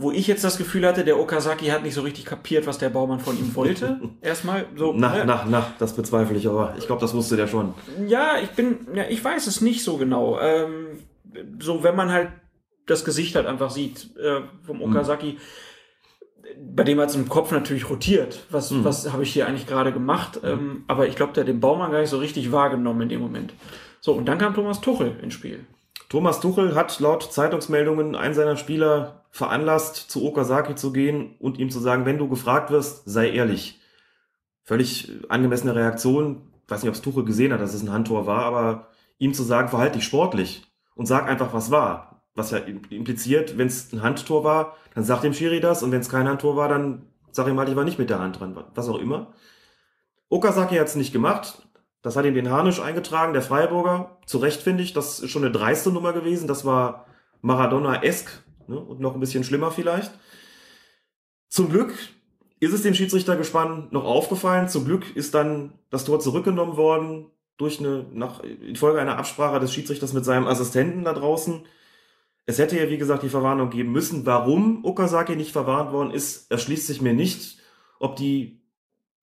Wo 0.00 0.12
ich 0.12 0.28
jetzt 0.28 0.44
das 0.44 0.58
Gefühl 0.58 0.86
hatte, 0.86 1.04
der 1.04 1.18
Okazaki 1.18 1.66
hat 1.66 1.82
nicht 1.82 1.94
so 1.94 2.02
richtig 2.02 2.24
kapiert, 2.24 2.68
was 2.68 2.78
der 2.78 2.88
Baumann 2.88 3.18
von 3.18 3.36
ihm 3.36 3.52
wollte. 3.56 4.00
Erstmal 4.20 4.66
so. 4.76 4.92
Na, 4.96 5.12
ne? 5.12 5.24
na, 5.26 5.44
na, 5.48 5.72
das 5.80 5.92
bezweifle 5.94 6.36
ich, 6.36 6.46
aber 6.46 6.74
ich 6.78 6.86
glaube, 6.86 7.00
das 7.00 7.14
wusste 7.14 7.36
der 7.36 7.48
schon. 7.48 7.74
Ja, 8.06 8.36
ich 8.40 8.50
bin, 8.50 8.86
ja, 8.94 9.04
ich 9.08 9.24
weiß 9.24 9.48
es 9.48 9.60
nicht 9.60 9.82
so 9.82 9.96
genau. 9.96 10.38
Ähm, 10.38 11.00
so, 11.58 11.82
wenn 11.82 11.96
man 11.96 12.12
halt 12.12 12.30
das 12.86 13.04
Gesicht 13.04 13.34
halt 13.34 13.46
einfach 13.46 13.70
sieht 13.70 14.16
äh, 14.16 14.40
vom 14.64 14.82
Okazaki, 14.82 15.36
bei 16.60 16.84
dem 16.84 17.00
hat 17.00 17.10
es 17.10 17.16
im 17.16 17.28
Kopf 17.28 17.50
natürlich 17.50 17.90
rotiert. 17.90 18.46
Was, 18.50 18.70
Mhm. 18.70 18.84
was 18.84 19.12
habe 19.12 19.24
ich 19.24 19.32
hier 19.32 19.48
eigentlich 19.48 19.66
gerade 19.66 19.92
gemacht? 19.92 20.40
Ähm, 20.44 20.84
aber 20.86 21.08
ich 21.08 21.16
glaube, 21.16 21.32
der 21.32 21.42
hat 21.42 21.48
den 21.48 21.58
Baumann 21.60 21.90
gar 21.90 22.00
nicht 22.00 22.10
so 22.10 22.18
richtig 22.18 22.52
wahrgenommen 22.52 23.02
in 23.02 23.08
dem 23.08 23.20
Moment. 23.20 23.52
So, 24.00 24.12
und 24.12 24.26
dann 24.26 24.38
kam 24.38 24.54
Thomas 24.54 24.80
Tuchel 24.80 25.16
ins 25.22 25.34
Spiel. 25.34 25.66
Thomas 26.08 26.40
Tuchel 26.40 26.76
hat 26.76 27.00
laut 27.00 27.32
Zeitungsmeldungen 27.32 28.14
einen 28.14 28.32
seiner 28.32 28.56
Spieler 28.56 29.17
veranlasst, 29.30 29.96
zu 30.10 30.24
Okazaki 30.24 30.74
zu 30.74 30.92
gehen 30.92 31.36
und 31.38 31.58
ihm 31.58 31.70
zu 31.70 31.80
sagen, 31.80 32.06
wenn 32.06 32.18
du 32.18 32.28
gefragt 32.28 32.70
wirst, 32.70 33.02
sei 33.04 33.30
ehrlich. 33.30 33.80
Völlig 34.64 35.12
angemessene 35.28 35.74
Reaktion. 35.74 36.42
Ich 36.64 36.70
weiß 36.70 36.82
nicht, 36.82 36.88
ob 36.88 36.94
es 36.94 37.02
Tuchel 37.02 37.24
gesehen 37.24 37.52
hat, 37.52 37.60
dass 37.60 37.74
es 37.74 37.82
ein 37.82 37.92
Handtor 37.92 38.26
war, 38.26 38.44
aber 38.44 38.88
ihm 39.18 39.34
zu 39.34 39.42
sagen, 39.42 39.68
verhalte 39.68 39.98
dich 39.98 40.04
sportlich 40.04 40.66
und 40.94 41.06
sag 41.06 41.28
einfach, 41.28 41.52
was 41.52 41.70
war. 41.70 42.22
Was 42.34 42.50
ja 42.50 42.58
impliziert, 42.58 43.58
wenn 43.58 43.66
es 43.66 43.92
ein 43.92 44.02
Handtor 44.02 44.44
war, 44.44 44.76
dann 44.94 45.04
sag 45.04 45.22
dem 45.22 45.32
Schiri 45.32 45.60
das 45.60 45.82
und 45.82 45.90
wenn 45.90 46.00
es 46.00 46.08
kein 46.08 46.28
Handtor 46.28 46.56
war, 46.56 46.68
dann 46.68 47.06
sag 47.32 47.48
ihm 47.48 47.58
halt, 47.58 47.68
ich 47.68 47.76
war 47.76 47.84
nicht 47.84 47.98
mit 47.98 48.10
der 48.10 48.20
Hand 48.20 48.38
dran, 48.38 48.56
was 48.74 48.88
auch 48.88 48.98
immer. 48.98 49.32
Okazaki 50.28 50.76
hat 50.76 50.86
es 50.86 50.94
nicht 50.94 51.12
gemacht. 51.12 51.66
Das 52.02 52.16
hat 52.16 52.24
ihm 52.26 52.34
den 52.34 52.50
Harnisch 52.50 52.80
eingetragen, 52.80 53.32
der 53.32 53.42
Freiburger. 53.42 54.18
Zu 54.26 54.38
Recht 54.38 54.62
finde 54.62 54.82
ich, 54.82 54.92
das 54.92 55.18
ist 55.18 55.30
schon 55.30 55.42
eine 55.42 55.52
dreiste 55.52 55.90
Nummer 55.90 56.12
gewesen. 56.12 56.46
Das 56.46 56.64
war 56.64 57.06
Maradona-esk 57.40 58.44
ne? 58.68 58.78
und 58.78 59.00
noch 59.00 59.14
ein 59.14 59.20
bisschen 59.20 59.44
schlimmer 59.44 59.70
vielleicht. 59.70 60.12
Zum 61.48 61.70
Glück 61.70 61.92
ist 62.60 62.72
es 62.72 62.82
dem 62.82 62.94
Schiedsrichtergespann 62.94 63.88
noch 63.90 64.04
aufgefallen. 64.04 64.68
Zum 64.68 64.84
Glück 64.84 65.16
ist 65.16 65.34
dann 65.34 65.72
das 65.90 66.04
Tor 66.04 66.20
zurückgenommen 66.20 66.76
worden 66.76 67.26
durch 67.56 67.80
eine, 67.80 68.06
nach, 68.12 68.40
infolge 68.40 69.00
einer 69.00 69.18
Absprache 69.18 69.60
des 69.60 69.72
Schiedsrichters 69.72 70.12
mit 70.12 70.24
seinem 70.24 70.46
Assistenten 70.46 71.04
da 71.04 71.12
draußen. 71.12 71.66
Es 72.46 72.58
hätte 72.58 72.78
ja, 72.78 72.88
wie 72.88 72.98
gesagt, 72.98 73.22
die 73.22 73.28
Verwarnung 73.28 73.70
geben 73.70 73.92
müssen. 73.92 74.24
Warum 74.24 74.84
Okazaki 74.84 75.36
nicht 75.36 75.52
verwarnt 75.52 75.92
worden 75.92 76.12
ist, 76.12 76.50
erschließt 76.50 76.86
sich 76.86 77.00
mir 77.00 77.12
nicht. 77.12 77.58
Ob 78.00 78.16
die 78.16 78.62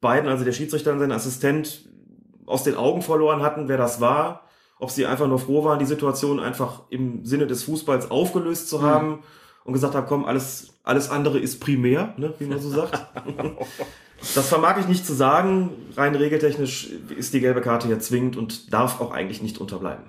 beiden, 0.01 0.29
also 0.29 0.43
der 0.45 0.51
Schiedsrichter 0.51 0.91
und 0.91 0.99
sein 0.99 1.11
Assistent, 1.11 1.89
aus 2.45 2.63
den 2.63 2.75
Augen 2.75 3.01
verloren 3.01 3.41
hatten, 3.41 3.67
wer 3.67 3.77
das 3.77 3.99
war. 3.99 4.44
Ob 4.79 4.91
sie 4.91 5.05
einfach 5.05 5.27
nur 5.27 5.39
froh 5.39 5.63
waren, 5.63 5.79
die 5.79 5.85
Situation 5.85 6.39
einfach 6.39 6.83
im 6.89 7.25
Sinne 7.25 7.47
des 7.47 7.63
Fußballs 7.63 8.11
aufgelöst 8.11 8.69
zu 8.69 8.81
haben 8.81 9.23
und 9.63 9.73
gesagt 9.73 9.95
haben, 9.95 10.05
komm, 10.07 10.25
alles, 10.25 10.75
alles 10.83 11.09
andere 11.09 11.39
ist 11.39 11.59
primär, 11.59 12.13
ne, 12.17 12.33
wie 12.39 12.45
man 12.45 12.59
so 12.59 12.69
sagt. 12.69 13.05
das 14.35 14.47
vermag 14.47 14.77
ich 14.79 14.87
nicht 14.87 15.05
zu 15.05 15.13
sagen. 15.13 15.71
Rein 15.95 16.15
regeltechnisch 16.15 16.89
ist 17.17 17.33
die 17.33 17.39
gelbe 17.39 17.61
Karte 17.61 17.87
ja 17.87 17.99
zwingend 17.99 18.37
und 18.37 18.73
darf 18.73 18.99
auch 19.01 19.11
eigentlich 19.11 19.41
nicht 19.41 19.59
unterbleiben. 19.59 20.05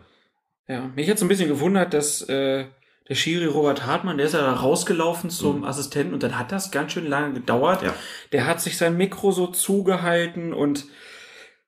Ja, 0.68 0.90
mich 0.94 1.08
hat 1.08 1.18
so 1.18 1.24
ein 1.24 1.28
bisschen 1.28 1.48
gewundert, 1.48 1.94
dass 1.94 2.22
äh, 2.28 2.66
der 3.08 3.14
Schiri 3.14 3.46
Robert 3.46 3.86
Hartmann, 3.86 4.16
der 4.16 4.26
ist 4.26 4.32
ja 4.32 4.40
da 4.40 4.52
rausgelaufen 4.52 5.30
zum 5.30 5.64
Assistenten 5.64 6.12
und 6.12 6.22
dann 6.22 6.38
hat 6.38 6.50
das 6.50 6.72
ganz 6.72 6.92
schön 6.92 7.06
lange 7.06 7.34
gedauert. 7.34 7.82
Ja. 7.82 7.94
Der 8.32 8.46
hat 8.46 8.60
sich 8.60 8.76
sein 8.76 8.96
Mikro 8.96 9.30
so 9.30 9.46
zugehalten 9.46 10.52
und 10.52 10.86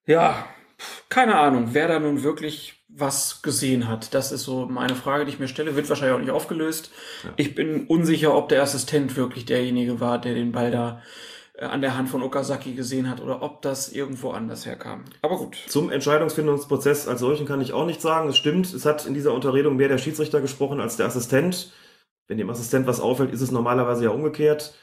ja, 0.05 0.47
keine 1.09 1.37
Ahnung, 1.37 1.71
wer 1.73 1.87
da 1.87 2.01
nun 2.01 2.23
wirklich 2.23 2.78
was 3.01 3.43
gesehen 3.43 3.89
hat. 3.89 4.15
Das 4.15 4.33
ist 4.33 4.45
so 4.45 4.67
meine 4.67 4.95
Frage, 4.95 5.25
die 5.25 5.33
ich 5.33 5.39
mir 5.39 5.49
stelle. 5.49 5.77
Wird 5.77 5.89
wahrscheinlich 5.89 6.17
auch 6.17 6.21
nicht 6.21 6.31
aufgelöst. 6.31 6.91
Ich 7.37 7.55
bin 7.55 7.87
unsicher, 7.87 8.35
ob 8.35 8.49
der 8.49 8.63
Assistent 8.63 9.17
wirklich 9.17 9.45
derjenige 9.45 10.01
war, 10.01 10.21
der 10.21 10.35
den 10.35 10.53
Ball 10.53 10.71
da 10.71 11.03
äh, 11.55 11.65
an 11.65 11.81
der 11.81 11.97
Hand 11.97 12.09
von 12.09 12.23
Okazaki 12.23 12.73
gesehen 12.73 13.09
hat 13.11 13.21
oder 13.21 13.43
ob 13.43 13.63
das 13.63 13.93
irgendwo 13.93 14.31
anders 14.31 14.67
herkam. 14.67 15.05
Aber 15.23 15.37
gut. 15.37 15.57
Zum 15.67 15.91
Entscheidungsfindungsprozess 15.91 17.09
als 17.09 17.21
solchen 17.21 17.47
kann 17.47 17.61
ich 17.61 17.73
auch 17.73 17.87
nicht 17.87 18.01
sagen. 18.01 18.29
Es 18.29 18.37
stimmt, 18.37 18.73
es 18.73 18.85
hat 18.85 19.07
in 19.07 19.15
dieser 19.15 19.35
Unterredung 19.35 19.77
mehr 19.77 19.89
der 19.89 19.99
Schiedsrichter 19.99 20.41
gesprochen 20.41 20.81
als 20.81 20.97
der 20.97 21.07
Assistent. 21.07 21.73
Wenn 22.27 22.39
dem 22.39 22.51
Assistent 22.51 22.87
was 22.87 23.01
auffällt, 23.01 23.33
ist 23.33 23.41
es 23.41 23.51
normalerweise 23.51 24.05
ja 24.05 24.11
umgekehrt. 24.11 24.75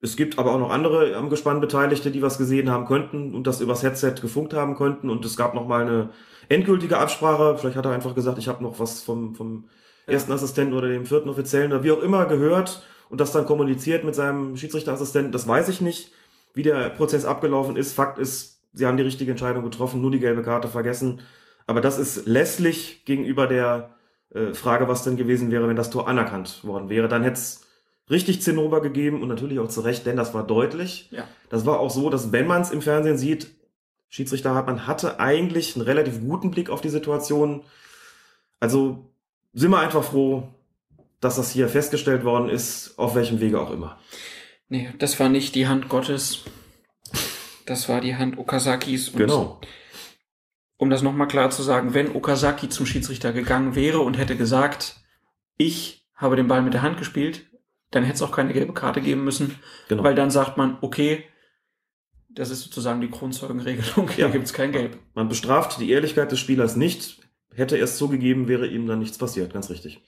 Es 0.00 0.16
gibt 0.16 0.38
aber 0.38 0.52
auch 0.54 0.58
noch 0.58 0.70
andere 0.70 1.16
am 1.16 1.30
Gespann 1.30 1.62
Beteiligte, 1.62 2.10
die 2.10 2.20
was 2.20 2.36
gesehen 2.36 2.70
haben 2.70 2.84
könnten 2.84 3.34
und 3.34 3.46
das 3.46 3.62
übers 3.62 3.82
Headset 3.82 4.16
gefunkt 4.20 4.52
haben 4.52 4.76
könnten. 4.76 5.08
Und 5.08 5.24
es 5.24 5.36
gab 5.36 5.54
noch 5.54 5.66
mal 5.66 5.80
eine 5.80 6.10
endgültige 6.48 6.98
Absprache. 6.98 7.56
Vielleicht 7.58 7.76
hat 7.76 7.84
er 7.84 7.92
einfach 7.92 8.14
gesagt, 8.14 8.38
ich 8.38 8.48
habe 8.48 8.62
noch 8.62 8.78
was 8.78 9.02
vom, 9.02 9.34
vom 9.34 9.64
ersten 10.06 10.32
Assistenten 10.32 10.74
oder 10.74 10.88
dem 10.88 11.06
vierten 11.06 11.28
Offiziellen 11.28 11.72
oder 11.72 11.82
wie 11.82 11.92
auch 11.92 12.02
immer 12.02 12.26
gehört 12.26 12.82
und 13.08 13.20
das 13.20 13.32
dann 13.32 13.46
kommuniziert 13.46 14.04
mit 14.04 14.14
seinem 14.14 14.56
Schiedsrichterassistenten. 14.56 15.32
Das 15.32 15.46
weiß 15.46 15.68
ich 15.68 15.80
nicht, 15.80 16.12
wie 16.52 16.62
der 16.62 16.90
Prozess 16.90 17.24
abgelaufen 17.24 17.76
ist. 17.76 17.92
Fakt 17.92 18.18
ist, 18.18 18.60
sie 18.72 18.86
haben 18.86 18.96
die 18.96 19.02
richtige 19.02 19.30
Entscheidung 19.30 19.64
getroffen, 19.64 20.00
nur 20.00 20.10
die 20.10 20.20
gelbe 20.20 20.42
Karte 20.42 20.68
vergessen. 20.68 21.20
Aber 21.66 21.80
das 21.80 21.98
ist 21.98 22.26
lässlich 22.26 23.04
gegenüber 23.04 23.46
der 23.46 23.94
äh, 24.34 24.52
Frage, 24.52 24.88
was 24.88 25.04
denn 25.04 25.16
gewesen 25.16 25.50
wäre, 25.50 25.68
wenn 25.68 25.76
das 25.76 25.90
Tor 25.90 26.08
anerkannt 26.08 26.64
worden 26.64 26.88
wäre. 26.88 27.08
Dann 27.08 27.22
hätte 27.22 27.38
es 27.38 27.66
richtig 28.10 28.42
Zinnober 28.42 28.82
gegeben 28.82 29.22
und 29.22 29.28
natürlich 29.28 29.58
auch 29.58 29.68
zu 29.68 29.80
Recht, 29.80 30.04
denn 30.06 30.16
das 30.16 30.34
war 30.34 30.46
deutlich. 30.46 31.08
Ja. 31.10 31.24
Das 31.48 31.64
war 31.64 31.80
auch 31.80 31.90
so, 31.90 32.10
dass 32.10 32.32
wenn 32.32 32.46
man 32.46 32.62
es 32.62 32.70
im 32.70 32.82
Fernsehen 32.82 33.16
sieht, 33.16 33.48
Schiedsrichter 34.14 34.54
Hartmann 34.54 34.86
hatte 34.86 35.18
eigentlich 35.18 35.74
einen 35.74 35.84
relativ 35.84 36.20
guten 36.20 36.52
Blick 36.52 36.70
auf 36.70 36.80
die 36.80 36.88
Situation. 36.88 37.64
Also 38.60 39.10
sind 39.54 39.72
wir 39.72 39.80
einfach 39.80 40.04
froh, 40.04 40.46
dass 41.18 41.34
das 41.34 41.50
hier 41.50 41.68
festgestellt 41.68 42.24
worden 42.24 42.48
ist, 42.48 42.96
auf 42.96 43.16
welchem 43.16 43.40
Wege 43.40 43.60
auch 43.60 43.72
immer. 43.72 43.98
Nee, 44.68 44.88
das 45.00 45.18
war 45.18 45.28
nicht 45.28 45.56
die 45.56 45.66
Hand 45.66 45.88
Gottes. 45.88 46.44
Das 47.66 47.88
war 47.88 48.00
die 48.00 48.14
Hand 48.14 48.38
Okazakis. 48.38 49.08
Und 49.08 49.18
Genau. 49.18 49.60
Um 50.76 50.90
das 50.90 51.02
nochmal 51.02 51.26
klar 51.26 51.50
zu 51.50 51.64
sagen, 51.64 51.92
wenn 51.92 52.14
Okazaki 52.14 52.68
zum 52.68 52.86
Schiedsrichter 52.86 53.32
gegangen 53.32 53.74
wäre 53.74 53.98
und 53.98 54.16
hätte 54.16 54.36
gesagt, 54.36 54.94
ich 55.56 56.06
habe 56.14 56.36
den 56.36 56.46
Ball 56.46 56.62
mit 56.62 56.72
der 56.72 56.82
Hand 56.82 56.98
gespielt, 56.98 57.46
dann 57.90 58.04
hätte 58.04 58.14
es 58.14 58.22
auch 58.22 58.30
keine 58.30 58.52
gelbe 58.52 58.74
Karte 58.74 59.00
geben 59.00 59.24
müssen, 59.24 59.58
Genau. 59.88 60.04
weil 60.04 60.14
dann 60.14 60.30
sagt 60.30 60.56
man, 60.56 60.78
okay, 60.82 61.24
das 62.34 62.50
ist 62.50 62.62
sozusagen 62.62 63.00
die 63.00 63.10
Kronzeugenregelung, 63.10 64.10
hier 64.10 64.26
Ja. 64.26 64.30
gibt 64.30 64.44
es 64.44 64.52
kein 64.52 64.72
Gelb. 64.72 64.98
Man 65.14 65.28
bestraft 65.28 65.80
die 65.80 65.90
Ehrlichkeit 65.90 66.30
des 66.32 66.40
Spielers 66.40 66.76
nicht. 66.76 67.20
Hätte 67.54 67.76
er 67.76 67.84
es 67.84 67.96
zugegeben, 67.98 68.48
wäre 68.48 68.66
ihm 68.66 68.86
dann 68.86 68.98
nichts 68.98 69.18
passiert. 69.18 69.52
Ganz 69.52 69.70
richtig. 69.70 70.00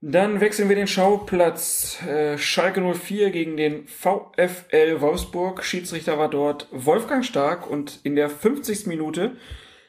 Dann 0.00 0.40
wechseln 0.40 0.68
wir 0.68 0.76
den 0.76 0.86
Schauplatz. 0.86 1.98
Äh, 2.06 2.36
Schalke 2.36 2.80
04 2.82 3.30
gegen 3.30 3.56
den 3.56 3.86
VfL 3.86 5.00
Wolfsburg. 5.00 5.64
Schiedsrichter 5.64 6.18
war 6.18 6.28
dort 6.28 6.68
Wolfgang 6.72 7.24
Stark 7.24 7.68
und 7.70 8.00
in 8.02 8.14
der 8.14 8.28
50. 8.28 8.86
Minute 8.86 9.36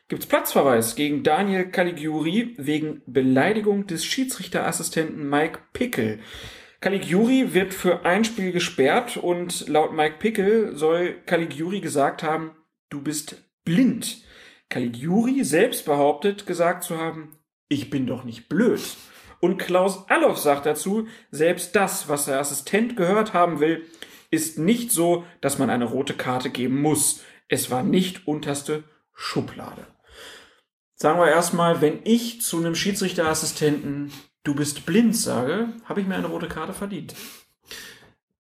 gibt's 0.07 0.25
Platzverweis 0.25 0.95
gegen 0.95 1.23
Daniel 1.23 1.65
Caligiuri 1.65 2.53
wegen 2.57 3.01
Beleidigung 3.07 3.87
des 3.87 4.05
Schiedsrichterassistenten 4.05 5.29
Mike 5.29 5.59
Pickel. 5.73 6.19
Caligiuri 6.81 7.53
wird 7.53 7.73
für 7.73 8.05
ein 8.05 8.25
Spiel 8.25 8.51
gesperrt 8.51 9.17
und 9.17 9.67
laut 9.67 9.93
Mike 9.93 10.17
Pickel 10.19 10.75
soll 10.75 11.21
Caligiuri 11.25 11.79
gesagt 11.79 12.23
haben, 12.23 12.51
du 12.89 13.01
bist 13.01 13.43
blind. 13.63 14.23
Caligiuri 14.69 15.43
selbst 15.43 15.85
behauptet, 15.85 16.45
gesagt 16.45 16.83
zu 16.83 16.97
haben, 16.97 17.37
ich 17.69 17.89
bin 17.89 18.07
doch 18.07 18.23
nicht 18.23 18.49
blöd. 18.49 18.81
Und 19.39 19.57
Klaus 19.57 20.09
Allof 20.09 20.37
sagt 20.37 20.65
dazu, 20.65 21.07
selbst 21.31 21.75
das, 21.75 22.09
was 22.09 22.25
der 22.25 22.39
Assistent 22.39 22.95
gehört 22.95 23.33
haben 23.33 23.59
will, 23.59 23.85
ist 24.31 24.57
nicht 24.57 24.91
so, 24.91 25.25
dass 25.41 25.59
man 25.59 25.69
eine 25.69 25.85
rote 25.85 26.13
Karte 26.13 26.49
geben 26.49 26.81
muss. 26.81 27.21
Es 27.47 27.69
war 27.69 27.83
nicht 27.83 28.27
unterste 28.27 28.83
Schublade. 29.13 29.85
Sagen 30.95 31.19
wir 31.19 31.29
erstmal, 31.29 31.81
wenn 31.81 31.99
ich 32.05 32.41
zu 32.41 32.57
einem 32.57 32.75
Schiedsrichterassistenten 32.75 34.11
du 34.45 34.55
bist 34.55 34.85
blind 34.85 35.15
sage, 35.15 35.69
habe 35.83 35.99
ich 35.99 36.07
mir 36.07 36.15
eine 36.15 36.27
rote 36.27 36.47
Karte 36.47 36.73
verdient. 36.73 37.13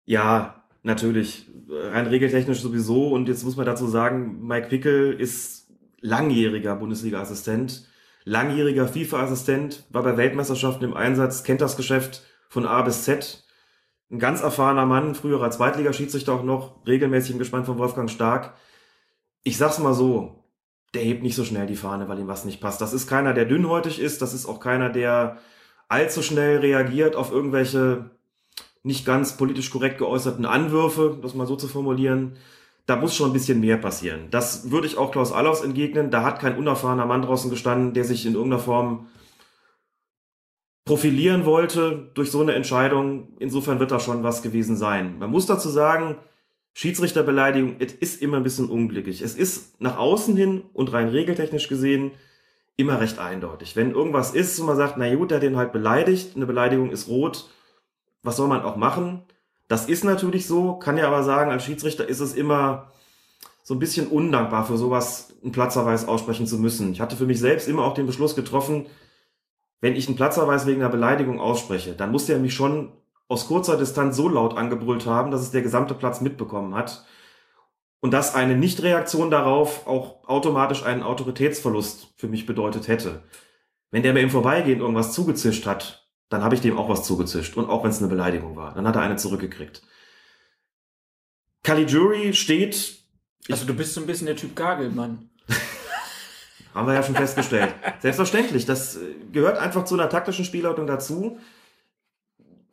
Ja, 0.03 0.65
natürlich. 0.83 1.47
Rein 1.69 2.07
regeltechnisch 2.07 2.59
sowieso. 2.59 3.09
Und 3.09 3.29
jetzt 3.29 3.45
muss 3.45 3.55
man 3.55 3.65
dazu 3.65 3.87
sagen, 3.87 4.45
Mike 4.45 4.67
Pickel 4.67 5.13
ist 5.13 5.71
langjähriger 6.01 6.75
Bundesliga-Assistent, 6.75 7.87
langjähriger 8.25 8.87
FIFA-Assistent, 8.87 9.85
war 9.91 10.03
bei 10.03 10.17
Weltmeisterschaften 10.17 10.83
im 10.83 10.95
Einsatz, 10.95 11.43
kennt 11.43 11.61
das 11.61 11.77
Geschäft 11.77 12.23
von 12.49 12.65
A 12.65 12.81
bis 12.81 13.03
Z. 13.03 13.43
Ein 14.09 14.19
ganz 14.19 14.41
erfahrener 14.41 14.87
Mann, 14.87 15.15
früherer 15.15 15.51
Zweitligaschiedsrichter 15.51 16.33
auch 16.33 16.43
noch, 16.43 16.85
regelmäßig 16.85 17.31
im 17.31 17.39
Gespann 17.39 17.65
von 17.65 17.77
Wolfgang 17.77 18.09
Stark. 18.09 18.55
Ich 19.43 19.57
sag's 19.57 19.79
mal 19.79 19.93
so, 19.93 20.43
der 20.95 21.03
hebt 21.03 21.23
nicht 21.23 21.35
so 21.35 21.45
schnell 21.45 21.67
die 21.67 21.75
Fahne, 21.75 22.09
weil 22.09 22.19
ihm 22.19 22.27
was 22.27 22.43
nicht 22.43 22.59
passt. 22.59 22.81
Das 22.81 22.93
ist 22.93 23.07
keiner, 23.07 23.33
der 23.33 23.45
dünnhäutig 23.45 24.01
ist, 24.01 24.21
das 24.21 24.33
ist 24.33 24.47
auch 24.47 24.59
keiner, 24.59 24.89
der 24.89 25.37
allzu 25.91 26.21
schnell 26.21 26.57
reagiert 26.57 27.15
auf 27.15 27.31
irgendwelche 27.31 28.11
nicht 28.83 29.05
ganz 29.05 29.37
politisch 29.37 29.69
korrekt 29.69 29.99
geäußerten 29.99 30.45
Anwürfe, 30.45 31.19
das 31.21 31.35
mal 31.35 31.45
so 31.45 31.55
zu 31.55 31.67
formulieren. 31.67 32.37
Da 32.87 32.95
muss 32.95 33.15
schon 33.15 33.29
ein 33.29 33.33
bisschen 33.33 33.59
mehr 33.59 33.77
passieren. 33.77 34.27
Das 34.31 34.71
würde 34.71 34.87
ich 34.87 34.97
auch 34.97 35.11
Klaus 35.11 35.31
Allofs 35.31 35.61
entgegnen. 35.61 36.09
Da 36.09 36.23
hat 36.23 36.39
kein 36.39 36.57
unerfahrener 36.57 37.05
Mann 37.05 37.21
draußen 37.21 37.51
gestanden, 37.51 37.93
der 37.93 38.05
sich 38.05 38.25
in 38.25 38.33
irgendeiner 38.33 38.61
Form 38.61 39.07
profilieren 40.85 41.45
wollte 41.45 42.09
durch 42.15 42.31
so 42.31 42.41
eine 42.41 42.53
Entscheidung. 42.53 43.33
Insofern 43.39 43.79
wird 43.79 43.91
da 43.91 43.99
schon 43.99 44.23
was 44.23 44.41
gewesen 44.41 44.75
sein. 44.75 45.19
Man 45.19 45.29
muss 45.29 45.45
dazu 45.45 45.69
sagen, 45.69 46.15
Schiedsrichterbeleidigung, 46.73 47.75
es 47.79 47.93
ist 47.93 48.21
immer 48.21 48.37
ein 48.37 48.43
bisschen 48.43 48.69
unglücklich. 48.69 49.21
Es 49.21 49.35
ist 49.35 49.79
nach 49.79 49.97
außen 49.97 50.35
hin 50.35 50.63
und 50.73 50.91
rein 50.91 51.09
regeltechnisch 51.09 51.67
gesehen 51.67 52.11
immer 52.81 52.99
recht 52.99 53.19
eindeutig. 53.19 53.75
Wenn 53.75 53.91
irgendwas 53.91 54.31
ist 54.31 54.59
und 54.59 54.65
man 54.65 54.77
sagt, 54.77 54.97
na 54.97 55.13
gut, 55.15 55.31
der 55.31 55.37
hat 55.37 55.43
den 55.43 55.57
halt 55.57 55.71
beleidigt, 55.71 56.35
eine 56.35 56.45
Beleidigung 56.45 56.91
ist 56.91 57.07
rot, 57.07 57.49
was 58.23 58.37
soll 58.37 58.47
man 58.47 58.63
auch 58.63 58.75
machen? 58.75 59.23
Das 59.67 59.87
ist 59.87 60.03
natürlich 60.03 60.47
so, 60.47 60.73
kann 60.73 60.97
ja 60.97 61.07
aber 61.07 61.23
sagen, 61.23 61.51
als 61.51 61.63
Schiedsrichter 61.63 62.07
ist 62.07 62.19
es 62.19 62.33
immer 62.33 62.91
so 63.63 63.73
ein 63.73 63.79
bisschen 63.79 64.07
undankbar 64.07 64.65
für 64.65 64.77
sowas 64.77 65.33
einen 65.41 65.51
Platzverweis 65.51 66.07
aussprechen 66.07 66.47
zu 66.47 66.57
müssen. 66.57 66.91
Ich 66.91 66.99
hatte 66.99 67.15
für 67.15 67.25
mich 67.25 67.39
selbst 67.39 67.67
immer 67.67 67.85
auch 67.85 67.93
den 67.93 68.05
Beschluss 68.05 68.35
getroffen, 68.35 68.87
wenn 69.79 69.95
ich 69.95 70.07
einen 70.07 70.17
Platzverweis 70.17 70.67
wegen 70.67 70.81
einer 70.81 70.91
Beleidigung 70.91 71.39
ausspreche, 71.39 71.93
dann 71.93 72.11
muss 72.11 72.25
der 72.25 72.37
mich 72.37 72.53
schon 72.53 72.91
aus 73.27 73.47
kurzer 73.47 73.77
Distanz 73.77 74.17
so 74.17 74.27
laut 74.27 74.57
angebrüllt 74.57 75.05
haben, 75.05 75.31
dass 75.31 75.41
es 75.41 75.51
der 75.51 75.61
gesamte 75.61 75.93
Platz 75.93 76.21
mitbekommen 76.21 76.75
hat 76.75 77.05
und 78.01 78.11
dass 78.11 78.35
eine 78.35 78.57
Nichtreaktion 78.57 79.31
darauf 79.31 79.87
auch 79.87 80.27
automatisch 80.27 80.83
einen 80.83 81.03
Autoritätsverlust 81.03 82.07
für 82.17 82.27
mich 82.27 82.45
bedeutet 82.45 82.87
hätte. 82.87 83.23
Wenn 83.91 84.03
der 84.03 84.13
mir 84.13 84.21
im 84.21 84.31
Vorbeigehen 84.31 84.79
irgendwas 84.79 85.13
zugezischt 85.13 85.65
hat, 85.67 86.09
dann 86.29 86.43
habe 86.43 86.55
ich 86.55 86.61
dem 86.61 86.77
auch 86.77 86.89
was 86.89 87.03
zugezischt. 87.03 87.57
Und 87.57 87.69
auch 87.69 87.83
wenn 87.83 87.91
es 87.91 87.99
eine 87.99 88.07
Beleidigung 88.07 88.55
war. 88.55 88.73
Dann 88.73 88.87
hat 88.87 88.95
er 88.95 89.01
eine 89.01 89.17
zurückgekriegt. 89.17 89.83
Caligiuri 91.63 92.33
steht. 92.33 93.03
Also 93.49 93.65
du 93.65 93.73
bist 93.73 93.93
so 93.93 94.01
ein 94.01 94.07
bisschen 94.07 94.27
der 94.27 94.35
Typ 94.35 94.55
Gagelmann. 94.55 95.29
Haben 96.73 96.87
wir 96.87 96.95
ja 96.95 97.03
schon 97.03 97.15
festgestellt. 97.15 97.75
Selbstverständlich. 97.99 98.65
Das 98.65 98.97
gehört 99.31 99.59
einfach 99.59 99.85
zu 99.85 99.93
einer 99.93 100.09
taktischen 100.09 100.45
Spielleitung 100.45 100.87
dazu. 100.87 101.37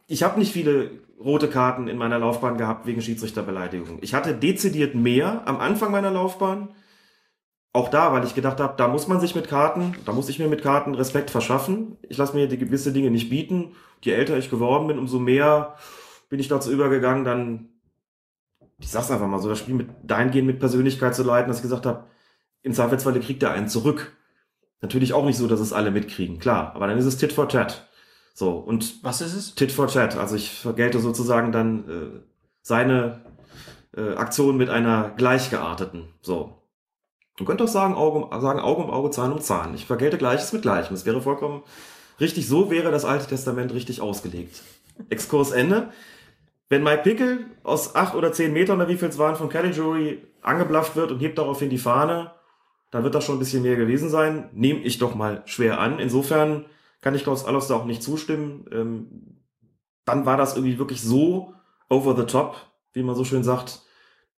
Ich 0.07 0.23
habe 0.23 0.39
nicht 0.39 0.53
viele 0.53 1.03
rote 1.19 1.49
Karten 1.49 1.89
in 1.89 1.99
meiner 1.99 2.19
Laufbahn 2.19 2.59
gehabt 2.59 2.87
wegen 2.87 3.03
Schiedsrichterbeleidigung. 3.03 3.99
Ich 4.03 4.15
hatte 4.15 4.35
dezidiert 4.35 4.95
mehr 4.95 5.43
am 5.47 5.59
Anfang 5.59 5.91
meiner 5.91 6.11
Laufbahn. 6.11 6.71
Auch 7.73 7.91
da, 7.91 8.13
weil 8.13 8.25
ich 8.25 8.35
gedacht 8.35 8.61
habe, 8.61 8.75
da 8.77 8.89
muss 8.89 9.09
man 9.09 9.21
sich 9.21 9.35
mit 9.35 9.49
Karten, 9.49 9.95
da 10.07 10.13
muss 10.13 10.29
ich 10.29 10.39
mir 10.39 10.49
mit 10.49 10.63
Karten 10.63 10.95
Respekt 10.95 11.31
verschaffen. 11.31 11.97
Ich 12.09 12.17
lasse 12.17 12.35
mir 12.35 12.49
die 12.49 12.59
gewisse 12.59 12.93
Dinge 12.93 13.11
nicht 13.11 13.31
bieten. 13.31 13.75
Je 14.01 14.13
älter 14.13 14.39
ich 14.39 14.51
geworden 14.51 14.87
bin, 14.87 14.99
umso 14.99 15.19
mehr 15.19 15.77
bin 16.29 16.41
ich 16.41 16.49
dazu 16.49 16.73
übergegangen, 16.73 17.25
dann, 17.25 17.69
ich 18.79 18.91
sag's 18.91 19.11
einfach 19.11 19.27
mal 19.27 19.41
so, 19.41 19.49
das 19.49 19.59
Spiel 19.59 19.75
mit 19.75 19.89
dahingehend 20.03 20.47
mit 20.47 20.61
Persönlichkeit 20.61 21.15
zu 21.15 21.23
leiten, 21.23 21.49
dass 21.49 21.59
ich 21.59 21.63
gesagt 21.63 21.87
habe, 21.87 22.05
im 22.63 22.73
Zweifelsfalle 22.73 23.21
kriegt 23.21 23.43
er 23.43 23.53
einen 23.53 23.69
zurück. 23.69 24.17
Natürlich 24.81 25.13
auch 25.13 25.25
nicht 25.25 25.37
so, 25.37 25.49
dass 25.49 25.61
es 25.61 25.73
alle 25.73 25.91
mitkriegen, 25.91 26.39
klar. 26.39 26.73
Aber 26.75 26.87
dann 26.87 26.99
ist 26.99 27.05
es 27.05 27.17
Tit 27.17 27.33
for 27.33 27.49
Tat. 27.49 27.89
So, 28.39 28.53
und. 28.53 29.03
Was 29.03 29.21
ist 29.21 29.35
es? 29.35 29.57
Tit 29.57 29.73
for 29.73 29.89
Tat. 29.89 30.17
Also 30.17 30.37
ich 30.37 30.53
vergelte 30.53 31.01
sozusagen 31.01 31.51
dann 31.51 31.89
äh, 31.89 32.21
seine 32.63 33.23
äh, 33.97 34.15
Aktion 34.15 34.57
mit 34.57 34.71
einer 34.71 35.11
gleichgearteten. 35.17 36.05
So. 36.21 36.63
Man 37.41 37.47
könnte 37.47 37.65
auch 37.65 37.69
sagen, 37.69 37.97
Auge, 37.97 38.27
um, 38.27 38.41
sagen 38.41 38.61
Auge 38.61 38.85
um 38.85 38.91
Auge, 38.91 39.11
Zahn 39.11 39.33
um 39.33 39.41
Zahn. 39.41 39.75
Ich 39.75 39.87
vergelte 39.87 40.19
Gleiches 40.19 40.53
mit 40.53 40.63
Gleichem. 40.63 40.95
Es 40.95 41.05
wäre 41.05 41.21
vollkommen 41.21 41.65
richtig. 42.21 42.47
So 42.47 42.71
wäre 42.71 42.93
das 42.93 43.05
Alte 43.05 43.27
Testament 43.27 43.75
richtig 43.75 44.01
ausgelegt. 44.01 44.63
Exkurs 45.09 45.51
Ende. 45.51 45.89
Wenn 46.69 46.85
Mike 46.85 47.03
Pickel 47.03 47.47
aus 47.65 47.97
acht 47.97 48.15
oder 48.15 48.33
zehn 48.33 48.53
Metern 48.53 48.77
oder 48.77 48.89
wie 48.89 48.99
viel 48.99 49.09
es 49.09 49.19
waren 49.19 49.35
von 49.35 49.49
Caligiuri 49.49 50.23
angeblafft 50.43 50.95
wird 50.95 51.11
und 51.11 51.19
hebt 51.19 51.39
daraufhin 51.39 51.71
die 51.71 51.79
Fahne, 51.79 52.31
dann 52.93 53.03
wird 53.03 53.17
das 53.17 53.25
schon 53.25 53.35
ein 53.35 53.41
bisschen 53.41 53.65
mehr 53.65 53.75
gewesen 53.75 54.11
sein. 54.11 54.49
Nehme 54.53 54.79
ich 54.79 54.99
doch 54.99 55.17
mal 55.17 55.43
schwer 55.47 55.81
an. 55.81 55.99
Insofern 55.99 56.67
kann 57.01 57.15
ich 57.15 57.23
Klaus 57.23 57.45
Allofs 57.45 57.69
da 57.69 57.75
auch 57.75 57.85
nicht 57.85 58.03
zustimmen. 58.03 58.67
Ähm, 58.73 59.43
dann 60.05 60.27
war 60.27 60.37
das 60.37 60.57
irgendwie 60.57 60.79
wirklich 60.79 61.03
so 61.03 61.55
over 61.89 62.17
the 62.17 62.27
top, 62.27 62.57
wie 62.93 63.03
man 63.03 63.15
so 63.15 63.25
schön 63.25 63.45
sagt, 63.45 63.83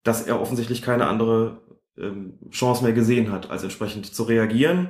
dass 0.03 0.27
er 0.27 0.41
offensichtlich 0.41 0.83
keine 0.83 1.07
andere 1.07 1.61
ähm, 1.97 2.39
Chance 2.51 2.83
mehr 2.83 2.93
gesehen 2.93 3.31
hat, 3.31 3.51
als 3.51 3.63
entsprechend 3.63 4.07
zu 4.07 4.25
reagieren. 4.25 4.89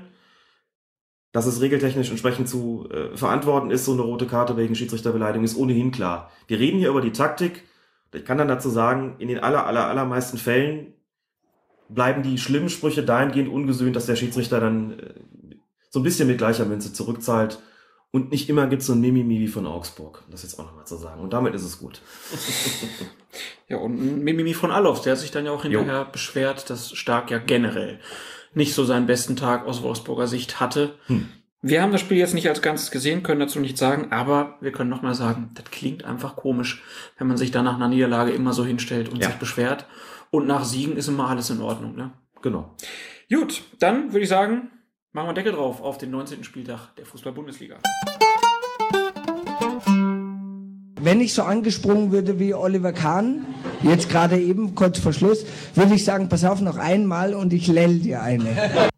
Dass 1.33 1.47
es 1.47 1.61
regeltechnisch 1.61 2.11
entsprechend 2.11 2.49
zu 2.49 2.89
äh, 2.91 3.17
verantworten 3.17 3.71
ist, 3.71 3.85
so 3.85 3.93
eine 3.93 4.03
rote 4.03 4.27
Karte 4.27 4.57
wegen 4.57 4.75
Schiedsrichterbeleidigung, 4.75 5.45
ist 5.45 5.57
ohnehin 5.57 5.93
klar. 5.93 6.31
Wir 6.49 6.59
reden 6.59 6.79
hier 6.79 6.91
über 6.91 7.01
die 7.01 7.13
Taktik. 7.13 7.65
Ich 8.13 8.25
kann 8.25 8.39
dann 8.39 8.49
dazu 8.49 8.69
sagen, 8.69 9.15
in 9.19 9.29
den 9.29 9.39
aller, 9.39 9.67
aller, 9.67 9.87
allermeisten 9.87 10.39
Fällen 10.39 10.95
bleiben 11.89 12.23
die 12.23 12.39
schlimmen 12.39 12.69
Sprüche 12.69 13.05
dahingehend 13.05 13.49
ungesühnt, 13.49 13.95
dass 13.95 14.07
der 14.07 14.17
Schiedsrichter 14.17 14.61
dann 14.61 14.99
äh, 14.99 15.15
so 15.91 16.01
ein 16.01 16.03
bisschen 16.03 16.29
mit 16.29 16.39
gleicher 16.39 16.65
Münze 16.65 16.93
zurückzahlt. 16.93 17.59
Und 18.13 18.33
nicht 18.33 18.49
immer 18.49 18.67
gibt's 18.67 18.87
so 18.87 18.93
ein 18.93 19.01
Mimimi 19.01 19.39
wie 19.39 19.49
von 19.49 19.67
Augsburg. 19.67 20.25
Das 20.31 20.43
jetzt 20.43 20.59
auch 20.59 20.65
nochmal 20.65 20.87
zu 20.87 20.97
sagen. 20.97 21.21
Und 21.21 21.33
damit 21.33 21.55
ist 21.55 21.63
es 21.63 21.79
gut. 21.79 22.01
ja, 23.69 23.77
und 23.77 24.01
ein 24.01 24.25
Mimimi 24.25 24.55
von 24.55 24.73
Allofs, 24.73 25.03
der 25.03 25.13
hat 25.13 25.21
sich 25.21 25.31
dann 25.31 25.45
ja 25.45 25.53
auch 25.53 25.63
hinterher 25.63 26.03
jo. 26.03 26.11
beschwert, 26.11 26.71
dass 26.71 26.93
Stark 26.93 27.31
ja 27.31 27.39
generell 27.39 28.01
nicht 28.53 28.75
so 28.75 28.85
seinen 28.85 29.07
besten 29.07 29.37
Tag 29.37 29.65
aus 29.67 29.83
Wolfsburger 29.83 30.27
Sicht 30.27 30.59
hatte. 30.59 30.95
Hm. 31.07 31.29
Wir 31.63 31.83
haben 31.83 31.93
das 31.93 32.01
Spiel 32.01 32.17
jetzt 32.17 32.35
nicht 32.35 32.49
als 32.49 32.63
Ganzes 32.63 32.91
gesehen, 32.91 33.23
können 33.23 33.41
dazu 33.41 33.61
nichts 33.61 33.79
sagen, 33.79 34.11
aber 34.13 34.57
wir 34.61 34.73
können 34.73 34.89
nochmal 34.89 35.15
sagen, 35.15 35.51
das 35.55 35.67
klingt 35.67 36.05
einfach 36.05 36.35
komisch, 36.35 36.83
wenn 37.19 37.29
man 37.29 37.37
sich 37.37 37.51
dann 37.51 37.67
nach 37.67 37.75
einer 37.75 37.89
Niederlage 37.89 38.33
immer 38.33 38.55
so 38.55 38.65
hinstellt 38.65 39.11
und 39.11 39.19
ja. 39.19 39.29
sich 39.29 39.37
beschwert. 39.37 39.87
Und 40.31 40.47
nach 40.47 40.65
Siegen 40.65 40.97
ist 40.97 41.09
immer 41.09 41.29
alles 41.29 41.51
in 41.51 41.61
Ordnung, 41.61 41.97
ne? 41.97 42.13
Genau. 42.41 42.75
Gut, 43.29 43.63
dann 43.79 44.13
würde 44.13 44.23
ich 44.23 44.29
sagen, 44.29 44.71
Machen 45.13 45.31
wir 45.31 45.33
Deckel 45.33 45.55
drauf 45.55 45.81
auf 45.83 45.99
den 45.99 46.13
19. 46.13 46.45
Spieltag 46.45 46.95
der 46.95 47.05
Fußball-Bundesliga. 47.05 47.79
Wenn 51.01 51.21
ich 51.21 51.35
so 51.35 51.43
angesprungen 51.43 52.13
würde 52.13 52.39
wie 52.39 52.55
Oliver 52.55 52.93
Kahn, 52.93 53.45
jetzt 53.83 54.09
gerade 54.09 54.39
eben, 54.39 54.77
kurz 54.77 55.01
vor 55.01 55.13
Schluss, 55.13 55.45
würde 55.75 55.95
ich 55.95 56.05
sagen, 56.05 56.29
pass 56.29 56.45
auf, 56.45 56.61
noch 56.61 56.77
einmal 56.77 57.35
und 57.35 57.53
ich 57.53 57.67
lell 57.67 57.99
dir 57.99 58.23
eine. 58.23 58.91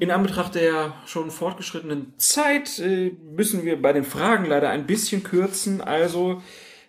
In 0.00 0.10
Anbetracht 0.10 0.56
der 0.56 0.94
schon 1.06 1.30
fortgeschrittenen 1.30 2.14
Zeit 2.16 2.80
äh, 2.80 3.12
müssen 3.30 3.64
wir 3.64 3.80
bei 3.80 3.92
den 3.92 4.02
Fragen 4.02 4.44
leider 4.44 4.70
ein 4.70 4.88
bisschen 4.88 5.22
kürzen. 5.22 5.80
Also 5.80 6.42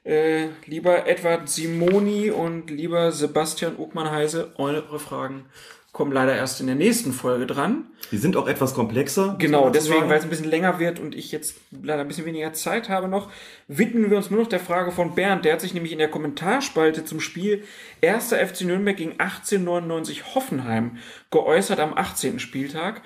äh, 0.03 0.47
lieber 0.65 1.07
Edward 1.07 1.49
Simoni 1.49 2.31
und 2.31 2.71
lieber 2.71 3.11
Sebastian 3.11 3.75
Uckmann-Heise, 3.77 4.53
eure 4.57 4.97
Fragen 4.97 5.45
kommen 5.91 6.11
leider 6.11 6.35
erst 6.35 6.61
in 6.61 6.67
der 6.67 6.75
nächsten 6.75 7.13
Folge 7.13 7.47
dran. 7.47 7.87
Die 8.11 8.17
sind 8.17 8.37
auch 8.37 8.47
etwas 8.47 8.73
komplexer. 8.73 9.35
Genau, 9.39 9.69
deswegen, 9.69 10.07
weil 10.07 10.19
es 10.19 10.23
ein 10.23 10.29
bisschen 10.29 10.49
länger 10.49 10.79
wird 10.79 10.99
und 10.99 11.15
ich 11.15 11.31
jetzt 11.31 11.57
leider 11.71 12.01
ein 12.01 12.07
bisschen 12.07 12.25
weniger 12.25 12.53
Zeit 12.53 12.89
habe 12.89 13.07
noch, 13.07 13.31
widmen 13.67 14.09
wir 14.09 14.17
uns 14.17 14.29
nur 14.29 14.41
noch 14.41 14.49
der 14.49 14.59
Frage 14.59 14.91
von 14.91 15.15
Bernd. 15.15 15.45
Der 15.45 15.53
hat 15.53 15.61
sich 15.61 15.73
nämlich 15.73 15.91
in 15.91 15.99
der 15.99 16.09
Kommentarspalte 16.09 17.05
zum 17.05 17.19
Spiel 17.19 17.63
1. 18.03 18.33
FC 18.33 18.61
Nürnberg 18.61 18.97
gegen 18.97 19.19
1899 19.19 20.35
Hoffenheim 20.35 20.97
geäußert 21.31 21.79
am 21.79 21.93
18. 21.93 22.39
Spieltag. 22.39 23.01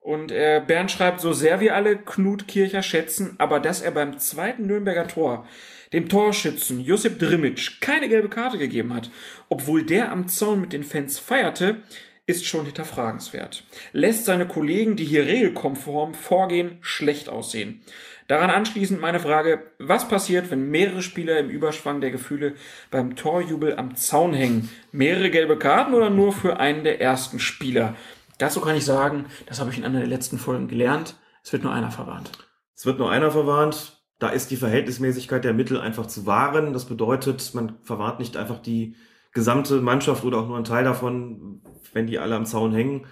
Und 0.00 0.30
äh, 0.30 0.62
Bernd 0.66 0.90
schreibt, 0.90 1.20
so 1.20 1.32
sehr 1.32 1.60
wir 1.60 1.74
alle 1.74 1.96
Knut 1.96 2.46
Kircher 2.46 2.82
schätzen, 2.82 3.34
aber 3.38 3.58
dass 3.60 3.80
er 3.80 3.90
beim 3.90 4.18
zweiten 4.18 4.66
Nürnberger 4.66 5.08
Tor 5.08 5.46
dem 5.92 6.08
Torschützen 6.08 6.80
Josip 6.80 7.18
Drimic 7.18 7.80
keine 7.80 8.08
gelbe 8.08 8.28
Karte 8.28 8.58
gegeben 8.58 8.94
hat, 8.94 9.10
obwohl 9.48 9.84
der 9.84 10.12
am 10.12 10.28
Zaun 10.28 10.60
mit 10.60 10.72
den 10.72 10.84
Fans 10.84 11.18
feierte, 11.18 11.82
ist 12.28 12.46
schon 12.46 12.66
hinterfragenswert. 12.66 13.64
Lässt 13.92 14.26
seine 14.26 14.46
Kollegen, 14.46 14.96
die 14.96 15.04
hier 15.04 15.24
regelkonform 15.24 16.12
vorgehen, 16.12 16.76
schlecht 16.82 17.28
aussehen. 17.28 17.80
Daran 18.26 18.50
anschließend 18.50 19.00
meine 19.00 19.18
Frage, 19.18 19.62
was 19.78 20.06
passiert, 20.06 20.50
wenn 20.50 20.70
mehrere 20.70 21.00
Spieler 21.00 21.38
im 21.38 21.48
Überschwang 21.48 22.02
der 22.02 22.10
Gefühle 22.10 22.54
beim 22.90 23.16
Torjubel 23.16 23.76
am 23.76 23.96
Zaun 23.96 24.34
hängen? 24.34 24.68
Mehrere 24.92 25.30
gelbe 25.30 25.58
Karten 25.58 25.94
oder 25.94 26.10
nur 26.10 26.32
für 26.32 26.60
einen 26.60 26.84
der 26.84 27.00
ersten 27.00 27.38
Spieler? 27.38 27.96
Dazu 28.36 28.60
kann 28.60 28.76
ich 28.76 28.84
sagen, 28.84 29.24
das 29.46 29.58
habe 29.58 29.70
ich 29.70 29.78
in 29.78 29.84
einer 29.84 30.00
der 30.00 30.08
letzten 30.08 30.38
Folgen 30.38 30.68
gelernt, 30.68 31.16
es 31.42 31.52
wird 31.54 31.62
nur 31.62 31.72
einer 31.72 31.90
verwarnt. 31.90 32.30
Es 32.76 32.84
wird 32.84 32.98
nur 32.98 33.10
einer 33.10 33.30
verwarnt. 33.30 34.02
Da 34.18 34.28
ist 34.28 34.50
die 34.50 34.56
Verhältnismäßigkeit 34.56 35.44
der 35.44 35.54
Mittel 35.54 35.80
einfach 35.80 36.06
zu 36.06 36.26
wahren. 36.26 36.74
Das 36.74 36.84
bedeutet, 36.84 37.54
man 37.54 37.78
verwarnt 37.82 38.18
nicht 38.18 38.36
einfach 38.36 38.58
die 38.58 38.96
gesamte 39.38 39.80
Mannschaft 39.80 40.24
oder 40.24 40.38
auch 40.38 40.48
nur 40.48 40.56
einen 40.56 40.64
Teil 40.64 40.82
davon, 40.82 41.62
wenn 41.92 42.08
die 42.08 42.18
alle 42.18 42.34
am 42.34 42.44
Zaun 42.44 42.72
hängen. 42.72 43.06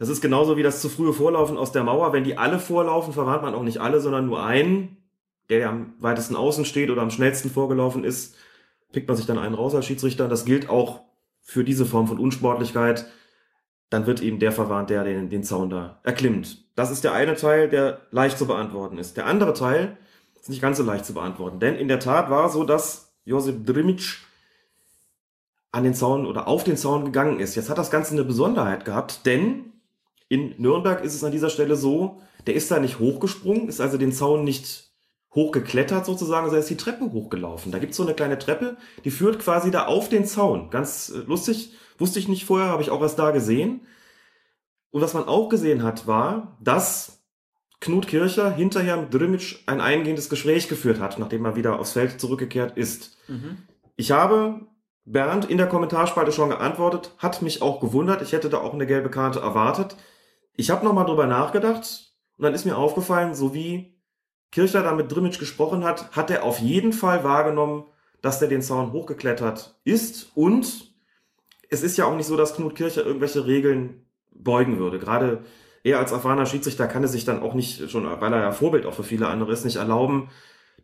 Das 0.00 0.08
ist 0.08 0.20
genauso 0.20 0.56
wie 0.56 0.64
das 0.64 0.80
zu 0.82 0.88
frühe 0.88 1.12
Vorlaufen 1.12 1.56
aus 1.56 1.70
der 1.70 1.84
Mauer. 1.84 2.12
Wenn 2.12 2.24
die 2.24 2.36
alle 2.36 2.58
vorlaufen, 2.58 3.12
verwarnt 3.12 3.42
man 3.42 3.54
auch 3.54 3.62
nicht 3.62 3.78
alle, 3.78 4.00
sondern 4.00 4.26
nur 4.26 4.44
einen, 4.44 4.96
der 5.48 5.68
am 5.68 5.94
weitesten 6.00 6.34
außen 6.34 6.64
steht 6.64 6.90
oder 6.90 7.02
am 7.02 7.12
schnellsten 7.12 7.50
vorgelaufen 7.50 8.02
ist, 8.02 8.34
pickt 8.90 9.06
man 9.06 9.16
sich 9.16 9.26
dann 9.26 9.38
einen 9.38 9.54
raus 9.54 9.72
als 9.76 9.86
Schiedsrichter. 9.86 10.26
Das 10.26 10.44
gilt 10.44 10.68
auch 10.68 11.02
für 11.40 11.62
diese 11.62 11.86
Form 11.86 12.08
von 12.08 12.18
Unsportlichkeit. 12.18 13.06
Dann 13.90 14.06
wird 14.06 14.22
eben 14.22 14.40
der 14.40 14.50
verwarnt, 14.50 14.90
der 14.90 15.04
den, 15.04 15.30
den 15.30 15.44
Zaun 15.44 15.70
da 15.70 16.00
erklimmt. 16.02 16.64
Das 16.74 16.90
ist 16.90 17.04
der 17.04 17.12
eine 17.12 17.36
Teil, 17.36 17.68
der 17.68 18.00
leicht 18.10 18.38
zu 18.38 18.46
beantworten 18.46 18.98
ist. 18.98 19.16
Der 19.16 19.26
andere 19.26 19.54
Teil 19.54 19.98
ist 20.40 20.48
nicht 20.48 20.62
ganz 20.62 20.78
so 20.78 20.82
leicht 20.82 21.04
zu 21.04 21.14
beantworten. 21.14 21.60
Denn 21.60 21.76
in 21.76 21.86
der 21.86 22.00
Tat 22.00 22.28
war 22.28 22.48
so, 22.48 22.64
dass 22.64 23.14
Josip 23.24 23.64
Drimic 23.64 24.16
an 25.72 25.84
den 25.84 25.94
Zaun 25.94 26.26
oder 26.26 26.48
auf 26.48 26.64
den 26.64 26.76
Zaun 26.76 27.04
gegangen 27.04 27.40
ist. 27.40 27.54
Jetzt 27.54 27.70
hat 27.70 27.78
das 27.78 27.90
Ganze 27.90 28.12
eine 28.12 28.24
Besonderheit 28.24 28.84
gehabt, 28.84 29.24
denn 29.26 29.72
in 30.28 30.54
Nürnberg 30.58 31.04
ist 31.04 31.14
es 31.14 31.24
an 31.24 31.32
dieser 31.32 31.50
Stelle 31.50 31.76
so, 31.76 32.20
der 32.46 32.54
ist 32.54 32.70
da 32.70 32.80
nicht 32.80 32.98
hochgesprungen, 32.98 33.68
ist 33.68 33.80
also 33.80 33.98
den 33.98 34.12
Zaun 34.12 34.44
nicht 34.44 34.90
hochgeklettert 35.34 36.06
sozusagen, 36.06 36.46
sondern 36.46 36.62
ist 36.62 36.70
die 36.70 36.76
Treppe 36.76 37.12
hochgelaufen. 37.12 37.70
Da 37.70 37.78
gibt's 37.78 37.96
so 37.96 38.02
eine 38.02 38.14
kleine 38.14 38.38
Treppe, 38.38 38.76
die 39.04 39.10
führt 39.10 39.38
quasi 39.38 39.70
da 39.70 39.86
auf 39.86 40.08
den 40.08 40.24
Zaun. 40.24 40.70
Ganz 40.70 41.10
äh, 41.10 41.18
lustig, 41.26 41.72
wusste 41.98 42.18
ich 42.18 42.28
nicht 42.28 42.44
vorher, 42.44 42.68
habe 42.68 42.82
ich 42.82 42.90
auch 42.90 43.02
erst 43.02 43.18
da 43.18 43.30
gesehen. 43.30 43.82
Und 44.90 45.02
was 45.02 45.14
man 45.14 45.24
auch 45.24 45.48
gesehen 45.48 45.84
hat, 45.84 46.08
war, 46.08 46.56
dass 46.60 47.22
Knut 47.80 48.08
Kircher 48.08 48.50
hinterher 48.52 48.96
mit 48.96 49.14
Drimic 49.14 49.62
ein 49.66 49.80
eingehendes 49.80 50.28
Gespräch 50.28 50.68
geführt 50.68 50.98
hat, 51.00 51.18
nachdem 51.18 51.44
er 51.44 51.54
wieder 51.56 51.78
aufs 51.78 51.92
Feld 51.92 52.20
zurückgekehrt 52.20 52.76
ist. 52.76 53.16
Ich 53.96 54.10
habe 54.10 54.66
Bernd 55.12 55.44
in 55.44 55.58
der 55.58 55.68
Kommentarspalte 55.68 56.32
schon 56.32 56.50
geantwortet, 56.50 57.12
hat 57.18 57.42
mich 57.42 57.62
auch 57.62 57.80
gewundert. 57.80 58.22
Ich 58.22 58.32
hätte 58.32 58.48
da 58.48 58.58
auch 58.58 58.74
eine 58.74 58.86
gelbe 58.86 59.10
Karte 59.10 59.40
erwartet. 59.40 59.96
Ich 60.54 60.70
habe 60.70 60.84
nochmal 60.84 61.06
drüber 61.06 61.26
nachgedacht 61.26 62.14
und 62.36 62.44
dann 62.44 62.54
ist 62.54 62.64
mir 62.64 62.76
aufgefallen, 62.76 63.34
so 63.34 63.54
wie 63.54 64.00
Kircher 64.52 64.82
da 64.82 64.92
mit 64.92 65.10
Drimic 65.10 65.38
gesprochen 65.38 65.84
hat, 65.84 66.14
hat 66.16 66.30
er 66.30 66.44
auf 66.44 66.58
jeden 66.58 66.92
Fall 66.92 67.24
wahrgenommen, 67.24 67.84
dass 68.22 68.38
der 68.38 68.48
den 68.48 68.62
Zaun 68.62 68.92
hochgeklettert 68.92 69.80
ist 69.84 70.30
und 70.34 70.92
es 71.70 71.82
ist 71.82 71.96
ja 71.96 72.04
auch 72.04 72.16
nicht 72.16 72.26
so, 72.26 72.36
dass 72.36 72.54
Knut 72.54 72.74
Kircher 72.74 73.04
irgendwelche 73.04 73.46
Regeln 73.46 74.06
beugen 74.32 74.78
würde. 74.78 74.98
Gerade 74.98 75.44
er 75.82 75.98
als 75.98 76.12
erfahrener 76.12 76.46
Schiedsrichter 76.46 76.86
kann 76.86 77.04
es 77.04 77.12
sich 77.12 77.24
dann 77.24 77.42
auch 77.42 77.54
nicht, 77.54 77.90
schon 77.90 78.04
weil 78.04 78.32
er 78.32 78.40
ja 78.40 78.52
Vorbild 78.52 78.86
auch 78.86 78.94
für 78.94 79.04
viele 79.04 79.28
andere 79.28 79.52
ist, 79.52 79.64
nicht 79.64 79.76
erlauben, 79.76 80.30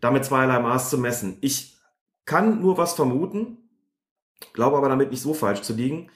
damit 0.01 0.25
zweierlei 0.25 0.61
Maß 0.61 0.91
zu 0.91 0.99
messen. 0.99 1.39
Ich 1.41 1.77
kann 2.25 2.61
nur 2.61 2.79
was 2.79 2.95
vermuten, 2.95 3.66
glaube 4.53 4.77
aber 4.77 4.89
damit 4.89 5.11
nicht 5.11 5.23
so 5.23 5.35
falsch 5.35 5.63
zu 5.63 5.75
liegen. 5.75 6.11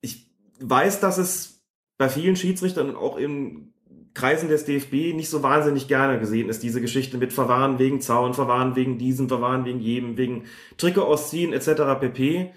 Ich 0.00 0.30
weiß, 0.60 1.00
dass 1.00 1.18
es 1.18 1.62
bei 1.98 2.08
vielen 2.08 2.36
Schiedsrichtern 2.36 2.90
und 2.90 2.96
auch 2.96 3.16
in 3.16 3.72
Kreisen 4.14 4.48
des 4.48 4.64
DFB 4.64 5.14
nicht 5.14 5.30
so 5.30 5.42
wahnsinnig 5.42 5.88
gerne 5.88 6.18
gesehen 6.18 6.48
ist, 6.48 6.62
diese 6.62 6.80
Geschichte 6.80 7.16
mit 7.16 7.32
Verwahren 7.32 7.78
wegen 7.78 8.00
Zaun, 8.00 8.34
Verwahren 8.34 8.76
wegen 8.76 8.98
diesem, 8.98 9.28
Verwahren 9.28 9.64
wegen 9.64 9.80
jedem, 9.80 10.16
wegen 10.16 10.44
Trikot 10.76 11.02
ausziehen 11.02 11.52
etc. 11.52 11.98
pp. 11.98 12.52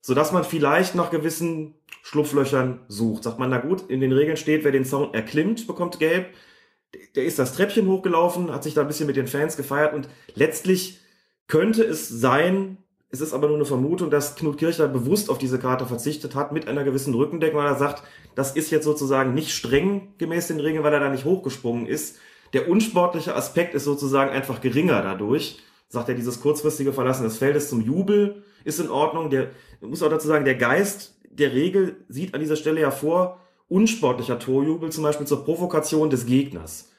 Sodass 0.00 0.32
man 0.32 0.44
vielleicht 0.44 0.94
nach 0.94 1.10
gewissen 1.10 1.74
Schlupflöchern 2.02 2.80
sucht. 2.88 3.24
Sagt 3.24 3.38
man, 3.38 3.50
na 3.50 3.58
gut, 3.58 3.90
in 3.90 4.00
den 4.00 4.12
Regeln 4.12 4.38
steht, 4.38 4.64
wer 4.64 4.72
den 4.72 4.84
Zaun 4.86 5.12
erklimmt, 5.12 5.66
bekommt 5.66 5.98
gelb. 5.98 6.28
Der 7.16 7.24
ist 7.24 7.38
das 7.38 7.54
Treppchen 7.54 7.86
hochgelaufen, 7.86 8.50
hat 8.50 8.64
sich 8.64 8.72
da 8.72 8.80
ein 8.80 8.86
bisschen 8.86 9.08
mit 9.08 9.16
den 9.16 9.26
Fans 9.26 9.58
gefeiert 9.58 9.92
und 9.92 10.08
letztlich 10.34 11.00
könnte 11.48 11.84
es 11.84 12.08
sein, 12.08 12.78
es 13.10 13.20
ist 13.22 13.32
aber 13.32 13.48
nur 13.48 13.56
eine 13.56 13.64
Vermutung, 13.64 14.10
dass 14.10 14.36
Knut 14.36 14.58
Kircher 14.58 14.86
bewusst 14.86 15.30
auf 15.30 15.38
diese 15.38 15.58
Karte 15.58 15.86
verzichtet 15.86 16.34
hat, 16.34 16.52
mit 16.52 16.68
einer 16.68 16.84
gewissen 16.84 17.14
Rückendeckung, 17.14 17.58
weil 17.58 17.66
er 17.66 17.78
sagt, 17.78 18.02
das 18.34 18.54
ist 18.54 18.70
jetzt 18.70 18.84
sozusagen 18.84 19.32
nicht 19.32 19.50
streng 19.50 20.12
gemäß 20.18 20.48
den 20.48 20.60
Regeln, 20.60 20.84
weil 20.84 20.92
er 20.92 21.00
da 21.00 21.08
nicht 21.08 21.24
hochgesprungen 21.24 21.86
ist. 21.86 22.18
Der 22.52 22.68
unsportliche 22.68 23.34
Aspekt 23.34 23.74
ist 23.74 23.84
sozusagen 23.84 24.30
einfach 24.30 24.60
geringer 24.60 25.02
dadurch. 25.02 25.58
Sagt 25.88 26.10
er, 26.10 26.14
dieses 26.14 26.40
kurzfristige 26.40 26.92
Verlassen 26.92 27.24
des 27.24 27.38
Feldes 27.38 27.70
zum 27.70 27.80
Jubel 27.80 28.42
ist 28.64 28.78
in 28.78 28.90
Ordnung. 28.90 29.30
Der 29.30 29.50
muss 29.80 30.02
auch 30.02 30.10
dazu 30.10 30.28
sagen, 30.28 30.44
der 30.44 30.56
Geist 30.56 31.18
der 31.30 31.54
Regel 31.54 32.04
sieht 32.08 32.34
an 32.34 32.40
dieser 32.40 32.56
Stelle 32.56 32.80
ja 32.80 32.90
vor, 32.90 33.40
unsportlicher 33.68 34.38
Torjubel 34.38 34.90
zum 34.90 35.04
Beispiel 35.04 35.26
zur 35.26 35.44
Provokation 35.44 36.10
des 36.10 36.26
Gegners. 36.26 36.90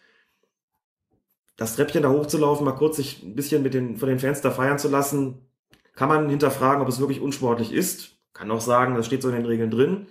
Das 1.55 1.75
Treppchen 1.75 2.03
da 2.03 2.09
hochzulaufen, 2.09 2.65
mal 2.65 2.71
kurz 2.71 2.95
sich 2.95 3.21
ein 3.21 3.35
bisschen 3.35 3.61
mit 3.61 3.73
den, 3.73 3.97
von 3.97 4.07
den 4.07 4.19
Fans 4.19 4.41
da 4.41 4.49
feiern 4.49 4.79
zu 4.79 4.87
lassen, 4.87 5.48
kann 5.99 6.07
man 6.07 6.29
hinterfragen, 6.29 6.81
ob 6.81 6.87
es 6.87 7.01
wirklich 7.01 7.19
unsportlich 7.19 7.73
ist. 7.73 8.11
Kann 8.31 8.49
auch 8.51 8.61
sagen, 8.61 8.95
das 8.95 9.05
steht 9.05 9.21
so 9.21 9.27
in 9.27 9.35
den 9.35 9.45
Regeln 9.45 9.69
drin. 9.69 10.07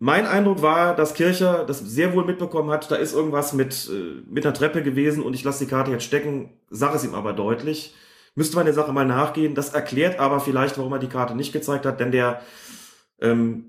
Mein 0.00 0.26
Eindruck 0.26 0.60
war, 0.60 0.96
dass 0.96 1.14
Kircher 1.14 1.64
das 1.64 1.78
sehr 1.78 2.12
wohl 2.14 2.24
mitbekommen 2.24 2.70
hat, 2.70 2.90
da 2.90 2.96
ist 2.96 3.14
irgendwas 3.14 3.52
mit, 3.52 3.88
äh, 3.88 4.22
mit 4.28 4.44
einer 4.44 4.52
Treppe 4.52 4.82
gewesen 4.82 5.22
und 5.22 5.34
ich 5.34 5.44
lasse 5.44 5.64
die 5.64 5.70
Karte 5.70 5.92
jetzt 5.92 6.02
stecken, 6.02 6.50
sag 6.68 6.96
es 6.96 7.04
ihm 7.04 7.14
aber 7.14 7.32
deutlich. 7.32 7.94
Müsste 8.34 8.56
man 8.56 8.64
der 8.64 8.74
Sache 8.74 8.92
mal 8.92 9.06
nachgehen. 9.06 9.54
Das 9.54 9.72
erklärt 9.72 10.18
aber 10.18 10.40
vielleicht, 10.40 10.78
warum 10.78 10.92
er 10.92 10.98
die 10.98 11.06
Karte 11.06 11.36
nicht 11.36 11.52
gezeigt 11.52 11.86
hat, 11.86 12.00
denn 12.00 12.10
der 12.10 12.42
ähm, 13.20 13.66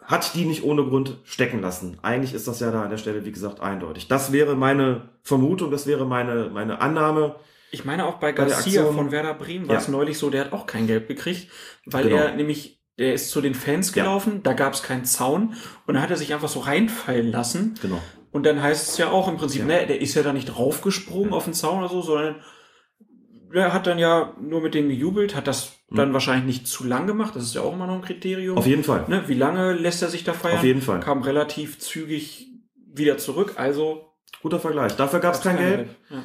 hat 0.00 0.34
die 0.34 0.46
nicht 0.46 0.64
ohne 0.64 0.82
Grund 0.82 1.18
stecken 1.24 1.60
lassen. 1.60 1.98
Eigentlich 2.00 2.32
ist 2.32 2.48
das 2.48 2.58
ja 2.60 2.70
da 2.70 2.84
an 2.84 2.90
der 2.90 2.96
Stelle, 2.96 3.26
wie 3.26 3.32
gesagt, 3.32 3.60
eindeutig. 3.60 4.08
Das 4.08 4.32
wäre 4.32 4.56
meine 4.56 5.10
Vermutung, 5.22 5.70
das 5.70 5.86
wäre 5.86 6.06
meine, 6.06 6.48
meine 6.48 6.80
Annahme. 6.80 7.36
Ich 7.74 7.84
meine 7.84 8.06
auch 8.06 8.14
bei 8.20 8.32
Garcia 8.32 8.82
Aktion- 8.82 8.94
von 8.94 9.10
Werder 9.10 9.34
Bremen 9.34 9.66
war 9.66 9.74
Ja. 9.76 9.80
es 9.80 9.88
neulich 9.88 10.18
so, 10.18 10.30
der 10.30 10.44
hat 10.44 10.52
auch 10.52 10.66
kein 10.66 10.86
Geld 10.86 11.08
gekriegt, 11.08 11.48
weil 11.86 12.04
Genau. 12.04 12.16
er 12.16 12.34
nämlich, 12.36 12.80
der 12.98 13.14
ist 13.14 13.30
zu 13.30 13.40
den 13.40 13.54
Fans 13.54 13.94
Ja. 13.94 14.04
gelaufen, 14.04 14.42
da 14.42 14.52
gab 14.52 14.74
es 14.74 14.82
keinen 14.82 15.04
Zaun 15.06 15.54
und 15.86 15.94
da 15.94 16.00
hat 16.02 16.10
er 16.10 16.16
sich 16.16 16.32
einfach 16.34 16.48
so 16.50 16.60
reinfallen 16.60 17.30
lassen. 17.32 17.74
Genau. 17.82 18.00
Und 18.30 18.44
dann 18.46 18.62
heißt 18.62 18.90
es 18.90 18.98
ja 18.98 19.10
auch 19.10 19.26
im 19.28 19.36
Prinzip, 19.36 19.64
ne, 19.66 19.86
der 19.86 20.00
ist 20.00 20.14
ja 20.14 20.22
da 20.22 20.32
nicht 20.32 20.46
draufgesprungen 20.46 21.32
auf 21.32 21.44
den 21.44 21.54
Zaun 21.54 21.78
oder 21.80 21.88
so, 21.88 22.02
sondern 22.02 22.36
der 23.54 23.72
hat 23.74 23.86
dann 23.86 23.98
ja 23.98 24.34
nur 24.40 24.60
mit 24.62 24.74
denen 24.74 24.88
gejubelt, 24.88 25.34
hat 25.34 25.46
das 25.46 25.72
dann 25.90 26.12
wahrscheinlich 26.14 26.44
nicht 26.46 26.66
zu 26.66 26.84
lang 26.84 27.06
gemacht, 27.06 27.36
das 27.36 27.42
ist 27.44 27.54
ja 27.54 27.60
auch 27.62 27.72
immer 27.74 27.86
noch 27.86 27.96
ein 27.96 28.02
Kriterium. 28.02 28.54
Mhm. 28.54 28.58
Auf 28.58 28.66
jeden 28.66 28.84
Fall. 28.84 29.04
Ne, 29.08 29.24
wie 29.28 29.34
lange 29.34 29.72
lässt 29.74 30.00
er 30.02 30.08
sich 30.08 30.24
da 30.24 30.32
feiern? 30.34 30.58
Auf 30.58 30.64
jeden 30.64 30.80
Fall. 30.82 31.00
Kam 31.00 31.22
relativ 31.22 31.78
zügig 31.78 32.48
wieder 32.94 33.18
zurück, 33.18 33.54
also 33.56 34.08
Guter 34.42 34.58
Vergleich. 34.58 34.96
Dafür 34.96 35.20
gab 35.20 35.34
es 35.34 35.40
kein 35.42 35.56
Gelb. 35.58 35.88
Ja. 36.10 36.22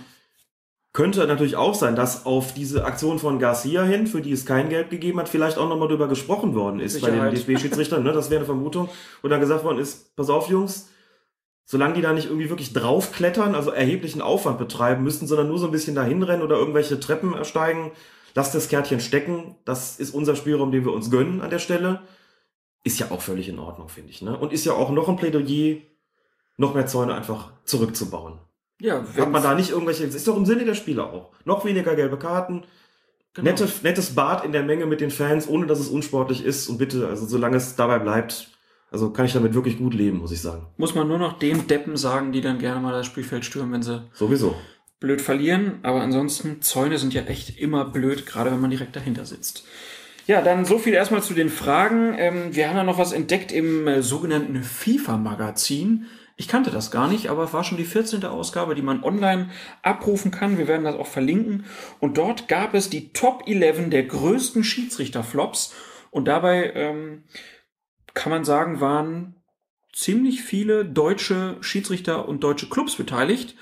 Könnte 0.98 1.28
natürlich 1.28 1.56
auch 1.56 1.76
sein, 1.76 1.96
dass 1.96 2.26
auf 2.26 2.56
diese 2.56 2.84
Aktion 2.84 3.20
von 3.20 3.38
Garcia 3.38 3.84
hin, 3.84 4.08
für 4.08 4.20
die 4.20 4.32
es 4.32 4.48
kein 4.48 4.68
Gelb 4.68 4.90
gegeben 4.90 5.20
hat, 5.20 5.30
vielleicht 5.30 5.60
auch 5.60 5.70
nochmal 5.70 5.90
drüber 5.90 6.08
gesprochen 6.08 6.56
worden 6.56 6.80
ist 6.80 7.00
bei 7.02 7.12
den 7.12 7.20
Sicherheit. 7.20 7.38
DFB-Schiedsrichtern. 7.38 8.02
Ne? 8.02 8.14
Das 8.14 8.32
wäre 8.32 8.40
eine 8.40 8.48
Vermutung. 8.48 8.90
Und 9.22 9.30
dann 9.30 9.40
gesagt 9.40 9.64
worden 9.64 9.78
ist, 9.78 10.16
pass 10.16 10.32
auf, 10.32 10.50
Jungs, 10.50 10.90
solange 11.66 11.94
die 11.94 12.02
da 12.02 12.14
nicht 12.14 12.30
irgendwie 12.30 12.50
wirklich 12.50 12.74
draufklettern, 12.74 13.54
also 13.54 13.70
erheblichen 13.70 14.24
Aufwand 14.24 14.58
betreiben 14.58 15.04
müssten, 15.04 15.28
sondern 15.28 15.50
nur 15.50 15.60
so 15.60 15.68
ein 15.68 15.72
bisschen 15.72 15.94
dahin 15.94 16.24
rennen 16.24 16.42
oder 16.42 16.58
irgendwelche 16.58 17.00
Treppen 17.00 17.36
ersteigen, 17.36 17.92
lasst 18.34 18.56
das 18.56 18.68
Kärtchen 18.68 19.00
stecken. 19.00 19.56
Das 19.66 20.00
ist 20.00 20.16
unser 20.16 20.36
Spielraum, 20.36 20.72
den 20.72 20.84
wir 20.84 20.94
uns 20.94 21.12
gönnen 21.12 21.42
an 21.42 21.52
der 21.52 21.60
Stelle. 21.60 22.02
Ist 22.84 22.98
ja 22.98 23.12
auch 23.12 23.22
völlig 23.22 23.50
in 23.50 23.60
Ordnung, 23.60 23.90
finde 23.90 24.10
ich. 24.10 24.24
Ne? 24.24 24.36
Und 24.36 24.52
ist 24.52 24.66
ja 24.66 24.74
auch 24.74 24.90
noch 24.90 25.08
ein 25.08 25.18
Plädoyer, 25.18 25.78
noch 26.58 26.74
mehr 26.74 26.88
Zäune 26.88 27.14
einfach 27.14 27.52
zurückzubauen. 27.66 28.40
Ja, 28.80 29.04
Hat 29.18 29.32
man 29.32 29.42
da 29.44 29.56
nicht 29.56 29.72
irgendwelche, 29.72 30.06
das 30.06 30.16
ist 30.16 30.28
doch 30.28 30.38
im 30.38 30.46
Sinne 30.46 30.66
der 30.66 30.76
Spieler 30.76 31.12
auch. 31.12 31.32
Noch 31.46 31.66
weniger 31.66 31.96
gelbe 31.96 32.18
Karten, 32.18 32.64
Genau. 33.34 33.52
Nette, 33.52 33.68
nettes 33.84 34.16
Bad 34.16 34.44
in 34.46 34.52
der 34.52 34.64
Menge 34.64 34.88
mit 34.88 35.00
den 35.00 35.12
Fans, 35.12 35.48
ohne 35.48 35.68
dass 35.68 35.80
es 35.80 35.90
unsportlich 35.90 36.44
ist. 36.44 36.68
Und 36.70 36.80
bitte, 36.80 37.08
also 37.08 37.28
solange 37.28 37.58
es 37.58 37.76
dabei 37.76 38.00
bleibt, 38.00 38.50
also 38.90 39.12
kann 39.12 39.28
ich 39.28 39.34
damit 39.34 39.54
wirklich 39.54 39.78
gut 39.78 39.94
leben, 39.94 40.18
muss 40.18 40.32
ich 40.32 40.42
sagen. 40.42 40.66
Muss 40.78 40.96
man 40.96 41.08
nur 41.08 41.20
noch 41.20 41.38
den 41.38 41.68
Deppen 41.68 41.98
sagen, 41.98 42.32
die 42.32 42.42
dann 42.42 42.58
gerne 42.58 42.80
mal 42.82 42.94
das 42.94 43.06
Spielfeld 43.06 43.46
stürmen, 43.46 43.72
wenn 43.74 43.84
sie 43.84 44.02
Sowieso. 44.14 44.56
blöd 45.00 45.22
verlieren. 45.22 45.78
Aber 45.84 46.02
ansonsten, 46.02 46.64
Zäune 46.64 46.98
sind 46.98 47.14
ja 47.14 47.22
echt 47.24 47.60
immer 47.60 47.86
blöd, 47.86 48.26
gerade 48.26 48.50
wenn 48.52 48.60
man 48.60 48.72
direkt 48.72 48.96
dahinter 48.96 49.26
sitzt. 49.26 49.66
Ja, 50.26 50.42
dann 50.42 50.66
so 50.66 50.80
viel 50.80 50.94
erstmal 50.96 51.22
zu 51.22 51.36
den 51.36 51.50
Fragen. 51.50 52.16
Ähm, 52.18 52.56
wir 52.56 52.68
haben 52.70 52.78
ja 52.78 52.84
noch 52.84 52.98
was 52.98 53.12
entdeckt 53.12 53.52
im 53.52 53.88
äh, 53.88 54.02
sogenannten 54.02 54.64
FIFA-Magazin. 54.64 56.08
Ich 56.40 56.48
kannte 56.48 56.70
das 56.70 56.92
gar 56.92 57.08
nicht, 57.08 57.30
aber 57.30 57.46
es 57.46 57.54
war 57.54 57.64
schon 57.64 57.80
die 57.80 57.84
14. 57.84 58.24
Ausgabe, 58.24 58.76
die 58.76 58.84
man 58.84 59.04
online 59.04 59.50
abrufen 59.82 60.30
kann. 60.30 60.60
Wir 60.60 60.68
werden 60.68 60.84
das 60.84 60.96
auch 60.96 61.08
verlinken. 61.08 61.66
Und 62.00 62.20
dort 62.20 62.48
gab 62.48 62.76
es 62.76 62.92
die 62.92 63.12
Top 63.12 63.48
11 63.48 63.90
der 63.90 64.04
größten 64.04 64.64
Schiedsrichterflops. 64.64 65.74
Und 66.12 66.28
dabei 66.28 66.74
ähm, 66.76 67.24
kann 68.14 68.32
man 68.32 68.46
sagen, 68.46 68.80
waren 68.82 69.36
ziemlich 69.94 70.44
viele 70.44 70.86
deutsche 70.86 71.58
Schiedsrichter 71.62 72.30
und 72.30 72.44
deutsche 72.44 72.70
Clubs 72.70 72.96
beteiligt. 72.96 73.56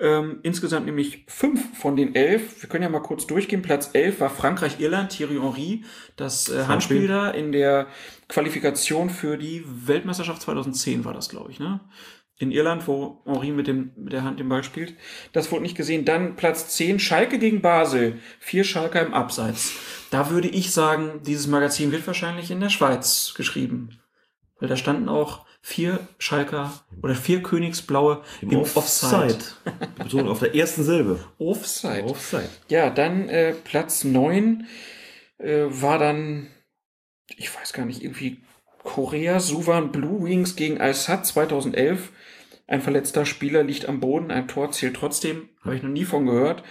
Ähm, 0.00 0.38
insgesamt 0.42 0.86
nämlich 0.86 1.24
fünf 1.26 1.76
von 1.76 1.96
den 1.96 2.14
elf. 2.14 2.62
Wir 2.62 2.68
können 2.68 2.84
ja 2.84 2.88
mal 2.88 3.00
kurz 3.00 3.26
durchgehen. 3.26 3.62
Platz 3.62 3.90
elf 3.94 4.20
war 4.20 4.30
Frankreich-Irland, 4.30 5.10
Thierry 5.10 5.38
Henry, 5.40 5.84
das 6.14 6.48
äh, 6.50 6.66
Handspiel 6.66 7.08
da 7.08 7.30
in 7.30 7.50
der 7.50 7.88
Qualifikation 8.28 9.10
für 9.10 9.36
die 9.36 9.64
Weltmeisterschaft 9.66 10.42
2010 10.42 11.04
war 11.04 11.14
das, 11.14 11.30
glaube 11.30 11.50
ich, 11.50 11.58
ne? 11.58 11.80
In 12.40 12.52
Irland, 12.52 12.86
wo 12.86 13.20
Henry 13.26 13.50
mit, 13.50 13.66
dem, 13.66 13.90
mit 13.96 14.12
der 14.12 14.22
Hand 14.22 14.38
den 14.38 14.48
Ball 14.48 14.62
spielt. 14.62 14.94
Das 15.32 15.50
wurde 15.50 15.62
nicht 15.62 15.76
gesehen. 15.76 16.04
Dann 16.04 16.36
Platz 16.36 16.76
10, 16.76 17.00
Schalke 17.00 17.38
gegen 17.38 17.60
Basel. 17.62 18.20
Vier 18.38 18.62
Schalker 18.62 19.04
im 19.04 19.12
Abseits. 19.12 19.72
Da 20.10 20.30
würde 20.30 20.48
ich 20.48 20.72
sagen, 20.72 21.20
dieses 21.26 21.48
Magazin 21.48 21.90
wird 21.90 22.06
wahrscheinlich 22.06 22.50
in 22.52 22.60
der 22.60 22.68
Schweiz 22.68 23.34
geschrieben. 23.36 23.98
Weil 24.60 24.68
da 24.68 24.76
standen 24.76 25.08
auch 25.08 25.46
vier 25.60 26.00
Schalker 26.18 26.72
oder 27.02 27.14
vier 27.14 27.42
Königsblaue 27.42 28.22
im, 28.40 28.56
Offside. 28.56 29.38
Betonung 29.96 30.28
auf 30.28 30.40
der 30.40 30.54
ersten 30.54 30.82
Silbe. 30.82 31.24
Offside. 31.38 32.04
Offside. 32.04 32.48
Ja, 32.68 32.90
dann 32.90 33.28
äh, 33.28 33.52
Platz 33.52 34.04
9 34.04 34.66
äh, 35.38 35.64
war 35.68 35.98
dann, 35.98 36.48
ich 37.36 37.54
weiß 37.54 37.72
gar 37.72 37.84
nicht, 37.84 38.02
irgendwie 38.02 38.42
Korea, 38.82 39.40
Suvan 39.40 39.92
Blue 39.92 40.24
Wings 40.24 40.56
gegen 40.56 40.80
Al-Sad 40.80 41.26
2011. 41.26 42.10
Ein 42.68 42.82
verletzter 42.82 43.24
Spieler 43.24 43.64
liegt 43.64 43.88
am 43.88 43.98
Boden, 43.98 44.30
ein 44.30 44.46
Tor 44.46 44.70
zählt 44.70 44.94
trotzdem, 44.94 45.48
habe 45.64 45.74
ich 45.74 45.82
noch 45.82 45.90
nie 45.90 46.04
von 46.04 46.26
gehört. 46.26 46.62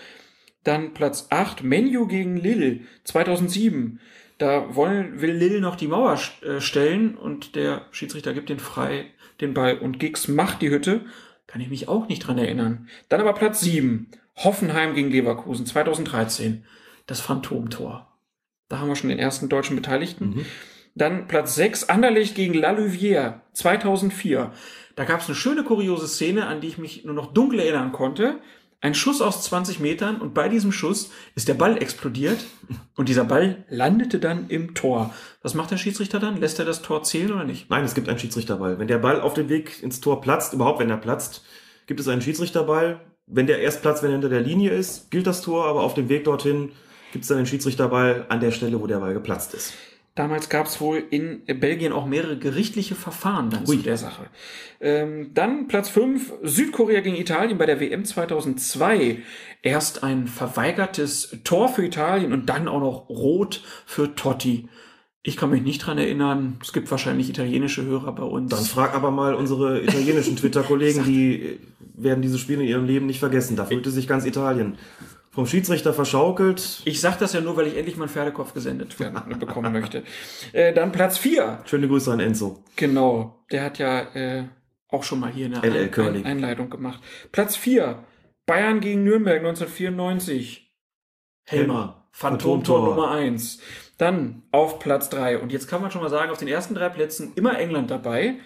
Dann 0.63 0.93
Platz 0.93 1.27
8, 1.31 1.63
Menu 1.63 2.07
gegen 2.07 2.37
Lille 2.37 2.81
2007. 3.03 3.99
Da 4.37 4.75
wollen, 4.75 5.21
will 5.21 5.31
Lille 5.31 5.59
noch 5.59 5.75
die 5.75 5.87
Mauer 5.87 6.19
äh, 6.43 6.61
stellen 6.61 7.17
und 7.17 7.55
der 7.55 7.87
Schiedsrichter 7.89 8.33
gibt 8.33 8.49
den 8.49 8.59
frei, 8.59 9.07
den 9.41 9.55
Ball 9.55 9.79
und 9.79 9.99
Giggs 9.99 10.27
macht 10.27 10.61
die 10.61 10.69
Hütte. 10.69 11.05
Kann 11.47 11.61
ich 11.61 11.69
mich 11.69 11.87
auch 11.87 12.07
nicht 12.07 12.19
dran 12.19 12.37
erinnern. 12.37 12.87
Dann 13.09 13.21
aber 13.21 13.33
Platz 13.33 13.61
7, 13.61 14.11
Hoffenheim 14.35 14.93
gegen 14.93 15.09
Leverkusen 15.09 15.65
2013. 15.65 16.63
Das 17.07 17.21
Phantomtor. 17.21 18.13
Da 18.69 18.79
haben 18.79 18.89
wir 18.89 18.95
schon 18.95 19.09
den 19.09 19.17
ersten 19.17 19.49
deutschen 19.49 19.75
Beteiligten. 19.75 20.29
Mhm. 20.29 20.45
Dann 20.97 21.27
Platz 21.27 21.53
6, 21.53 21.89
Anderlecht 21.89 22.33
gegen 22.33 22.55
La 22.55 22.71
Louvière 22.71 23.41
2004. 23.53 24.51
Da 24.95 25.03
gab 25.03 25.21
es 25.21 25.27
eine 25.27 25.35
schöne 25.35 25.63
kuriose 25.63 26.07
Szene, 26.07 26.47
an 26.47 26.59
die 26.59 26.69
ich 26.69 26.79
mich 26.79 27.05
nur 27.05 27.13
noch 27.13 27.33
dunkel 27.33 27.59
erinnern 27.59 27.91
konnte. 27.91 28.39
Ein 28.81 28.95
Schuss 28.95 29.21
aus 29.21 29.43
20 29.43 29.79
Metern 29.79 30.19
und 30.19 30.33
bei 30.33 30.49
diesem 30.49 30.71
Schuss 30.71 31.11
ist 31.35 31.47
der 31.47 31.53
Ball 31.53 31.77
explodiert 31.77 32.45
und 32.95 33.09
dieser 33.09 33.25
Ball 33.25 33.63
landete 33.69 34.17
dann 34.17 34.49
im 34.49 34.73
Tor. 34.73 35.13
Was 35.43 35.53
macht 35.53 35.69
der 35.69 35.77
Schiedsrichter 35.77 36.19
dann? 36.19 36.39
Lässt 36.39 36.57
er 36.57 36.65
das 36.65 36.81
Tor 36.81 37.03
zählen 37.03 37.31
oder 37.31 37.43
nicht? 37.43 37.69
Nein, 37.69 37.85
es 37.85 37.93
gibt 37.93 38.09
einen 38.09 38.17
Schiedsrichterball. 38.17 38.79
Wenn 38.79 38.87
der 38.87 38.97
Ball 38.97 39.21
auf 39.21 39.35
dem 39.35 39.49
Weg 39.49 39.83
ins 39.83 40.01
Tor 40.01 40.19
platzt, 40.19 40.53
überhaupt 40.53 40.79
wenn 40.79 40.89
er 40.89 40.97
platzt, 40.97 41.45
gibt 41.85 41.99
es 41.99 42.07
einen 42.07 42.21
Schiedsrichterball. 42.23 43.01
Wenn 43.27 43.45
der 43.45 43.59
erst 43.59 43.83
platzt, 43.83 44.01
wenn 44.01 44.09
er 44.09 44.13
hinter 44.13 44.29
der 44.29 44.41
Linie 44.41 44.71
ist, 44.71 45.11
gilt 45.11 45.27
das 45.27 45.43
Tor, 45.43 45.67
aber 45.67 45.83
auf 45.83 45.93
dem 45.93 46.09
Weg 46.09 46.23
dorthin 46.23 46.71
gibt 47.11 47.21
es 47.21 47.29
dann 47.29 47.37
einen 47.37 47.47
Schiedsrichterball 47.47 48.25
an 48.29 48.39
der 48.39 48.51
Stelle, 48.51 48.81
wo 48.81 48.87
der 48.87 48.97
Ball 48.97 49.13
geplatzt 49.13 49.53
ist. 49.53 49.73
Damals 50.17 50.49
gab 50.49 50.65
es 50.65 50.81
wohl 50.81 51.03
in 51.11 51.43
Belgien 51.45 51.93
auch 51.93 52.07
mehrere 52.07 52.39
gerichtliche 52.39 52.95
Verfahren 52.95 53.51
dann 53.51 53.67
zu 53.67 53.77
der 53.77 53.97
Sache. 53.97 54.25
Ähm, 54.81 55.29
dann 55.35 55.67
Platz 55.67 55.89
5, 55.89 56.33
Südkorea 56.41 57.01
gegen 57.01 57.15
Italien 57.15 57.59
bei 57.59 57.67
der 57.67 57.79
WM 57.79 58.03
2002. 58.03 59.19
Erst 59.61 60.03
ein 60.03 60.25
verweigertes 60.25 61.37
Tor 61.43 61.69
für 61.69 61.85
Italien 61.85 62.33
und 62.33 62.49
dann 62.49 62.67
auch 62.67 62.79
noch 62.79 63.09
Rot 63.09 63.63
für 63.85 64.15
Totti. 64.15 64.67
Ich 65.21 65.37
kann 65.37 65.51
mich 65.51 65.61
nicht 65.61 65.85
dran 65.85 65.99
erinnern. 65.99 66.57
Es 66.63 66.73
gibt 66.73 66.89
wahrscheinlich 66.89 67.29
italienische 67.29 67.85
Hörer 67.85 68.11
bei 68.15 68.23
uns. 68.23 68.49
Dann 68.49 68.65
frag 68.65 68.95
aber 68.95 69.11
mal 69.11 69.35
unsere 69.35 69.83
italienischen 69.83 70.35
Twitter-Kollegen, 70.37 71.03
die 71.03 71.59
werden 71.95 72.23
dieses 72.23 72.39
Spiel 72.39 72.59
in 72.59 72.67
ihrem 72.67 72.85
Leben 72.85 73.05
nicht 73.05 73.19
vergessen. 73.19 73.55
Da 73.55 73.65
fühlte 73.65 73.91
sich 73.91 74.07
ganz 74.07 74.25
Italien 74.25 74.79
vom 75.37 75.45
Schiedsrichter 75.45 75.93
verschaukelt. 75.93 76.81
Ich 76.85 76.99
sag 76.99 77.19
das 77.19 77.33
ja 77.33 77.41
nur, 77.41 77.55
weil 77.55 77.67
ich 77.67 77.77
endlich 77.77 77.95
mal 77.95 78.05
einen 78.05 78.11
Pferdekopf 78.11 78.55
gesendet 78.55 78.99
werden, 78.99 79.37
bekommen 79.37 79.71
möchte. 79.71 80.01
Äh, 80.51 80.73
dann 80.73 80.91
Platz 80.91 81.19
4. 81.19 81.59
Schöne 81.65 81.87
Grüße 81.87 82.11
an 82.11 82.19
Enzo. 82.19 82.63
Genau. 82.75 83.45
Der 83.51 83.63
hat 83.63 83.77
ja 83.77 83.99
äh, 84.15 84.45
auch 84.87 85.03
schon 85.03 85.19
mal 85.19 85.31
hier 85.31 85.45
eine 85.45 85.59
LL 85.61 85.91
Ein 85.93 86.25
Einleitung 86.25 86.71
gemacht. 86.71 87.03
Platz 87.31 87.55
4. 87.55 88.03
Bayern 88.47 88.79
gegen 88.79 89.03
Nürnberg 89.03 89.37
1994. 89.37 90.75
Helmer. 91.45 92.09
Phantomtor 92.11 92.79
Phantomtor. 92.79 92.95
Nummer 92.95 93.11
1. 93.11 93.59
Dann 93.99 94.41
auf 94.51 94.79
Platz 94.79 95.09
3. 95.09 95.37
Und 95.37 95.51
jetzt 95.51 95.67
kann 95.67 95.83
man 95.83 95.91
schon 95.91 96.01
mal 96.01 96.09
sagen, 96.09 96.31
auf 96.31 96.39
den 96.39 96.47
ersten 96.47 96.73
drei 96.73 96.89
Plätzen 96.89 97.33
immer 97.35 97.59
England 97.59 97.91
dabei. 97.91 98.39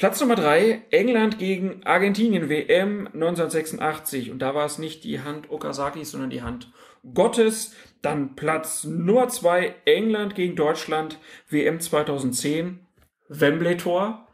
Platz 0.00 0.18
Nummer 0.18 0.34
3, 0.34 0.84
England 0.92 1.38
gegen 1.38 1.82
Argentinien, 1.84 2.48
WM 2.48 3.06
1986. 3.08 4.30
Und 4.30 4.38
da 4.38 4.54
war 4.54 4.64
es 4.64 4.78
nicht 4.78 5.04
die 5.04 5.20
Hand 5.20 5.50
Okazakis, 5.50 6.12
sondern 6.12 6.30
die 6.30 6.40
Hand 6.40 6.72
Gottes. 7.12 7.74
Dann 8.00 8.34
Platz 8.34 8.84
Nummer 8.84 9.28
2, 9.28 9.74
England 9.84 10.34
gegen 10.34 10.56
Deutschland, 10.56 11.18
WM 11.50 11.80
2010. 11.80 12.80
Wembley-Tor, 13.28 14.26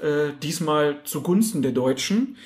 äh, 0.00 0.32
diesmal 0.42 1.02
zugunsten 1.04 1.62
der 1.62 1.72
Deutschen. 1.72 2.36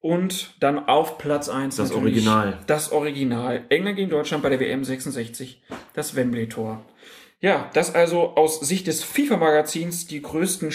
Und 0.00 0.54
dann 0.58 0.88
auf 0.88 1.18
Platz 1.18 1.50
1 1.50 1.76
Das 1.76 1.92
Original. 1.92 2.60
Das 2.66 2.92
Original. 2.92 3.66
England 3.68 3.96
gegen 3.96 4.08
Deutschland 4.08 4.42
bei 4.42 4.48
der 4.48 4.60
WM 4.60 4.84
66, 4.84 5.62
das 5.92 6.16
Wembley-Tor. 6.16 6.82
Ja, 7.40 7.70
das 7.74 7.94
also 7.94 8.36
aus 8.36 8.60
Sicht 8.60 8.86
des 8.86 9.04
FIFA-Magazins 9.04 10.06
die 10.06 10.22
größten 10.22 10.72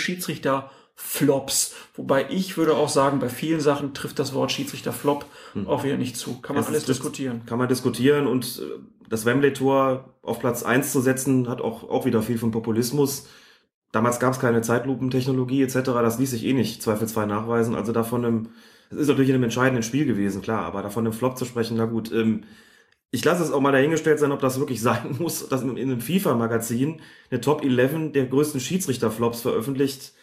Schiedsrichter-Flops. 1.12 1.76
Wobei 1.96 2.28
ich 2.30 2.58
würde 2.58 2.76
auch 2.76 2.90
sagen, 2.90 3.20
bei 3.20 3.30
vielen 3.30 3.60
Sachen 3.60 3.94
trifft 3.94 4.20
das 4.20 4.34
Wort 4.34 4.52
Schiedsrichter-Flop 4.52 5.26
auch 5.66 5.84
wieder 5.84 5.98
nicht 5.98 6.18
zu. 6.18 6.40
Kann 6.42 6.56
man 6.56 6.64
Es 6.64 6.70
alles 6.70 6.86
diskutieren. 6.86 7.42
Kann 7.46 7.58
man 7.58 7.68
diskutieren 7.68 8.28
und 8.28 8.62
äh, 8.62 8.80
das 9.10 9.26
Wembley-Tor 9.26 10.14
auf 10.22 10.40
Platz 10.40 10.64
1 10.64 10.92
zu 10.92 11.02
setzen, 11.02 11.50
hat 11.50 11.62
auch, 11.62 11.90
auch 11.90 12.06
wieder 12.06 12.22
viel 12.22 12.38
von 12.38 12.52
Populismus. 12.52 13.28
Damals 13.92 14.20
gab 14.20 14.34
es 14.34 14.40
keine 14.40 14.62
Zeitlupentechnologie 14.62 15.64
etc., 15.64 15.80
das 15.84 16.18
ließ 16.18 16.32
sich 16.32 16.46
eh 16.46 16.54
nicht 16.54 16.82
zweifelsfrei 16.82 17.26
nachweisen. 17.26 17.76
Also 17.76 17.92
davon 17.92 18.24
einem, 18.24 18.50
es 18.90 18.98
ist 18.98 19.08
natürlich 19.08 19.30
in 19.30 19.36
einem 19.36 19.44
entscheidenden 19.44 19.84
Spiel 19.84 20.06
gewesen, 20.06 20.42
klar, 20.42 20.66
aber 20.66 20.82
davon 20.82 21.06
einem 21.06 21.14
Flop 21.14 21.38
zu 21.38 21.46
sprechen, 21.46 21.76
na 21.78 21.86
gut. 21.86 22.12
Ähm, 22.12 22.44
ich 23.14 23.26
lasse 23.26 23.44
es 23.44 23.52
auch 23.52 23.60
mal 23.60 23.74
dahingestellt 23.74 24.20
sein, 24.20 24.32
ob 24.32 24.40
das 24.40 24.60
wirklich 24.60 24.82
sein 24.82 25.18
muss, 25.20 25.50
dass 25.50 25.62
in 25.64 25.76
in 25.76 25.92
einem 25.92 26.00
FIFA-Magazin 26.00 27.02
eine 27.30 27.42
Top 27.42 27.66
11 27.66 28.14
der 28.14 28.28
größten 28.28 28.62
Schiedsrichter-Flops 28.62 29.42
veröffentlicht. 29.42 30.14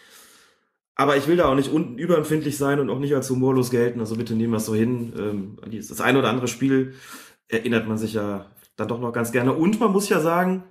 Aber 0.98 1.16
ich 1.16 1.26
will 1.28 1.36
da 1.36 1.46
auch 1.48 1.54
nicht 1.54 1.70
unten 1.72 1.96
überempfindlich 1.96 2.58
sein 2.58 2.80
und 2.80 2.90
auch 2.90 2.98
nicht 2.98 3.14
als 3.14 3.30
humorlos 3.30 3.70
gelten. 3.70 4.00
Also 4.00 4.16
bitte 4.16 4.34
nehmen 4.34 4.52
wir 4.52 4.56
es 4.58 4.66
so 4.66 4.74
hin. 4.74 5.12
Ähm, 5.18 5.58
an 5.62 5.70
dieses- 5.70 5.88
das 5.88 6.00
eine 6.00 6.18
oder 6.18 6.28
andere 6.28 6.48
Spiel 6.48 6.94
erinnert 7.48 7.86
man 7.88 7.96
sich 7.96 8.12
ja 8.14 8.46
dann 8.76 8.88
doch 8.88 9.00
noch 9.00 9.12
ganz 9.12 9.32
gerne. 9.32 9.52
Und 9.54 9.78
man 9.80 9.92
muss 9.92 10.08
ja 10.08 10.20
sagen, 10.20 10.64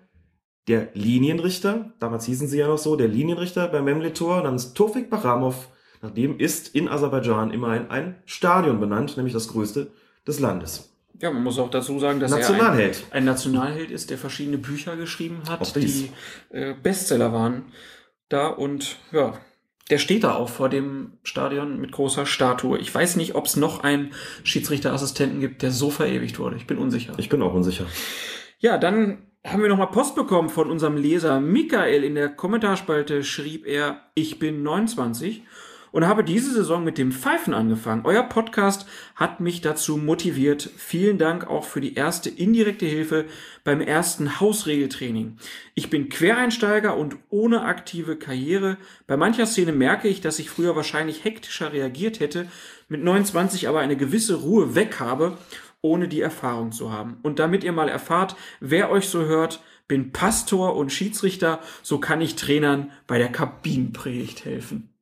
der 0.67 0.89
Linienrichter, 0.93 1.93
damals 1.99 2.25
hießen 2.25 2.47
sie 2.49 2.59
ja 2.59 2.67
noch 2.67 2.77
so, 2.77 2.97
der 2.97 3.07
Linienrichter 3.07 3.67
beim 3.69 3.85
Memle-Tor 3.85 4.43
namens 4.43 4.73
Tofik 4.73 5.09
Baramov, 5.09 5.69
nach 6.01 6.11
dem 6.11 6.37
ist 6.39 6.75
in 6.75 6.89
Aserbaidschan 6.89 7.51
immerhin 7.51 7.89
ein 7.89 8.15
Stadion 8.25 8.79
benannt, 8.81 9.15
nämlich 9.15 9.33
das 9.33 9.47
größte 9.47 9.91
des 10.27 10.39
Landes. 10.41 10.93
Ja, 11.19 11.31
man 11.31 11.41
muss 11.41 11.57
auch 11.57 11.71
dazu 11.71 11.97
sagen, 11.99 12.19
dass 12.19 12.31
Nationalheld. 12.31 13.05
er 13.09 13.15
ein, 13.15 13.19
ein 13.19 13.25
Nationalheld 13.25 13.89
ist, 13.91 14.09
der 14.11 14.17
verschiedene 14.17 14.57
Bücher 14.57 14.97
geschrieben 14.97 15.41
hat, 15.49 15.73
die 15.75 16.09
äh, 16.51 16.75
Bestseller 16.75 17.31
waren 17.33 17.63
da 18.29 18.47
und 18.49 18.97
ja, 19.11 19.33
der 19.89 19.97
steht 19.97 20.23
da 20.23 20.35
auch 20.35 20.49
vor 20.49 20.69
dem 20.69 21.13
Stadion 21.23 21.79
mit 21.79 21.91
großer 21.91 22.25
Statue. 22.25 22.77
Ich 22.77 22.93
weiß 22.93 23.15
nicht, 23.15 23.35
ob 23.35 23.45
es 23.45 23.55
noch 23.55 23.83
einen 23.83 24.11
Schiedsrichterassistenten 24.43 25.39
gibt, 25.39 25.61
der 25.61 25.71
so 25.71 25.89
verewigt 25.89 26.39
wurde. 26.39 26.57
Ich 26.57 26.67
bin 26.67 26.77
unsicher. 26.77 27.13
Ich 27.17 27.29
bin 27.29 27.41
auch 27.41 27.53
unsicher. 27.53 27.85
Ja, 28.59 28.77
dann 28.77 29.19
haben 29.45 29.61
wir 29.61 29.69
nochmal 29.69 29.91
Post 29.91 30.15
bekommen 30.15 30.49
von 30.49 30.69
unserem 30.69 30.97
Leser 30.97 31.39
Michael. 31.39 32.03
In 32.03 32.15
der 32.15 32.29
Kommentarspalte 32.29 33.23
schrieb 33.23 33.65
er, 33.65 34.01
ich 34.13 34.39
bin 34.39 34.63
29 34.63 35.43
und 35.97 36.05
habe 36.05 36.23
diese 36.23 36.53
Saison 36.53 36.83
mit 36.83 36.99
dem 36.99 37.11
Pfeifen 37.11 37.55
angefangen. 37.55 38.05
Euer 38.05 38.21
Podcast 38.21 38.85
hat 39.15 39.39
mich 39.39 39.61
dazu 39.61 39.97
motiviert. 39.97 40.69
Vielen 40.77 41.17
Dank 41.17 41.47
auch 41.47 41.63
für 41.63 41.81
die 41.81 41.95
erste 41.95 42.29
indirekte 42.29 42.85
Hilfe 42.85 43.25
beim 43.63 43.81
ersten 43.81 44.39
Hausregeltraining. 44.39 45.37
Ich 45.73 45.89
bin 45.89 46.09
Quereinsteiger 46.09 46.95
und 46.95 47.15
ohne 47.31 47.63
aktive 47.63 48.15
Karriere. 48.15 48.77
Bei 49.07 49.17
mancher 49.17 49.47
Szene 49.47 49.71
merke 49.71 50.07
ich, 50.07 50.21
dass 50.21 50.37
ich 50.37 50.51
früher 50.51 50.75
wahrscheinlich 50.75 51.23
hektischer 51.23 51.73
reagiert 51.73 52.19
hätte, 52.19 52.47
mit 52.89 53.03
29 53.03 53.67
aber 53.67 53.79
eine 53.79 53.97
gewisse 53.97 54.35
Ruhe 54.35 54.75
weg 54.75 54.99
habe 54.99 55.35
ohne 55.81 56.07
die 56.07 56.21
Erfahrung 56.21 56.71
zu 56.71 56.91
haben. 56.91 57.17
Und 57.23 57.39
damit 57.39 57.63
ihr 57.63 57.71
mal 57.71 57.89
erfahrt, 57.89 58.35
wer 58.59 58.91
euch 58.91 59.09
so 59.09 59.25
hört, 59.25 59.63
bin 59.87 60.11
Pastor 60.11 60.75
und 60.75 60.91
Schiedsrichter, 60.91 61.59
so 61.81 61.99
kann 61.99 62.21
ich 62.21 62.35
Trainern 62.35 62.91
bei 63.07 63.17
der 63.17 63.31
Kabinenpredigt 63.31 64.45
helfen. 64.45 64.93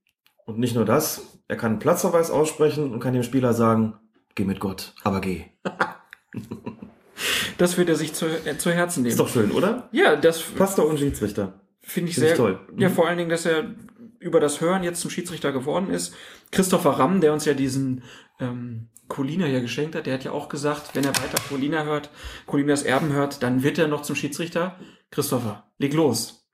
Und 0.46 0.60
nicht 0.60 0.76
nur 0.76 0.86
das, 0.86 1.40
er 1.48 1.58
kann 1.58 1.80
Platzverweis 1.80 2.32
aussprechen 2.32 2.92
und 2.92 3.00
kann 3.00 3.14
dem 3.14 3.24
Spieler 3.24 3.54
sagen, 3.54 3.96
geh 4.36 4.46
mit 4.46 4.60
Gott, 4.60 4.94
aber 5.04 5.22
geh. 5.22 5.46
das 7.58 7.78
wird 7.78 7.90
er 7.90 7.96
sich 7.96 8.14
zu, 8.14 8.26
äh, 8.28 8.58
zu 8.58 8.72
Herzen 8.72 9.02
nehmen. 9.02 9.12
Ist 9.12 9.20
doch 9.20 9.30
schön, 9.30 9.52
oder? 9.52 9.90
Ja, 9.92 10.16
das 10.16 10.42
Pastor 10.42 10.88
und 10.88 11.00
Schiedsrichter. 11.00 11.60
Finde 11.82 12.10
ich 12.10 12.16
Find 12.16 12.28
sehr 12.28 12.32
ich 12.32 12.38
toll. 12.38 12.60
Ja, 12.78 12.90
mhm. 12.90 12.94
vor 12.94 13.08
allen 13.08 13.18
Dingen, 13.18 13.30
dass 13.30 13.46
er 13.46 13.76
über 14.20 14.40
das 14.40 14.62
Hören 14.62 14.84
jetzt 14.84 15.02
zum 15.02 15.12
Schiedsrichter 15.12 15.52
geworden 15.52 15.90
ist. 15.90 16.16
Christopher 16.52 16.92
Ramm, 16.92 17.22
der 17.22 17.34
uns 17.34 17.46
ja 17.46 17.54
diesen 17.54 18.04
ähm, 18.40 18.90
Colina 19.08 19.46
ja 19.46 19.60
geschenkt 19.60 19.96
hat, 19.96 20.08
der 20.08 20.16
hat 20.16 20.24
ja 20.24 20.32
auch 20.32 20.50
gesagt, 20.50 20.96
wenn 20.96 21.04
er 21.04 21.16
weiter 21.16 21.42
Colina 21.48 21.84
hört, 21.84 22.10
Colinas 22.48 22.84
Erben 22.84 23.14
hört, 23.14 23.44
dann 23.44 23.62
wird 23.62 23.78
er 23.78 23.88
noch 23.88 24.02
zum 24.02 24.16
Schiedsrichter. 24.16 24.80
Christopher, 25.12 25.70
leg 25.78 25.94
los. 25.94 26.45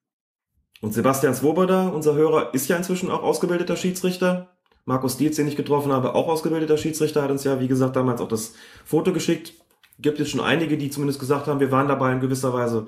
Und 0.81 0.93
Sebastian 0.93 1.35
Swoboda, 1.35 1.89
unser 1.89 2.15
Hörer, 2.15 2.53
ist 2.53 2.67
ja 2.67 2.75
inzwischen 2.75 3.11
auch 3.11 3.23
ausgebildeter 3.23 3.75
Schiedsrichter. 3.75 4.49
Markus 4.85 5.15
Dietz, 5.15 5.35
den 5.35 5.47
ich 5.47 5.55
getroffen 5.55 5.91
habe, 5.91 6.15
auch 6.15 6.27
ausgebildeter 6.27 6.77
Schiedsrichter, 6.77 7.21
hat 7.21 7.29
uns 7.29 7.43
ja, 7.43 7.59
wie 7.59 7.67
gesagt, 7.67 7.95
damals 7.95 8.19
auch 8.19 8.27
das 8.27 8.55
Foto 8.83 9.13
geschickt. 9.13 9.53
Gibt 9.99 10.19
es 10.19 10.29
schon 10.29 10.41
einige, 10.41 10.77
die 10.77 10.89
zumindest 10.89 11.19
gesagt 11.19 11.45
haben, 11.45 11.59
wir 11.59 11.71
waren 11.71 11.87
dabei 11.87 12.11
in 12.11 12.19
gewisser 12.19 12.51
Weise 12.51 12.87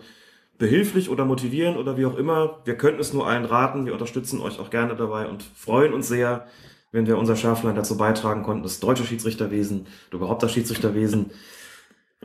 behilflich 0.58 1.10
oder 1.10 1.24
motivieren 1.24 1.78
oder 1.78 1.96
wie 1.96 2.08
auch 2.08 2.18
immer. 2.18 2.62
Wir 2.66 2.76
könnten 2.78 3.00
es 3.00 3.14
nur 3.14 3.28
allen 3.28 3.46
raten. 3.46 3.86
Wir 3.86 3.94
unterstützen 3.94 4.42
euch 4.42 4.60
auch 4.60 4.72
gerne 4.72 4.96
dabei 4.96 5.28
und 5.28 5.44
freuen 5.44 5.94
uns 5.94 6.08
sehr, 6.08 6.48
wenn 6.92 7.06
wir 7.06 7.18
unser 7.18 7.36
Schärflein 7.36 7.76
dazu 7.76 7.98
beitragen 7.98 8.44
konnten, 8.44 8.64
das 8.64 8.80
deutsche 8.80 9.04
Schiedsrichterwesen 9.04 9.88
überhaupt 10.12 10.42
das 10.42 10.52
Schiedsrichterwesen 10.52 11.32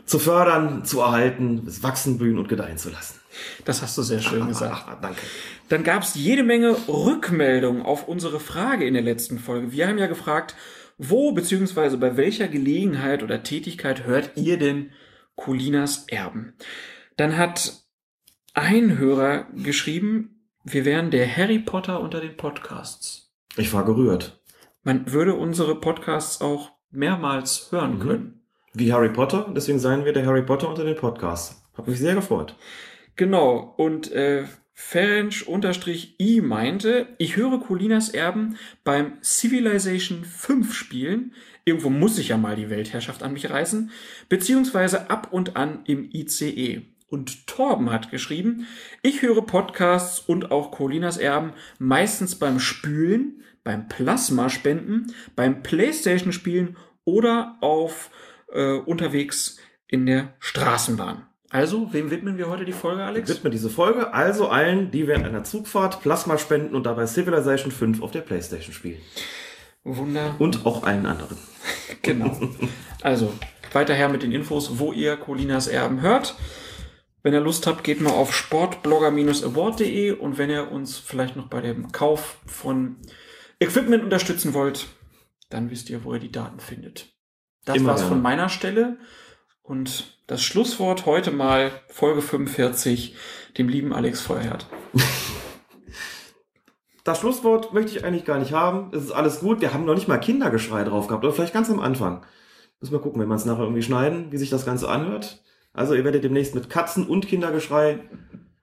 zu 0.05 0.19
fördern, 0.19 0.85
zu 0.85 1.01
erhalten, 1.01 1.65
es 1.67 1.83
wachsen, 1.83 2.19
blühen 2.19 2.39
und 2.39 2.49
gedeihen 2.49 2.79
zu 2.79 2.91
lassen. 2.91 3.21
Das 3.65 3.83
hast 3.83 3.97
du 3.99 4.03
sehr 4.03 4.21
schön 4.21 4.49
gesagt. 4.49 4.85
Ah, 4.89 4.99
danke. 5.01 5.21
Dann 5.69 5.85
gab 5.85 6.03
es 6.03 6.15
jede 6.15 6.43
Menge 6.43 6.77
Rückmeldungen 6.89 7.83
auf 7.83 8.09
unsere 8.09 8.41
Frage 8.41 8.87
in 8.87 8.95
der 8.95 9.03
letzten 9.03 9.39
Folge. 9.39 9.73
Wir 9.73 9.87
haben 9.87 9.99
ja 9.99 10.07
gefragt, 10.07 10.55
wo 10.97 11.33
bzw. 11.33 11.97
bei 11.97 12.17
welcher 12.17 12.49
Gelegenheit 12.49 13.23
oder 13.23 13.43
Tätigkeit 13.43 14.05
hört 14.05 14.33
ihr 14.37 14.59
denn 14.59 14.91
Colinas 15.37 16.07
Erben? 16.09 16.55
Dann 17.17 17.37
hat 17.37 17.85
ein 18.55 18.99
Hörer 18.99 19.47
geschrieben, 19.55 20.45
wir 20.65 20.85
wären 20.85 21.11
der 21.11 21.37
Harry 21.37 21.61
Potter 21.61 22.01
unter 22.01 22.21
den 22.21 22.37
Podcasts. 22.37 23.33
Ich 23.57 23.73
war 23.73 23.85
gerührt. 23.85 24.43
Man 24.83 25.13
würde 25.13 25.35
unsere 25.35 25.81
Podcasts 25.81 26.41
auch 26.41 26.73
mehrmals 26.91 27.71
hören 27.71 27.99
mhm. 27.99 28.01
können. 28.01 28.38
Wie 28.79 28.93
Harry 28.93 29.09
Potter, 29.09 29.53
deswegen 29.55 29.81
seien 29.81 30.05
wir 30.05 30.13
der 30.13 30.25
Harry 30.25 30.43
Potter 30.43 30.69
unter 30.69 30.85
den 30.85 30.95
Podcasts. 30.95 31.63
Hat 31.77 31.89
mich 31.89 31.99
sehr 31.99 32.15
gefreut. 32.15 32.55
Genau, 33.17 33.75
und 33.77 34.13
äh, 34.13 34.45
Ferenc-I 34.73 36.41
meinte, 36.41 37.09
ich 37.19 37.37
höre 37.37 37.59
Colinas 37.59 38.11
Erben 38.11 38.57
beim 38.85 39.15
Civilization 39.21 40.25
5 40.25 40.73
spielen. 40.73 41.35
Irgendwo 41.65 41.91
muss 41.91 42.19
ich 42.19 42.29
ja 42.29 42.37
mal 42.37 42.55
die 42.55 42.71
Weltherrschaft 42.71 43.25
an 43.25 43.33
mich 43.33 43.51
reißen. 43.51 43.91
Beziehungsweise 44.29 45.11
ab 45.11 45.33
und 45.33 45.57
an 45.57 45.81
im 45.85 46.09
ICE. 46.13 46.83
Und 47.09 47.49
Torben 47.49 47.91
hat 47.91 48.13
geschrieben, 48.13 48.69
ich 49.03 49.23
höre 49.23 49.43
Podcasts 49.43 50.21
und 50.21 50.53
auch 50.53 50.71
Colinas 50.71 51.17
Erben 51.17 51.55
meistens 51.81 52.37
beim 52.37 52.61
Spülen, 52.61 53.43
beim 53.65 53.89
Plasmaspenden, 53.89 55.13
beim 55.35 55.65
Playstation 55.65 56.33
spielen 56.33 56.77
oder 57.05 57.57
auf 57.61 58.11
äh, 58.53 58.75
unterwegs 58.75 59.59
in 59.87 60.07
der 60.07 60.35
Straßenbahn. 60.39 61.27
Also, 61.51 61.93
wem 61.95 62.11
widmen 62.11 62.37
wir 62.37 62.51
heute 62.51 62.67
die 62.67 62.73
Folge, 62.73 63.05
Alex? 63.05 63.29
Wir 63.29 63.37
widmen 63.37 63.53
diese 63.53 63.71
Folge 63.71 64.13
also 64.13 64.49
allen, 64.49 64.91
die 64.91 65.07
während 65.07 65.25
einer 65.25 65.45
Zugfahrt 65.45 66.03
Plasma 66.03 66.37
spenden 66.37 66.75
und 66.75 66.85
dabei 66.85 67.07
Civilization 67.07 67.73
5 67.73 68.03
auf 68.03 68.11
der 68.11 68.21
Playstation 68.21 68.75
spielen. 68.75 69.01
Wunder. 69.83 70.35
Und 70.39 70.67
auch 70.67 70.83
allen 70.83 71.07
anderen. 71.07 71.39
genau. 72.03 72.39
Also, 73.01 73.33
weiter 73.73 73.95
her 73.95 74.11
mit 74.11 74.23
den 74.23 74.33
Infos, 74.33 74.79
wo 74.79 74.93
ihr 74.93 75.17
Colinas 75.17 75.69
Erben 75.69 76.03
hört. 76.03 76.35
Wenn 77.23 77.33
ihr 77.33 77.41
Lust 77.41 77.67
habt, 77.67 77.83
geht 77.83 78.01
mal 78.01 78.13
auf 78.13 78.35
sportblogger-award.de 78.35 80.13
und 80.13 80.39
wenn 80.39 80.51
ihr 80.51 80.71
uns 80.71 80.99
vielleicht 80.99 81.37
noch 81.37 81.49
bei 81.49 81.63
dem 81.63 81.93
Kauf 81.93 82.41
von 82.47 82.97
Equipment 83.59 84.05
unterstützen 84.05 84.55
wollt, 84.55 84.87
dann 85.49 85.71
wisst 85.71 85.89
ihr, 85.91 86.05
wo 86.05 86.15
ihr 86.15 86.21
die 86.21 86.31
Daten 86.31 86.61
findet. 86.61 87.18
Das 87.69 87.77
Immer 87.77 87.91
war's 87.91 88.01
gerne. 88.01 88.15
von 88.15 88.23
meiner 88.23 88.49
Stelle. 88.49 88.97
Und 89.63 90.19
das 90.27 90.43
Schlusswort 90.43 91.05
heute 91.05 91.31
mal, 91.31 91.71
Folge 91.89 92.23
45, 92.23 93.15
dem 93.59 93.69
lieben 93.69 93.93
Alex 93.93 94.21
Feuerherd. 94.23 94.67
Das 97.05 97.21
Schlusswort 97.21 97.73
möchte 97.73 97.93
ich 97.93 98.05
eigentlich 98.05 98.27
gar 98.27 98.39
nicht 98.39 98.53
haben. 98.53 98.91
Es 98.93 99.03
ist 99.03 99.13
alles 99.13 99.41
gut. 99.41 99.63
Wir 99.63 99.73
haben 99.73 99.87
noch 99.87 99.95
nicht 99.95 100.09
mal 100.09 100.19
Kindergeschrei 100.19 100.85
drauf 100.85 101.07
gehabt. 101.07 101.25
Oder 101.25 101.33
vielleicht 101.33 101.55
ganz 101.55 101.71
am 101.71 101.81
Anfang. 101.81 102.27
Müssen 102.81 102.93
wir 102.93 103.01
gucken, 103.01 103.19
wenn 103.19 103.29
wir 103.29 103.35
es 103.35 103.47
nachher 103.47 103.63
irgendwie 103.63 103.81
schneiden, 103.81 104.31
wie 104.31 104.37
sich 104.37 104.51
das 104.51 104.67
Ganze 104.67 104.91
anhört. 104.91 105.43
Also 105.73 105.95
ihr 105.95 106.05
werdet 106.05 106.23
demnächst 106.23 106.55
mit 106.55 106.69
Katzen 106.69 107.07
und 107.07 107.27
Kindergeschrei 107.27 108.01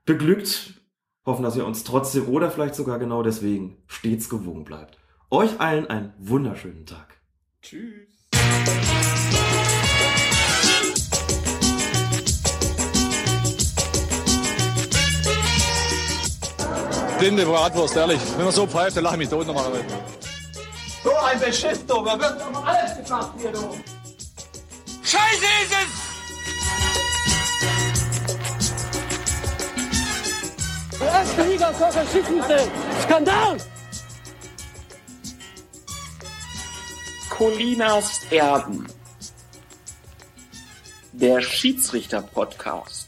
beglückt. 0.05 0.75
Hoffen, 1.25 1.41
dass 1.41 1.55
ihr 1.55 1.65
uns 1.65 1.85
trotzdem 1.85 2.27
oder 2.27 2.51
vielleicht 2.51 2.75
sogar 2.75 2.99
genau 2.99 3.23
deswegen 3.23 3.77
stets 3.87 4.29
gewogen 4.29 4.63
bleibt. 4.63 4.99
Euch 5.31 5.59
allen 5.59 5.87
einen 5.87 6.13
wunderschönen 6.19 6.85
Tag. 6.85 7.19
Tschüss. 7.63 8.14
Blinde 17.25 17.45
Bratwurst, 17.45 17.95
ehrlich. 17.95 18.19
Wenn 18.37 18.45
man 18.45 18.53
so 18.53 18.67
pfeift, 18.67 18.97
dann 18.97 19.03
lache 19.03 19.15
ich 19.15 19.19
mich 19.19 19.29
tot 19.29 19.47
nochmal. 19.47 19.71
So 21.03 21.11
ein 21.15 21.39
Beschiss, 21.39 21.83
du. 21.87 22.03
Da 22.03 22.19
wird 22.19 22.39
doch 22.39 22.65
alles 22.65 23.03
gemacht 23.03 23.31
hier, 23.39 23.51
du. 23.51 23.75
Scheiße 25.01 25.45
ist 25.63 25.71
es! 25.71 26.05
Erste 31.01 31.43
Liga 31.43 31.73
Schiedsrichter. 32.11 32.59
Skandal! 33.03 33.57
Colinas 37.37 38.21
Erben. 38.31 38.87
Der 41.11 41.41
Schiedsrichter-Podcast. 41.41 43.04